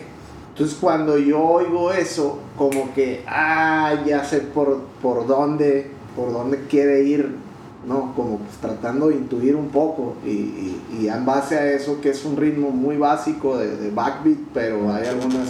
Entonces 0.52 0.76
cuando 0.80 1.16
yo 1.18 1.40
oigo 1.42 1.92
eso 1.92 2.38
como 2.56 2.92
que 2.94 3.22
ah 3.26 3.94
ya 4.06 4.24
sé 4.24 4.40
por, 4.40 4.80
por 5.00 5.26
dónde 5.26 5.90
por 6.16 6.32
dónde 6.32 6.64
quiere 6.68 7.02
ir 7.04 7.34
no 7.86 8.12
como 8.14 8.38
pues, 8.38 8.56
tratando 8.60 9.08
de 9.08 9.14
intuir 9.14 9.56
un 9.56 9.68
poco. 9.68 10.14
Y, 10.24 10.28
y, 10.30 10.82
y 11.00 11.08
en 11.08 11.24
base 11.24 11.56
a 11.58 11.70
eso 11.72 12.00
que 12.02 12.10
es 12.10 12.24
un 12.26 12.36
ritmo 12.36 12.70
muy 12.70 12.96
básico 12.98 13.56
de, 13.56 13.74
de 13.76 13.90
backbeat 13.90 14.38
pero 14.52 14.92
hay 14.92 15.06
algunos 15.06 15.48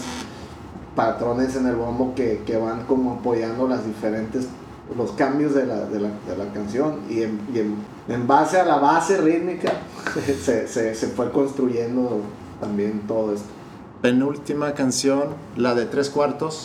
patrones 0.95 1.57
en 1.57 1.67
el 1.67 1.77
bombo 1.77 2.15
que, 2.15 2.43
que 2.47 2.57
van 2.57 2.85
como 2.85 3.15
apoyando 3.15 3.67
las 3.69 3.85
diferentes 3.87 4.49
los 4.97 5.13
cambios 5.13 5.55
de 5.55 5.67
la, 5.67 5.87
de 5.87 6.01
la, 6.01 6.09
de 6.27 6.37
la 6.37 6.53
canción 6.53 7.01
y, 7.09 7.23
en, 7.23 7.41
y 7.55 8.13
en, 8.13 8.27
base 8.27 8.59
a 8.59 8.65
la 8.65 8.79
base 8.79 9.17
rítmica 9.19 9.73
se, 10.43 10.67
se, 10.67 10.95
se 10.95 11.07
fue 11.09 11.31
construyendo 11.31 12.21
también 12.61 13.03
todo 13.07 13.33
esto 13.33 13.49
Penúltima 14.01 14.73
canción, 14.73 15.25
la 15.59 15.75
de 15.75 15.85
tres 15.85 16.09
cuartos. 16.09 16.63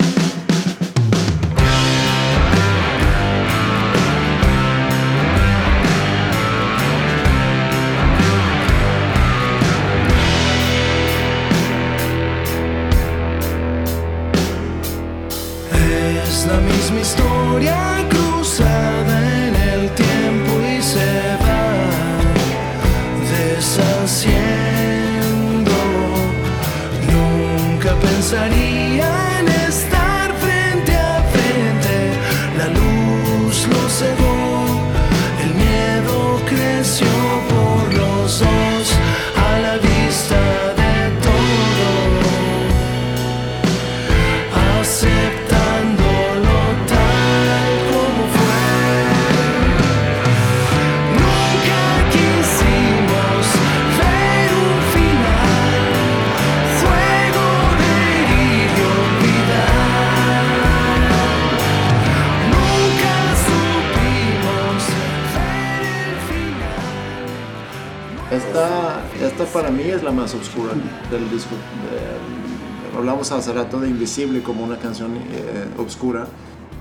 Invisible 74.18 74.44
como 74.44 74.64
una 74.64 74.78
canción 74.78 75.18
eh, 75.18 75.66
oscura. 75.78 76.26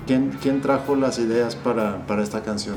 ¿Quién, 0.06 0.30
¿Quién 0.40 0.60
trajo 0.60 0.94
las 0.94 1.18
ideas 1.18 1.56
para, 1.56 2.06
para 2.06 2.22
esta 2.22 2.42
canción? 2.44 2.76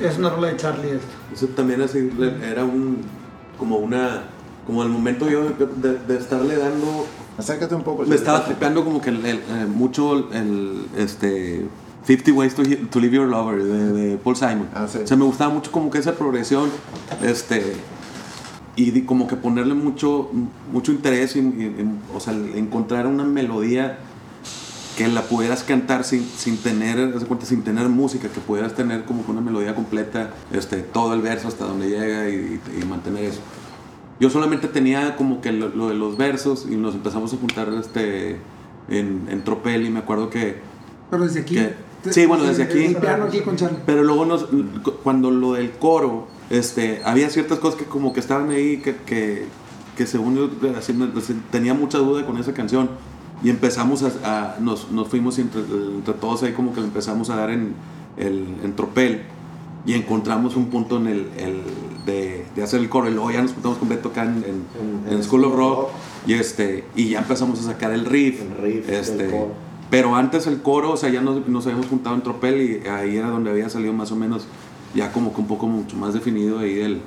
Es 0.00 0.16
una 0.18 0.30
rola 0.30 0.46
de 0.48 0.56
Charlie 0.56 0.90
esto. 0.90 1.06
Eso 1.34 1.46
también 1.48 1.82
así 1.82 2.08
era 2.48 2.64
un 2.64 2.98
como 3.58 3.78
una 3.78 4.22
como 4.66 4.82
al 4.82 4.88
momento 4.90 5.28
yo 5.28 5.50
de, 5.50 5.98
de 5.98 6.16
estarle 6.16 6.56
dando 6.56 7.06
Acércate 7.36 7.74
un 7.74 7.82
poco. 7.82 8.04
me 8.06 8.14
estaba 8.14 8.44
tripeando 8.44 8.84
como 8.84 9.00
que 9.00 9.10
el- 9.10 9.26
el, 9.26 9.36
eh, 9.38 9.66
mucho 9.68 10.28
el 10.32 10.86
este 10.96 11.66
50 12.04 12.32
Ways 12.32 12.54
to, 12.54 12.62
to 12.90 13.00
Live 13.00 13.16
Your 13.16 13.26
Lover 13.28 13.62
de, 13.62 13.92
de 13.92 14.16
Paul 14.18 14.36
Simon. 14.36 14.68
Ah, 14.74 14.86
sí. 14.88 14.98
O 15.02 15.06
sea, 15.06 15.16
me 15.16 15.24
gustaba 15.24 15.52
mucho 15.52 15.72
como 15.72 15.90
que 15.90 15.98
esa 15.98 16.12
progresión 16.12 16.68
este 17.22 17.74
y 18.88 19.02
como 19.02 19.26
que 19.28 19.36
ponerle 19.36 19.74
mucho 19.74 20.30
mucho 20.72 20.92
interés 20.92 21.36
en, 21.36 21.60
en- 21.60 21.80
en- 21.80 21.98
o 22.14 22.20
sea, 22.20 22.32
encontrar 22.34 23.06
una 23.06 23.24
melodía 23.24 23.98
que 24.96 25.08
la 25.08 25.22
pudieras 25.22 25.62
cantar 25.62 26.04
sin, 26.04 26.22
sin 26.24 26.58
tener, 26.58 27.12
cuenta, 27.26 27.46
sin 27.46 27.62
tener 27.62 27.88
música, 27.88 28.28
que 28.28 28.40
pudieras 28.40 28.74
tener 28.74 29.04
como 29.04 29.24
que 29.24 29.30
una 29.30 29.40
melodía 29.40 29.74
completa, 29.74 30.30
este, 30.52 30.78
todo 30.78 31.14
el 31.14 31.22
verso 31.22 31.48
hasta 31.48 31.64
donde 31.64 31.88
llega 31.88 32.28
y, 32.28 32.60
y 32.80 32.84
mantener 32.84 33.24
eso. 33.24 33.40
Yo 34.18 34.28
solamente 34.28 34.68
tenía 34.68 35.16
como 35.16 35.40
que 35.40 35.52
lo, 35.52 35.68
lo 35.70 35.88
de 35.88 35.94
los 35.94 36.18
versos 36.18 36.66
y 36.70 36.76
nos 36.76 36.94
empezamos 36.94 37.32
a 37.32 37.38
juntar 37.38 37.72
este, 37.80 38.36
en, 38.90 39.26
en 39.30 39.42
tropel 39.44 39.86
y 39.86 39.90
me 39.90 40.00
acuerdo 40.00 40.28
que... 40.28 40.56
Pero 41.10 41.24
desde 41.24 41.40
aquí. 41.40 41.54
Que- 41.54 41.74
sí, 42.10 42.26
bueno, 42.26 42.44
desde 42.44 42.64
aquí. 42.64 42.84
El 42.84 42.96
piano 42.96 43.24
aquí 43.24 43.40
con 43.40 43.56
Charlie. 43.56 43.78
Pero 43.86 44.02
luego 44.04 44.26
nos, 44.26 44.46
cuando 45.02 45.30
lo 45.30 45.54
del 45.54 45.70
coro, 45.72 46.28
este, 46.50 47.00
había 47.04 47.30
ciertas 47.30 47.58
cosas 47.58 47.78
que 47.78 47.86
como 47.86 48.12
que 48.12 48.20
estaban 48.20 48.50
ahí 48.50 48.78
que, 48.78 48.96
que, 48.96 49.46
que 49.96 50.06
según 50.06 50.36
yo 50.36 50.50
así, 50.76 50.92
me- 50.92 51.10
así, 51.18 51.34
tenía 51.50 51.74
mucha 51.74 51.98
duda 51.98 52.26
con 52.26 52.38
esa 52.38 52.52
canción. 52.52 52.90
Y 53.42 53.48
empezamos 53.50 54.02
a, 54.02 54.10
a- 54.56 54.60
nos, 54.60 54.90
nos 54.90 55.08
fuimos 55.08 55.38
entre, 55.38 55.62
entre 55.62 56.14
todos 56.14 56.42
ahí 56.42 56.52
como 56.52 56.74
que 56.74 56.80
le 56.80 56.86
empezamos 56.88 57.30
a 57.30 57.36
dar 57.36 57.50
en, 57.50 57.74
el, 58.16 58.44
en 58.62 58.74
tropel. 58.76 59.22
Y 59.86 59.94
encontramos 59.94 60.56
un 60.56 60.66
punto 60.66 60.98
en 60.98 61.06
el, 61.06 61.26
el 61.38 61.62
de, 62.04 62.44
de 62.54 62.62
hacer 62.62 62.80
el 62.80 62.90
coro. 62.90 63.08
Y 63.08 63.14
luego 63.14 63.30
ya 63.30 63.40
nos 63.40 63.52
juntamos 63.54 63.78
con 63.78 63.88
Beto 63.88 64.10
acá 64.10 64.24
en, 64.24 64.44
en- 64.44 65.06
En- 65.08 65.14
en 65.14 65.22
School 65.24 65.44
of 65.44 65.54
Rock. 65.54 65.78
Rock. 65.78 65.88
Y, 66.26 66.34
este, 66.34 66.84
y 66.96 67.08
ya 67.10 67.20
empezamos 67.20 67.58
a 67.60 67.62
sacar 67.62 67.92
el 67.92 68.04
riff. 68.04 68.42
El 68.42 68.56
riff 68.62 68.88
este, 68.90 69.30
pero 69.88 70.14
antes 70.16 70.46
el 70.46 70.60
coro, 70.60 70.92
o 70.92 70.96
sea, 70.98 71.08
ya 71.08 71.20
nos, 71.22 71.48
nos 71.48 71.64
habíamos 71.66 71.86
juntado 71.86 72.14
en 72.14 72.22
tropel 72.22 72.82
y 72.84 72.88
ahí 72.88 73.16
era 73.16 73.28
donde 73.30 73.50
había 73.50 73.68
salido 73.70 73.92
más 73.94 74.12
o 74.12 74.16
menos 74.16 74.46
ya 74.94 75.12
como 75.12 75.32
que 75.34 75.40
un 75.40 75.46
poco 75.46 75.66
mucho 75.66 75.96
más 75.96 76.14
definido 76.14 76.58
ahí 76.60 76.80
el, 76.80 77.00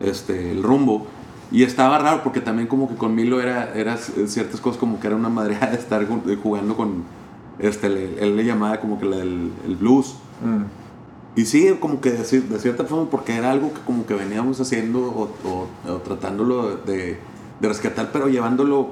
este, 0.00 0.52
el 0.52 0.62
rumbo. 0.62 1.06
Y 1.52 1.64
estaba 1.64 1.98
raro 1.98 2.22
porque 2.22 2.40
también 2.40 2.68
como 2.68 2.88
que 2.88 2.94
con 2.94 3.14
Milo 3.14 3.40
era, 3.40 3.74
era 3.74 3.96
ciertas 3.96 4.60
cosas 4.60 4.78
como 4.78 5.00
que 5.00 5.06
era 5.08 5.16
una 5.16 5.28
madreada 5.28 5.66
de 5.72 5.76
estar 5.76 6.06
jugando 6.42 6.76
con, 6.76 7.04
este, 7.58 7.86
él 7.88 8.36
le 8.36 8.44
llamaba 8.44 8.80
como 8.80 8.98
que 9.00 9.06
la- 9.06 9.16
el, 9.16 9.50
el 9.66 9.76
blues. 9.76 10.14
Mm. 10.44 10.64
Y 11.38 11.44
sí, 11.46 11.68
como 11.80 12.00
que 12.00 12.10
de, 12.10 12.18
de 12.40 12.58
cierta 12.58 12.84
forma, 12.84 13.08
porque 13.10 13.34
era 13.36 13.50
algo 13.52 13.72
que 13.72 13.80
como 13.80 14.04
que 14.06 14.14
veníamos 14.14 14.60
haciendo 14.60 15.00
o, 15.00 15.30
o- 15.48 15.92
o 15.92 15.96
tratándolo 15.98 16.76
de, 16.76 17.18
de 17.60 17.68
rescatar, 17.68 18.10
pero 18.12 18.28
llevándolo 18.28 18.88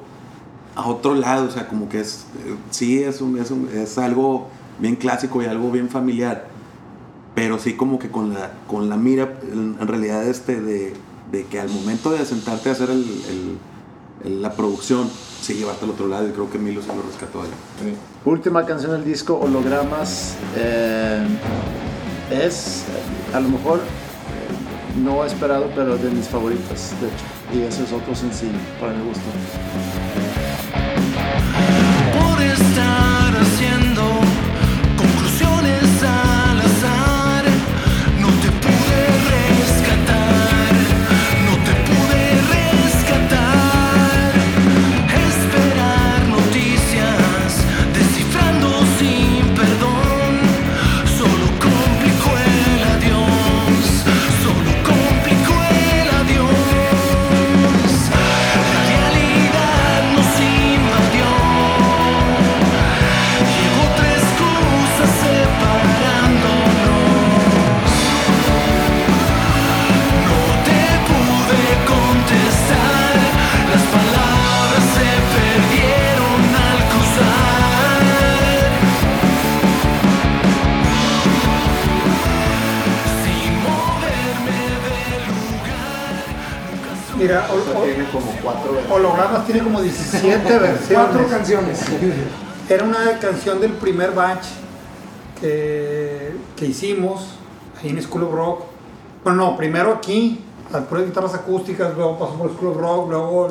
a 0.76 0.86
otro 0.86 1.14
lado, 1.14 1.46
o 1.46 1.50
sea, 1.50 1.66
como 1.68 1.88
que 1.88 2.00
es, 2.00 2.26
eh, 2.46 2.54
sí, 2.70 3.02
es, 3.02 3.20
un, 3.20 3.38
es, 3.38 3.50
un- 3.50 3.68
es 3.72 3.98
algo 3.98 4.46
bien 4.78 4.94
clásico 4.96 5.42
y 5.42 5.46
algo 5.46 5.70
bien 5.72 5.88
familiar, 5.88 6.46
pero 7.38 7.60
sí 7.60 7.74
como 7.74 8.00
que 8.00 8.10
con 8.10 8.34
la, 8.34 8.50
con 8.66 8.88
la 8.88 8.96
mira, 8.96 9.38
en, 9.52 9.78
realidad, 9.86 10.26
este, 10.26 10.60
de, 10.60 10.92
de 11.30 11.44
que 11.44 11.60
al 11.60 11.68
momento 11.68 12.10
de 12.10 12.24
sentarte 12.24 12.68
a 12.68 12.72
hacer 12.72 12.90
el, 12.90 14.40
la 14.40 14.54
producción, 14.54 15.08
sí, 15.40 15.54
llevarte 15.54 15.84
al 15.84 15.92
otro 15.92 16.08
lado, 16.08 16.26
y 16.26 16.32
creo 16.32 16.50
que 16.50 16.58
Milo 16.58 16.82
se 16.82 16.88
lo 16.88 17.00
rescató 17.00 17.42
ahí. 17.42 17.48
Última 18.24 18.66
canción 18.66 18.90
del 18.90 19.04
disco, 19.04 19.38
Hologramas. 19.38 20.34
eh, 20.56 21.24
es, 22.32 22.82
a 23.32 23.38
lo 23.38 23.50
mejor, 23.50 23.82
no 24.96 25.24
esperado, 25.24 25.70
pero 25.76 25.96
de 25.96 26.10
mis 26.10 26.26
favoritas, 26.26 26.92
de 27.00 27.06
hecho. 27.06 27.24
Y 27.54 27.68
ese 27.68 27.84
es 27.84 27.92
otro 27.92 28.16
sencillo, 28.16 28.58
para 28.80 28.94
mi 28.94 29.04
gusto. 29.06 29.22
Como 88.20 88.32
cuatro 88.42 88.78
Hologramas 88.90 89.46
tiene 89.46 89.62
como 89.62 89.80
17 89.80 90.38
versiones. 90.58 90.88
Cuatro 90.92 91.26
canciones. 91.28 91.80
Era 92.68 92.84
una 92.84 93.18
canción 93.18 93.60
del 93.60 93.72
primer 93.72 94.12
batch 94.12 94.44
que, 95.40 96.32
que 96.56 96.66
hicimos 96.66 97.34
ahí 97.82 97.90
en 97.90 98.02
School 98.02 98.24
of 98.24 98.32
Rock. 98.34 98.62
Bueno, 99.24 99.44
no, 99.50 99.56
primero 99.56 99.92
aquí, 99.94 100.40
las 100.72 100.84
puras 100.84 101.04
guitarras 101.06 101.34
acústicas, 101.34 101.94
luego 101.96 102.18
pasó 102.18 102.34
por 102.34 102.52
School 102.52 102.68
of 102.72 102.76
Rock, 102.78 103.10
luego 103.10 103.48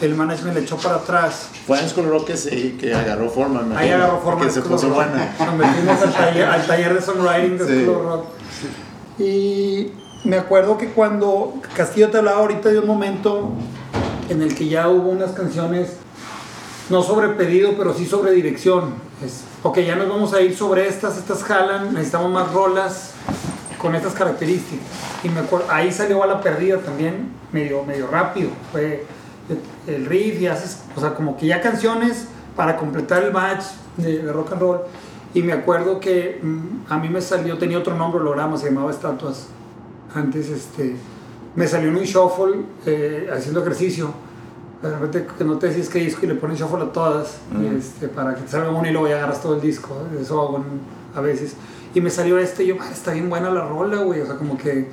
el 0.00 0.14
management 0.14 0.56
le 0.56 0.62
echó 0.62 0.76
para 0.76 0.96
atrás. 0.96 1.48
Fue 1.66 1.80
en 1.80 1.88
School 1.88 2.08
Rock 2.08 2.26
que, 2.28 2.36
sí, 2.36 2.76
que 2.80 2.94
agarró 2.94 3.28
forma. 3.28 3.62
me 3.62 3.76
Ahí 3.76 3.90
agarró 3.90 4.18
forma 4.20 4.44
Que 4.44 4.50
se 4.50 4.62
puso 4.62 4.86
Rock. 4.88 4.96
buena. 4.96 5.34
Nos 5.38 5.54
metimos 5.54 6.00
al 6.02 6.12
taller, 6.12 6.44
al 6.44 6.66
taller 6.66 6.94
de 6.94 7.02
songwriting 7.02 7.58
de 7.58 7.66
Sí. 7.66 7.82
School 7.84 7.96
of 7.96 8.02
Rock. 8.04 8.24
Y 9.18 9.92
me 10.24 10.36
acuerdo 10.36 10.78
que 10.78 10.88
cuando 10.90 11.54
Castillo 11.76 12.10
te 12.10 12.18
hablaba 12.18 12.38
ahorita 12.40 12.68
de 12.70 12.78
un 12.78 12.86
momento 12.86 13.50
en 14.30 14.42
el 14.42 14.54
que 14.54 14.68
ya 14.68 14.88
hubo 14.88 15.10
unas 15.10 15.32
canciones, 15.32 15.90
no 16.88 17.02
sobre 17.02 17.30
pedido, 17.30 17.74
pero 17.76 17.92
sí 17.92 18.06
sobre 18.06 18.30
dirección. 18.30 18.94
Es, 19.24 19.42
ok, 19.62 19.80
ya 19.80 19.96
nos 19.96 20.08
vamos 20.08 20.32
a 20.32 20.40
ir 20.40 20.56
sobre 20.56 20.88
estas, 20.88 21.18
estas 21.18 21.42
jalan, 21.42 21.92
necesitamos 21.92 22.30
más 22.30 22.52
rolas 22.52 23.10
con 23.78 23.94
estas 23.94 24.14
características. 24.14 24.86
Y 25.24 25.28
me 25.28 25.40
acuerdo, 25.40 25.66
ahí 25.70 25.92
salió 25.92 26.22
a 26.22 26.26
la 26.26 26.40
perdida 26.40 26.78
también, 26.78 27.30
medio, 27.52 27.84
medio 27.84 28.06
rápido. 28.06 28.50
Fue 28.72 29.04
el, 29.86 30.06
riff 30.06 30.40
y 30.40 30.46
haces, 30.46 30.78
o 30.94 31.00
sea, 31.00 31.14
como 31.14 31.36
que 31.36 31.46
ya 31.46 31.60
canciones 31.60 32.26
para 32.54 32.76
completar 32.76 33.24
el 33.24 33.32
match 33.32 33.64
de, 33.96 34.18
de 34.18 34.32
rock 34.32 34.52
and 34.52 34.60
roll. 34.60 34.80
Y 35.34 35.42
me 35.42 35.52
acuerdo 35.52 35.98
que 35.98 36.40
mm, 36.42 36.92
a 36.92 36.98
mí 36.98 37.08
me 37.08 37.20
salió, 37.20 37.58
tenía 37.58 37.78
otro 37.78 37.96
nombre, 37.96 38.20
holograma, 38.20 38.56
se 38.56 38.66
llamaba 38.66 38.90
Estatuas. 38.92 39.48
Antes, 40.14 40.48
este, 40.48 40.96
me 41.56 41.66
salió 41.66 41.90
un 41.90 41.96
shuffle 41.98 42.62
eh, 42.86 43.28
haciendo 43.32 43.60
ejercicio. 43.60 44.12
De 44.82 44.90
repente 44.90 45.26
que 45.36 45.44
no 45.44 45.58
te 45.58 45.68
decís 45.68 45.88
qué 45.90 45.98
disco 45.98 46.20
y 46.24 46.28
le 46.28 46.34
pones 46.36 46.58
shuffle 46.58 46.84
a 46.84 46.92
todas 46.92 47.38
este, 47.76 48.08
para 48.08 48.34
que 48.34 48.42
te 48.42 48.48
salga 48.48 48.70
uno 48.70 48.88
y 48.88 48.92
luego 48.92 49.08
ya 49.08 49.16
agarras 49.16 49.42
todo 49.42 49.54
el 49.56 49.60
disco. 49.60 49.94
Eso 50.18 50.40
hago 50.40 50.64
a 51.14 51.20
veces. 51.20 51.54
Y 51.94 52.00
me 52.00 52.08
salió 52.08 52.38
este 52.38 52.64
y 52.64 52.68
yo, 52.68 52.76
"Ah, 52.80 52.88
está 52.90 53.12
bien 53.12 53.28
buena 53.28 53.50
la 53.50 53.66
rola, 53.66 53.98
güey. 53.98 54.20
O 54.20 54.26
sea, 54.26 54.36
como 54.36 54.56
que 54.56 54.88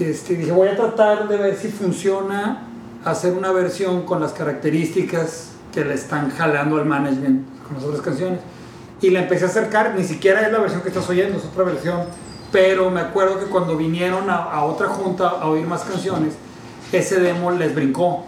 este, 0.00 0.34
dije, 0.34 0.50
voy 0.50 0.68
a 0.68 0.76
tratar 0.76 1.28
de 1.28 1.36
ver 1.36 1.56
si 1.56 1.68
funciona 1.68 2.66
hacer 3.04 3.32
una 3.34 3.52
versión 3.52 4.02
con 4.02 4.20
las 4.20 4.32
características 4.32 5.50
que 5.72 5.84
le 5.84 5.94
están 5.94 6.30
jalando 6.30 6.78
al 6.78 6.86
management 6.86 7.46
con 7.66 7.76
las 7.76 7.84
otras 7.84 8.00
canciones. 8.00 8.40
Y 9.00 9.10
la 9.10 9.20
empecé 9.20 9.44
a 9.44 9.48
acercar, 9.48 9.94
ni 9.96 10.02
siquiera 10.04 10.40
es 10.46 10.50
la 10.52 10.58
versión 10.58 10.80
que 10.80 10.88
estás 10.88 11.08
oyendo, 11.08 11.38
es 11.38 11.44
otra 11.44 11.64
versión. 11.64 12.00
Pero 12.54 12.88
me 12.88 13.00
acuerdo 13.00 13.40
que 13.40 13.46
cuando 13.46 13.76
vinieron 13.76 14.30
a, 14.30 14.36
a 14.36 14.62
otra 14.62 14.86
junta 14.86 15.28
a 15.28 15.48
oír 15.48 15.66
más 15.66 15.82
canciones, 15.82 16.34
ese 16.92 17.18
demo 17.18 17.50
les 17.50 17.74
brincó. 17.74 18.26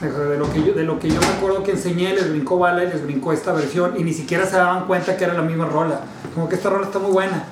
De 0.00 0.38
lo, 0.38 0.50
que 0.50 0.62
yo, 0.62 0.72
de 0.72 0.84
lo 0.84 0.98
que 0.98 1.10
yo 1.10 1.20
me 1.20 1.26
acuerdo 1.26 1.62
que 1.62 1.72
enseñé, 1.72 2.14
les 2.14 2.30
brincó 2.30 2.58
bala 2.58 2.84
y 2.84 2.88
les 2.88 3.02
brincó 3.02 3.34
esta 3.34 3.52
versión 3.52 3.92
y 3.98 4.04
ni 4.04 4.14
siquiera 4.14 4.46
se 4.46 4.56
daban 4.56 4.86
cuenta 4.86 5.18
que 5.18 5.24
era 5.24 5.34
la 5.34 5.42
misma 5.42 5.66
rola. 5.66 6.00
Como 6.34 6.48
que 6.48 6.54
esta 6.54 6.70
rola 6.70 6.86
está 6.86 6.98
muy 6.98 7.12
buena. 7.12 7.44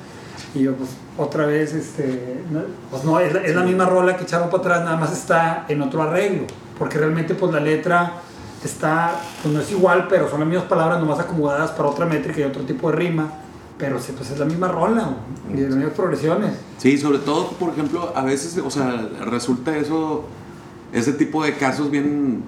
Y 0.55 0.63
yo, 0.63 0.75
pues, 0.75 0.89
otra 1.19 1.45
vez, 1.45 1.75
este, 1.75 2.43
pues 2.91 3.05
no, 3.05 3.21
es 3.21 3.35
la, 3.35 3.43
es 3.43 3.55
la 3.55 3.63
misma 3.63 3.85
rola 3.85 4.17
que 4.17 4.25
echaron 4.25 4.49
para 4.49 4.63
atrás, 4.63 4.85
nada 4.85 4.97
más 4.97 5.13
está 5.13 5.67
en 5.69 5.83
otro 5.83 6.01
arreglo. 6.01 6.47
Porque 6.79 6.97
realmente, 6.97 7.35
pues, 7.35 7.53
la 7.53 7.61
letra 7.61 8.23
está, 8.65 9.21
pues 9.43 9.53
no 9.53 9.61
es 9.61 9.71
igual, 9.71 10.07
pero 10.09 10.31
son 10.31 10.41
las 10.41 10.49
mismas 10.49 10.67
palabras 10.67 10.99
nomás 10.99 11.21
acomodadas 11.21 11.73
para 11.73 11.91
otra 11.91 12.07
métrica 12.07 12.41
y 12.41 12.45
otro 12.45 12.63
tipo 12.63 12.91
de 12.91 12.97
rima. 12.97 13.44
Pero 13.79 13.97
pues 14.17 14.31
es 14.31 14.39
la 14.39 14.45
misma 14.45 14.69
rola 14.69 15.17
y 15.53 15.61
las 15.61 15.75
mismas 15.75 15.95
progresiones. 15.95 16.53
Sí, 16.79 16.97
sobre 16.97 17.19
todo, 17.19 17.49
por 17.53 17.71
ejemplo, 17.73 18.13
a 18.15 18.23
veces, 18.23 18.57
o 18.65 18.71
sea, 18.71 19.09
resulta 19.25 19.77
eso, 19.77 20.25
ese 20.93 21.13
tipo 21.13 21.43
de 21.43 21.55
casos 21.55 21.91
bien, 21.91 22.43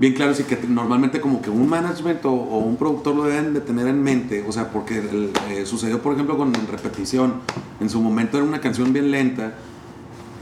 bien 0.00 0.12
claros 0.14 0.40
y 0.40 0.42
que 0.42 0.58
normalmente 0.68 1.20
como 1.20 1.40
que 1.40 1.50
un 1.50 1.68
management 1.68 2.24
o, 2.24 2.32
o 2.32 2.58
un 2.58 2.76
productor 2.76 3.14
lo 3.14 3.24
deben 3.24 3.54
de 3.54 3.60
tener 3.60 3.86
en 3.86 4.02
mente, 4.02 4.44
o 4.46 4.50
sea, 4.50 4.70
porque 4.70 4.98
el- 4.98 5.30
eh, 5.50 5.64
sucedió, 5.66 6.02
por 6.02 6.14
ejemplo, 6.14 6.36
con 6.36 6.52
Repetición, 6.52 7.34
en 7.80 7.88
su 7.88 8.00
momento 8.00 8.36
era 8.36 8.44
una 8.44 8.60
canción 8.60 8.92
bien 8.92 9.12
lenta, 9.12 9.54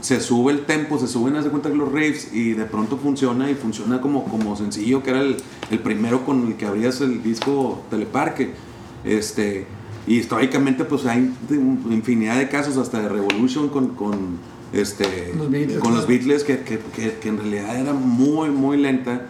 se 0.01 0.21
sube 0.21 0.53
el 0.53 0.65
tempo, 0.65 0.97
se 0.97 1.07
suben, 1.07 1.35
haz 1.35 1.43
de 1.43 1.51
cuenta 1.51 1.69
que 1.69 1.75
los 1.75 1.91
riffs 1.91 2.33
y 2.33 2.53
de 2.53 2.65
pronto 2.65 2.97
funciona 2.97 3.51
y 3.51 3.53
funciona 3.53 4.01
como, 4.01 4.23
como 4.23 4.55
sencillo, 4.55 5.03
que 5.03 5.09
era 5.11 5.19
el, 5.21 5.37
el 5.69 5.79
primero 5.79 6.25
con 6.25 6.47
el 6.47 6.55
que 6.55 6.65
abrías 6.65 6.99
el 7.01 7.21
disco 7.21 7.83
Teleparque. 7.91 8.53
Este, 9.03 9.65
y 10.09 10.15
históricamente 10.17 10.83
pues 10.83 11.05
hay 11.05 11.31
infinidad 11.89 12.37
de 12.37 12.49
casos 12.49 12.75
hasta 12.77 12.99
de 12.99 13.07
Revolution 13.07 13.69
con, 13.69 13.89
con, 13.95 14.37
este, 14.73 15.33
Los 15.37 15.49
Beatles. 15.49 15.79
con 15.79 15.93
los 15.95 16.05
Beatles 16.07 16.43
que, 16.43 16.59
que, 16.63 16.79
que- 16.79 17.13
que 17.21 17.29
en 17.29 17.37
realidad 17.37 17.77
era 17.79 17.93
muy, 17.93 18.49
muy 18.49 18.75
lenta. 18.77 19.27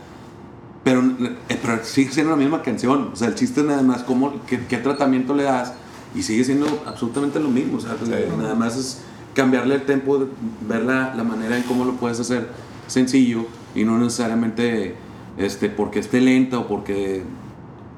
Pero, 0.83 1.01
eh, 1.01 1.59
pero 1.61 1.83
sigue 1.83 2.11
siendo 2.11 2.31
la 2.31 2.37
misma 2.37 2.61
canción. 2.63 3.09
O 3.13 3.15
sea, 3.15 3.27
el 3.27 3.35
chiste 3.35 3.59
es 3.61 3.67
nada 3.67 3.81
más 3.83 4.03
cómo, 4.03 4.33
qué, 4.47 4.59
qué 4.67 4.77
tratamiento 4.77 5.35
le 5.35 5.43
das 5.43 5.73
y 6.15 6.23
sigue 6.23 6.43
siendo 6.45 6.65
absolutamente 6.87 7.39
lo 7.39 7.49
mismo. 7.49 7.77
O 7.77 7.81
sea, 7.81 7.95
nada 8.37 8.55
más 8.55 8.77
es 8.77 9.01
cambiarle 9.35 9.75
el 9.75 9.81
tempo, 9.83 10.27
ver 10.67 10.83
la, 10.83 11.13
la 11.13 11.23
manera 11.25 11.57
en 11.57 11.63
cómo 11.63 11.83
lo 11.85 11.93
puedes 11.97 12.19
hacer 12.21 12.47
sencillo 12.87 13.45
y 13.75 13.83
no 13.83 13.99
necesariamente 13.99 14.95
este, 15.37 15.69
porque 15.69 15.99
esté 15.99 16.21
lenta 16.21 16.57
o 16.57 16.67
porque 16.67 17.23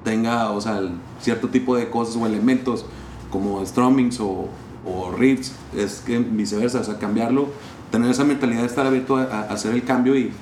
tenga, 0.04 0.50
o 0.52 0.60
sea, 0.60 0.80
el- 0.80 0.92
cierto 1.22 1.50
tipo 1.50 1.76
de 1.76 1.90
cosas 1.90 2.16
o 2.16 2.26
elementos 2.26 2.86
como 3.30 3.66
strummings 3.66 4.20
o, 4.20 4.48
o 4.86 5.12
riffs, 5.18 5.54
es 5.76 6.02
que 6.06 6.18
viceversa, 6.20 6.80
o 6.80 6.84
sea, 6.84 6.98
cambiarlo, 6.98 7.48
tener 7.92 8.10
esa 8.12 8.24
mentalidad 8.24 8.62
de 8.62 8.68
estar 8.68 8.86
abierto 8.86 9.16
a, 9.18 9.24
a 9.24 9.42
hacer 9.54 9.74
el 9.74 9.84
cambio 9.84 10.16
y, 10.18 10.34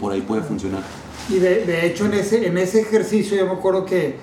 por 0.00 0.12
ahí 0.12 0.20
puede 0.20 0.42
funcionar. 0.42 0.82
Y 1.28 1.34
de, 1.38 1.64
de 1.64 1.86
hecho 1.86 2.04
en 2.06 2.14
ese, 2.14 2.46
en 2.46 2.58
ese 2.58 2.80
ejercicio 2.80 3.36
yo 3.36 3.46
me 3.46 3.52
acuerdo 3.52 3.84
que 3.84 4.16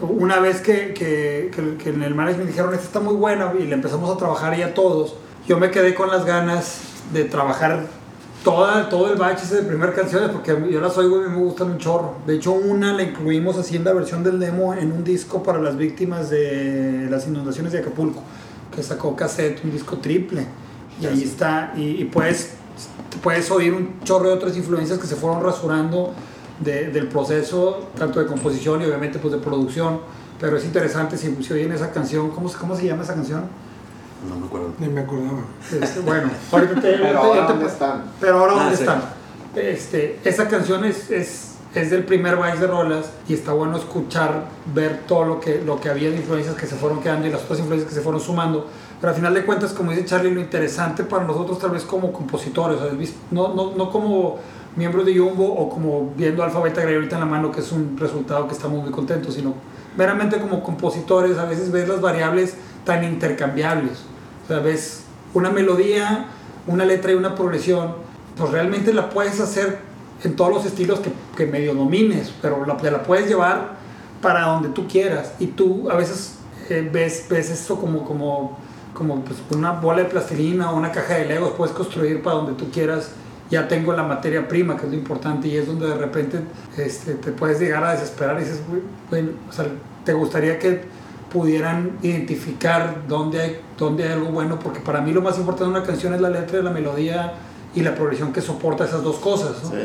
una 0.00 0.40
vez 0.40 0.60
que, 0.60 0.92
que, 0.94 1.50
que- 1.54 1.76
que 1.76 1.90
en 1.90 2.02
el 2.02 2.14
management 2.14 2.48
dijeron, 2.48 2.72
esta 2.74 2.86
está 2.86 3.00
muy 3.00 3.14
buena 3.14 3.52
y 3.58 3.64
le 3.64 3.74
empezamos 3.74 4.10
a 4.14 4.16
trabajar 4.16 4.56
ya 4.56 4.72
todos, 4.74 5.14
yo 5.46 5.58
me 5.58 5.70
quedé 5.70 5.94
con 5.94 6.08
las 6.08 6.24
ganas 6.24 6.78
de 7.12 7.24
trabajar 7.24 7.86
toda, 8.44 8.88
todo 8.88 9.10
el 9.12 9.18
batch 9.18 9.42
ese 9.42 9.56
de 9.56 9.62
primer 9.62 9.92
canciones 9.94 10.28
porque 10.30 10.56
yo 10.70 10.80
las 10.80 10.96
oigo 10.98 11.24
y 11.24 11.28
me 11.28 11.36
gustan 11.38 11.70
un 11.72 11.78
chorro. 11.78 12.14
De 12.26 12.36
hecho 12.36 12.52
una 12.52 12.92
la 12.92 13.02
incluimos 13.02 13.56
así 13.58 13.74
en 13.76 13.84
la 13.84 13.92
versión 13.92 14.22
del 14.22 14.38
demo 14.38 14.74
en 14.74 14.92
un 14.92 15.02
disco 15.02 15.42
para 15.42 15.58
las 15.60 15.76
víctimas 15.76 16.30
de 16.30 17.08
las 17.10 17.26
inundaciones 17.26 17.72
de 17.72 17.78
Acapulco, 17.80 18.22
que 18.74 18.82
sacó 18.82 19.16
cassette, 19.16 19.64
un 19.64 19.72
disco 19.72 19.96
triple. 19.96 20.46
Y 21.00 21.06
ahí 21.06 21.22
está, 21.24 21.72
y, 21.76 22.00
y 22.02 22.04
puedes, 22.04 22.50
puedes 23.22 23.50
oír 23.50 23.72
un 23.74 23.98
chorro 24.04 24.28
de 24.28 24.34
otras 24.34 24.56
influencias 24.56 24.98
que 24.98 25.06
se 25.08 25.16
fueron 25.16 25.42
rasurando 25.42 26.12
de- 26.60 26.90
del 26.90 27.08
proceso, 27.08 27.88
tanto 27.98 28.20
de 28.20 28.26
composición 28.26 28.80
y 28.82 28.84
obviamente 28.84 29.18
pues 29.18 29.32
de 29.34 29.40
producción. 29.40 30.00
Pero 30.38 30.56
es 30.56 30.64
interesante 30.64 31.16
si, 31.16 31.34
si 31.42 31.52
oyen 31.52 31.72
esa 31.72 31.90
canción, 31.90 32.30
¿cómo, 32.30 32.48
¿cómo 32.52 32.76
se 32.76 32.86
llama 32.86 33.02
esa 33.04 33.14
canción? 33.14 33.42
No 34.28 34.36
me 34.36 34.46
acuerdo. 34.46 34.68
Ni 34.78 34.88
me 34.88 35.00
acordaba. 35.02 35.38
Este, 35.80 36.00
bueno, 36.00 36.30
ahorita 36.52 36.74
te, 36.80 36.80
Pero 36.98 37.18
ahora 37.18 37.46
te- 37.46 37.52
¿dónde 37.52 37.66
están? 37.68 38.02
Pero 38.20 38.38
ahora 38.38 38.52
Ah, 38.56 38.60
dónde 38.62 38.76
sí. 38.76 38.82
están. 38.82 39.02
Este, 39.56 40.18
esa 40.24 40.48
canción 40.48 40.84
es, 40.84 41.10
es, 41.10 41.54
es 41.74 41.90
del 41.90 42.04
primer 42.04 42.36
Vice 42.36 42.58
de 42.58 42.66
Rolas 42.66 43.06
y 43.28 43.34
está 43.34 43.52
bueno 43.52 43.76
escuchar, 43.76 44.46
ver 44.74 45.02
todo 45.06 45.24
lo 45.24 45.40
que, 45.40 45.62
lo 45.64 45.80
que 45.80 45.88
había 45.90 46.10
de 46.10 46.16
influencias 46.16 46.54
que 46.56 46.66
se 46.66 46.74
fueron 46.76 47.00
quedando 47.00 47.26
y 47.26 47.30
las 47.30 47.42
otras 47.42 47.58
influencias 47.60 47.88
que 47.88 47.94
se 47.94 48.00
fueron 48.02 48.20
sumando. 48.20 48.66
Pero 49.00 49.10
al 49.10 49.16
final 49.16 49.34
de 49.34 49.44
cuentas, 49.44 49.72
como 49.72 49.90
dice 49.90 50.04
Charlie, 50.06 50.30
lo 50.32 50.40
interesante 50.40 51.04
para 51.04 51.24
nosotros 51.24 51.58
tal 51.58 51.70
vez 51.70 51.82
como 51.84 52.12
compositores, 52.12 52.78
no, 53.30 53.52
no, 53.54 53.72
no 53.76 53.90
como 53.90 54.38
miembros 54.76 55.04
de 55.06 55.16
Jumbo 55.18 55.46
o 55.54 55.68
como 55.68 56.12
viendo 56.16 56.42
Alfa 56.42 56.60
Beta 56.60 56.80
Grey 56.80 56.94
ahorita 56.96 57.16
en 57.16 57.20
la 57.20 57.26
mano, 57.26 57.52
que 57.52 57.60
es 57.60 57.70
un 57.70 57.96
resultado 57.98 58.48
que 58.48 58.54
estamos 58.54 58.82
muy 58.82 58.90
contentos, 58.90 59.34
sino 59.34 59.54
meramente 59.96 60.40
como 60.40 60.62
compositores, 60.64 61.38
a 61.38 61.44
veces 61.44 61.70
ves 61.70 61.86
las 61.88 62.00
variables 62.00 62.54
tan 62.84 63.04
intercambiables. 63.04 63.98
O 64.44 64.48
sea, 64.48 64.58
ves 64.58 65.04
una 65.32 65.50
melodía, 65.50 66.26
una 66.66 66.84
letra 66.84 67.12
y 67.12 67.14
una 67.14 67.34
progresión, 67.34 67.94
pues 68.36 68.50
realmente 68.50 68.92
la 68.92 69.10
puedes 69.10 69.40
hacer 69.40 69.78
en 70.22 70.36
todos 70.36 70.52
los 70.52 70.66
estilos 70.66 71.00
que, 71.00 71.12
que 71.36 71.46
medio 71.46 71.74
domines, 71.74 72.32
pero 72.40 72.64
la, 72.66 72.76
te 72.76 72.90
la 72.90 73.02
puedes 73.02 73.28
llevar 73.28 73.76
para 74.22 74.46
donde 74.46 74.70
tú 74.70 74.86
quieras. 74.88 75.32
Y 75.38 75.48
tú 75.48 75.90
a 75.90 75.96
veces 75.96 76.36
eh, 76.70 76.88
ves, 76.90 77.26
ves 77.28 77.50
esto 77.50 77.76
como, 77.76 78.04
como, 78.04 78.58
como 78.94 79.22
pues, 79.22 79.38
una 79.50 79.72
bola 79.72 80.02
de 80.02 80.08
plastilina 80.08 80.70
o 80.70 80.76
una 80.76 80.92
caja 80.92 81.14
de 81.14 81.26
legos, 81.26 81.52
puedes 81.56 81.74
construir 81.74 82.22
para 82.22 82.36
donde 82.36 82.52
tú 82.54 82.70
quieras. 82.70 83.10
Ya 83.50 83.68
tengo 83.68 83.92
la 83.92 84.02
materia 84.02 84.48
prima, 84.48 84.76
que 84.76 84.86
es 84.86 84.92
lo 84.92 84.96
importante, 84.96 85.48
y 85.48 85.56
es 85.56 85.66
donde 85.66 85.86
de 85.86 85.94
repente 85.94 86.40
este, 86.78 87.14
te 87.14 87.30
puedes 87.30 87.60
llegar 87.60 87.84
a 87.84 87.92
desesperar 87.92 88.40
y 88.40 88.44
dices, 88.44 88.62
"Güey, 88.66 88.80
bueno, 89.10 89.32
o 89.48 89.52
sea, 89.52 89.66
te 90.04 90.14
gustaría 90.14 90.58
que 90.58 90.82
pudieran 91.34 91.98
identificar 92.02 93.02
dónde 93.08 93.40
hay, 93.42 93.60
dónde 93.76 94.04
hay 94.04 94.12
algo 94.12 94.28
bueno, 94.30 94.58
porque 94.60 94.78
para 94.80 95.00
mí 95.00 95.12
lo 95.12 95.20
más 95.20 95.36
importante 95.36 95.64
de 95.64 95.70
una 95.78 95.82
canción 95.86 96.14
es 96.14 96.20
la 96.20 96.30
letra, 96.30 96.62
la 96.62 96.70
melodía 96.70 97.32
y 97.74 97.82
la 97.82 97.92
progresión 97.96 98.32
que 98.32 98.40
soporta 98.40 98.84
esas 98.84 99.02
dos 99.02 99.16
cosas. 99.16 99.50
¿no? 99.64 99.70
Sí. 99.70 99.76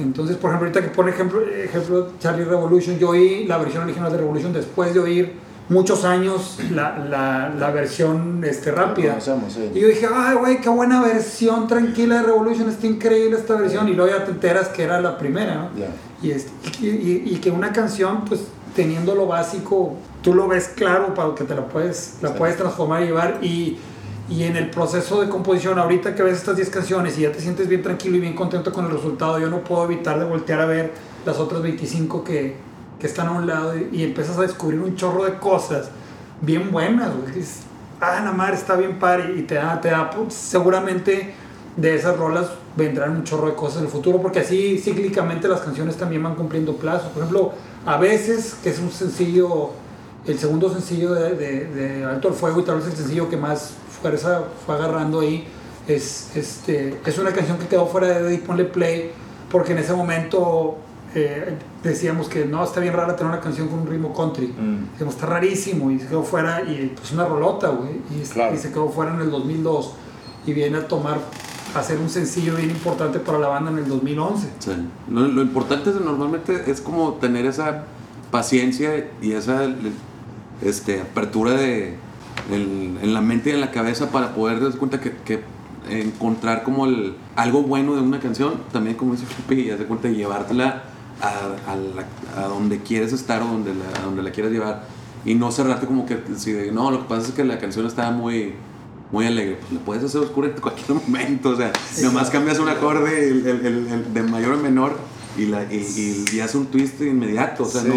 Entonces, 0.00 0.36
por 0.36 0.50
ejemplo, 0.50 0.66
ahorita 0.68 0.82
que 0.82 0.94
pone 0.94 1.10
ejemplo, 1.12 1.40
ejemplo 1.42 2.08
Charlie 2.18 2.44
Revolution, 2.44 2.98
yo 2.98 3.10
oí 3.10 3.44
la 3.46 3.56
versión 3.58 3.84
original 3.84 4.10
de 4.10 4.18
Revolution 4.18 4.52
después 4.52 4.92
de 4.94 5.00
oír 5.00 5.46
muchos 5.68 6.04
años 6.04 6.58
la, 6.72 6.98
la, 6.98 7.52
la 7.56 7.70
versión 7.70 8.42
este, 8.44 8.72
rápida. 8.72 9.20
sí. 9.20 9.30
Y 9.74 9.80
yo 9.80 9.86
dije, 9.88 10.08
ay, 10.12 10.34
güey, 10.36 10.60
qué 10.60 10.68
buena 10.68 11.00
versión 11.02 11.68
tranquila 11.68 12.16
de 12.16 12.22
Revolution, 12.24 12.68
está 12.68 12.86
increíble 12.88 13.36
esta 13.38 13.54
versión. 13.54 13.88
Y 13.88 13.94
luego 13.94 14.10
ya 14.10 14.24
te 14.24 14.32
enteras 14.32 14.68
que 14.68 14.82
era 14.82 15.00
la 15.00 15.16
primera, 15.16 15.54
¿no? 15.54 15.70
Ya. 15.78 15.86
Y, 16.22 16.30
este, 16.32 16.50
y, 16.80 16.86
y- 16.88 17.22
y 17.34 17.36
que 17.36 17.50
una 17.50 17.72
canción, 17.72 18.24
pues 18.24 18.40
teniendo 18.76 19.14
lo 19.16 19.26
básico, 19.26 19.94
tú 20.22 20.34
lo 20.34 20.46
ves 20.46 20.68
claro 20.68 21.14
para 21.14 21.34
que 21.34 21.42
te 21.44 21.54
la 21.56 21.66
puedes, 21.66 22.18
la 22.22 22.28
Sí. 22.28 22.34
puedes 22.38 22.56
transformar 22.56 23.02
y 23.02 23.06
llevar. 23.06 23.38
Y, 23.42 23.78
y 24.28 24.42
en 24.44 24.56
el 24.56 24.70
proceso 24.70 25.20
de 25.20 25.28
composición, 25.28 25.78
ahorita 25.78 26.14
que 26.14 26.22
ves 26.22 26.36
estas 26.36 26.56
10 26.56 26.68
canciones 26.70 27.16
y 27.18 27.22
ya 27.22 27.32
te 27.32 27.40
sientes 27.40 27.66
bien 27.68 27.82
tranquilo 27.82 28.16
y 28.16 28.20
bien 28.20 28.34
contento 28.34 28.72
con 28.72 28.84
el 28.84 28.90
resultado, 28.92 29.38
yo 29.38 29.48
no 29.48 29.64
puedo 29.64 29.84
evitar 29.84 30.18
de 30.18 30.24
voltear 30.26 30.60
a 30.60 30.66
ver 30.66 30.92
las 31.24 31.38
otras 31.38 31.62
25 31.62 32.22
que, 32.22 32.56
que 33.00 33.06
están 33.06 33.28
a 33.28 33.32
un 33.32 33.46
lado 33.46 33.76
y, 33.76 33.88
y 33.92 34.04
empiezas 34.04 34.36
a 34.38 34.42
descubrir 34.42 34.80
un 34.80 34.94
chorro 34.96 35.24
de 35.24 35.38
cosas 35.38 35.88
bien 36.40 36.70
buenas, 36.70 37.10
güey. 37.16 37.44
Ah, 38.00 38.20
la 38.22 38.32
madre 38.32 38.56
está 38.56 38.76
bien 38.76 38.98
padre 38.98 39.34
y 39.38 39.42
te 39.42 39.54
da, 39.54 39.80
te 39.80 39.88
da, 39.90 40.10
pues, 40.10 40.34
seguramente 40.34 41.32
de 41.76 41.94
esas 41.94 42.16
rolas 42.16 42.46
vendrán 42.76 43.16
un 43.16 43.24
chorro 43.24 43.48
de 43.48 43.54
cosas 43.54 43.78
en 43.78 43.84
el 43.84 43.90
futuro, 43.90 44.20
porque 44.22 44.40
así 44.40 44.78
cíclicamente 44.78 45.46
las 45.48 45.60
canciones 45.60 45.96
también 45.96 46.22
van 46.22 46.34
cumpliendo 46.34 46.74
plazos. 46.76 47.08
Por 47.12 47.22
ejemplo, 47.22 47.52
a 47.84 47.98
veces, 47.98 48.56
que 48.62 48.70
es 48.70 48.78
un 48.78 48.90
sencillo, 48.90 49.70
el 50.26 50.38
segundo 50.38 50.70
sencillo 50.72 51.12
de, 51.14 51.34
de- 51.34 51.66
de 51.66 52.04
Alto 52.04 52.28
el 52.28 52.34
Fuego 52.34 52.60
y 52.60 52.64
tal 52.64 52.76
vez 52.76 52.86
el 52.86 52.92
sencillo 52.96 53.28
que 53.28 53.36
más 53.36 53.72
fuerza 54.02 54.44
fue 54.64 54.74
agarrando 54.74 55.20
ahí, 55.20 55.46
es, 55.86 56.34
este, 56.36 56.98
es 57.06 57.18
una 57.18 57.32
canción 57.32 57.58
que 57.58 57.66
quedó 57.66 57.86
fuera 57.86 58.08
de 58.22 58.38
Ponle 58.38 58.64
Play, 58.64 59.12
porque 59.50 59.72
en 59.72 59.78
ese 59.78 59.92
momento 59.92 60.78
eh, 61.14 61.54
decíamos 61.82 62.28
que 62.28 62.44
no, 62.44 62.64
está 62.64 62.80
bien 62.80 62.92
rara 62.94 63.14
tener 63.16 63.32
una 63.32 63.40
canción 63.40 63.68
con 63.68 63.80
un 63.80 63.86
ritmo 63.86 64.12
country. 64.12 64.48
Mm. 64.48 65.08
Está 65.08 65.26
rarísimo 65.26 65.90
y 65.90 66.00
se 66.00 66.08
quedó 66.08 66.22
fuera 66.24 66.62
y 66.62 66.92
pues 66.96 67.12
una 67.12 67.24
rolota, 67.26 67.68
güey. 67.68 68.00
Y, 68.18 68.22
Claro. 68.26 68.54
y 68.54 68.58
se 68.58 68.70
quedó 68.70 68.88
fuera 68.88 69.14
en 69.14 69.20
el 69.20 69.30
2002 69.30 69.92
y 70.46 70.52
viene 70.52 70.78
a 70.78 70.88
tomar, 70.88 71.18
hacer 71.80 71.98
un 71.98 72.08
sencillo 72.08 72.56
bien 72.56 72.70
importante 72.70 73.18
para 73.18 73.38
la 73.38 73.48
banda 73.48 73.70
en 73.70 73.78
el 73.78 73.88
2011. 73.88 74.48
Sí. 74.58 74.70
Lo, 75.10 75.26
lo 75.28 75.42
importante 75.42 75.90
es, 75.90 75.96
normalmente 76.00 76.70
es 76.70 76.80
como 76.80 77.14
tener 77.14 77.46
esa 77.46 77.84
paciencia 78.30 79.08
y 79.22 79.32
esa 79.32 79.62
este, 80.62 81.00
apertura 81.00 81.52
de, 81.52 81.96
en, 82.50 82.98
en 83.02 83.14
la 83.14 83.20
mente 83.20 83.50
y 83.50 83.52
en 83.54 83.60
la 83.60 83.70
cabeza 83.70 84.10
para 84.10 84.34
poder 84.34 84.60
darse 84.60 84.78
cuenta 84.78 85.00
que, 85.00 85.12
que 85.24 85.40
encontrar 85.88 86.64
como 86.64 86.86
el, 86.86 87.14
algo 87.36 87.62
bueno 87.62 87.94
de 87.94 88.00
una 88.00 88.18
canción, 88.18 88.54
también 88.72 88.96
como 88.96 89.12
dice 89.12 89.26
Felipe, 89.26 89.54
y 89.62 89.68
darse 89.70 89.84
cuenta 89.84 90.08
de 90.08 90.14
llevártela 90.14 90.82
a, 91.20 91.72
a, 91.72 91.76
la- 91.76 92.42
a 92.44 92.48
donde 92.48 92.80
quieres 92.80 93.12
estar 93.12 93.42
o 93.42 93.46
donde 93.46 93.72
la, 93.74 94.00
a 94.00 94.04
donde 94.04 94.22
la 94.22 94.30
quieres 94.32 94.52
llevar 94.52 94.84
y 95.24 95.34
no 95.34 95.50
cerrarte 95.50 95.86
como 95.86 96.04
que 96.06 96.18
si 96.36 96.52
no, 96.72 96.90
lo 96.90 96.98
que 97.02 97.08
pasa 97.08 97.28
es 97.28 97.34
que 97.34 97.44
la 97.44 97.58
canción 97.58 97.86
está 97.86 98.10
muy 98.10 98.54
muy 99.16 99.26
alegre, 99.26 99.56
pues 99.60 99.72
le 99.72 99.78
puedes 99.78 100.04
hacer 100.04 100.20
oscura 100.20 100.48
en 100.48 100.54
cualquier 100.60 100.98
momento, 101.00 101.48
o 101.50 101.56
sea, 101.56 101.72
nomás 102.02 102.28
cambias 102.28 102.58
un 102.58 102.68
acorde 102.68 103.30
el, 103.30 103.46
el- 103.46 103.66
el- 103.66 104.12
de 104.14 104.22
mayor 104.22 104.52
a 104.54 104.56
menor 104.56 104.96
y, 105.38 105.46
la, 105.46 105.62
y, 105.72 105.76
y- 105.76 106.36
y 106.36 106.40
hace 106.40 106.58
un 106.58 106.66
twist 106.66 107.00
inmediato, 107.00 107.62
o 107.62 107.66
sea, 107.66 107.80
Sí. 107.80 107.88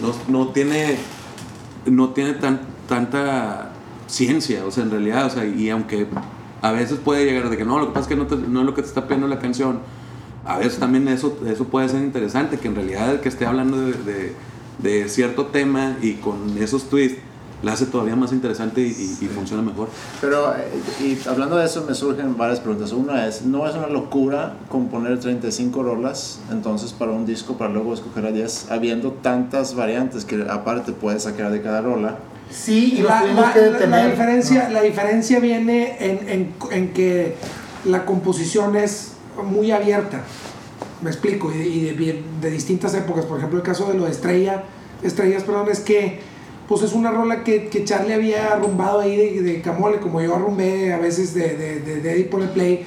no, 0.00 0.08
no, 0.08 0.14
no 0.46 0.48
tiene, 0.52 0.96
no 1.86 2.08
tiene 2.10 2.32
tan, 2.34 2.60
tanta 2.88 3.70
ciencia, 4.08 4.64
o 4.66 4.70
sea, 4.72 4.82
en 4.82 4.90
realidad, 4.90 5.26
o 5.26 5.30
sea, 5.30 5.44
y 5.46 5.70
aunque 5.70 6.06
a 6.60 6.72
veces 6.72 6.98
puede 6.98 7.24
llegar 7.24 7.50
de 7.50 7.56
que 7.56 7.64
no, 7.64 7.78
lo 7.78 7.86
que 7.88 7.92
pasa 7.94 8.02
es 8.02 8.08
que 8.08 8.16
no, 8.16 8.26
te- 8.26 8.36
no 8.36 8.60
es 8.60 8.66
lo 8.66 8.74
que 8.74 8.82
te 8.82 8.88
está 8.88 9.04
pidiendo 9.06 9.28
la 9.28 9.38
canción, 9.38 9.78
a 10.44 10.58
veces 10.58 10.78
también 10.80 11.06
eso, 11.06 11.38
eso 11.46 11.64
puede 11.66 11.88
ser 11.88 12.00
interesante, 12.02 12.58
que 12.58 12.66
en 12.66 12.74
realidad 12.74 13.12
el 13.12 13.20
que 13.20 13.28
esté 13.28 13.46
hablando 13.46 13.76
de, 13.78 13.92
de- 13.92 14.32
de 14.78 15.08
cierto 15.08 15.46
tema 15.46 15.96
y 16.02 16.14
con 16.14 16.56
esos 16.58 16.88
twists, 16.90 17.18
la 17.62 17.72
hace 17.72 17.86
todavía 17.86 18.14
más 18.14 18.32
interesante 18.32 18.80
y, 18.82 18.84
y- 19.20 19.24
y 19.24 19.28
funciona 19.28 19.62
mejor. 19.62 19.88
Pero, 20.20 20.54
eh, 20.54 20.68
y 21.00 21.28
hablando 21.28 21.56
de 21.56 21.66
eso, 21.66 21.84
me 21.88 21.94
surgen 21.94 22.36
varias 22.36 22.60
preguntas. 22.60 22.92
Una 22.92 23.26
es, 23.26 23.42
¿no 23.42 23.66
es 23.68 23.74
una 23.74 23.88
locura 23.88 24.54
componer 24.68 25.18
35 25.18 25.82
rolas 25.82 26.38
entonces 26.52 26.92
para 26.92 27.10
un 27.12 27.26
disco 27.26 27.58
para 27.58 27.72
luego 27.72 27.94
escoger 27.94 28.26
a 28.26 28.30
10, 28.32 28.70
habiendo 28.70 29.10
tantas 29.12 29.74
variantes 29.74 30.24
que 30.24 30.46
aparte 30.48 30.92
puedes 30.92 31.24
sacar 31.24 31.50
de 31.50 31.60
cada 31.62 31.80
rola? 31.82 32.18
Sí, 32.50 32.94
y 32.98 33.02
La, 33.02 33.22
la- 33.24 33.52
que 33.52 33.60
la- 33.60 33.66
la 33.66 33.72
detener. 33.72 34.10
diferencia, 34.12 34.68
la 34.70 34.82
diferencia 34.82 35.40
viene 35.40 35.96
en, 36.00 36.28
en- 36.28 36.54
en 36.70 36.92
que 36.92 37.34
la 37.84 38.04
composición 38.04 38.76
es 38.76 39.12
muy 39.44 39.70
abierta. 39.72 40.22
Me 41.02 41.10
explico, 41.10 41.52
y, 41.52 41.58
de, 41.58 41.66
y 41.68 41.80
de- 42.06 42.22
de 42.40 42.50
distintas 42.50 42.94
épocas. 42.94 43.24
Por 43.24 43.38
ejemplo, 43.38 43.58
el 43.58 43.64
caso 43.64 43.86
de 43.90 43.94
lo 43.98 44.04
de 44.04 44.10
Estrella, 44.12 44.64
Estrellas, 45.02 45.42
perdón, 45.42 45.66
es 45.70 45.80
que 45.80 46.20
pues 46.68 46.82
es 46.82 46.92
una 46.92 47.10
rola 47.10 47.42
que, 47.42 47.68
que 47.68 47.84
Charlie 47.84 48.12
había 48.12 48.52
arrumbado 48.52 49.00
ahí 49.00 49.16
de, 49.16 49.42
de 49.42 49.62
Camole, 49.62 49.98
como 49.98 50.20
yo 50.20 50.34
arrumbé 50.34 50.92
a 50.92 50.98
veces 50.98 51.32
de, 51.32 51.56
de, 51.56 51.80
de, 51.80 52.00
de 52.02 52.12
Eddie 52.12 52.24
Pone 52.26 52.48
Play. 52.48 52.84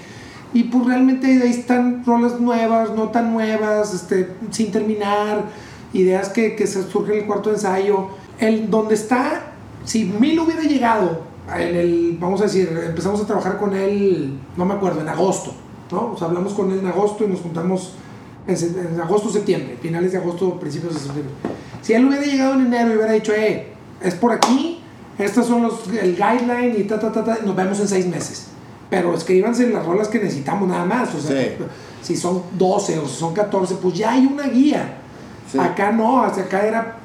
Y 0.54 0.66
pues 0.66 0.86
realmente 0.86 1.28
ahí 1.28 1.50
están 1.50 2.06
rolas 2.06 2.40
nuevas, 2.40 2.92
no 2.92 3.10
tan 3.10 3.34
nuevas, 3.34 3.94
este, 3.94 4.28
sin 4.52 4.72
terminar, 4.72 5.46
ideas 5.94 6.30
que, 6.30 6.56
que 6.56 6.68
surgen 6.68 7.14
en 7.14 7.20
el 7.22 7.26
cuarto 7.26 7.50
ensayo. 7.50 8.10
El, 8.38 8.70
donde 8.70 8.96
está, 8.96 9.54
si 9.84 10.06
Mil 10.06 10.40
hubiera 10.40 10.62
llegado 10.62 11.22
en 11.58 11.76
el, 11.76 12.18
vamos 12.20 12.42
a 12.42 12.44
decir, 12.44 12.70
empezamos 12.86 13.22
a 13.22 13.26
trabajar 13.26 13.58
con 13.58 13.76
él, 13.76 14.38
no 14.58 14.66
me 14.66 14.74
acuerdo, 14.74 15.02
en 15.02 15.10
agosto, 15.10 15.54
¿no? 15.92 16.14
O 16.14 16.18
sea, 16.18 16.28
hablamos 16.28 16.54
con 16.54 16.72
él 16.72 16.80
en 16.80 16.88
agosto 16.88 17.24
y 17.24 17.28
nos 17.28 17.40
juntamos 17.40 17.94
en, 18.46 18.58
en 18.94 19.02
agosto, 19.02 19.30
septiembre, 19.30 19.78
finales 19.82 20.12
de 20.12 20.18
agosto, 20.18 20.60
principios 20.60 20.94
de 20.94 21.00
septiembre. 21.00 21.34
Si 21.82 21.94
él 21.94 22.06
hubiera 22.06 22.24
llegado 22.24 22.54
en 22.56 22.68
enero 22.68 22.92
y 22.92 22.96
hubiera 22.96 23.14
dicho, 23.14 23.34
eh, 23.34 23.71
es 24.04 24.16
por 24.16 24.32
aquí, 24.32 24.80
estos 25.18 25.46
son 25.48 25.64
los, 25.64 25.88
el 25.88 26.16
guideline 26.16 26.76
y 26.80 26.84
ta, 26.84 27.00
ta, 27.00 27.12
ta, 27.12 27.24
ta, 27.24 27.40
nos 27.46 27.56
vemos 27.56 27.80
en 27.80 27.88
seis 27.88 28.06
meses. 28.08 28.48
Pero 28.90 29.14
escríbanse 29.14 29.70
las 29.70 29.86
rolas 29.86 30.08
que 30.08 30.20
necesitamos 30.20 30.68
nada 30.68 30.86
más. 30.86 31.14
O 31.16 31.20
sea, 31.22 31.42
Sí. 31.42 31.52
si 32.02 32.16
son 32.18 32.42
12 32.58 33.00
o 33.00 33.08
si 33.08 33.16
son 33.16 33.34
14, 33.34 33.76
pues 33.76 33.94
ya 33.96 34.12
hay 34.14 34.26
una 34.26 34.48
guía. 34.48 34.98
Sí. 35.52 35.58
Acá 35.60 35.92
no, 35.92 36.24
hasta 36.24 36.42
acá 36.42 36.66
era 36.66 36.98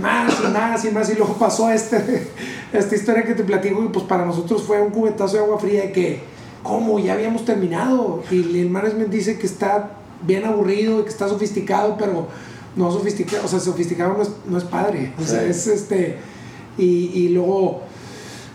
más 0.00 0.32
y 0.40 0.52
más 0.52 0.84
y 0.84 0.90
más. 0.90 1.10
Y 1.10 1.14
luego 1.14 1.34
pasó 1.34 1.70
este, 1.70 2.28
esta 2.72 2.94
historia 2.94 3.24
que 3.24 3.34
te 3.34 3.42
platico 3.44 3.82
y 3.82 3.88
pues 3.88 4.04
para 4.04 4.24
nosotros 4.24 4.62
fue 4.62 4.80
un 4.80 4.90
cubetazo 4.90 5.36
de 5.36 5.42
agua 5.42 5.58
fría 5.58 5.82
de 5.82 5.92
que, 5.92 6.20
¿cómo? 6.62 6.98
Ya 7.00 7.14
habíamos 7.14 7.44
terminado. 7.44 8.22
Y 8.30 8.60
el 8.60 8.70
management 8.70 9.10
dice 9.10 9.38
que 9.38 9.46
está 9.46 9.90
bien 10.24 10.44
aburrido 10.44 11.00
y 11.00 11.02
que 11.04 11.08
está 11.08 11.28
sofisticado, 11.28 11.96
pero 11.98 12.28
no 12.76 12.90
sofisticado, 12.92 13.44
o 13.44 13.48
sea, 13.48 13.58
sofisticado 13.58 14.14
no 14.14 14.22
es, 14.22 14.30
no 14.48 14.58
es 14.58 14.64
padre. 14.64 15.12
O 15.20 15.24
sea, 15.24 15.40
Sí. 15.42 15.50
es 15.50 15.66
este. 15.66 16.18
Y, 16.78 16.84
y 17.14 17.28
luego, 17.28 17.80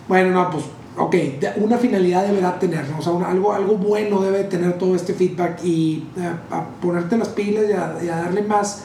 bueno, 0.07 0.31
no, 0.31 0.49
pues, 0.49 0.63
ok, 0.97 1.15
una 1.57 1.77
finalidad 1.77 2.25
deberá 2.27 2.57
tener, 2.59 2.89
¿no? 2.89 2.99
O 2.99 3.01
sea, 3.01 3.13
un- 3.13 3.23
algo, 3.23 3.53
algo 3.53 3.75
bueno 3.77 4.21
debe 4.21 4.43
tener 4.45 4.77
todo 4.77 4.95
este 4.95 5.13
feedback 5.13 5.63
y 5.63 6.05
eh, 6.17 6.31
a 6.51 6.65
ponerte 6.81 7.17
las 7.17 7.29
pilas 7.29 7.65
y 7.69 7.73
a, 7.73 7.97
y 8.03 8.09
a 8.09 8.15
darle 8.17 8.41
más. 8.41 8.83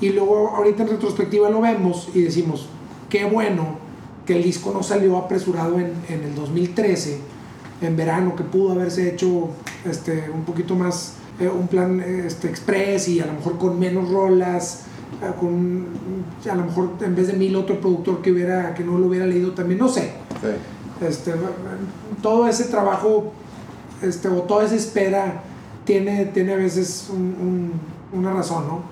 Y 0.00 0.10
luego, 0.10 0.50
ahorita 0.56 0.84
en 0.84 0.90
retrospectiva 0.90 1.50
lo 1.50 1.60
vemos 1.60 2.08
y 2.14 2.22
decimos, 2.22 2.68
qué 3.08 3.24
bueno 3.24 3.78
que 4.26 4.36
el 4.36 4.42
disco 4.44 4.70
no 4.72 4.82
salió 4.82 5.16
apresurado 5.16 5.78
en, 5.80 5.92
en 6.08 6.22
el 6.22 6.34
2013, 6.36 7.18
en 7.80 7.96
verano, 7.96 8.36
que 8.36 8.44
pudo 8.44 8.72
haberse 8.72 9.08
hecho 9.12 9.48
este, 9.88 10.30
un 10.32 10.44
poquito 10.44 10.74
más, 10.76 11.14
eh, 11.40 11.48
un 11.48 11.66
plan 11.66 12.00
eh, 12.00 12.24
este, 12.26 12.48
express 12.48 13.08
y 13.08 13.20
a 13.20 13.26
lo 13.26 13.32
mejor 13.32 13.58
con 13.58 13.78
menos 13.78 14.08
rolas, 14.10 14.82
con 15.40 15.86
a 16.50 16.54
lo 16.54 16.64
mejor 16.64 16.90
en 17.00 17.14
vez 17.16 17.26
de 17.28 17.32
mil 17.34 17.56
otro 17.56 17.80
productor 17.80 18.22
que 18.22 18.30
hubiera 18.32 18.74
que 18.74 18.84
no 18.84 18.98
lo 18.98 19.06
hubiera 19.06 19.26
leído 19.26 19.52
también, 19.52 19.80
no 19.80 19.88
sé. 19.88 20.12
Este, 21.00 21.32
todo 22.22 22.46
ese 22.48 22.64
trabajo 22.64 23.32
este, 24.02 24.28
o 24.28 24.42
toda 24.42 24.64
esa 24.64 24.74
espera 24.76 25.42
tiene, 25.84 26.26
tiene 26.26 26.52
a 26.52 26.56
veces 26.56 27.08
un- 27.12 27.70
un- 28.12 28.18
una 28.20 28.32
razón, 28.32 28.66
¿no? 28.68 28.82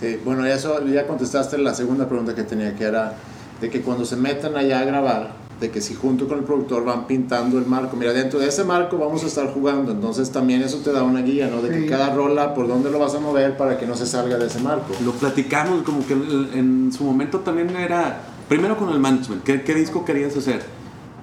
Sí, 0.00 0.18
bueno, 0.24 0.44
eso 0.46 0.84
ya 0.86 1.06
contestaste 1.06 1.58
la 1.58 1.74
segunda 1.74 2.08
pregunta 2.08 2.34
que 2.34 2.42
tenía, 2.42 2.74
que 2.74 2.84
era 2.84 3.14
de 3.60 3.68
que 3.70 3.82
cuando 3.82 4.04
se 4.04 4.16
metan 4.16 4.56
allá 4.56 4.80
a 4.80 4.84
grabar, 4.84 5.32
de 5.60 5.70
que 5.70 5.80
si 5.82 5.94
junto 5.94 6.26
con 6.26 6.38
el 6.38 6.44
productor 6.44 6.84
van 6.84 7.06
pintando 7.06 7.58
el 7.58 7.66
marco, 7.66 7.96
mira, 7.96 8.12
dentro 8.14 8.38
de 8.40 8.48
ese 8.48 8.64
marco 8.64 8.96
vamos 8.96 9.22
a 9.24 9.26
estar 9.26 9.52
jugando, 9.52 9.92
entonces 9.92 10.30
también 10.30 10.62
eso 10.62 10.78
te 10.78 10.90
da 10.90 11.02
una 11.02 11.20
guía, 11.20 11.48
¿no? 11.48 11.60
De 11.60 11.68
que 11.68 11.86
cada 11.86 12.14
rola, 12.14 12.54
por 12.54 12.66
dónde 12.66 12.90
lo 12.90 12.98
vas 12.98 13.14
a 13.14 13.20
mover 13.20 13.56
para 13.56 13.78
que 13.78 13.86
no 13.86 13.94
se 13.94 14.06
salga 14.06 14.38
de 14.38 14.46
ese 14.46 14.58
marco. 14.60 14.94
Lo 15.04 15.12
platicamos, 15.12 15.82
como 15.82 16.06
que 16.06 16.14
en 16.14 16.90
su 16.96 17.04
momento 17.04 17.40
también 17.40 17.70
era, 17.76 18.22
primero 18.48 18.76
con 18.78 18.88
el 18.88 18.98
management, 18.98 19.42
¿qué, 19.44 19.62
qué 19.62 19.74
disco 19.74 20.04
querías 20.04 20.34
hacer? 20.36 20.62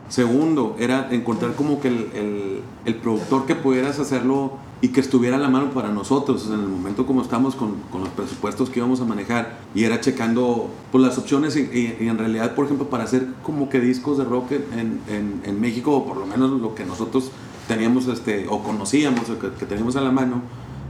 Segundo, 0.10 0.76
era 0.80 1.08
encontrar 1.12 1.54
como 1.56 1.82
que 1.82 1.90
el, 1.90 2.10
el- 2.14 2.62
el 2.86 2.96
productor 2.96 3.46
que 3.46 3.56
pudieras 3.56 4.00
hacerlo 4.00 4.54
y 4.82 4.90
que 4.90 5.00
estuviera 5.00 5.38
a 5.38 5.40
la 5.40 5.50
mano 5.50 5.72
para 5.72 5.90
nosotros 5.90 6.46
en 6.48 6.54
el 6.60 6.68
momento 6.68 7.08
como 7.08 7.24
estamos 7.24 7.56
con, 7.56 7.76
con 7.92 8.02
los 8.02 8.10
presupuestos 8.10 8.70
que 8.70 8.80
íbamos 8.80 9.02
a 9.02 9.06
manejar 9.06 9.58
y 9.74 9.84
era 9.86 10.00
checando 10.02 10.70
pues, 10.92 11.04
las 11.04 11.18
opciones 11.18 11.56
y, 11.56 11.62
y- 11.62 11.98
y 12.00 12.08
en 12.08 12.18
realidad, 12.20 12.54
por 12.54 12.66
ejemplo, 12.66 12.88
para 12.88 13.04
hacer 13.06 13.28
como 13.42 13.70
que 13.70 13.80
discos 13.80 14.20
de 14.20 14.24
rock 14.26 14.52
en, 14.52 15.00
en- 15.10 15.42
en 15.44 15.60
México, 15.62 15.96
o 15.96 16.06
por 16.06 16.18
lo 16.18 16.28
menos 16.28 16.52
lo 16.62 16.76
que 16.76 16.86
nosotros 16.86 17.32
teníamos 17.68 18.08
este, 18.08 18.46
o 18.50 18.62
conocíamos 18.62 19.30
o 19.32 19.40
que, 19.40 19.50
que 19.52 19.66
teníamos 19.66 19.96
a 19.96 20.02
la 20.02 20.12
mano, 20.12 20.42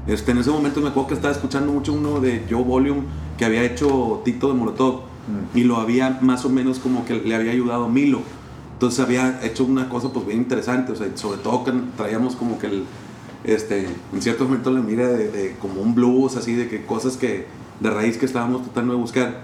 este, 0.06 0.32
en 0.32 0.40
ese 0.40 0.50
momento 0.52 0.82
me 0.82 0.90
acuerdo 0.90 1.08
que 1.10 1.14
estaba 1.16 1.34
escuchando 1.34 1.72
mucho 1.72 1.94
uno 1.94 2.20
de 2.20 2.44
Joe 2.50 2.64
Volume 2.64 3.02
que 3.38 3.46
había 3.46 3.64
hecho 3.64 4.22
Tito 4.26 4.48
de 4.50 4.54
Molotov 4.54 5.02
y 5.56 5.64
lo 5.64 5.78
había 5.78 6.20
más 6.22 6.44
o 6.46 6.50
menos 6.50 6.80
como 6.80 7.04
que 7.06 7.16
le 7.16 7.36
había 7.36 7.52
ayudado 7.52 7.88
Milo. 7.90 8.20
Entonces 8.74 9.00
había 9.00 9.40
hecho 9.44 9.64
una 9.66 9.90
cosa 9.90 10.10
pues 10.14 10.26
bien 10.26 10.40
interesante, 10.40 10.92
o 10.92 10.96
sea, 10.96 11.08
sobre 11.16 11.40
todo 11.40 11.64
que 11.64 11.74
traíamos 11.98 12.36
como 12.36 12.60
que 12.60 12.68
el, 12.68 12.84
este, 13.48 13.88
en 14.14 14.22
ciertos 14.22 14.48
momentos 14.48 14.74
le 14.74 14.82
mira 14.82 15.08
de, 15.08 15.32
de 15.32 15.56
como 15.60 15.82
un 15.82 15.96
blues, 15.96 16.36
así 16.36 16.54
de 16.54 16.68
que 16.68 16.86
cosas 16.86 17.18
que 17.18 17.46
de 17.80 17.90
raíz 17.90 18.18
que 18.18 18.26
estábamos 18.26 18.64
tratando 18.64 18.94
de 18.94 19.00
buscar. 19.00 19.42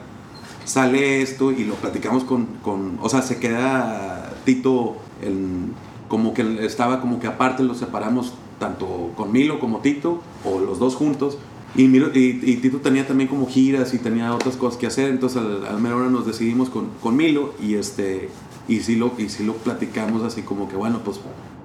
Sale 0.65 1.21
esto 1.21 1.51
y 1.51 1.63
lo 1.65 1.75
platicamos 1.75 2.23
con, 2.23 2.45
con 2.63 2.97
o 3.01 3.09
sea, 3.09 3.21
se 3.21 3.37
queda 3.37 4.33
Tito 4.45 4.97
en, 5.21 5.73
como 6.07 6.33
que 6.33 6.65
estaba 6.65 7.01
como 7.01 7.19
que 7.19 7.27
aparte 7.27 7.63
lo 7.63 7.75
separamos 7.75 8.33
tanto 8.59 9.11
con 9.15 9.31
Milo 9.31 9.59
como 9.59 9.79
Tito, 9.79 10.21
o 10.45 10.59
los 10.59 10.79
dos 10.79 10.95
juntos. 10.95 11.37
Y, 11.75 11.87
Milo, 11.87 12.11
y, 12.13 12.39
y 12.43 12.57
Tito 12.57 12.77
tenía 12.77 13.07
también 13.07 13.27
como 13.27 13.47
giras 13.47 13.93
y 13.93 13.97
tenía 13.97 14.33
otras 14.33 14.57
cosas 14.57 14.77
que 14.77 14.85
hacer, 14.85 15.09
entonces 15.09 15.41
al, 15.41 15.65
al 15.65 15.81
mero 15.81 15.97
hora 15.97 16.09
nos 16.09 16.25
decidimos 16.25 16.69
con, 16.69 16.89
con 17.01 17.15
Milo 17.15 17.53
y, 17.61 17.75
este, 17.75 18.29
y, 18.67 18.79
sí 18.81 18.95
lo, 18.95 19.11
y 19.17 19.29
sí 19.29 19.43
lo 19.43 19.53
platicamos 19.53 20.23
así 20.23 20.41
como 20.41 20.67
que 20.69 20.75
bueno, 20.75 20.99
pues 21.03 21.19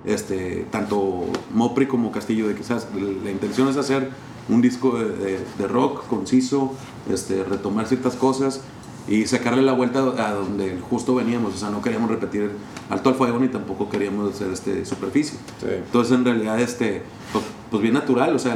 este, 0.04 0.66
tanto 0.70 1.26
Mopri 1.54 1.86
como 1.86 2.10
Castillo, 2.12 2.48
de 2.48 2.54
quizás 2.54 2.86
la 3.24 3.30
intención 3.30 3.68
es 3.68 3.76
hacer 3.76 4.10
un 4.48 4.62
disco 4.62 4.96
de, 4.98 5.08
de- 5.16 5.40
de 5.58 5.68
rock 5.68 6.06
conciso, 6.06 6.72
este, 7.10 7.44
retomar 7.44 7.86
ciertas 7.86 8.14
cosas 8.16 8.60
y 9.06 9.26
sacarle 9.26 9.62
la 9.62 9.72
vuelta 9.72 10.00
a 10.00 10.32
donde 10.32 10.78
justo 10.90 11.14
veníamos, 11.14 11.54
o 11.54 11.56
sea, 11.58 11.70
no 11.70 11.80
queríamos 11.82 12.10
repetir 12.10 12.50
Alto 12.90 13.08
al 13.10 13.14
Fuego 13.14 13.38
ni 13.38 13.48
tampoco 13.48 13.88
queríamos 13.90 14.34
hacer 14.34 14.50
este, 14.52 14.84
superficie. 14.86 15.38
Entonces, 15.86 16.12
en 16.14 16.24
realidad, 16.24 16.60
este, 16.60 17.02
pues, 17.32 17.44
pues 17.70 17.82
bien 17.82 17.94
natural, 17.94 18.34
o 18.34 18.38
sea, 18.38 18.54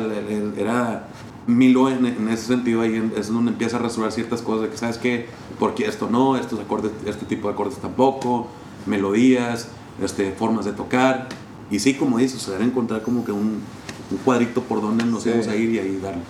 era 0.59 1.09
Milo 1.47 1.89
en, 1.91 2.07
en 2.07 2.29
ese 2.29 2.47
sentido 2.47 2.83
ahí 2.83 3.11
es 3.17 3.29
donde 3.33 3.51
empieza 3.53 3.77
a 3.77 3.81
resolver 3.81 4.13
ciertas 4.13 4.43
cosas 4.43 4.63
de 4.63 4.69
que, 4.71 4.77
¿sabes 4.77 4.99
qué? 4.99 5.27
Porque 5.59 5.87
esto 5.87 6.09
no, 6.11 6.37
estos 6.37 6.61
acordes, 6.61 6.93
este 7.07 7.27
tipo 7.27 7.49
de 7.49 7.55
acordes 7.55 7.77
tampoco, 7.79 8.47
melodías, 8.87 9.69
este, 10.03 10.33
formas 10.33 10.65
de 10.65 10.73
tocar. 10.73 11.29
Y 11.71 11.79
sí, 11.79 11.95
como 11.95 12.19
dices, 12.19 12.43
sea, 12.43 12.57
era 12.57 12.65
encontrar 12.65 13.03
como 13.03 13.25
que 13.25 13.33
un, 13.33 13.61
un 14.11 14.17
cuadrito 14.25 14.61
por 14.63 14.81
donde 14.81 15.05
nos 15.05 15.23
Sí. 15.23 15.31
íbamos 15.31 15.49
a 15.49 15.57
ir 15.57 15.71
y 15.71 15.79
ahí 15.79 15.99
darle. 16.03 16.23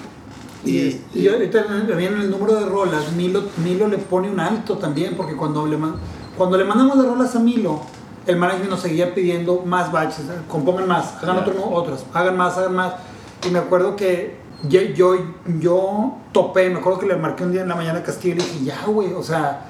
Y, 0.64 1.01
y 1.12 1.26
ahorita 1.28 1.66
también 1.66 2.14
en 2.14 2.20
el 2.20 2.30
número 2.30 2.55
de 2.55 2.66
rolas, 2.66 3.12
Milo, 3.16 3.43
Milo 3.64 3.89
le 3.89 3.98
pone 3.98 4.30
un 4.30 4.39
alto 4.39 4.78
también, 4.78 5.14
porque 5.16 5.34
cuando 5.34 5.66
le, 5.66 5.76
man- 5.76 5.97
cuando 6.39 6.56
le 6.56 6.64
mandamos 6.64 6.97
de 7.02 7.09
rolas 7.09 7.34
a 7.34 7.40
Milo, 7.40 7.80
el 8.28 8.36
management 8.36 8.70
nos 8.70 8.80
seguía 8.80 9.12
pidiendo 9.12 9.62
más 9.66 9.90
batches, 9.90 10.20
¿eh? 10.26 10.39
compongan 10.48 10.86
más, 10.86 11.16
hagan 11.20 11.39
otro, 11.39 11.55
otras, 11.68 12.05
hagan 12.14 12.36
más, 12.36 12.56
hagan 12.56 12.76
más. 12.76 12.93
Y 13.44 13.51
me 13.51 13.59
acuerdo 13.59 13.97
que 13.97 14.36
yo, 14.68 14.80
yo, 14.80 15.16
yo 15.59 16.18
topé, 16.32 16.70
me 16.70 16.78
acuerdo 16.78 17.01
que 17.01 17.06
le 17.06 17.16
marqué 17.16 17.44
un 17.44 17.52
día 17.52 17.62
en 17.62 17.68
la 17.68 17.74
mañana 17.74 18.01
a 18.01 18.02
Castillo 18.02 18.36
y 18.36 18.39
dije, 18.39 18.64
ya, 18.64 18.84
güey, 18.86 19.12
o 19.12 19.22
sea, 19.22 19.66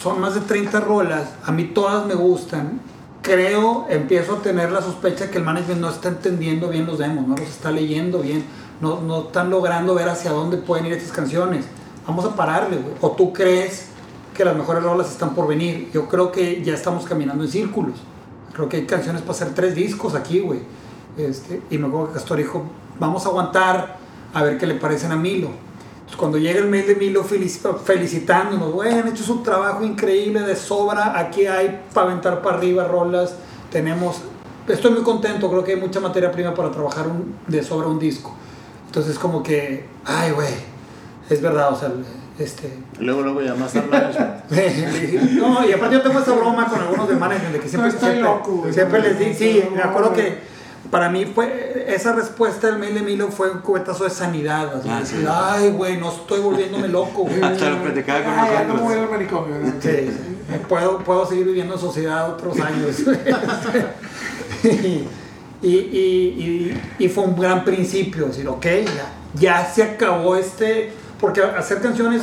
son 0.00 0.20
más 0.20 0.34
de 0.34 0.40
30 0.40 0.80
rolas, 0.80 1.30
a 1.44 1.52
mí 1.52 1.64
todas 1.64 2.06
me 2.06 2.14
gustan. 2.14 2.80
Creo, 3.22 3.86
empiezo 3.90 4.36
a 4.36 4.38
tener 4.38 4.72
la 4.72 4.80
sospecha 4.80 5.30
que 5.30 5.38
el 5.38 5.44
management 5.44 5.80
no 5.80 5.90
está 5.90 6.08
entendiendo 6.08 6.68
bien 6.68 6.86
los 6.86 6.98
demos, 6.98 7.26
no 7.28 7.36
los 7.36 7.48
está 7.48 7.70
leyendo 7.70 8.20
bien, 8.20 8.44
no, 8.80 9.02
no 9.02 9.24
están 9.26 9.50
logrando 9.50 9.94
ver 9.94 10.08
hacia 10.08 10.32
dónde 10.32 10.56
pueden 10.56 10.86
ir 10.86 10.94
estas 10.94 11.12
canciones. 11.12 11.66
Vamos 12.06 12.24
a 12.24 12.34
pararle, 12.34 12.78
güey. 12.78 12.94
O 13.02 13.10
tú 13.10 13.34
crees 13.34 13.88
que 14.34 14.42
las 14.42 14.56
mejores 14.56 14.82
rolas 14.82 15.10
están 15.10 15.34
por 15.34 15.46
venir. 15.46 15.90
Yo 15.92 16.08
creo 16.08 16.32
que 16.32 16.64
ya 16.64 16.72
estamos 16.72 17.04
caminando 17.04 17.44
en 17.44 17.50
círculos. 17.50 17.98
Creo 18.54 18.70
que 18.70 18.78
hay 18.78 18.86
canciones 18.86 19.20
para 19.20 19.32
hacer 19.32 19.54
tres 19.54 19.74
discos 19.74 20.14
aquí, 20.14 20.40
güey. 20.40 20.60
Este, 21.18 21.60
y 21.70 21.76
me 21.76 21.88
acuerdo 21.88 22.08
que 22.08 22.14
Castor 22.14 22.38
dijo, 22.38 22.64
vamos 22.98 23.26
a 23.26 23.28
aguantar 23.28 23.99
a 24.34 24.42
ver 24.42 24.58
qué 24.58 24.66
le 24.66 24.74
parecen 24.74 25.12
a 25.12 25.16
Milo. 25.16 25.48
Entonces, 25.92 26.16
cuando 26.16 26.38
llega 26.38 26.58
el 26.60 26.66
mail 26.68 26.86
de 26.86 26.94
Milo 26.96 27.24
felici- 27.24 27.60
felicitándonos, 27.84 28.72
güey, 28.72 28.92
han 28.92 29.06
hecho 29.08 29.32
un 29.32 29.42
trabajo 29.42 29.84
increíble 29.84 30.40
de 30.40 30.56
sobra, 30.56 31.18
aquí 31.18 31.46
hay 31.46 31.80
para 31.94 32.08
aventar 32.08 32.42
para 32.42 32.56
arriba 32.58 32.84
rolas, 32.84 33.34
tenemos, 33.70 34.20
estoy 34.66 34.90
muy 34.92 35.02
contento, 35.02 35.48
creo 35.50 35.62
que 35.64 35.74
hay 35.74 35.80
mucha 35.80 36.00
materia 36.00 36.32
prima 36.32 36.54
para 36.54 36.70
trabajar 36.70 37.06
un- 37.06 37.34
de 37.46 37.62
sobra 37.62 37.86
un 37.88 37.98
disco. 37.98 38.34
Entonces 38.86 39.18
como 39.18 39.42
que, 39.42 39.84
ay, 40.04 40.32
güey, 40.32 40.54
es 41.28 41.40
verdad, 41.40 41.72
o 41.72 41.76
sea, 41.76 41.92
este, 42.40 42.72
Luego, 42.98 43.22
luego 43.22 43.40
llamas 43.42 43.76
al 43.76 43.88
management. 43.88 44.44
no, 45.36 45.64
y 45.68 45.72
aparte 45.72 45.94
yo 45.96 46.02
tengo 46.02 46.18
esa 46.18 46.32
broma 46.32 46.66
con 46.68 46.80
algunos 46.80 47.08
de 47.08 47.14
management 47.16 47.52
de 47.52 47.60
que 47.60 47.68
siempre, 47.68 47.88
No, 47.90 47.94
estoy 47.96 48.10
siempre, 48.14 48.32
loco, 48.32 48.66
siempre 48.72 49.00
les 49.02 49.18
di, 49.18 49.34
sí, 49.34 49.62
me 49.74 49.82
acuerdo 49.82 50.12
que 50.12 50.38
para 50.90 51.08
mí 51.10 51.24
fue 51.26 51.84
esa 51.88 52.12
respuesta 52.14 52.66
del 52.68 52.78
mail 52.78 52.94
de 52.94 53.02
Milo 53.02 53.28
fue 53.28 53.50
un 53.50 53.58
cubetazo 53.60 54.04
de 54.04 54.10
sanidad, 54.10 54.74
así, 54.76 54.88
Ah, 54.90 55.00
decir, 55.00 55.18
sí. 55.20 55.26
ay, 55.28 55.70
güey, 55.70 55.96
no 55.98 56.10
estoy 56.10 56.40
volviéndome 56.40 56.88
loco, 56.88 57.22
güey. 57.24 57.40
Hasta 57.42 57.70
lo 57.70 57.82
platicaba 57.82 58.24
con 58.24 58.34
ya 58.34 58.64
no 58.64 58.74
nosotros. 58.74 58.76
me 58.80 58.82
voy 58.94 58.98
al 59.04 59.10
manicomio. 59.10 59.54
¿verdad? 59.56 59.74
Sí, 59.80 59.90
sí. 59.90 60.56
Puedo, 60.68 60.98
puedo 60.98 61.26
seguir 61.26 61.46
viviendo 61.46 61.74
en 61.74 61.80
sociedad 61.80 62.30
otros 62.30 62.58
años. 62.60 62.96
y, 64.64 64.66
y, 65.66 65.68
y, 65.68 65.70
y- 65.70 66.80
y 66.98 67.08
fue 67.08 67.24
un 67.24 67.36
gran 67.38 67.64
principio, 67.64 68.26
decir, 68.26 68.48
ok, 68.48 68.64
ya, 68.64 69.12
ya 69.34 69.64
se 69.72 69.82
acabó 69.82 70.36
este, 70.36 70.92
porque 71.20 71.42
hacer 71.42 71.80
canciones 71.80 72.22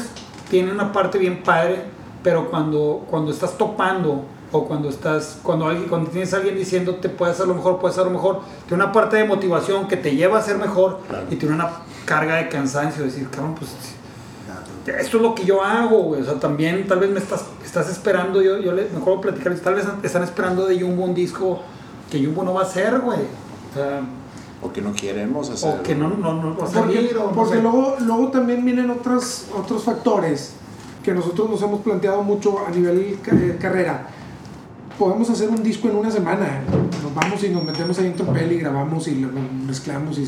tiene 0.49 0.71
una 0.71 0.91
parte 0.91 1.17
bien 1.17 1.43
padre, 1.43 1.81
pero 2.23 2.49
cuando, 2.49 3.05
cuando 3.09 3.31
estás 3.31 3.57
topando 3.57 4.25
o 4.51 4.65
cuando 4.65 4.89
estás, 4.89 5.39
cuando, 5.43 5.67
alguien, 5.67 5.89
cuando 5.89 6.09
tienes 6.09 6.33
a 6.33 6.37
alguien 6.37 6.55
diciéndote 6.55 7.09
puedes 7.09 7.35
hacerlo 7.35 7.53
mejor, 7.55 7.79
puedes 7.79 7.97
hacerlo 7.97 8.11
mejor, 8.13 8.39
tiene 8.67 8.83
una 8.83 8.93
parte 8.93 9.17
de 9.17 9.25
motivación 9.25 9.87
que 9.87 9.97
te 9.97 10.15
lleva 10.15 10.39
a 10.39 10.41
ser 10.41 10.57
mejor 10.57 10.99
y 11.29 11.35
tiene 11.35 11.55
una 11.55 11.69
carga 12.05 12.35
de 12.35 12.47
cansancio, 12.49 13.03
decir, 13.03 13.29
cabrón, 13.29 13.55
pues 13.55 13.71
esto 14.85 15.17
es 15.17 15.23
lo 15.23 15.35
que 15.35 15.43
yo 15.43 15.61
hago, 15.63 16.03
güey. 16.03 16.21
O 16.21 16.25
sea, 16.25 16.35
también 16.35 16.87
tal 16.87 16.99
vez 16.99 17.09
me 17.09 17.19
estás, 17.19 17.43
estás 17.65 17.89
esperando, 17.89 18.41
yo, 18.41 18.57
yo 18.59 18.71
le, 18.71 18.87
me 18.89 18.99
acuerdo 18.99 19.19
platicar, 19.21 19.53
tal 19.55 19.75
vez 19.75 19.85
están 20.03 20.23
esperando 20.23 20.65
de 20.65 20.79
Jumbo 20.79 21.03
un 21.03 21.13
disco 21.13 21.59
que 22.09 22.23
Jumbo 22.25 22.43
no 22.43 22.53
va 22.53 22.61
a 22.61 22.63
hacer, 22.63 22.97
güey. 22.99 23.19
O 23.19 23.73
sea, 23.73 23.99
O 24.61 24.71
que 24.71 24.81
no 24.81 24.93
queremos 24.93 25.49
hacer. 25.49 25.77
o 25.79 25.83
que 25.83 25.93
no, 25.93 26.07
no, 26.09 26.33
no 26.35 26.55
va 26.57 26.65
a 26.65 26.69
Porque, 26.71 26.95
salir, 26.95 27.17
o 27.17 27.25
no 27.25 27.31
porque 27.31 27.55
sé. 27.55 27.61
luego, 27.61 27.97
luego 27.99 28.29
también 28.29 28.63
vienen 28.63 28.89
otros, 28.89 29.47
otros 29.53 29.83
factores 29.83 30.53
que 31.03 31.13
nosotros 31.13 31.49
nos 31.49 31.61
hemos 31.61 31.81
planteado 31.81 32.23
mucho 32.23 32.65
a 32.65 32.69
nivel 32.71 33.19
eh, 33.25 33.57
carrera. 33.59 34.07
Podemos 34.97 35.29
hacer 35.29 35.49
un 35.49 35.61
disco 35.61 35.87
en 35.89 35.95
una 35.95 36.09
semana. 36.09 36.61
Nos 37.03 37.13
vamos 37.13 37.43
y 37.43 37.49
nos 37.49 37.63
metemos 37.63 37.99
ahí 37.99 38.07
en 38.07 38.15
Tropel 38.15 38.51
y 38.51 38.57
grabamos 38.57 39.07
y 39.07 39.15
lo 39.15 39.29
mezclamos 39.67 40.17
y. 40.17 40.23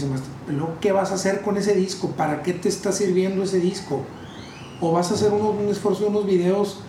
Pero 0.46 0.58
luego, 0.60 0.74
¿qué 0.80 0.92
vas 0.92 1.12
a 1.12 1.16
hacer 1.16 1.42
con 1.42 1.58
ese 1.58 1.74
disco? 1.74 2.10
¿Para 2.10 2.44
qué 2.44 2.54
te 2.54 2.70
está 2.70 2.92
sirviendo 2.92 3.44
ese 3.44 3.60
disco? 3.60 4.04
O 4.80 4.92
vas 4.92 5.10
a 5.12 5.16
hacer 5.16 5.32
uno- 5.34 5.50
un 5.50 5.70
esfuerzo 5.70 6.04
de 6.04 6.10
unos 6.10 6.28
videos, 6.28 6.82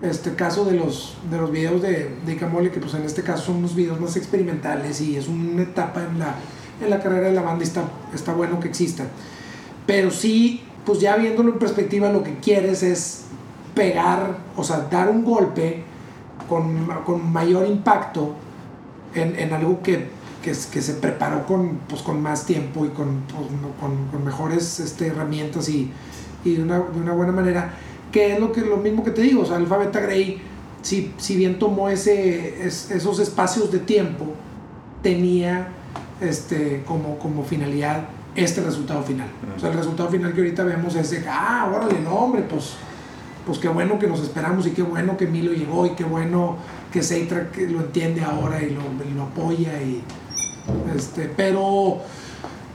este 0.00 0.34
caso 0.34 0.64
de 0.64 0.72
los, 0.72 1.14
de 1.30 1.36
los 1.36 1.50
videos 1.50 1.82
de, 1.82 2.16
de 2.24 2.32
Icamole, 2.32 2.70
que 2.70 2.80
pues 2.80 2.94
en 2.94 3.02
este 3.02 3.22
caso 3.22 3.44
son 3.46 3.56
unos 3.56 3.74
videos 3.74 4.00
más 4.00 4.16
experimentales 4.16 5.00
y 5.02 5.16
es 5.16 5.28
una 5.28 5.62
etapa 5.62 6.02
en 6.04 6.18
la, 6.18 6.34
en 6.82 6.88
la 6.88 7.00
carrera 7.02 7.28
de 7.28 7.34
la 7.34 7.42
banda 7.42 7.62
y 7.64 7.66
está, 7.68 7.84
está 8.14 8.32
bueno 8.32 8.60
que 8.60 8.68
exista. 8.68 9.04
Pero 9.86 10.10
sí, 10.10 10.62
pues 10.86 11.00
ya 11.00 11.16
viéndolo 11.16 11.52
en 11.52 11.58
perspectiva, 11.58 12.10
lo 12.10 12.22
que 12.24 12.36
quieres 12.38 12.82
es 12.82 13.24
pegar, 13.74 14.38
o 14.56 14.64
sea, 14.64 14.88
dar 14.90 15.10
un 15.10 15.22
golpe 15.22 15.84
con, 16.48 16.86
con 17.04 17.32
mayor 17.32 17.66
impacto 17.66 18.34
en, 19.14 19.38
en 19.38 19.52
algo 19.52 19.82
que, 19.82 20.08
que, 20.42 20.50
que 20.50 20.82
se 20.82 20.94
preparó 20.94 21.44
con, 21.46 21.78
pues, 21.88 22.02
con 22.02 22.22
más 22.22 22.46
tiempo 22.46 22.84
y 22.86 22.88
con, 22.90 23.22
pues, 23.28 23.46
con, 23.80 24.06
con 24.10 24.24
mejores 24.24 24.80
este, 24.80 25.08
herramientas 25.08 25.68
y, 25.68 25.90
y 26.44 26.54
de, 26.56 26.62
una, 26.62 26.78
de 26.78 27.00
una 27.00 27.12
buena 27.12 27.32
manera. 27.32 27.70
Que 28.12 28.34
es 28.34 28.40
lo, 28.40 28.52
que, 28.52 28.60
lo 28.62 28.76
mismo 28.78 29.02
que 29.04 29.10
te 29.10 29.22
digo, 29.22 29.42
o 29.42 29.46
sea, 29.46 29.56
Alpha 29.56 29.76
Beta 29.76 30.00
Grey, 30.00 30.40
si, 30.82 31.12
si 31.18 31.36
bien 31.36 31.58
tomó 31.58 31.88
ese, 31.88 32.64
es- 32.66 32.90
esos 32.90 33.18
espacios 33.18 33.70
de 33.72 33.80
tiempo, 33.80 34.26
tenía 35.02 35.68
este, 36.20 36.82
como, 36.86 37.18
como 37.18 37.42
finalidad 37.44 38.04
este 38.34 38.60
resultado 38.60 39.02
final. 39.02 39.28
O 39.56 39.58
sea, 39.60 39.70
el 39.70 39.76
resultado 39.76 40.08
final 40.10 40.32
que 40.32 40.40
ahorita 40.40 40.62
vemos 40.64 40.94
es 40.94 41.10
de, 41.10 41.24
ah, 41.28 41.70
órale, 41.74 42.00
no, 42.00 42.10
hombre, 42.10 42.42
pues, 42.42 42.74
pues 43.46 43.58
qué 43.58 43.68
bueno 43.68 43.98
que 43.98 44.06
nos 44.08 44.20
esperamos 44.20 44.66
y 44.66 44.72
qué 44.72 44.82
bueno 44.82 45.16
que 45.16 45.26
Milo 45.26 45.52
llegó 45.52 45.86
y 45.86 45.90
qué 45.90 46.04
bueno 46.04 46.56
que 46.92 47.02
Seitra 47.02 47.50
que 47.50 47.66
lo 47.68 47.80
entiende 47.80 48.22
ahora 48.24 48.60
y 48.62 48.70
lo, 48.70 48.80
y 49.08 49.14
lo 49.14 49.22
apoya. 49.22 49.80
Y, 49.80 50.02
este, 50.96 51.30
pero 51.36 51.98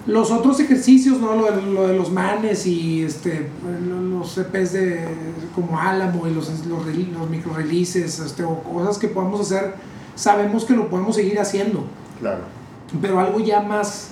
los 0.08 0.32
otros 0.32 0.60
ejercicios, 0.60 1.20
¿no? 1.20 1.36
Lo 1.36 1.52
de, 1.52 1.62
lo 1.62 1.88
de 1.88 1.96
los 1.98 2.10
manes 2.12 2.66
y 2.66 3.04
este, 3.04 3.50
lo- 3.86 4.02
los 4.20 4.38
EPs 4.38 4.74
de, 4.74 5.08
como 5.54 5.80
Álamo 5.80 6.26
y 6.28 6.34
los, 6.34 6.48
los, 6.66 6.86
los 6.86 7.30
micro 7.30 7.54
releases 7.54 8.20
este, 8.20 8.44
o 8.44 8.62
cosas 8.64 8.98
que 8.98 9.08
podamos 9.10 9.42
hacer, 9.42 9.76
sabemos 10.16 10.64
que 10.66 10.74
lo 10.76 10.90
podemos 10.90 11.16
seguir 11.16 11.40
haciendo 11.40 11.84
Claro. 12.20 12.44
pero 13.02 13.20
algo 13.20 13.40
ya 13.40 13.62
más 13.62 14.12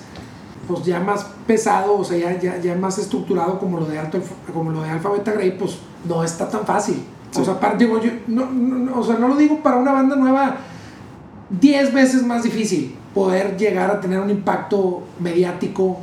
pues 0.70 0.84
ya 0.84 1.00
más 1.00 1.26
pesado 1.46 1.98
o 1.98 2.04
sea 2.04 2.16
ya, 2.18 2.38
ya, 2.40 2.60
ya 2.60 2.74
más 2.76 2.98
estructurado 2.98 3.58
como 3.58 3.78
lo 3.80 3.86
de 3.86 3.98
alto 3.98 4.18
como 4.54 4.70
lo 4.70 4.82
de 4.82 4.90
Alpha 4.90 5.10
Beta 5.10 5.32
Grey 5.32 5.52
pues 5.58 5.78
no 6.08 6.22
está 6.24 6.48
tan 6.48 6.64
fácil. 6.64 7.02
O 7.36 7.44
sea 7.44 7.54
aparte 7.54 7.84
digo 7.84 8.00
yo 8.00 8.10
no, 8.28 8.46
no- 8.50 8.78
no, 8.78 8.98
o 8.98 9.04
sea 9.04 9.16
no 9.18 9.28
lo 9.28 9.36
digo 9.36 9.62
para 9.62 9.76
una 9.76 9.92
banda 9.92 10.16
nueva 10.16 10.56
10 11.50 11.92
veces 11.92 12.22
más 12.24 12.42
difícil 12.44 12.94
poder 13.14 13.56
llegar 13.56 13.90
a 13.90 14.00
tener 14.00 14.20
un 14.20 14.30
impacto 14.30 15.02
mediático 15.18 15.98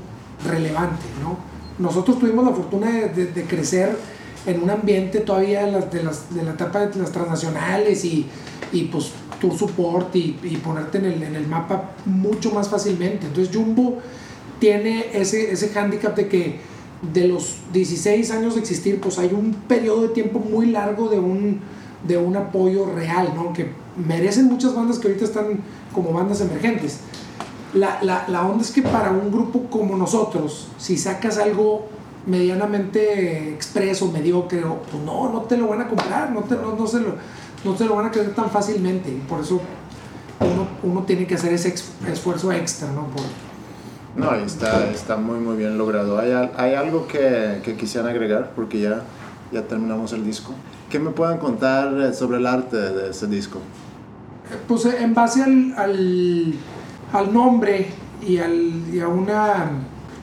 relevante 0.45 1.06
no 1.23 1.38
nosotros 1.80 2.19
tuvimos 2.19 2.45
la 2.45 2.52
fortuna 2.52 2.89
de, 2.91 3.10
de- 3.10 3.26
de 3.27 3.44
crecer 3.44 3.98
en 4.45 4.64
un 4.64 4.69
ambiente 4.69 5.19
todavía 5.19 5.65
de, 5.65 5.72
las, 5.73 5.91
de, 5.91 6.03
las, 6.03 6.34
de 6.34 6.44
la 6.44 6.52
etapa 6.52 6.80
de 6.88 6.99
las 6.99 7.11
transnacionales 7.11 8.03
y, 8.06 8.26
y 8.72 8.84
pues 8.85 9.11
tour 9.41 9.56
support 9.57 10.15
y, 10.15 10.39
y 10.41 10.57
ponerte 10.57 10.98
en 10.99 11.06
el, 11.06 11.22
en 11.23 11.35
el 11.35 11.45
mapa 11.48 11.91
mucho 12.06 12.52
más 12.52 12.69
fácilmente. 12.69 13.27
Entonces 13.27 13.53
Jumbo 13.56 13.98
tiene 14.60 15.08
ese, 15.14 15.52
ese 15.52 15.70
hándicap 15.70 16.16
de 16.16 16.28
que 16.28 16.60
de 17.02 17.28
los 17.28 17.58
16 17.74 18.32
años 18.32 18.56
de 18.56 18.62
existir, 18.62 19.00
pues 19.00 19.20
hay 19.20 19.32
un 19.34 19.54
periodo 19.54 20.04
de 20.04 20.10
tiempo 20.10 20.40
muy 20.40 20.68
largo 20.68 21.10
de 21.10 21.20
un, 21.20 21.62
de 22.08 22.18
un 22.18 22.36
apoyo 22.36 22.86
real, 22.86 23.34
¿no? 23.36 23.54
Que 23.54 23.72
merecen 23.96 24.46
muchas 24.46 24.76
bandas 24.76 25.00
que 25.00 25.08
ahorita 25.08 25.26
están 25.26 25.60
como 25.94 26.12
bandas 26.12 26.42
emergentes. 26.42 27.00
La, 27.74 28.00
la, 28.02 28.26
la 28.28 28.46
onda 28.46 28.64
es 28.64 28.72
que 28.72 28.82
para 28.82 29.12
un 29.12 29.32
grupo 29.32 29.70
como 29.70 29.96
nosotros, 29.96 30.70
si 30.78 30.98
sacas 30.98 31.38
algo 31.38 31.88
medianamente 32.26 33.54
expreso, 33.54 34.12
mediocre, 34.12 34.62
pues 34.62 35.04
no, 35.04 35.32
no 35.32 35.42
te 35.42 35.58
lo 35.58 35.68
van 35.68 35.82
a 35.82 35.88
comprar, 35.88 36.32
no 36.32 36.42
te, 36.42 36.56
no, 36.56 36.76
no 36.76 36.88
se 36.88 37.00
lo, 37.00 37.16
no 37.64 37.74
te 37.74 37.86
lo 37.86 37.96
van 37.96 38.08
a 38.08 38.12
creer 38.12 38.34
tan 38.34 38.50
fácilmente. 38.50 39.12
Por 39.30 39.42
eso 39.42 39.62
uno, 40.40 40.68
uno 40.84 41.04
tiene 41.04 41.28
que 41.28 41.36
hacer 41.36 41.54
ese 41.54 41.74
esfuerzo 42.12 42.52
extra, 42.52 42.92
¿no? 42.92 43.08
Por, 43.08 43.24
No, 44.18 44.34
está, 44.34 44.89
está 44.89 45.15
muy, 45.15 45.38
muy 45.38 45.56
bien 45.56 45.77
logrado. 45.77 46.18
¿Hay, 46.18 46.31
hay 46.57 46.73
algo 46.73 47.07
que, 47.07 47.61
que 47.64 47.76
quisieran 47.76 48.10
agregar? 48.10 48.52
Porque 48.56 48.80
ya, 48.80 49.03
ya 49.52 49.61
terminamos 49.61 50.11
el 50.11 50.26
disco. 50.26 50.53
¿Qué 50.89 50.98
me 50.98 51.11
pueden 51.11 51.38
contar 51.38 51.94
eh, 52.02 52.14
sobre 52.14 52.38
el 52.38 52.48
arte 52.48 52.77
de 52.77 53.11
ese 53.11 53.27
disco? 53.27 53.60
Pues 54.68 54.85
eh, 54.85 54.98
en 55.02 55.14
base 55.14 55.44
al, 55.44 55.73
al, 55.77 56.53
al 57.14 57.34
nombre 57.34 57.89
y, 58.27 58.39
al, 58.39 58.84
y 58.91 58.99
a 58.99 59.07
una, 59.07 59.69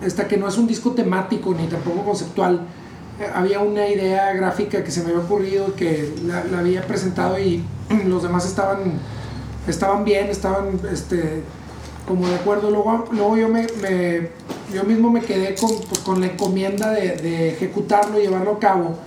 esta 0.03 0.27
que 0.27 0.39
no 0.39 0.49
es 0.49 0.59
un 0.59 0.67
disco 0.67 0.91
temático 0.91 1.55
ni 1.55 1.69
tampoco 1.69 2.05
conceptual, 2.05 2.63
eh, 3.21 3.29
había 3.33 3.61
una 3.61 3.87
idea 3.87 4.33
gráfica 4.33 4.83
que 4.83 4.91
se 4.91 5.05
me 5.05 5.11
había 5.11 5.21
ocurrido 5.23 5.77
que 5.77 6.13
la, 6.27 6.43
la 6.45 6.59
había 6.59 6.83
presentado 6.83 7.39
y 7.39 7.63
los 8.07 8.25
demás 8.25 8.45
estaban, 8.45 8.95
estaban 9.69 10.05
bien, 10.05 10.27
estaban 10.31 10.81
este, 10.91 11.45
como 12.07 12.27
de 12.29 12.35
acuerdo. 12.35 12.71
Luego, 12.71 13.05
luego 13.13 13.37
yo, 13.37 13.49
me, 13.49 13.67
me- 13.83 14.29
yo 14.75 14.85
mismo 14.85 15.11
me 15.11 15.21
quedé 15.21 15.55
con, 15.55 15.71
con 16.05 16.21
la 16.21 16.27
encomienda 16.27 16.91
de, 16.91 17.17
de 17.17 17.49
ejecutarlo 17.51 18.19
y 18.19 18.23
llevarlo 18.23 18.53
a 18.53 18.59
cabo 18.59 18.99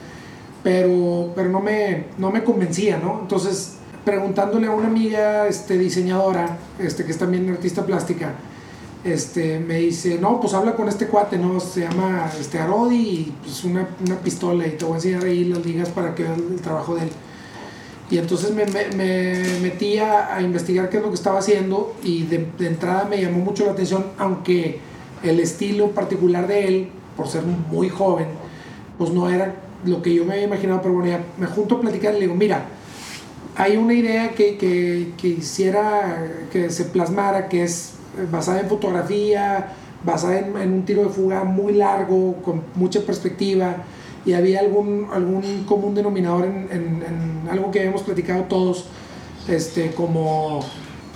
pero, 0.63 1.31
pero 1.35 1.49
no, 1.49 1.61
me, 1.61 2.05
no 2.17 2.29
me 2.31 2.43
convencía, 2.43 2.97
¿no? 2.97 3.19
Entonces, 3.21 3.75
preguntándole 4.03 4.67
a 4.67 4.71
una 4.71 4.87
amiga 4.87 5.47
este, 5.47 5.77
diseñadora, 5.77 6.57
este, 6.79 7.05
que 7.05 7.11
es 7.11 7.17
también 7.17 7.49
artista 7.49 7.85
plástica, 7.85 8.33
este, 9.05 9.59
me 9.59 9.75
dice, 9.75 10.17
no, 10.19 10.41
pues 10.41 10.53
habla 10.53 10.75
con 10.75 10.89
este 10.89 11.07
cuate, 11.07 11.37
¿no? 11.37 11.59
Se 11.61 11.81
llama 11.81 12.29
este, 12.37 12.59
Arodi 12.59 12.95
y 12.97 13.35
pues 13.43 13.63
una, 13.63 13.87
una 14.05 14.17
pistola 14.17 14.67
y 14.67 14.71
te 14.71 14.83
voy 14.83 14.93
a 14.93 14.97
enseñar 14.97 15.23
ahí 15.23 15.45
las 15.45 15.65
ligas 15.65 15.89
para 15.89 16.13
que 16.13 16.23
veas 16.23 16.37
el 16.37 16.59
trabajo 16.59 16.95
de 16.95 17.03
él. 17.03 17.09
Y 18.09 18.17
entonces 18.17 18.51
me, 18.53 18.65
me, 18.65 18.85
me 18.95 19.59
metí 19.61 19.97
a, 19.97 20.33
a 20.35 20.41
investigar 20.41 20.89
qué 20.89 20.97
es 20.97 21.03
lo 21.03 21.09
que 21.09 21.15
estaba 21.15 21.39
haciendo 21.39 21.93
y 22.03 22.23
de, 22.23 22.47
de 22.57 22.67
entrada 22.67 23.05
me 23.05 23.21
llamó 23.21 23.39
mucho 23.39 23.65
la 23.65 23.73
atención, 23.73 24.05
aunque 24.17 24.79
el 25.23 25.39
estilo 25.39 25.91
particular 25.91 26.47
de 26.47 26.67
él, 26.67 26.89
por 27.17 27.27
ser 27.27 27.43
muy 27.43 27.89
joven, 27.89 28.27
pues 28.97 29.11
no 29.11 29.29
era 29.29 29.55
lo 29.85 30.01
que 30.01 30.13
yo 30.13 30.23
me 30.25 30.33
había 30.33 30.45
imaginado, 30.45 30.81
pero 30.81 30.93
bueno, 30.95 31.09
ya 31.09 31.23
me 31.37 31.47
junto 31.47 31.75
a 31.75 31.81
platicar 31.81 32.13
y 32.13 32.15
le 32.15 32.21
digo, 32.21 32.35
mira, 32.35 32.65
hay 33.55 33.75
una 33.75 33.93
idea 33.93 34.29
que, 34.29 34.57
que, 34.57 35.13
que 35.17 35.27
hiciera 35.27 36.25
que 36.51 36.69
se 36.69 36.85
plasmara, 36.85 37.49
que 37.49 37.63
es 37.63 37.93
basada 38.31 38.61
en 38.61 38.69
fotografía, 38.69 39.73
basada 40.03 40.39
en, 40.39 40.55
en 40.57 40.73
un 40.73 40.85
tiro 40.85 41.03
de 41.03 41.09
fuga 41.09 41.43
muy 41.43 41.73
largo, 41.73 42.35
con 42.43 42.63
mucha 42.75 43.01
perspectiva, 43.01 43.77
y 44.25 44.33
había 44.33 44.59
algún, 44.59 45.07
algún 45.13 45.63
común 45.65 45.95
denominador 45.95 46.45
en, 46.45 46.67
en- 46.71 47.03
en 47.03 47.49
algo 47.49 47.71
que 47.71 47.79
habíamos 47.79 48.01
platicado 48.03 48.43
todos, 48.43 48.85
este, 49.47 49.91
como 49.91 50.59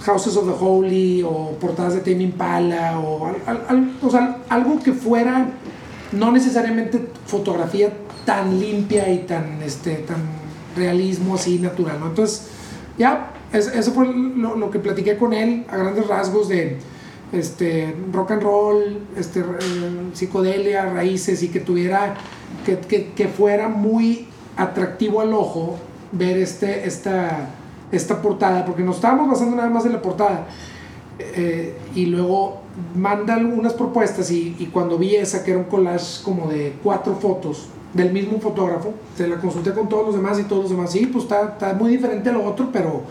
Houses 0.03 0.35
of 0.37 0.45
the 0.47 0.55
Holy 0.65 1.21
o 1.23 1.51
portadas 1.59 1.93
de 1.93 1.99
Tame 2.01 2.23
Impala, 2.23 2.99
o, 2.99 3.27
al- 3.27 3.63
al- 3.67 3.91
o 4.01 4.09
sea, 4.09 4.37
algo 4.49 4.79
que 4.79 4.93
fuera 4.93 5.49
no 6.11 6.31
necesariamente 6.31 7.07
fotografía 7.25 7.91
tan 8.25 8.59
limpia 8.59 9.09
y 9.11 9.19
tan, 9.19 9.61
este, 9.63 9.95
tan 9.95 10.17
realismo 10.75 11.35
así 11.35 11.59
natural, 11.59 11.99
¿no? 11.99 12.07
Entonces, 12.07 12.47
ya, 12.97 13.31
es- 13.53 13.67
eso 13.67 13.91
fue 13.91 14.07
lo, 14.13 14.55
lo 14.55 14.71
que 14.71 14.79
platiqué 14.79 15.17
con 15.17 15.33
él 15.33 15.65
a 15.69 15.77
grandes 15.77 16.07
rasgos 16.07 16.47
de 16.49 16.77
este, 17.31 17.95
rock 18.11 18.31
and 18.31 18.43
roll, 18.43 18.99
este, 19.15 19.39
eh, 19.39 19.43
psicodelia, 20.13 20.85
raíces 20.85 21.43
y 21.43 21.49
que 21.49 21.59
tuviera, 21.59 22.15
que, 22.65 23.11
que, 23.15 23.27
fuera 23.27 23.69
muy 23.69 24.27
atractivo 24.57 25.21
al 25.21 25.33
ojo 25.33 25.77
ver 26.11 26.37
este, 26.37 26.85
esta, 26.85 27.49
esta 27.91 28.21
portada, 28.21 28.65
porque 28.65 28.83
nos 28.83 28.97
estábamos 28.97 29.29
basando 29.29 29.55
nada 29.55 29.69
más 29.69 29.85
en 29.85 29.93
la 29.93 30.01
portada. 30.01 30.47
Eh, 31.19 31.77
y 31.93 32.07
luego 32.07 32.61
manda 32.95 33.35
algunas 33.35 33.73
propuestas 33.73 34.31
y, 34.31 34.55
y 34.57 34.67
cuando 34.67 34.97
vi 34.97 35.15
esa 35.15 35.43
que 35.43 35.51
era 35.51 35.59
un 35.59 35.65
collage 35.65 36.23
como 36.23 36.47
de 36.47 36.73
cuatro 36.81 37.15
fotos 37.15 37.67
del 37.93 38.11
mismo 38.11 38.39
fotógrafo, 38.39 38.93
se 39.15 39.27
la 39.27 39.37
consulté 39.37 39.73
con 39.73 39.87
todos 39.87 40.07
los 40.07 40.15
demás 40.15 40.39
y 40.39 40.43
todos 40.43 40.63
los 40.63 40.71
demás, 40.71 40.91
sí, 40.91 41.05
pues 41.05 41.25
está, 41.25 41.49
está 41.49 41.73
muy 41.73 41.91
diferente 41.91 42.29
a 42.29 42.33
lo 42.33 42.43
otro, 42.43 42.69
pero, 42.71 43.03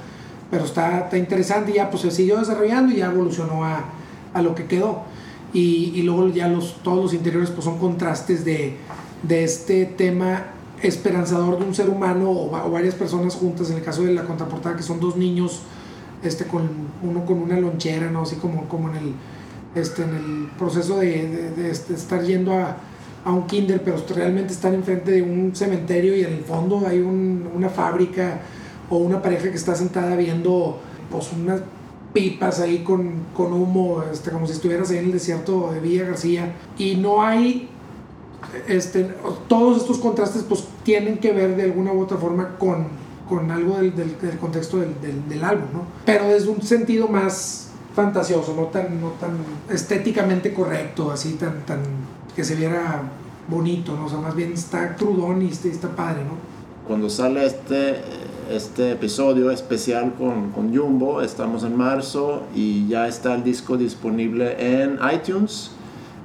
pero 0.50 0.64
está, 0.64 1.00
está 1.00 1.18
interesante 1.18 1.70
y 1.70 1.74
ya 1.74 1.90
pues 1.90 2.02
se 2.02 2.10
siguió 2.10 2.38
desarrollando 2.38 2.92
y 2.92 2.96
ya 2.96 3.06
evolucionó 3.06 3.64
a, 3.64 3.84
a 4.34 4.42
lo 4.42 4.54
que 4.54 4.66
quedó. 4.66 5.02
Y, 5.52 5.92
y 5.94 6.02
luego 6.02 6.28
ya 6.28 6.48
los, 6.48 6.76
todos 6.82 7.02
los 7.02 7.14
interiores 7.14 7.50
pues 7.50 7.64
son 7.64 7.78
contrastes 7.78 8.44
de, 8.44 8.76
de 9.22 9.44
este 9.44 9.84
tema 9.84 10.44
esperanzador 10.82 11.58
de 11.58 11.64
un 11.64 11.74
ser 11.74 11.90
humano 11.90 12.30
o, 12.30 12.50
va- 12.50 12.64
o 12.66 12.70
varias 12.70 12.94
personas 12.94 13.34
juntas, 13.34 13.70
en 13.70 13.76
el 13.78 13.82
caso 13.82 14.02
de 14.04 14.14
la 14.14 14.24
contraportada 14.24 14.76
que 14.76 14.82
son 14.82 14.98
dos 15.00 15.16
niños, 15.16 15.60
este, 16.22 16.44
con, 16.44 16.62
uno 17.02 17.24
con 17.26 17.38
una 17.38 17.58
lonchera, 17.58 18.10
¿no? 18.10 18.22
así 18.22 18.36
como, 18.36 18.66
como 18.68 18.90
en, 18.90 18.96
el, 18.96 19.12
este, 19.74 20.02
en 20.04 20.10
el 20.14 20.48
proceso 20.58 20.98
de, 20.98 21.52
de- 21.56 21.70
este, 21.70 21.94
estar 21.94 22.22
yendo 22.22 22.52
a, 22.54 22.76
a 23.24 23.32
un 23.32 23.46
kinder, 23.46 23.82
pero 23.82 23.96
realmente 24.14 24.52
están 24.52 24.74
enfrente 24.74 25.10
de 25.12 25.22
un 25.22 25.54
cementerio 25.54 26.16
y 26.16 26.20
en 26.22 26.32
el 26.32 26.44
fondo 26.44 26.86
hay 26.86 27.00
un- 27.00 27.48
una 27.54 27.68
fábrica 27.68 28.40
o 28.88 28.96
una 28.98 29.20
pareja 29.20 29.50
que 29.50 29.56
está 29.56 29.74
sentada 29.74 30.16
viendo 30.16 30.78
pues 31.10 31.30
unas 31.32 31.60
pipas 32.12 32.60
ahí 32.60 32.78
con, 32.84 33.12
con 33.36 33.52
humo, 33.52 34.02
este, 34.12 34.30
como 34.30 34.46
si 34.46 34.52
estuvieras 34.52 34.90
ahí 34.90 34.98
en 34.98 35.04
el 35.06 35.12
desierto 35.12 35.70
de 35.72 35.80
Villa 35.80 36.04
García. 36.06 36.52
Y 36.78 36.96
no 36.96 37.22
hay, 37.22 37.68
este, 38.68 39.04
todos 39.48 39.82
estos 39.82 39.98
contrastes 39.98 40.42
pues 40.48 40.64
tienen 40.82 41.18
que 41.18 41.32
ver 41.32 41.56
de 41.56 41.64
alguna 41.64 41.92
u 41.92 42.00
otra 42.02 42.16
forma 42.16 42.56
con, 42.58 42.86
con 43.28 43.50
algo 43.50 43.76
del, 43.76 43.94
del- 43.94 44.20
del 44.20 44.38
contexto 44.38 44.78
del, 44.78 45.00
del- 45.00 45.28
del 45.28 45.44
álbum, 45.44 45.66
¿no? 45.72 45.82
Pero 46.04 46.26
desde 46.28 46.48
un 46.48 46.62
sentido 46.62 47.06
más 47.08 47.68
fantasioso, 47.94 48.54
no 48.56 48.64
tan, 48.66 49.00
no 49.00 49.10
tan 49.20 49.30
estéticamente 49.68 50.52
correcto, 50.54 51.10
así 51.10 51.34
tan, 51.34 51.64
tan 51.66 51.80
que 52.34 52.44
se 52.44 52.54
viera 52.54 53.02
bonito, 53.48 53.94
¿no? 53.96 54.06
O 54.06 54.08
sea, 54.08 54.18
más 54.18 54.34
bien 54.34 54.52
está 54.52 54.94
crudón 54.96 55.42
y 55.42 55.48
está, 55.48 55.68
está 55.68 55.88
padre, 55.94 56.22
¿no? 56.24 56.32
Cuando 56.86 57.08
sale 57.10 57.44
este, 57.46 58.00
este 58.50 58.92
episodio 58.92 59.50
especial 59.50 60.12
con, 60.18 60.50
con 60.50 60.76
Jumbo, 60.76 61.22
estamos 61.22 61.62
en 61.62 61.76
marzo 61.76 62.42
y 62.54 62.88
ya 62.88 63.06
está 63.06 63.34
el 63.34 63.44
disco 63.44 63.76
disponible 63.76 64.56
en 64.82 64.98
iTunes. 65.14 65.70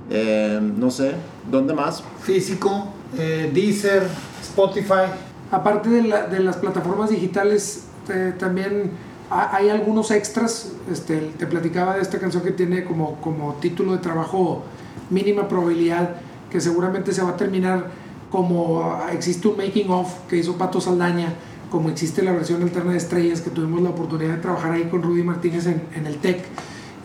Eh, 0.10 0.60
no 0.78 0.90
sé, 0.90 1.12
¿dónde 1.52 1.74
más? 1.74 2.04
Físico, 2.22 2.88
eh, 3.18 3.52
Deezer, 3.54 4.04
Spotify. 4.42 5.06
Aparte 5.52 5.90
de, 5.90 6.04
la- 6.04 6.28
de 6.28 6.40
las 6.40 6.58
plataformas 6.58 7.12
digitales, 7.12 7.86
eh, 8.10 8.34
también 8.40 8.92
ha- 9.30 9.56
hay 9.56 9.70
algunos 9.70 10.10
extras. 10.10 10.72
Este, 10.92 11.18
te 11.38 11.46
platicaba 11.46 11.96
de 11.96 12.02
esta 12.02 12.18
canción 12.20 12.44
que 12.44 12.52
tiene 12.52 12.84
como, 12.86 13.16
como 13.22 13.54
título 13.56 13.92
de 13.92 14.00
trabajo 14.00 14.64
mínima 15.12 15.48
probabilidad, 15.48 16.16
que 16.50 16.60
seguramente 16.60 17.14
se 17.14 17.22
va 17.22 17.32
a 17.32 17.38
terminar 17.38 17.92
como 18.32 18.82
ah, 18.84 19.10
existe 19.14 19.48
un 19.48 19.58
making 19.58 19.90
of 19.92 20.12
que 20.28 20.38
hizo 20.38 20.54
Pato 20.58 20.82
Saldaña, 20.82 21.34
como 21.76 21.90
existe 21.90 22.22
la 22.22 22.32
versión 22.32 22.64
alterna 22.64 22.94
de 22.94 22.98
Estrellas, 23.00 23.42
que 23.42 23.50
tuvimos 23.50 23.82
la 23.82 23.90
oportunidad 23.90 24.36
de 24.36 24.42
trabajar 24.42 24.72
ahí 24.72 24.84
con 24.84 25.04
Rudy 25.04 25.24
Martínez 25.24 25.68
en, 25.68 25.82
en 25.94 26.08
el 26.08 26.20
TEC. 26.20 26.42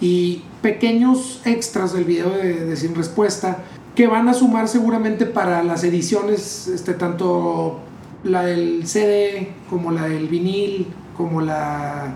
Y 0.00 0.44
pequeños 0.62 1.42
extras 1.44 1.92
del 1.92 2.04
video 2.04 2.30
de, 2.30 2.66
de 2.66 2.76
Sin 2.76 2.94
Respuesta 2.94 3.64
que 3.96 4.06
van 4.06 4.28
a 4.28 4.32
sumar 4.34 4.68
seguramente 4.68 5.26
para 5.26 5.64
las 5.64 5.82
ediciones, 5.82 6.68
este, 6.68 6.94
tanto 6.94 7.80
la 8.22 8.44
del 8.44 8.86
CD 8.86 9.54
como 9.68 9.90
la 9.90 10.04
del 10.04 10.28
vinil, 10.28 10.86
como 11.16 11.40
la 11.40 12.14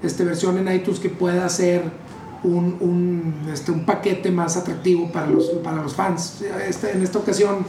este, 0.00 0.24
versión 0.24 0.56
en 0.56 0.72
iTunes 0.72 1.00
que 1.00 1.10
pueda 1.10 1.48
ser 1.48 1.82
un, 2.44 2.76
un, 2.78 3.50
este, 3.52 3.72
un 3.72 3.84
paquete 3.84 4.30
más 4.30 4.56
atractivo 4.56 5.10
para 5.10 5.26
los, 5.26 5.46
para 5.64 5.82
los 5.82 5.96
fans. 5.96 6.44
Este, 6.64 6.92
en 6.92 7.02
esta 7.02 7.18
ocasión 7.18 7.66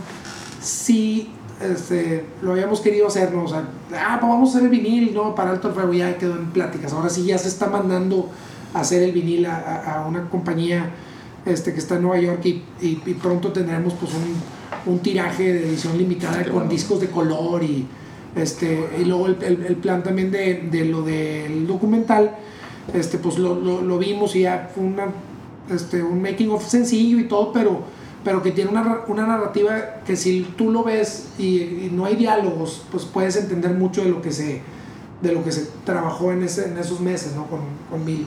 sí 0.62 1.32
este, 1.62 2.26
lo 2.42 2.52
habíamos 2.54 2.80
querido 2.82 3.08
hacer, 3.08 3.34
¿no? 3.34 3.44
O 3.44 3.48
sea, 3.48 3.64
ah, 3.96 4.18
pues 4.20 4.30
vamos 4.32 4.50
a 4.50 4.52
hacer 4.58 4.64
el 4.64 4.70
vinil, 4.70 5.14
¿no? 5.14 5.36
Para 5.36 5.52
Alto 5.52 5.72
Fuego 5.72 5.94
ya 5.94 6.18
quedó 6.18 6.36
en 6.36 6.48
pláticas. 6.52 6.94
Ahora 6.94 7.10
sí 7.10 7.24
ya 7.26 7.38
se 7.38 7.48
está 7.50 7.68
mandando 7.68 8.30
a 8.74 8.82
hacer 8.82 9.04
el 9.04 9.12
vinil 9.12 9.46
a, 9.46 9.56
a- 9.58 10.04
a 10.04 10.08
una 10.08 10.30
compañía 10.30 10.90
este, 11.46 11.74
que 11.74 11.80
está 11.80 11.96
en 11.96 12.04
Nueva 12.04 12.20
York 12.20 12.42
y, 12.46 12.50
y- 12.82 13.02
y 13.06 13.14
pronto 13.16 13.52
tendremos 13.52 13.94
pues 13.94 14.12
un, 14.14 14.92
un 14.94 15.00
tiraje 15.00 15.54
de 15.54 15.68
edición 15.70 15.98
limitada 15.98 16.44
con 16.44 16.54
bueno. 16.54 16.70
discos 16.70 17.00
de 17.02 17.08
color 17.08 17.64
y 17.64 17.86
este 18.36 18.88
y 19.00 19.06
luego 19.06 19.26
el, 19.28 19.38
el- 19.44 19.66
el 19.66 19.76
plan 19.78 20.04
también 20.04 20.30
de, 20.32 20.68
de 20.72 20.86
lo 20.86 21.02
del 21.02 21.66
documental 21.66 22.36
este 22.94 23.18
pues 23.18 23.38
lo, 23.40 23.56
lo- 23.56 23.82
lo 23.82 23.98
vimos 23.98 24.36
y 24.36 24.42
ya 24.42 24.70
fue 24.74 24.84
una 24.84 25.06
este 25.74 26.04
un 26.04 26.22
making 26.22 26.50
of 26.52 26.68
sencillo 26.68 27.18
y 27.20 27.24
todo 27.24 27.52
pero 27.52 27.82
pero 28.24 28.42
que 28.42 28.52
tiene 28.52 28.72
una, 28.72 29.02
una 29.08 29.26
narrativa 29.26 30.02
que 30.06 30.16
si 30.16 30.42
tú 30.58 30.72
lo 30.72 30.84
ves 30.84 31.30
y, 31.38 31.58
y 31.58 31.90
no 31.92 32.06
hay 32.06 32.16
diálogos 32.16 32.84
pues 32.92 33.06
puedes 33.06 33.36
entender 33.38 33.72
mucho 33.72 34.04
de 34.04 34.10
lo 34.10 34.22
que 34.22 34.32
se 34.32 34.62
de 35.22 35.34
lo 35.34 35.44
que 35.44 35.52
se 35.52 35.70
trabajó 35.86 36.32
en, 36.32 36.44
ese, 36.44 36.68
en 36.68 36.78
esos 36.78 37.00
meses 37.00 37.36
¿no? 37.36 37.46
con, 37.48 37.60
con 37.90 38.06
Bill. 38.06 38.26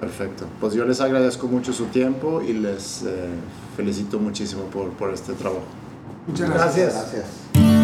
Perfecto. 0.00 0.46
Pues 0.60 0.74
yo 0.74 0.84
les 0.84 1.00
agradezco 1.00 1.46
mucho 1.46 1.72
su 1.72 1.86
tiempo 1.86 2.42
y 2.42 2.52
les 2.52 3.02
eh, 3.02 3.28
felicito 3.76 4.18
muchísimo 4.18 4.64
por, 4.64 4.90
por 4.90 5.12
este 5.12 5.32
trabajo. 5.34 5.64
Muchas 6.26 6.50
gracias. 6.50 6.94
Gracias. 6.94 7.14
Gracias. 7.52 7.75